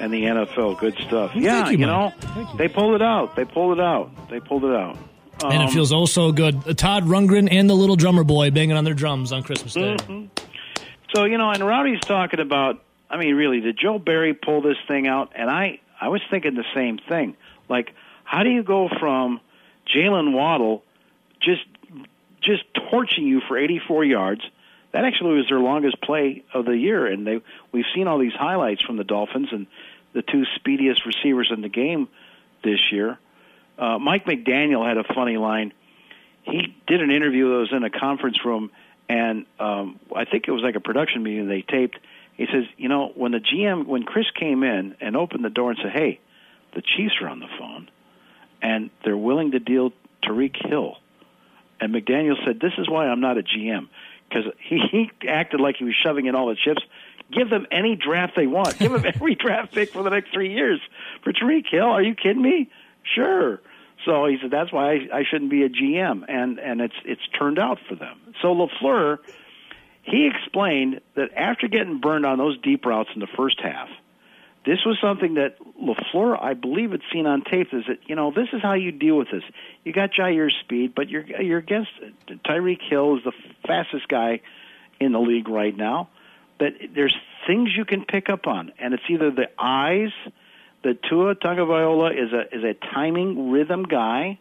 and 0.00 0.12
the 0.12 0.22
NFL. 0.24 0.80
Good 0.80 0.94
stuff. 1.06 1.30
Thank 1.32 1.44
yeah, 1.44 1.66
you, 1.70 1.78
you, 1.78 1.86
know, 1.86 2.12
Thank 2.18 2.50
you. 2.50 2.58
they 2.58 2.66
pulled 2.68 2.96
it 2.96 3.02
out. 3.02 3.36
They 3.36 3.44
pulled 3.44 3.78
it 3.78 3.82
out. 3.82 4.10
They 4.30 4.40
pulled 4.40 4.64
it 4.64 4.74
out. 4.74 4.98
and 5.44 5.52
it 5.62 5.66
Um, 5.66 5.70
feels 5.70 5.92
oh 5.92 6.06
so 6.06 6.32
good. 6.32 6.76
Todd 6.76 7.04
Rundgren 7.04 7.46
and 7.48 7.70
the 7.70 7.74
little 7.74 7.96
drummer 7.96 8.24
boy 8.24 8.50
banging 8.50 8.76
on 8.76 8.82
their 8.82 8.94
drums 8.94 9.30
on 9.30 9.44
Christmas 9.44 9.74
Day. 9.74 9.94
Mm-hmm. 9.98 10.26
So 11.14 11.26
you 11.26 11.38
know, 11.38 11.50
and 11.50 11.64
Rowdy's 11.64 12.00
talking 12.00 12.40
about. 12.40 12.82
I 13.10 13.16
mean, 13.16 13.34
really, 13.34 13.60
did 13.60 13.78
Joe 13.78 13.98
Barry 13.98 14.34
pull 14.34 14.60
this 14.60 14.76
thing 14.86 15.06
out? 15.06 15.32
And 15.34 15.50
I, 15.50 15.80
I 16.00 16.08
was 16.08 16.20
thinking 16.30 16.54
the 16.54 16.64
same 16.74 16.98
thing. 17.08 17.36
Like, 17.68 17.94
how 18.24 18.42
do 18.42 18.50
you 18.50 18.62
go 18.62 18.88
from 19.00 19.40
Jaylen 19.94 20.32
Waddle 20.32 20.82
just, 21.40 21.64
just 22.42 22.64
torching 22.90 23.26
you 23.26 23.40
for 23.48 23.56
84 23.56 24.04
yards? 24.04 24.42
That 24.92 25.04
actually 25.04 25.36
was 25.36 25.48
their 25.48 25.60
longest 25.60 26.00
play 26.00 26.44
of 26.54 26.64
the 26.64 26.76
year, 26.76 27.06
and 27.06 27.26
they 27.26 27.42
we've 27.72 27.84
seen 27.94 28.08
all 28.08 28.18
these 28.18 28.32
highlights 28.32 28.82
from 28.82 28.96
the 28.96 29.04
Dolphins 29.04 29.48
and 29.52 29.66
the 30.14 30.22
two 30.22 30.44
speediest 30.56 31.04
receivers 31.04 31.50
in 31.54 31.60
the 31.60 31.68
game 31.68 32.08
this 32.64 32.80
year. 32.90 33.18
Uh, 33.78 33.98
Mike 33.98 34.24
McDaniel 34.24 34.86
had 34.88 34.96
a 34.96 35.04
funny 35.14 35.36
line 35.36 35.72
he 36.50 36.74
did 36.86 37.02
an 37.02 37.10
interview 37.10 37.50
that 37.50 37.58
was 37.58 37.72
in 37.72 37.84
a 37.84 37.90
conference 37.90 38.44
room, 38.44 38.70
and 39.08 39.46
um, 39.60 40.00
I 40.14 40.24
think 40.24 40.48
it 40.48 40.52
was 40.52 40.62
like 40.62 40.76
a 40.76 40.80
production 40.80 41.22
meeting 41.22 41.48
they 41.48 41.62
taped. 41.62 41.98
He 42.38 42.46
says, 42.46 42.64
you 42.76 42.88
know, 42.88 43.12
when 43.14 43.32
the 43.32 43.40
GM, 43.40 43.86
when 43.86 44.04
Chris 44.04 44.26
came 44.30 44.62
in 44.62 44.94
and 45.00 45.16
opened 45.16 45.44
the 45.44 45.50
door 45.50 45.70
and 45.70 45.78
said, 45.82 45.92
"Hey, 45.92 46.20
the 46.72 46.80
Chiefs 46.80 47.16
are 47.20 47.28
on 47.28 47.40
the 47.40 47.48
phone, 47.58 47.90
and 48.62 48.90
they're 49.04 49.16
willing 49.16 49.50
to 49.50 49.58
deal 49.58 49.92
Tyreek 50.22 50.54
Hill," 50.66 50.96
and 51.80 51.92
McDaniel 51.92 52.36
said, 52.46 52.60
"This 52.60 52.74
is 52.78 52.88
why 52.88 53.08
I'm 53.08 53.20
not 53.20 53.38
a 53.38 53.42
GM." 53.42 53.88
Because 54.28 54.52
he, 54.60 54.78
he 54.90 55.10
acted 55.28 55.60
like 55.60 55.76
he 55.78 55.84
was 55.84 55.94
shoving 56.00 56.26
in 56.26 56.36
all 56.36 56.46
the 56.46 56.54
chips. 56.54 56.82
Give 57.32 57.50
them 57.50 57.66
any 57.72 57.96
draft 57.96 58.36
they 58.36 58.46
want. 58.46 58.78
Give 58.78 58.92
them 58.92 59.04
every 59.14 59.34
draft 59.34 59.74
pick 59.74 59.92
for 59.92 60.04
the 60.04 60.10
next 60.10 60.32
three 60.32 60.52
years 60.52 60.80
for 61.24 61.32
Tyreek 61.32 61.66
Hill. 61.68 61.86
Are 61.86 62.02
you 62.02 62.14
kidding 62.14 62.42
me? 62.42 62.70
Sure. 63.02 63.60
So 64.04 64.26
he 64.26 64.38
said 64.40 64.52
that's 64.52 64.72
why 64.72 64.92
I, 64.92 65.18
I 65.18 65.24
shouldn't 65.28 65.50
be 65.50 65.64
a 65.64 65.68
GM, 65.68 66.24
and 66.28 66.60
and 66.60 66.80
it's 66.80 66.94
it's 67.04 67.26
turned 67.36 67.58
out 67.58 67.78
for 67.88 67.96
them. 67.96 68.20
So 68.40 68.54
LaFleur, 68.54 69.18
he 70.08 70.26
explained 70.26 71.00
that 71.14 71.32
after 71.36 71.68
getting 71.68 72.00
burned 72.00 72.24
on 72.24 72.38
those 72.38 72.58
deep 72.58 72.86
routes 72.86 73.10
in 73.14 73.20
the 73.20 73.28
first 73.36 73.60
half, 73.60 73.88
this 74.64 74.84
was 74.84 74.98
something 75.00 75.34
that 75.34 75.56
LaFleur, 75.80 76.40
I 76.40 76.54
believe, 76.54 76.90
had 76.90 77.00
seen 77.12 77.26
on 77.26 77.42
tape. 77.42 77.72
Is 77.72 77.84
that 77.88 78.00
you 78.06 78.14
know 78.14 78.30
this 78.30 78.48
is 78.52 78.60
how 78.60 78.74
you 78.74 78.92
deal 78.92 79.16
with 79.16 79.30
this. 79.30 79.42
You 79.84 79.92
got 79.92 80.10
Jaire's 80.12 80.54
speed, 80.60 80.94
but 80.94 81.08
you're 81.08 81.24
you're 81.24 81.58
against 81.58 81.90
Tyreek 82.44 82.82
Hill 82.82 83.16
is 83.16 83.24
the 83.24 83.32
fastest 83.66 84.08
guy 84.08 84.40
in 85.00 85.12
the 85.12 85.20
league 85.20 85.48
right 85.48 85.76
now. 85.76 86.08
That 86.58 86.72
there's 86.94 87.16
things 87.46 87.70
you 87.76 87.84
can 87.84 88.04
pick 88.04 88.28
up 88.28 88.46
on, 88.46 88.72
and 88.78 88.92
it's 88.92 89.04
either 89.08 89.30
the 89.30 89.48
eyes 89.58 90.10
that 90.82 91.02
Tua 91.02 91.34
Tagovailoa 91.34 92.12
is 92.12 92.32
a 92.32 92.54
is 92.54 92.64
a 92.64 92.74
timing 92.74 93.50
rhythm 93.50 93.84
guy, 93.84 94.38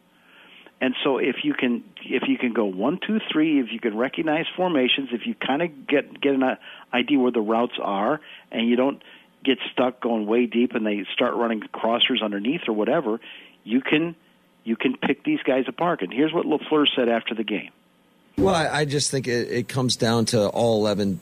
And 0.79 0.93
so 1.03 1.17
if 1.17 1.37
you 1.43 1.53
can 1.53 1.83
if 2.03 2.23
you 2.27 2.37
can 2.37 2.53
go 2.53 2.65
one 2.65 2.99
two 3.05 3.19
three, 3.31 3.59
if 3.59 3.71
you 3.71 3.79
can 3.79 3.97
recognize 3.97 4.45
formations, 4.55 5.09
if 5.11 5.25
you 5.25 5.33
kind 5.33 5.61
of 5.63 5.87
get 5.87 6.21
get 6.21 6.35
an 6.35 6.57
idea 6.93 7.19
where 7.19 7.31
the 7.31 7.41
routes 7.41 7.79
are, 7.81 8.21
and 8.51 8.69
you 8.69 8.75
don't 8.75 9.01
get 9.43 9.57
stuck 9.71 9.99
going 10.01 10.27
way 10.27 10.45
deep, 10.45 10.75
and 10.75 10.85
they 10.85 11.03
start 11.13 11.33
running 11.33 11.61
crossers 11.61 12.21
underneath 12.21 12.61
or 12.67 12.73
whatever, 12.73 13.19
you 13.63 13.81
can 13.81 14.15
you 14.65 14.75
can 14.75 14.95
pick 14.97 15.23
these 15.23 15.39
guys 15.43 15.65
apart. 15.67 16.03
And 16.03 16.13
here's 16.13 16.33
what 16.33 16.45
LaFleur 16.45 16.85
said 16.95 17.09
after 17.09 17.33
the 17.33 17.43
game. 17.43 17.71
Well, 18.37 18.53
I, 18.53 18.81
I 18.81 18.85
just 18.85 19.09
think 19.09 19.27
it, 19.27 19.49
it 19.49 19.67
comes 19.67 19.95
down 19.95 20.25
to 20.25 20.47
all 20.49 20.77
eleven, 20.81 21.19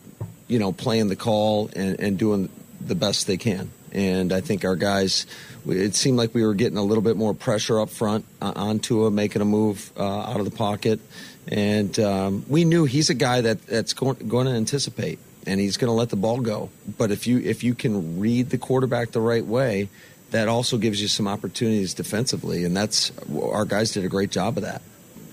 you 0.50 0.60
know, 0.60 0.74
playing 0.74 1.08
the 1.08 1.16
call 1.16 1.70
and, 1.74 1.98
and 2.00 2.20
doing 2.20 2.50
the 2.82 2.96
best 2.96 3.26
they 3.26 3.38
can. 3.38 3.72
And 3.96 4.34
I 4.34 4.42
think 4.42 4.66
our 4.66 4.76
guys, 4.76 5.26
it 5.66 5.96
seemed 5.96 6.18
like 6.18 6.36
we 6.36 6.46
were 6.46 6.54
getting 6.54 6.78
a 6.78 6.84
little 6.84 7.02
bit 7.02 7.16
more 7.16 7.34
pressure 7.34 7.80
up 7.80 7.90
front 7.90 8.26
uh, 8.42 8.52
onto 8.56 9.06
him, 9.06 9.16
making 9.16 9.42
a 9.42 9.46
move 9.46 9.92
uh, 9.98 10.04
out 10.04 10.40
of 10.40 10.46
the 10.46 10.56
pocket. 10.56 11.00
And 11.48 11.98
um, 12.00 12.46
we 12.50 12.66
knew 12.66 12.86
he's 12.86 13.10
a 13.10 13.14
guy 13.14 13.40
that, 13.42 13.66
that's 13.66 13.94
going, 13.94 14.28
going 14.28 14.48
to 14.48 14.52
anticipate 14.52 15.18
and 15.48 15.60
he's 15.60 15.78
going 15.78 15.90
to 15.90 15.94
let 15.94 16.10
the 16.10 16.16
ball 16.16 16.40
go. 16.42 16.70
But 16.98 17.12
if 17.12 17.28
you 17.28 17.40
if 17.40 17.64
you 17.64 17.76
can 17.76 18.20
read 18.20 18.50
the 18.50 18.58
quarterback 18.58 19.12
the 19.12 19.22
right 19.22 19.46
way, 19.46 19.90
that 20.32 20.48
also 20.48 20.78
gives 20.78 21.02
you 21.02 21.08
some 21.08 21.28
opportunities 21.28 21.94
defensively, 21.94 22.64
and 22.64 22.76
that's 22.76 23.12
our 23.32 23.66
guys 23.66 23.92
did 23.92 24.04
a 24.06 24.10
great 24.10 24.32
job 24.32 24.58
of 24.58 24.64
that. 24.64 24.82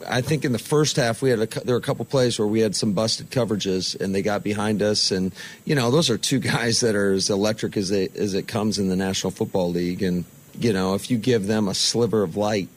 I 0.09 0.21
think 0.21 0.45
in 0.45 0.53
the 0.53 0.59
first 0.59 0.97
half 0.97 1.23
we 1.23 1.31
had 1.31 1.41
a, 1.41 1.65
there 1.65 1.75
were 1.75 1.81
a 1.81 1.83
couple 1.83 2.05
plays 2.05 2.39
where 2.39 2.49
we 2.49 2.61
had 2.61 2.75
some 2.75 2.93
busted 2.93 3.31
coverages 3.31 3.99
and 4.01 4.15
they 4.15 4.23
got 4.23 4.43
behind 4.43 4.83
us. 4.83 5.11
And 5.11 5.33
you 5.65 5.75
know 5.75 5.91
those 5.91 6.11
are 6.11 6.19
two 6.19 6.39
guys 6.55 6.81
that 6.81 6.95
are 6.95 7.13
as 7.13 7.31
electric 7.31 7.77
as 7.77 7.89
they, 7.89 8.09
as 8.17 8.35
it 8.35 8.49
comes 8.49 8.79
in 8.79 8.89
the 8.89 8.97
National 8.97 9.31
Football 9.31 9.71
League. 9.71 10.03
And 10.03 10.25
you 10.59 10.73
know 10.73 10.95
if 10.95 11.11
you 11.11 11.19
give 11.19 11.47
them 11.47 11.69
a 11.69 11.75
sliver 11.75 12.23
of 12.23 12.37
light 12.37 12.69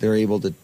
they're 0.00 0.14
able 0.14 0.40
to 0.40 0.54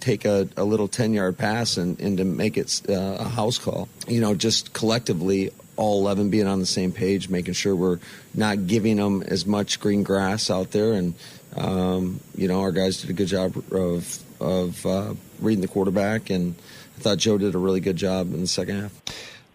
take 0.00 0.24
a, 0.24 0.48
a 0.56 0.64
little 0.64 0.88
10 0.88 1.14
yard 1.14 1.38
pass 1.38 1.76
and, 1.76 1.98
and 2.00 2.18
to 2.18 2.24
make 2.24 2.56
it 2.56 2.82
uh, 2.88 3.16
a 3.20 3.28
house 3.28 3.58
call. 3.58 3.88
You 4.08 4.20
know 4.20 4.34
just 4.34 4.72
collectively 4.72 5.50
all 5.76 6.00
11 6.00 6.30
being 6.30 6.46
on 6.46 6.58
the 6.58 6.66
same 6.66 6.92
page 6.92 7.28
making 7.28 7.54
sure 7.54 7.74
we're 7.74 7.98
not 8.34 8.66
giving 8.66 8.96
them 8.96 9.22
as 9.22 9.46
much 9.46 9.80
green 9.80 10.02
grass 10.02 10.50
out 10.50 10.72
there. 10.72 10.92
And 10.92 11.14
um, 11.56 12.20
you 12.36 12.48
know 12.48 12.60
our 12.60 12.72
guys 12.72 13.00
did 13.00 13.10
a 13.10 13.14
good 13.14 13.28
job 13.28 13.56
of 13.72 14.22
of 14.42 14.86
uh, 14.86 15.14
reading 15.40 15.62
the 15.62 15.68
quarterback, 15.68 16.30
and 16.30 16.54
I 16.96 17.00
thought 17.00 17.18
Joe 17.18 17.38
did 17.38 17.54
a 17.54 17.58
really 17.58 17.80
good 17.80 17.96
job 17.96 18.32
in 18.32 18.40
the 18.40 18.46
second 18.46 18.80
half. 18.80 18.92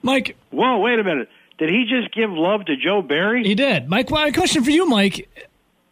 Mike, 0.01 0.35
whoa, 0.51 0.79
wait 0.79 0.99
a 0.99 1.03
minute! 1.03 1.29
Did 1.57 1.69
he 1.69 1.85
just 1.89 2.13
give 2.13 2.29
love 2.29 2.65
to 2.65 2.77
Joe 2.77 3.01
Barry? 3.01 3.43
He 3.43 3.55
did. 3.55 3.89
Mike, 3.89 4.09
my 4.09 4.31
question 4.31 4.63
for 4.63 4.69
you, 4.69 4.85
Mike, 4.85 5.27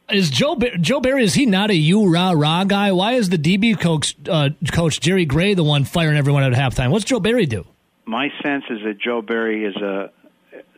is 0.09 0.29
Joe 0.29 0.57
Joe 0.79 0.99
Barry? 0.99 1.23
Is 1.23 1.33
he 1.33 1.45
not 1.45 1.71
a 1.71 1.75
you 1.75 2.07
rah 2.09 2.31
rah 2.31 2.63
guy? 2.63 2.91
Why 2.91 3.13
is 3.13 3.29
the 3.29 3.37
DB 3.37 3.79
coach 3.79 4.15
uh, 4.29 4.49
coach 4.71 4.99
Jerry 4.99 5.25
Gray 5.25 5.53
the 5.53 5.63
one 5.63 5.83
firing 5.83 6.17
everyone 6.17 6.43
at 6.43 6.53
halftime? 6.53 6.91
What's 6.91 7.05
Joe 7.05 7.19
Barry 7.19 7.45
do? 7.45 7.65
My 8.05 8.29
sense 8.43 8.65
is 8.69 8.79
that 8.83 8.99
Joe 8.99 9.21
Barry 9.21 9.65
is 9.65 9.75
a 9.77 10.11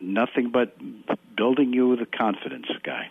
nothing 0.00 0.50
but 0.50 0.76
building 1.36 1.72
you 1.72 1.88
with 1.88 2.00
a 2.00 2.06
confidence 2.06 2.66
guy. 2.82 3.10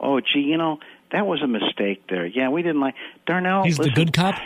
Oh, 0.00 0.20
gee, 0.20 0.40
you 0.40 0.56
know 0.56 0.78
that 1.12 1.26
was 1.26 1.42
a 1.42 1.46
mistake 1.46 2.04
there. 2.08 2.26
Yeah, 2.26 2.48
we 2.48 2.62
didn't 2.62 2.80
like 2.80 2.94
Darnell. 3.26 3.64
He's 3.64 3.78
listen, 3.78 3.94
the 3.94 4.04
good 4.04 4.12
cop. 4.12 4.34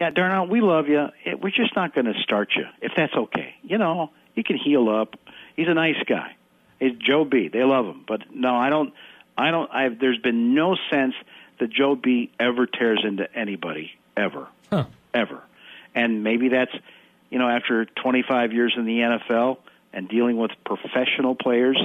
Yeah, 0.00 0.10
Darnell, 0.10 0.46
we 0.46 0.60
love 0.60 0.86
you. 0.86 1.08
It, 1.24 1.42
we're 1.42 1.50
just 1.50 1.74
not 1.74 1.92
going 1.92 2.04
to 2.04 2.14
start 2.22 2.50
you 2.56 2.66
if 2.80 2.92
that's 2.96 3.12
okay. 3.12 3.56
You 3.64 3.78
know, 3.78 4.12
you 4.36 4.44
can 4.44 4.56
heal 4.56 4.88
up. 4.88 5.16
He's 5.56 5.66
a 5.66 5.74
nice 5.74 5.96
guy. 6.06 6.36
It's 6.78 6.96
Joe 7.04 7.24
B. 7.24 7.48
They 7.48 7.64
love 7.64 7.86
him, 7.86 8.04
but 8.06 8.32
no, 8.32 8.54
I 8.54 8.70
don't. 8.70 8.94
I 9.36 9.50
don't. 9.50 9.68
I've. 9.72 9.98
There's 9.98 10.18
been 10.18 10.54
no 10.54 10.76
sense 10.88 11.14
that 11.58 11.70
Joe 11.70 11.96
B. 11.96 12.30
ever 12.38 12.66
tears 12.66 13.00
into 13.04 13.26
anybody 13.36 13.90
ever, 14.16 14.48
huh. 14.70 14.86
ever. 15.14 15.42
And 15.94 16.22
maybe 16.22 16.48
that's, 16.48 16.72
you 17.30 17.38
know, 17.38 17.48
after 17.48 17.84
25 17.84 18.52
years 18.52 18.74
in 18.76 18.84
the 18.84 18.98
NFL 19.00 19.58
and 19.92 20.08
dealing 20.08 20.36
with 20.36 20.50
professional 20.64 21.34
players 21.34 21.80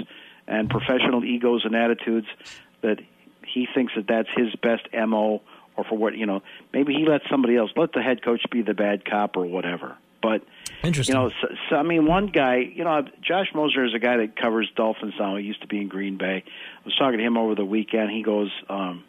and 0.47 0.69
professional 0.69 1.23
egos 1.23 1.63
and 1.65 1.75
attitudes, 1.75 2.27
that 2.81 2.99
he 3.45 3.67
thinks 3.73 3.93
that 3.95 4.07
that's 4.07 4.29
his 4.35 4.53
best 4.61 4.87
mo 4.93 5.41
or 5.75 5.83
for 5.83 5.97
what 5.97 6.15
you 6.15 6.25
know 6.25 6.41
maybe 6.71 6.93
he 6.93 7.05
lets 7.05 7.25
somebody 7.29 7.55
else 7.55 7.71
let 7.75 7.93
the 7.93 8.01
head 8.01 8.23
coach 8.23 8.41
be 8.51 8.61
the 8.61 8.73
bad 8.73 9.05
cop 9.05 9.35
or 9.35 9.45
whatever 9.45 9.97
but 10.21 10.41
Interesting. 10.83 11.15
you 11.15 11.21
know 11.21 11.29
so, 11.41 11.47
so 11.69 11.75
i 11.75 11.83
mean 11.83 12.05
one 12.05 12.27
guy 12.27 12.57
you 12.57 12.83
know 12.83 13.03
josh 13.21 13.47
moser 13.53 13.85
is 13.85 13.93
a 13.93 13.99
guy 13.99 14.17
that 14.17 14.35
covers 14.35 14.71
dolphins 14.75 15.13
now 15.19 15.35
he 15.35 15.43
used 15.43 15.61
to 15.61 15.67
be 15.67 15.79
in 15.79 15.87
green 15.87 16.17
bay 16.17 16.43
i 16.45 16.81
was 16.85 16.95
talking 16.95 17.17
to 17.17 17.23
him 17.23 17.37
over 17.37 17.55
the 17.55 17.65
weekend 17.65 18.11
he 18.11 18.23
goes 18.23 18.51
um 18.69 19.03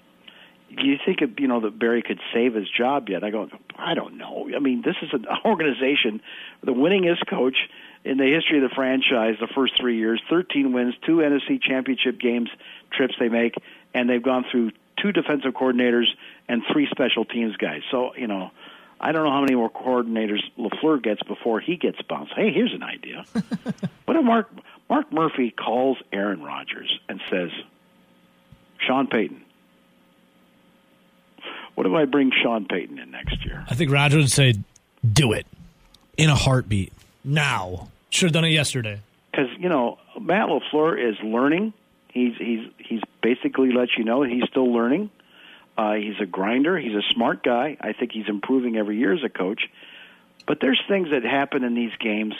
do 0.76 0.86
you 0.86 0.96
think 1.04 1.20
you 1.38 1.48
know 1.48 1.60
that 1.60 1.78
Barry 1.78 2.02
could 2.02 2.20
save 2.32 2.54
his 2.54 2.68
job 2.68 3.08
yet? 3.08 3.22
I 3.22 3.30
go, 3.30 3.48
I 3.78 3.94
don't 3.94 4.16
know. 4.16 4.48
I 4.54 4.58
mean, 4.58 4.82
this 4.84 4.96
is 5.02 5.10
an 5.12 5.26
organization, 5.44 6.20
the 6.62 6.72
winningest 6.72 7.28
coach 7.28 7.56
in 8.04 8.18
the 8.18 8.26
history 8.26 8.62
of 8.62 8.68
the 8.68 8.74
franchise. 8.74 9.36
The 9.40 9.48
first 9.54 9.74
three 9.78 9.98
years, 9.98 10.20
13 10.28 10.72
wins, 10.72 10.94
two 11.06 11.18
NFC 11.18 11.62
Championship 11.62 12.20
games 12.20 12.50
trips 12.96 13.14
they 13.18 13.28
make, 13.28 13.54
and 13.92 14.08
they've 14.08 14.22
gone 14.22 14.44
through 14.50 14.72
two 15.00 15.12
defensive 15.12 15.52
coordinators 15.52 16.06
and 16.48 16.62
three 16.72 16.88
special 16.90 17.24
teams 17.24 17.56
guys. 17.56 17.82
So 17.90 18.14
you 18.16 18.26
know, 18.26 18.50
I 19.00 19.12
don't 19.12 19.24
know 19.24 19.30
how 19.30 19.40
many 19.40 19.54
more 19.54 19.70
coordinators 19.70 20.40
LaFleur 20.58 21.02
gets 21.02 21.22
before 21.22 21.60
he 21.60 21.76
gets 21.76 22.00
bounced. 22.02 22.32
Hey, 22.34 22.52
here's 22.52 22.72
an 22.72 22.82
idea. 22.82 23.24
what 24.04 24.16
if 24.16 24.24
Mark 24.24 24.50
Mark 24.88 25.12
Murphy 25.12 25.50
calls 25.50 25.98
Aaron 26.12 26.42
Rodgers 26.42 26.98
and 27.08 27.20
says, 27.30 27.50
Sean 28.78 29.06
Payton. 29.06 29.40
What 31.74 31.86
if 31.86 31.92
I 31.92 32.04
bring 32.04 32.30
Sean 32.42 32.66
Payton 32.66 32.98
in 32.98 33.10
next 33.10 33.44
year? 33.44 33.64
I 33.68 33.74
think 33.74 33.90
Roger 33.90 34.18
would 34.18 34.30
say, 34.30 34.54
"Do 35.10 35.32
it 35.32 35.46
in 36.16 36.30
a 36.30 36.34
heartbeat 36.34 36.92
now." 37.24 37.88
Should 38.10 38.26
have 38.26 38.32
done 38.32 38.44
it 38.44 38.50
yesterday. 38.50 39.00
Because 39.30 39.48
you 39.58 39.68
know 39.68 39.98
Matt 40.20 40.48
LaFleur 40.48 41.10
is 41.10 41.16
learning. 41.24 41.72
He's 42.14 42.34
he's 42.38 42.70
he's 42.78 43.00
basically 43.22 43.72
let 43.72 43.88
you 43.98 44.04
know 44.04 44.22
he's 44.22 44.44
still 44.48 44.72
learning. 44.72 45.10
Uh, 45.76 45.94
he's 45.94 46.14
a 46.20 46.26
grinder. 46.26 46.78
He's 46.78 46.94
a 46.94 47.02
smart 47.12 47.42
guy. 47.42 47.76
I 47.80 47.92
think 47.92 48.12
he's 48.12 48.28
improving 48.28 48.76
every 48.76 48.96
year 48.96 49.12
as 49.12 49.24
a 49.24 49.28
coach. 49.28 49.62
But 50.46 50.60
there's 50.60 50.80
things 50.88 51.10
that 51.10 51.24
happen 51.24 51.64
in 51.64 51.74
these 51.74 51.90
games 51.98 52.34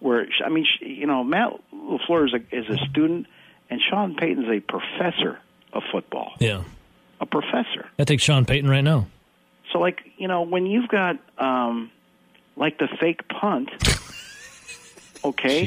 where 0.00 0.26
I 0.44 0.48
mean, 0.48 0.66
you 0.80 1.06
know, 1.06 1.22
Matt 1.22 1.52
LaFleur 1.72 2.26
is 2.26 2.34
a 2.34 2.56
is 2.56 2.68
a 2.68 2.84
student, 2.90 3.28
and 3.70 3.80
Sean 3.80 4.16
Payton's 4.16 4.48
a 4.48 4.58
professor 4.58 5.38
of 5.72 5.84
football. 5.92 6.32
Yeah, 6.40 6.64
a 7.20 7.26
professor. 7.26 7.88
I 7.96 8.04
take 8.04 8.20
Sean 8.20 8.44
Payton 8.44 8.68
right 8.68 8.82
now. 8.82 9.06
So, 9.72 9.78
like, 9.78 10.00
you 10.18 10.26
know, 10.26 10.42
when 10.42 10.66
you've 10.66 10.88
got 10.88 11.18
um, 11.38 11.92
like 12.56 12.78
the 12.78 12.88
fake 13.00 13.28
punt, 13.28 13.70
okay, 15.24 15.66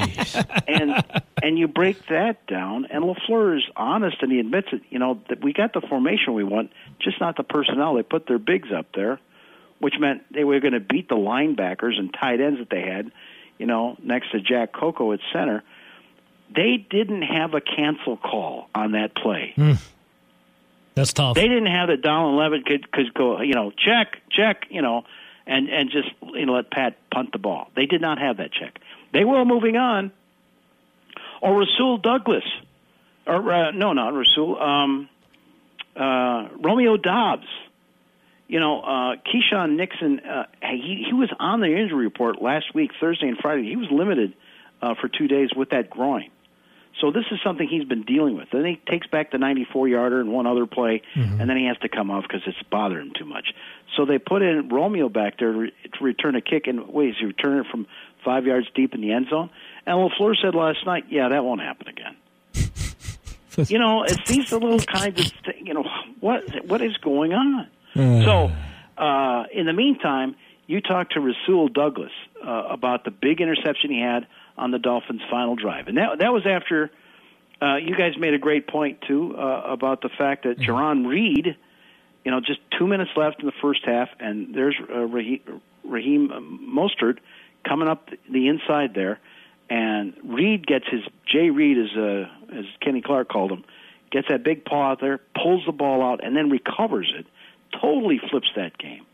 and 0.68 1.04
and 1.42 1.58
you 1.60 1.68
break 1.68 2.08
that 2.08 2.46
down, 2.48 2.86
and 2.86 3.04
LaFleur 3.04 3.58
is 3.58 3.64
honest 3.76 4.18
and 4.22 4.32
he 4.32 4.40
admits 4.40 4.70
it. 4.72 4.82
You 4.90 5.00
know 5.00 5.22
that 5.30 5.44
we 5.44 5.54
got 5.54 5.74
the 5.74 5.82
formation 5.82 6.34
we 6.34 6.44
want, 6.44 6.72
just 7.00 7.20
not 7.20 7.38
the 7.38 7.44
personnel. 7.44 7.96
They 7.96 8.04
put 8.04 8.28
their 8.28 8.40
bigs 8.40 8.70
up 8.76 8.88
there, 8.94 9.20
which 9.80 9.96
meant 10.00 10.24
they 10.32 10.44
were 10.44 10.60
going 10.60 10.74
to 10.74 10.80
beat 10.80 11.10
the 11.10 11.16
linebackers 11.16 11.98
and 11.98 12.14
tight 12.14 12.42
ends 12.42 12.60
that 12.60 12.70
they 12.70 12.82
had. 12.82 13.12
You 13.58 13.66
know, 13.66 13.98
next 14.04 14.32
to 14.32 14.40
Jack 14.40 14.72
Coco 14.72 15.12
at 15.14 15.20
center, 15.34 15.64
they 16.56 16.78
didn't 16.78 17.24
have 17.24 17.54
a 17.54 17.62
cancel 17.62 18.18
call 18.18 18.70
on 18.76 18.92
that 18.92 19.16
play. 19.16 19.54
Mm. 19.58 19.80
That's 20.94 21.14
tough. 21.14 21.36
They 21.36 21.48
didn't 21.48 21.68
have 21.68 21.90
that 21.90 22.02
Dallin 22.02 22.38
Leavitt 22.38 22.66
could 22.66 22.92
could 22.92 23.14
go, 23.14 23.42
you 23.42 23.54
know, 23.54 23.72
check, 23.72 24.18
check, 24.32 24.66
you 24.70 24.82
know, 24.82 25.06
and 25.46 25.70
and 25.70 25.90
just 25.90 26.10
you 26.34 26.46
know 26.46 26.54
let 26.54 26.72
Pat 26.72 26.98
punt 27.12 27.32
the 27.32 27.38
ball. 27.38 27.70
They 27.76 27.86
did 27.86 28.02
not 28.02 28.20
have 28.20 28.38
that 28.38 28.52
check. 28.52 28.80
They 29.14 29.24
were 29.24 29.46
moving 29.46 29.76
on. 29.78 30.12
Or 31.42 31.60
Rasul 31.60 31.98
Douglas, 32.00 32.44
or 33.28 33.54
uh, 33.54 33.72
no, 33.72 33.94
not 33.94 34.12
Rasul. 34.14 34.60
Um, 34.60 35.10
uh, 35.96 36.48
Romeo 36.60 36.98
Doubs. 36.98 37.46
You 38.48 38.60
know, 38.60 38.82
uh, 38.82 39.16
Keisean 39.18 39.76
Nixon. 39.76 40.20
Uh, 40.22 40.46
he 40.64 41.06
he 41.08 41.14
was 41.14 41.30
on 41.40 41.60
the 41.60 41.68
injury 41.68 42.06
report 42.06 42.42
last 42.42 42.74
week, 42.74 42.92
Thursday 43.00 43.28
and 43.28 43.38
Friday. 43.38 43.64
He 43.70 43.76
was 43.76 43.88
limited 43.92 44.34
uh, 44.82 44.96
for 45.00 45.10
two 45.10 45.28
days 45.28 45.50
with 45.56 45.70
that 45.72 45.90
groin. 45.92 46.30
So 47.02 47.12
this 47.12 47.26
is 47.30 47.40
something 47.44 47.68
he's 47.68 47.84
been 47.84 48.02
dealing 48.04 48.36
with. 48.36 48.48
Then 48.52 48.66
he 48.66 48.82
takes 48.90 49.06
back 49.06 49.30
the 49.30 49.38
94 49.38 49.88
yarder 49.88 50.20
and 50.20 50.32
one 50.34 50.48
other 50.48 50.66
play, 50.66 51.04
Mm-hmm. 51.16 51.40
and 51.40 51.48
then 51.48 51.56
he 51.58 51.66
has 51.68 51.78
to 51.80 51.90
come 51.90 52.10
off 52.10 52.24
because 52.24 52.42
it's 52.48 52.58
bothering 52.72 53.08
him 53.10 53.14
too 53.16 53.26
much. 53.26 53.54
So 53.96 54.06
they 54.06 54.18
put 54.18 54.42
in 54.42 54.70
Romeo 54.70 55.08
back 55.08 55.38
there 55.38 55.54
to, 55.54 55.72
return 56.02 56.36
a 56.36 56.42
kick, 56.42 56.66
and 56.66 56.88
wait, 56.88 57.14
he 57.20 57.26
return 57.26 57.60
it 57.60 57.68
from 57.70 57.86
five 58.28 58.46
yards 58.46 58.68
deep 58.76 58.94
in 58.94 59.00
the 59.00 59.14
end 59.14 59.28
zone. 59.30 59.50
And 59.86 59.96
LaFleur 59.96 60.36
said 60.42 60.54
last 60.54 60.86
night, 60.86 61.06
"Yeah, 61.10 61.30
that 61.30 61.46
won't 61.46 61.62
happen 61.62 61.88
again." 61.88 62.16
you 63.70 63.80
know, 63.80 64.04
it's 64.04 64.30
these 64.30 64.52
little 64.52 64.80
kinds 64.80 65.20
of 65.26 65.32
things. 65.46 65.62
You 65.64 65.74
know, 65.74 65.86
what 66.20 66.44
what 66.66 66.82
is 66.82 66.98
going 66.98 67.34
on? 67.34 67.68
so, 67.96 68.52
uh, 68.98 69.46
in 69.54 69.66
the 69.66 69.74
meantime, 69.74 70.36
you 70.68 70.82
talked 70.82 71.14
to 71.14 71.22
Rasul 71.22 71.70
Douglas 71.70 72.12
uh, 72.46 72.68
about 72.70 73.06
the 73.06 73.12
big 73.12 73.40
interception 73.40 73.92
he 73.92 74.02
had 74.02 74.28
on 74.58 74.72
the 74.72 74.80
Dolphins' 74.80 75.22
final 75.32 75.56
drive, 75.56 75.88
and 75.88 75.98
that 75.98 76.20
that 76.20 76.34
was 76.34 76.46
after 76.46 76.92
uh, 77.62 77.78
you 77.78 77.96
guys 77.96 78.18
made 78.20 78.34
a 78.34 78.40
great 78.40 78.68
point 78.68 79.02
too 79.08 79.36
uh, 79.38 79.62
about 79.66 80.02
the 80.02 80.10
fact 80.10 80.44
that 80.44 80.60
Jarran 80.60 81.08
Reed 81.08 81.56
you 82.28 82.32
know, 82.32 82.42
just 82.42 82.60
two 82.78 82.88
minutes 82.88 83.12
left 83.16 83.40
in 83.40 83.46
the 83.46 83.54
first 83.62 83.86
half, 83.86 84.10
and 84.20 84.54
there's 84.54 84.76
uh, 84.94 85.00
Raheem, 85.00 85.62
Raheem 85.86 86.28
Mostert 86.62 87.20
coming 87.68 87.88
up 87.88 88.10
the 88.32 88.48
inside 88.48 88.94
there, 88.94 89.20
and 89.70 90.14
Reed 90.24 90.66
gets 90.66 90.86
his 90.90 91.02
Jay 91.26 91.50
Reed, 91.50 91.78
as 91.78 91.98
uh, 91.98 92.26
as 92.58 92.66
Kenny 92.82 93.02
Clark 93.02 93.30
called 93.30 93.52
him, 93.52 93.64
gets 94.12 94.28
that 94.30 94.44
big 94.44 94.64
paw 94.66 94.92
out 94.92 95.02
there, 95.02 95.20
pulls 95.36 95.66
the 95.66 95.72
ball 95.72 96.02
out, 96.04 96.24
and 96.24 96.36
then 96.36 96.50
recovers 96.50 97.14
it. 97.18 97.26
Totally 97.82 98.20
flips 98.30 98.48
that 98.56 98.78
game. 98.78 99.06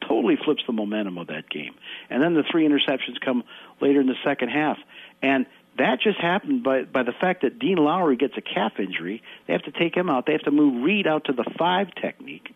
Totally 0.00 0.36
flips 0.44 0.62
the 0.66 0.72
momentum 0.72 1.18
of 1.18 1.28
that 1.28 1.48
game. 1.48 1.74
And 2.08 2.22
then 2.22 2.34
the 2.34 2.42
three 2.50 2.66
interceptions 2.66 3.20
come 3.24 3.44
later 3.80 4.00
in 4.00 4.08
the 4.08 4.16
second 4.24 4.48
half, 4.48 4.78
and 5.22 5.46
that 5.78 6.00
just 6.00 6.18
happened 6.18 6.64
by 6.64 6.82
by 6.82 7.04
the 7.04 7.12
fact 7.12 7.42
that 7.42 7.58
Dean 7.58 7.76
Lowry 7.76 8.16
gets 8.16 8.34
a 8.36 8.40
calf 8.40 8.72
injury. 8.78 9.22
They 9.46 9.52
have 9.52 9.62
to 9.62 9.72
take 9.72 9.96
him 9.96 10.10
out. 10.10 10.26
They 10.26 10.32
have 10.32 10.42
to 10.42 10.50
move 10.50 10.82
Reed 10.82 11.06
out 11.06 11.26
to 11.26 11.32
the 11.32 11.44
five 11.56 11.94
technique, 11.94 12.52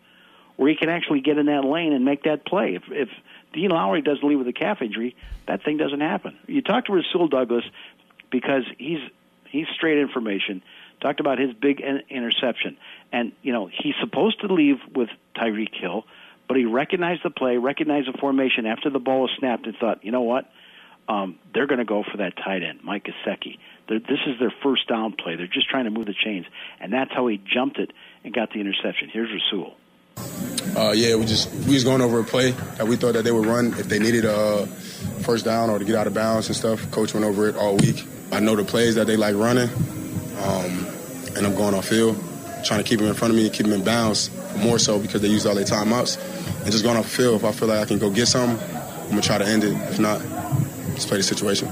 where 0.57 0.69
he 0.69 0.75
can 0.75 0.89
actually 0.89 1.21
get 1.21 1.37
in 1.37 1.45
that 1.45 1.63
lane 1.63 1.93
and 1.93 2.03
make 2.03 2.23
that 2.23 2.45
play. 2.45 2.75
If 2.75 2.83
if 2.89 3.09
Dean 3.55 3.69
Lowry 3.69 4.01
doesn't 4.01 4.27
leave 4.27 4.37
with 4.37 4.47
a 4.49 4.53
calf 4.53 4.81
injury, 4.81 5.15
that 5.47 5.63
thing 5.63 5.77
doesn't 5.77 6.01
happen. 6.01 6.37
You 6.45 6.61
talk 6.61 6.85
to 6.85 6.93
Rasul 6.93 7.29
Douglas 7.29 7.63
because 8.29 8.63
he's 8.77 8.99
he's 9.49 9.65
straight 9.73 9.97
information. 9.97 10.61
Talked 11.01 11.21
about 11.21 11.39
his 11.39 11.53
big 11.53 11.79
in- 11.79 12.03
interception, 12.09 12.77
and 13.13 13.31
you 13.41 13.53
know 13.53 13.67
he's 13.67 13.95
supposed 14.01 14.41
to 14.41 14.53
leave 14.53 14.77
with 14.93 15.09
Tyreek 15.35 15.73
Hill, 15.73 16.05
but 16.49 16.57
he 16.57 16.65
recognized 16.65 17.21
the 17.23 17.29
play, 17.29 17.57
recognized 17.57 18.13
the 18.13 18.17
formation 18.17 18.65
after 18.65 18.89
the 18.89 18.99
ball 18.99 19.21
was 19.21 19.31
snapped, 19.39 19.65
and 19.65 19.75
thought, 19.77 20.03
you 20.03 20.11
know 20.11 20.21
what, 20.21 20.49
um, 21.07 21.39
they're 21.53 21.67
going 21.67 21.79
to 21.79 21.85
go 21.85 22.03
for 22.03 22.17
that 22.17 22.35
tight 22.35 22.61
end, 22.61 22.79
Mike. 22.83 23.07
They're, 23.25 23.99
this 23.99 24.19
is 24.27 24.37
their 24.39 24.53
first 24.63 24.87
down 24.89 25.13
play. 25.13 25.37
They're 25.37 25.47
just 25.47 25.69
trying 25.69 25.85
to 25.85 25.91
move 25.91 26.07
the 26.07 26.13
chains, 26.13 26.45
and 26.81 26.91
that's 26.91 27.11
how 27.13 27.27
he 27.27 27.37
jumped 27.37 27.77
it 27.77 27.91
and 28.23 28.33
got 28.33 28.51
the 28.51 28.59
interception. 28.59 29.09
Here's 29.11 29.29
Rasul. 29.31 29.75
Uh, 30.75 30.91
yeah, 30.91 31.15
we 31.15 31.25
just 31.25 31.49
we 31.67 31.73
was 31.73 31.85
going 31.85 32.01
over 32.01 32.19
a 32.19 32.23
play 32.23 32.51
that 32.51 32.85
we 32.85 32.97
thought 32.97 33.13
that 33.13 33.23
they 33.23 33.31
would 33.31 33.45
run 33.45 33.67
if 33.79 33.87
they 33.87 33.97
needed 33.97 34.25
a 34.25 34.67
first 35.21 35.45
down 35.45 35.69
or 35.69 35.79
to 35.79 35.85
get 35.85 35.95
out 35.95 36.05
of 36.05 36.13
bounds 36.13 36.47
and 36.47 36.55
stuff. 36.55 36.91
Coach 36.91 37.13
went 37.13 37.25
over 37.25 37.47
it 37.47 37.55
all 37.55 37.77
week. 37.77 38.03
I 38.31 38.41
know 38.41 38.55
the 38.57 38.65
plays 38.65 38.95
that 38.95 39.07
they 39.07 39.15
like 39.15 39.35
running, 39.35 39.69
um, 40.43 40.85
and 41.35 41.45
I'm 41.45 41.55
going 41.55 41.73
off 41.75 41.87
field, 41.87 42.21
trying 42.65 42.83
to 42.83 42.87
keep 42.87 42.99
them 42.99 43.07
in 43.07 43.13
front 43.13 43.31
of 43.31 43.37
me, 43.37 43.45
and 43.45 43.53
keep 43.55 43.65
them 43.65 43.73
in 43.73 43.85
bounds. 43.85 44.29
More 44.57 44.77
so 44.77 44.99
because 44.99 45.21
they 45.21 45.29
used 45.29 45.47
all 45.47 45.55
their 45.55 45.63
timeouts, 45.65 46.17
and 46.63 46.71
just 46.71 46.83
going 46.83 46.97
off 46.97 47.09
field. 47.09 47.35
If 47.35 47.45
I 47.45 47.51
feel 47.53 47.69
like 47.69 47.79
I 47.79 47.85
can 47.85 47.99
go 47.99 48.09
get 48.09 48.27
something, 48.27 48.59
I'm 49.03 49.09
gonna 49.09 49.21
try 49.21 49.37
to 49.37 49.45
end 49.45 49.63
it. 49.63 49.73
If 49.89 49.99
not, 49.99 50.19
just 50.95 51.07
play 51.07 51.17
the 51.17 51.23
situation. 51.23 51.69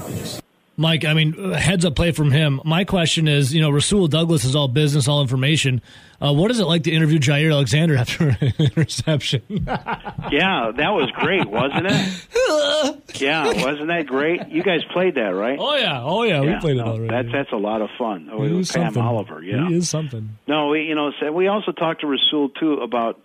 Mike, 0.76 1.04
I 1.04 1.14
mean, 1.14 1.52
heads 1.52 1.84
up 1.84 1.94
play 1.94 2.10
from 2.10 2.32
him. 2.32 2.60
My 2.64 2.84
question 2.84 3.28
is, 3.28 3.54
you 3.54 3.60
know, 3.60 3.70
Rasul 3.70 4.08
Douglas 4.08 4.44
is 4.44 4.56
all 4.56 4.66
business, 4.66 5.06
all 5.06 5.20
information. 5.22 5.80
Uh, 6.20 6.32
what 6.32 6.50
is 6.50 6.58
it 6.58 6.64
like 6.64 6.82
to 6.84 6.90
interview 6.90 7.18
Jaire 7.20 7.52
Alexander 7.52 7.96
after 7.96 8.30
an 8.40 8.52
interception? 8.58 9.42
yeah, 9.48 10.72
that 10.76 10.90
was 10.90 11.10
great, 11.12 11.46
wasn't 11.48 11.86
it? 11.86 13.06
yeah, 13.20 13.46
wasn't 13.46 13.86
that 13.88 14.06
great? 14.06 14.48
You 14.48 14.62
guys 14.64 14.80
played 14.92 15.14
that, 15.14 15.28
right? 15.34 15.58
Oh 15.60 15.76
yeah, 15.76 16.02
oh 16.02 16.22
yeah, 16.24 16.40
we 16.40 16.56
played 16.58 16.76
no, 16.78 16.84
it 16.84 16.88
already. 16.88 17.08
That's 17.08 17.32
that's 17.32 17.52
a 17.52 17.56
lot 17.56 17.80
of 17.80 17.90
fun. 17.96 18.28
Oh, 18.32 18.42
He 18.42 18.46
it 18.46 18.52
is 18.52 18.56
was 18.58 18.72
Pam 18.72 18.84
something. 18.86 19.02
Oliver. 19.02 19.42
Yeah, 19.42 19.68
He 19.68 19.76
is 19.76 19.88
something. 19.88 20.36
No, 20.48 20.68
we, 20.68 20.82
you 20.82 20.94
know, 20.96 21.12
we 21.32 21.46
also 21.46 21.70
talked 21.70 22.00
to 22.00 22.06
Rasul 22.08 22.48
too 22.48 22.74
about, 22.74 23.20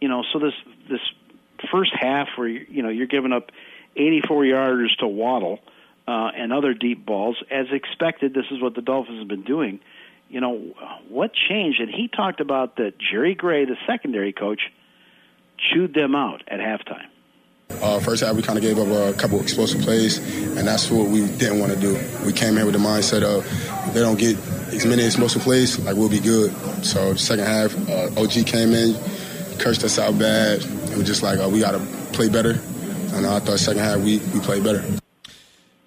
you 0.00 0.08
know, 0.08 0.22
so 0.32 0.38
this 0.38 0.54
this 0.88 1.00
first 1.70 1.92
half 1.98 2.28
where 2.36 2.48
you, 2.48 2.66
you 2.70 2.82
know 2.82 2.88
you're 2.88 3.06
giving 3.06 3.32
up 3.32 3.50
84 3.96 4.42
yarders 4.44 4.96
to 5.00 5.06
Waddle 5.06 5.58
uh, 6.06 6.30
and 6.36 6.52
other 6.52 6.74
deep 6.74 7.04
balls 7.04 7.36
as 7.50 7.66
expected. 7.72 8.34
This 8.34 8.46
is 8.50 8.60
what 8.60 8.74
the 8.74 8.82
Dolphins 8.82 9.18
have 9.18 9.28
been 9.28 9.44
doing. 9.44 9.80
You 10.28 10.40
know, 10.40 10.58
what 11.08 11.32
changed? 11.34 11.80
And 11.80 11.90
he 11.90 12.08
talked 12.08 12.40
about 12.40 12.76
that 12.76 12.94
Jerry 12.98 13.34
Gray, 13.34 13.64
the 13.64 13.76
secondary 13.86 14.32
coach, 14.32 14.60
chewed 15.58 15.94
them 15.94 16.14
out 16.14 16.42
at 16.48 16.60
halftime. 16.60 17.06
Uh, 17.68 17.98
first 17.98 18.22
half, 18.22 18.34
we 18.36 18.42
kind 18.42 18.56
of 18.56 18.62
gave 18.62 18.78
up 18.78 18.86
a 18.86 19.16
couple 19.18 19.40
explosive 19.40 19.80
plays, 19.80 20.18
and 20.56 20.66
that's 20.66 20.88
what 20.90 21.08
we 21.08 21.26
didn't 21.26 21.58
want 21.58 21.72
to 21.72 21.80
do. 21.80 21.98
We 22.24 22.32
came 22.32 22.54
here 22.54 22.64
with 22.64 22.74
the 22.74 22.80
mindset 22.80 23.22
of 23.22 23.44
if 23.88 23.94
they 23.94 24.00
don't 24.00 24.18
get 24.18 24.36
as 24.68 24.86
many 24.86 25.04
explosive 25.04 25.42
plays, 25.42 25.78
like 25.80 25.96
we'll 25.96 26.08
be 26.08 26.20
good. 26.20 26.52
So 26.84 27.14
second 27.14 27.44
half, 27.44 27.76
uh, 27.88 28.20
OG 28.20 28.46
came 28.46 28.72
in, 28.72 28.94
cursed 29.58 29.82
us 29.82 29.98
out 29.98 30.16
bad. 30.18 30.62
It 30.62 30.96
was 30.96 31.06
just 31.06 31.24
like 31.24 31.40
uh, 31.40 31.48
we 31.48 31.60
got 31.60 31.72
to 31.72 31.80
play 32.12 32.28
better. 32.28 32.60
And 33.14 33.26
I 33.26 33.40
thought 33.40 33.58
second 33.58 33.82
half 33.82 33.98
we 33.98 34.18
we 34.18 34.40
played 34.40 34.62
better. 34.62 34.84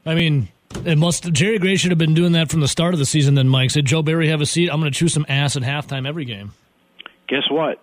I 0.09 0.15
mean, 0.15 0.49
it 0.85 0.97
must. 0.97 1.31
Jerry 1.31 1.59
Gray 1.59 1.75
should 1.75 1.91
have 1.91 1.97
been 1.97 2.13
doing 2.15 2.31
that 2.33 2.49
from 2.49 2.61
the 2.61 2.67
start 2.67 2.93
of 2.93 2.99
the 2.99 3.05
season. 3.05 3.35
Then 3.35 3.47
Mike 3.47 3.69
said, 3.71 3.85
"Joe 3.85 4.01
Barry, 4.01 4.27
have 4.29 4.41
a 4.41 4.45
seat. 4.45 4.69
I'm 4.69 4.79
going 4.79 4.91
to 4.91 4.97
chew 4.97 5.07
some 5.07 5.25
ass 5.29 5.55
at 5.55 5.63
halftime 5.63 6.07
every 6.07 6.25
game." 6.25 6.51
Guess 7.27 7.43
what? 7.49 7.81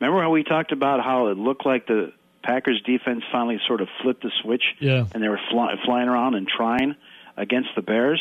Remember 0.00 0.22
how 0.22 0.30
we 0.30 0.44
talked 0.44 0.72
about 0.72 1.02
how 1.02 1.28
it 1.28 1.36
looked 1.38 1.66
like 1.66 1.86
the 1.86 2.12
Packers 2.42 2.80
defense 2.82 3.24
finally 3.32 3.58
sort 3.66 3.80
of 3.80 3.88
flipped 4.02 4.22
the 4.22 4.30
switch, 4.42 4.62
Yeah. 4.78 5.06
and 5.12 5.22
they 5.22 5.28
were 5.28 5.40
fly, 5.50 5.74
flying 5.84 6.08
around 6.08 6.34
and 6.36 6.46
trying 6.46 6.94
against 7.36 7.70
the 7.74 7.82
Bears. 7.82 8.20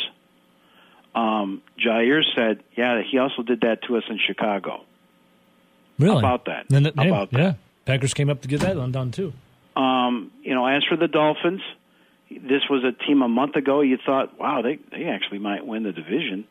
Um, 1.14 1.62
Jaire 1.80 2.24
said, 2.36 2.64
"Yeah, 2.76 3.02
he 3.10 3.18
also 3.20 3.42
did 3.44 3.62
that 3.62 3.84
to 3.84 3.98
us 3.98 4.04
in 4.10 4.18
Chicago." 4.26 4.84
Really? 6.00 6.14
How 6.16 6.20
about 6.20 6.46
that? 6.46 6.66
Then, 6.70 6.84
yeah, 6.84 7.04
about 7.04 7.32
that? 7.32 7.40
yeah, 7.40 7.54
Packers 7.86 8.14
came 8.14 8.30
up 8.30 8.42
to 8.42 8.48
get 8.48 8.60
that 8.62 8.76
one 8.76 8.92
done 8.92 9.12
too. 9.12 9.32
Um, 9.76 10.32
you 10.44 10.54
know, 10.54 10.66
as 10.66 10.84
for 10.86 10.98
the 10.98 11.08
Dolphins, 11.08 11.62
this 12.30 12.62
was 12.70 12.84
a 12.84 12.92
team 13.06 13.22
a 13.22 13.28
month 13.28 13.56
ago. 13.56 13.82
You 13.82 13.98
thought, 14.04 14.40
wow, 14.40 14.62
they 14.62 14.80
they 14.92 15.06
actually 15.06 15.40
might 15.40 15.66
win 15.66 15.84
the 15.84 15.92
division, 15.92 16.46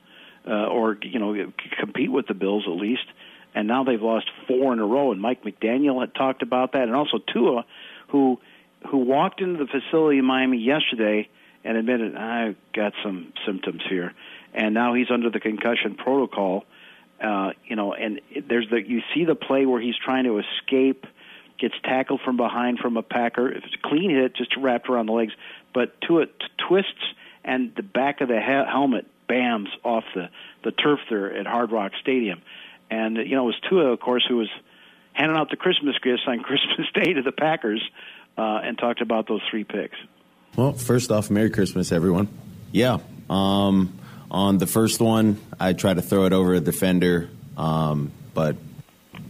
uh, 0.46 0.66
or 0.66 0.98
you 1.02 1.18
know, 1.18 1.52
compete 1.78 2.10
with 2.10 2.26
the 2.26 2.34
Bills 2.34 2.64
at 2.66 2.72
least. 2.72 3.06
And 3.54 3.68
now 3.68 3.84
they've 3.84 4.02
lost 4.02 4.26
four 4.48 4.72
in 4.72 4.80
a 4.80 4.86
row. 4.86 5.12
And 5.12 5.20
Mike 5.20 5.44
McDaniel 5.44 6.00
had 6.00 6.14
talked 6.14 6.42
about 6.42 6.72
that, 6.72 6.82
and 6.82 6.94
also 6.94 7.18
Tua, 7.18 7.64
who 8.08 8.40
who 8.88 8.98
walked 8.98 9.40
into 9.40 9.64
the 9.64 9.66
facility 9.66 10.18
in 10.18 10.24
Miami 10.24 10.58
yesterday 10.58 11.28
and 11.64 11.78
admitted, 11.78 12.14
I've 12.16 12.56
got 12.74 12.92
some 13.02 13.32
symptoms 13.46 13.82
here, 13.88 14.12
and 14.52 14.74
now 14.74 14.94
he's 14.94 15.10
under 15.10 15.30
the 15.30 15.40
concussion 15.40 15.94
protocol. 15.94 16.64
Uh, 17.22 17.52
you 17.64 17.76
know, 17.76 17.94
and 17.94 18.20
there's 18.48 18.68
the 18.70 18.82
you 18.86 19.00
see 19.14 19.24
the 19.24 19.34
play 19.34 19.66
where 19.66 19.80
he's 19.80 19.96
trying 19.96 20.24
to 20.24 20.38
escape 20.38 21.06
gets 21.64 21.80
tackled 21.82 22.20
from 22.22 22.36
behind 22.36 22.78
from 22.78 22.98
a 22.98 23.02
Packer. 23.02 23.50
If 23.50 23.64
it's 23.64 23.74
a 23.74 23.88
clean 23.88 24.10
hit, 24.10 24.36
just 24.36 24.54
wrapped 24.56 24.90
around 24.90 25.06
the 25.06 25.12
legs, 25.12 25.32
but 25.72 25.98
to 26.02 26.18
it 26.18 26.30
twists 26.68 26.92
and 27.42 27.72
the 27.74 27.82
back 27.82 28.20
of 28.20 28.28
the 28.28 28.38
he- 28.38 28.70
helmet 28.70 29.06
bams 29.28 29.68
off 29.82 30.04
the 30.14 30.28
the 30.62 30.72
turf 30.72 31.00
there 31.08 31.34
at 31.34 31.46
Hard 31.46 31.72
Rock 31.72 31.92
Stadium. 32.02 32.42
And 32.90 33.16
you 33.16 33.34
know, 33.34 33.44
it 33.44 33.46
was 33.46 33.60
Tua, 33.68 33.92
of 33.92 34.00
course, 34.00 34.24
who 34.28 34.36
was 34.36 34.50
handing 35.14 35.38
out 35.38 35.48
the 35.48 35.56
Christmas 35.56 35.96
gifts 36.02 36.22
on 36.26 36.40
Christmas 36.42 36.86
Day 36.92 37.14
to 37.14 37.22
the 37.22 37.32
Packers, 37.32 37.82
uh, 38.36 38.60
and 38.62 38.76
talked 38.76 39.00
about 39.00 39.26
those 39.26 39.40
three 39.50 39.64
picks. 39.64 39.96
Well, 40.56 40.74
first 40.74 41.10
off, 41.10 41.30
Merry 41.30 41.50
Christmas, 41.50 41.92
everyone. 41.92 42.28
Yeah. 42.72 42.98
Um, 43.30 43.98
on 44.30 44.58
the 44.58 44.66
first 44.66 45.00
one, 45.00 45.40
I 45.58 45.72
tried 45.72 45.94
to 45.94 46.02
throw 46.02 46.26
it 46.26 46.34
over 46.34 46.52
a 46.52 46.60
defender, 46.60 47.30
um, 47.56 48.12
but 48.34 48.56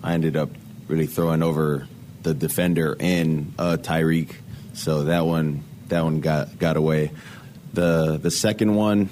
I 0.03 0.15
ended 0.15 0.37
up 0.37 0.51
really 0.89 1.07
throwing 1.07 1.43
over 1.43 1.87
the 2.25 2.35
defender 2.35 2.97
and 2.99 3.55
uh, 3.59 3.77
Tyreek. 3.81 4.33
So 4.73 5.05
that 5.05 5.25
one, 5.25 5.63
that 5.89 6.03
one 6.03 6.21
got 6.21 6.59
got 6.59 6.77
away. 6.77 7.13
The 7.73 8.19
the 8.19 8.31
second 8.33 8.75
one, 8.75 9.09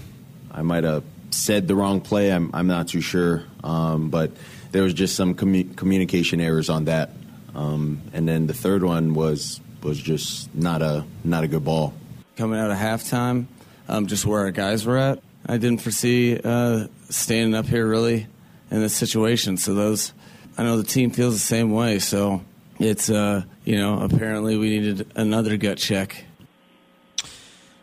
I 0.51 0.63
might 0.63 0.83
have 0.85 1.05
said 1.31 1.69
the 1.69 1.77
wrong 1.77 2.01
play. 2.01 2.33
I'm 2.33 2.51
I'm 2.53 2.67
not 2.67 2.89
too 2.89 3.01
sure, 3.01 3.45
um, 3.63 4.11
but 4.11 4.33
there 4.73 4.83
was 4.83 4.95
just 4.95 5.15
some 5.15 5.35
commu- 5.35 5.77
communication 5.77 6.41
errors 6.41 6.69
on 6.69 6.87
that. 6.87 7.11
Um, 7.55 8.01
and 8.13 8.27
then 8.27 8.47
the 8.47 8.55
third 8.55 8.83
one 8.83 9.15
was 9.15 9.61
was 9.83 9.99
just 9.99 10.53
not 10.55 10.83
a 10.83 11.05
not 11.23 11.45
a 11.45 11.49
good 11.49 11.65
ball. 11.65 11.93
coming 12.37 12.59
out 12.59 12.71
of 12.71 12.79
halftime, 12.79 13.47
um, 13.89 14.07
just 14.07 14.25
where 14.27 14.41
our 14.41 14.51
guys 14.51 14.87
were 14.87 14.99
at. 14.99 15.19
I 15.47 15.59
didn't 15.59 15.83
foresee 15.83 16.39
uh, 16.43 16.87
standing 17.11 17.55
up 17.55 17.67
here 17.67 17.87
really 17.87 18.27
in 18.71 18.81
this 18.81 18.95
situation. 18.95 19.57
So 19.57 19.75
those, 19.75 20.13
I 20.57 20.63
know 20.63 20.77
the 20.77 20.85
team 20.85 21.11
feels 21.11 21.35
the 21.35 21.41
same 21.41 21.73
way. 21.73 21.99
So 21.99 22.43
it's 22.83 23.11
uh, 23.11 23.43
you 23.65 23.77
know 23.77 24.01
apparently 24.01 24.57
we 24.57 24.79
needed 24.79 25.11
another 25.15 25.57
gut 25.57 25.79
check. 25.79 26.25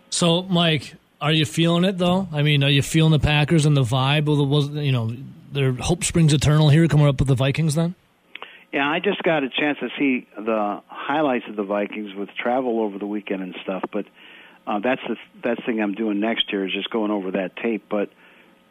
So, 0.09 0.43
Mike, 0.43 0.95
are 1.21 1.31
you 1.31 1.45
feeling 1.45 1.83
it 1.83 1.97
though? 1.97 2.27
I 2.31 2.41
mean, 2.41 2.63
are 2.63 2.69
you 2.69 2.81
feeling 2.81 3.11
the 3.11 3.19
Packers 3.19 3.65
and 3.65 3.75
the 3.75 3.83
vibe? 3.83 4.25
Well, 4.25 4.45
was 4.45 4.69
you 4.69 4.91
know, 4.91 5.15
their 5.51 5.73
hope 5.73 6.03
springs 6.03 6.33
eternal 6.33 6.69
here, 6.69 6.87
coming 6.87 7.07
up 7.07 7.19
with 7.19 7.27
the 7.27 7.35
Vikings 7.35 7.75
then? 7.75 7.95
Yeah, 8.71 8.87
I 8.87 8.99
just 8.99 9.23
got 9.23 9.43
a 9.43 9.49
chance 9.49 9.79
to 9.79 9.89
see 9.97 10.27
the 10.35 10.81
highlights 10.87 11.45
of 11.49 11.55
the 11.55 11.63
Vikings 11.63 12.13
with 12.13 12.29
travel 12.35 12.81
over 12.81 12.99
the 12.99 13.07
weekend 13.07 13.41
and 13.41 13.55
stuff. 13.63 13.83
But 13.91 14.05
uh, 14.67 14.79
that's 14.79 15.01
the 15.07 15.15
that's 15.43 15.59
the 15.59 15.65
thing 15.65 15.81
I'm 15.81 15.93
doing 15.93 16.19
next 16.19 16.51
year 16.51 16.65
is 16.65 16.73
just 16.73 16.89
going 16.89 17.11
over 17.11 17.31
that 17.31 17.55
tape. 17.55 17.85
But 17.89 18.09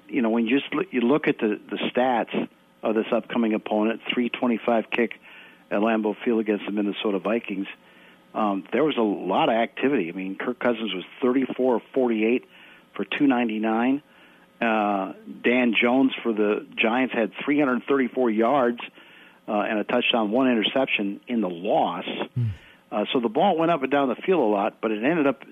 you 0.09 0.23
know, 0.23 0.31
when 0.31 0.47
you 0.47 0.59
just 0.59 0.73
look, 0.73 0.87
you 0.91 1.01
look 1.01 1.27
at 1.27 1.39
the 1.39 1.61
the 1.71 1.77
stats 1.77 2.49
of 2.83 2.95
this 2.95 3.07
upcoming 3.13 3.55
opponent, 3.55 4.01
325 4.13 4.91
kick 4.91 5.19
at 5.71 5.81
Lambeau 5.81 6.17
Field 6.25 6.41
against 6.41 6.67
the 6.67 6.73
Minnesota 6.73 7.19
Vikings. 7.19 7.67
Um, 8.35 8.65
there 8.73 8.85
was 8.85 8.97
a 8.97 9.03
lot 9.03 9.49
of 9.49 9.55
activity. 9.55 10.09
I 10.09 10.13
mean, 10.13 10.37
Kirk 10.37 10.59
Cousins 10.59 10.93
was 10.95 11.05
34 11.23 11.77
of 11.77 11.83
48 11.93 12.45
for 12.95 13.05
299. 13.05 14.03
Uh, 14.61 15.13
Dan 15.43 15.75
Jones 15.81 16.13
for 16.23 16.33
the 16.33 16.67
Giants 16.77 17.15
had 17.15 17.33
334 17.45 18.31
yards 18.31 18.81
uh, 19.47 19.53
and 19.53 19.79
a 19.79 19.85
touchdown, 19.85 20.31
one 20.31 20.51
interception 20.51 21.21
in 21.27 21.41
the 21.41 21.49
loss. 21.49 22.05
Uh, 22.91 23.05
so 23.13 23.21
the 23.21 23.29
ball 23.29 23.57
went 23.57 23.71
up 23.71 23.83
and 23.83 23.91
down 23.91 24.09
the 24.09 24.17
field 24.17 24.41
a 24.41 24.51
lot, 24.51 24.81
but 24.81 24.91
it 24.91 25.03
ended 25.03 25.27
up, 25.27 25.43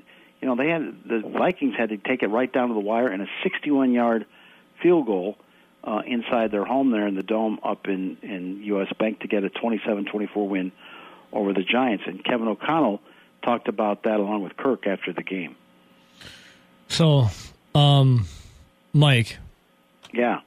you 0.41 0.49
know, 0.49 0.57
they 0.57 0.69
had 0.69 0.97
the 1.07 1.21
Vikings 1.21 1.75
had 1.77 1.91
to 1.91 1.97
take 1.99 2.23
it 2.23 2.29
right 2.29 2.53
down 2.53 2.69
to 2.69 2.75
the 2.75 2.81
wire 2.81 3.09
and 3.09 3.23
a 3.23 3.27
61-yard 3.45 4.27
field 4.83 5.07
goal 5.07 5.37
uh, 5.87 6.03
inside 6.07 6.51
their 6.51 6.65
home 6.65 6.91
there 6.91 7.07
in 7.07 7.15
the 7.15 7.23
dome 7.23 7.59
up 7.63 7.87
in 7.87 8.17
in 8.23 8.63
U.S. 8.65 8.89
Bank 8.99 9.21
to 9.21 9.29
get 9.29 9.45
a 9.45 9.49
27-24 9.51 10.49
win 10.49 10.73
over 11.33 11.53
the 11.53 11.63
Giants. 11.63 12.05
And 12.07 12.23
Kevin 12.25 12.49
O'Connell 12.49 13.01
talked 13.45 13.69
about 13.69 14.03
that 14.03 14.19
along 14.19 14.43
with 14.43 14.57
Kirk 14.57 14.87
after 14.87 15.13
the 15.13 15.23
game. 15.23 15.55
So, 16.89 17.27
um, 17.75 18.27
Mike, 18.93 19.39
Yeah, 20.13 20.41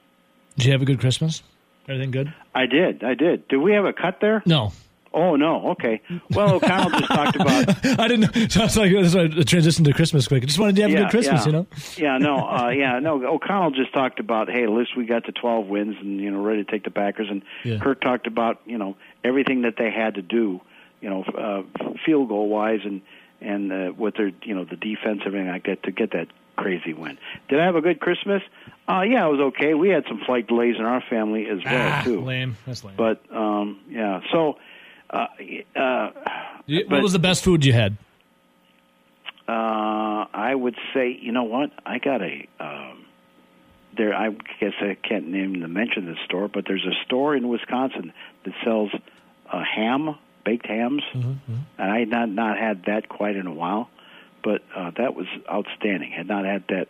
did 0.56 0.66
you 0.66 0.72
have 0.72 0.82
a 0.82 0.84
good 0.84 1.00
Christmas? 1.00 1.42
Everything 1.88 2.10
good? 2.10 2.32
I 2.54 2.66
did. 2.66 3.02
I 3.02 3.14
did. 3.14 3.48
Did 3.48 3.58
we 3.58 3.72
have 3.72 3.84
a 3.84 3.92
cut 3.92 4.20
there? 4.20 4.42
No. 4.46 4.72
Oh 5.12 5.34
no. 5.34 5.70
Okay. 5.70 6.00
Well, 6.30 6.54
O'Connell 6.54 6.90
just 6.90 7.10
talked 7.10 7.34
about. 7.36 7.68
I 8.00 8.06
didn't 8.08 8.20
know. 8.34 8.46
So 8.48 8.62
it's 8.64 8.76
like 8.76 8.92
that's 8.92 9.14
why 9.14 9.22
I 9.22 9.26
transitioned 9.28 9.84
to 9.86 9.92
Christmas 9.92 10.28
quick. 10.28 10.44
I 10.44 10.46
just 10.46 10.58
wanted 10.58 10.76
to 10.76 10.82
have 10.82 10.90
a 10.92 10.94
good 10.94 11.10
Christmas, 11.10 11.40
yeah. 11.40 11.46
you 11.46 11.52
know. 11.52 11.66
Yeah, 11.96 12.18
no, 12.18 12.36
uh, 12.48 12.68
yeah, 12.68 12.98
no. 13.00 13.24
O'Connell 13.26 13.72
just 13.72 13.92
talked 13.92 14.20
about, 14.20 14.48
hey, 14.48 14.62
at 14.62 14.70
least 14.70 14.96
we 14.96 15.06
got 15.06 15.24
to 15.24 15.32
12 15.32 15.66
wins 15.66 15.96
and 16.00 16.20
you 16.20 16.30
know 16.30 16.40
ready 16.40 16.62
to 16.64 16.70
take 16.70 16.84
the 16.84 16.90
Packers. 16.92 17.26
And 17.28 17.42
Yeah. 17.64 17.78
Kirk 17.80 18.00
talked 18.00 18.26
about 18.28 18.60
you 18.66 18.78
know 18.78 18.96
everything 19.24 19.62
that 19.62 19.74
they 19.76 19.90
had 19.90 20.14
to 20.14 20.22
do, 20.22 20.60
you 21.00 21.10
know, 21.10 21.24
uh, 21.24 21.62
field 22.06 22.28
goal 22.28 22.48
wise 22.48 22.80
and 22.84 23.02
and 23.40 23.72
uh, 23.72 23.92
with 23.96 24.14
their 24.14 24.30
you 24.44 24.54
know 24.54 24.64
the 24.64 24.76
defense 24.76 25.22
everything 25.26 25.48
like 25.48 25.64
that 25.66 25.82
to 25.84 25.90
get 25.90 26.12
that 26.12 26.28
crazy 26.56 26.92
win. 26.92 27.18
Did 27.48 27.58
I 27.58 27.64
have 27.64 27.74
a 27.74 27.80
good 27.80 27.98
Christmas? 28.00 28.42
Uh, 28.88 29.00
yeah, 29.00 29.26
it 29.26 29.30
was 29.30 29.40
okay. 29.54 29.74
We 29.74 29.88
had 29.88 30.04
some 30.06 30.20
flight 30.24 30.46
delays 30.46 30.76
in 30.78 30.84
our 30.84 31.02
family 31.10 31.46
as 31.48 31.64
well 31.64 31.92
Ah, 31.94 32.02
too. 32.04 32.20
lame. 32.20 32.56
That's 32.66 32.84
lame. 32.84 32.94
But 32.96 33.22
um, 33.34 33.80
yeah, 33.88 34.20
so. 34.30 34.56
Uh, 35.10 35.26
uh, 35.76 36.10
but- 36.66 36.86
what 36.88 37.02
was 37.02 37.12
the 37.12 37.18
best 37.18 37.42
food 37.44 37.64
you 37.64 37.72
had? 37.72 37.96
uh, 39.48 40.26
I 40.32 40.54
would 40.54 40.76
say, 40.94 41.18
you 41.20 41.32
know 41.32 41.42
what? 41.44 41.70
I 41.84 41.98
got 41.98 42.22
a 42.22 42.46
um, 42.60 43.04
there. 43.96 44.14
I 44.14 44.30
guess 44.60 44.74
I 44.80 44.96
can't 45.02 45.26
name 45.28 45.60
the 45.60 45.66
mention 45.68 46.06
the 46.06 46.16
store, 46.24 46.46
but 46.48 46.64
there's 46.66 46.86
a 46.86 46.94
store 47.04 47.34
in 47.34 47.48
Wisconsin 47.48 48.12
that 48.44 48.54
sells 48.62 48.90
uh, 49.52 49.62
ham, 49.64 50.16
baked 50.44 50.66
hams, 50.66 51.02
Mm-hmm, 51.12 51.54
and 51.78 51.90
I 51.90 51.98
had 52.00 52.08
not 52.08 52.28
not 52.28 52.58
had 52.58 52.84
that 52.84 53.08
quite 53.08 53.34
in 53.34 53.46
a 53.48 53.52
while, 53.52 53.90
but 54.44 54.62
uh, 54.76 54.92
that 54.98 55.14
was 55.16 55.26
outstanding. 55.50 56.12
Had 56.12 56.28
not 56.28 56.44
had 56.44 56.62
that, 56.68 56.86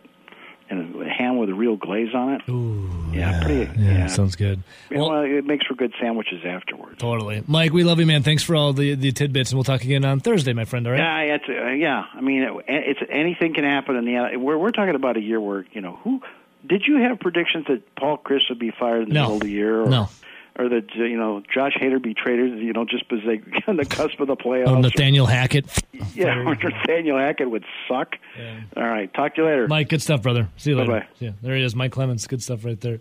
and 0.71 1.01
a 1.01 1.09
ham 1.09 1.37
with 1.37 1.49
a 1.49 1.53
real 1.53 1.75
glaze 1.75 2.13
on 2.15 2.33
it. 2.33 2.41
Ooh, 2.49 2.89
yeah, 3.13 3.43
pretty. 3.43 3.69
Yeah, 3.79 3.91
Yeah, 3.99 4.07
sounds 4.07 4.35
good. 4.35 4.63
Know, 4.89 5.09
well, 5.09 5.21
it 5.23 5.45
makes 5.45 5.65
for 5.67 5.75
good 5.75 5.93
sandwiches 6.01 6.43
afterwards. 6.45 6.97
Totally, 6.97 7.43
Mike. 7.47 7.73
We 7.73 7.83
love 7.83 7.99
you, 7.99 8.05
man. 8.05 8.23
Thanks 8.23 8.41
for 8.43 8.55
all 8.55 8.73
the 8.73 8.95
the 8.95 9.11
tidbits, 9.11 9.51
and 9.51 9.57
we'll 9.57 9.63
talk 9.65 9.83
again 9.83 10.03
on 10.05 10.19
Thursday, 10.21 10.53
my 10.53 10.65
friend. 10.65 10.87
All 10.87 10.93
right. 10.93 11.27
Yeah, 11.27 11.35
it's 11.35 11.45
uh, 11.49 11.67
yeah. 11.73 12.05
I 12.13 12.21
mean, 12.21 12.41
it, 12.43 12.53
it's 12.67 12.99
anything 13.09 13.53
can 13.53 13.63
happen 13.65 13.95
in 13.95 14.05
the. 14.05 14.37
We're 14.37 14.57
we're 14.57 14.71
talking 14.71 14.95
about 14.95 15.17
a 15.17 15.21
year 15.21 15.39
where 15.39 15.65
you 15.73 15.81
know 15.81 15.99
who 16.03 16.21
did 16.67 16.83
you 16.87 16.97
have 17.01 17.19
predictions 17.19 17.65
that 17.67 17.95
Paul 17.95 18.17
Chryst 18.17 18.49
would 18.49 18.59
be 18.59 18.71
fired 18.71 19.03
in 19.03 19.09
the 19.09 19.13
No. 19.15 19.21
middle 19.23 19.35
of 19.35 19.41
the 19.41 19.49
year? 19.49 19.81
Or, 19.81 19.89
No. 19.89 20.09
Or 20.59 20.67
that 20.67 20.93
you 20.95 21.17
know 21.17 21.41
Josh 21.53 21.73
Hader 21.81 22.01
be 22.01 22.13
traded, 22.13 22.59
you 22.59 22.73
know, 22.73 22.85
just 22.85 23.07
because 23.07 23.25
they 23.25 23.41
on 23.67 23.77
the 23.77 23.85
cusp 23.85 24.19
of 24.19 24.27
the 24.27 24.35
playoffs. 24.35 24.67
Oh, 24.67 24.79
Nathaniel 24.79 25.25
Hackett. 25.25 25.65
yeah, 26.13 26.39
or 26.45 26.55
Nathaniel 26.55 27.17
Hackett 27.17 27.49
would 27.49 27.63
suck. 27.87 28.15
All 28.75 28.83
right, 28.83 29.11
talk 29.13 29.35
to 29.35 29.41
you 29.41 29.47
later. 29.47 29.67
Mike, 29.67 29.89
good 29.89 30.01
stuff, 30.01 30.21
brother. 30.21 30.49
See 30.57 30.71
you 30.71 30.77
later. 30.77 30.91
Bye-bye. 30.91 31.07
Yeah, 31.19 31.31
there 31.41 31.55
he 31.55 31.63
is, 31.63 31.75
Mike 31.75 31.93
Clemens. 31.93 32.27
Good 32.27 32.43
stuff 32.43 32.65
right 32.65 32.79
there. 32.79 32.99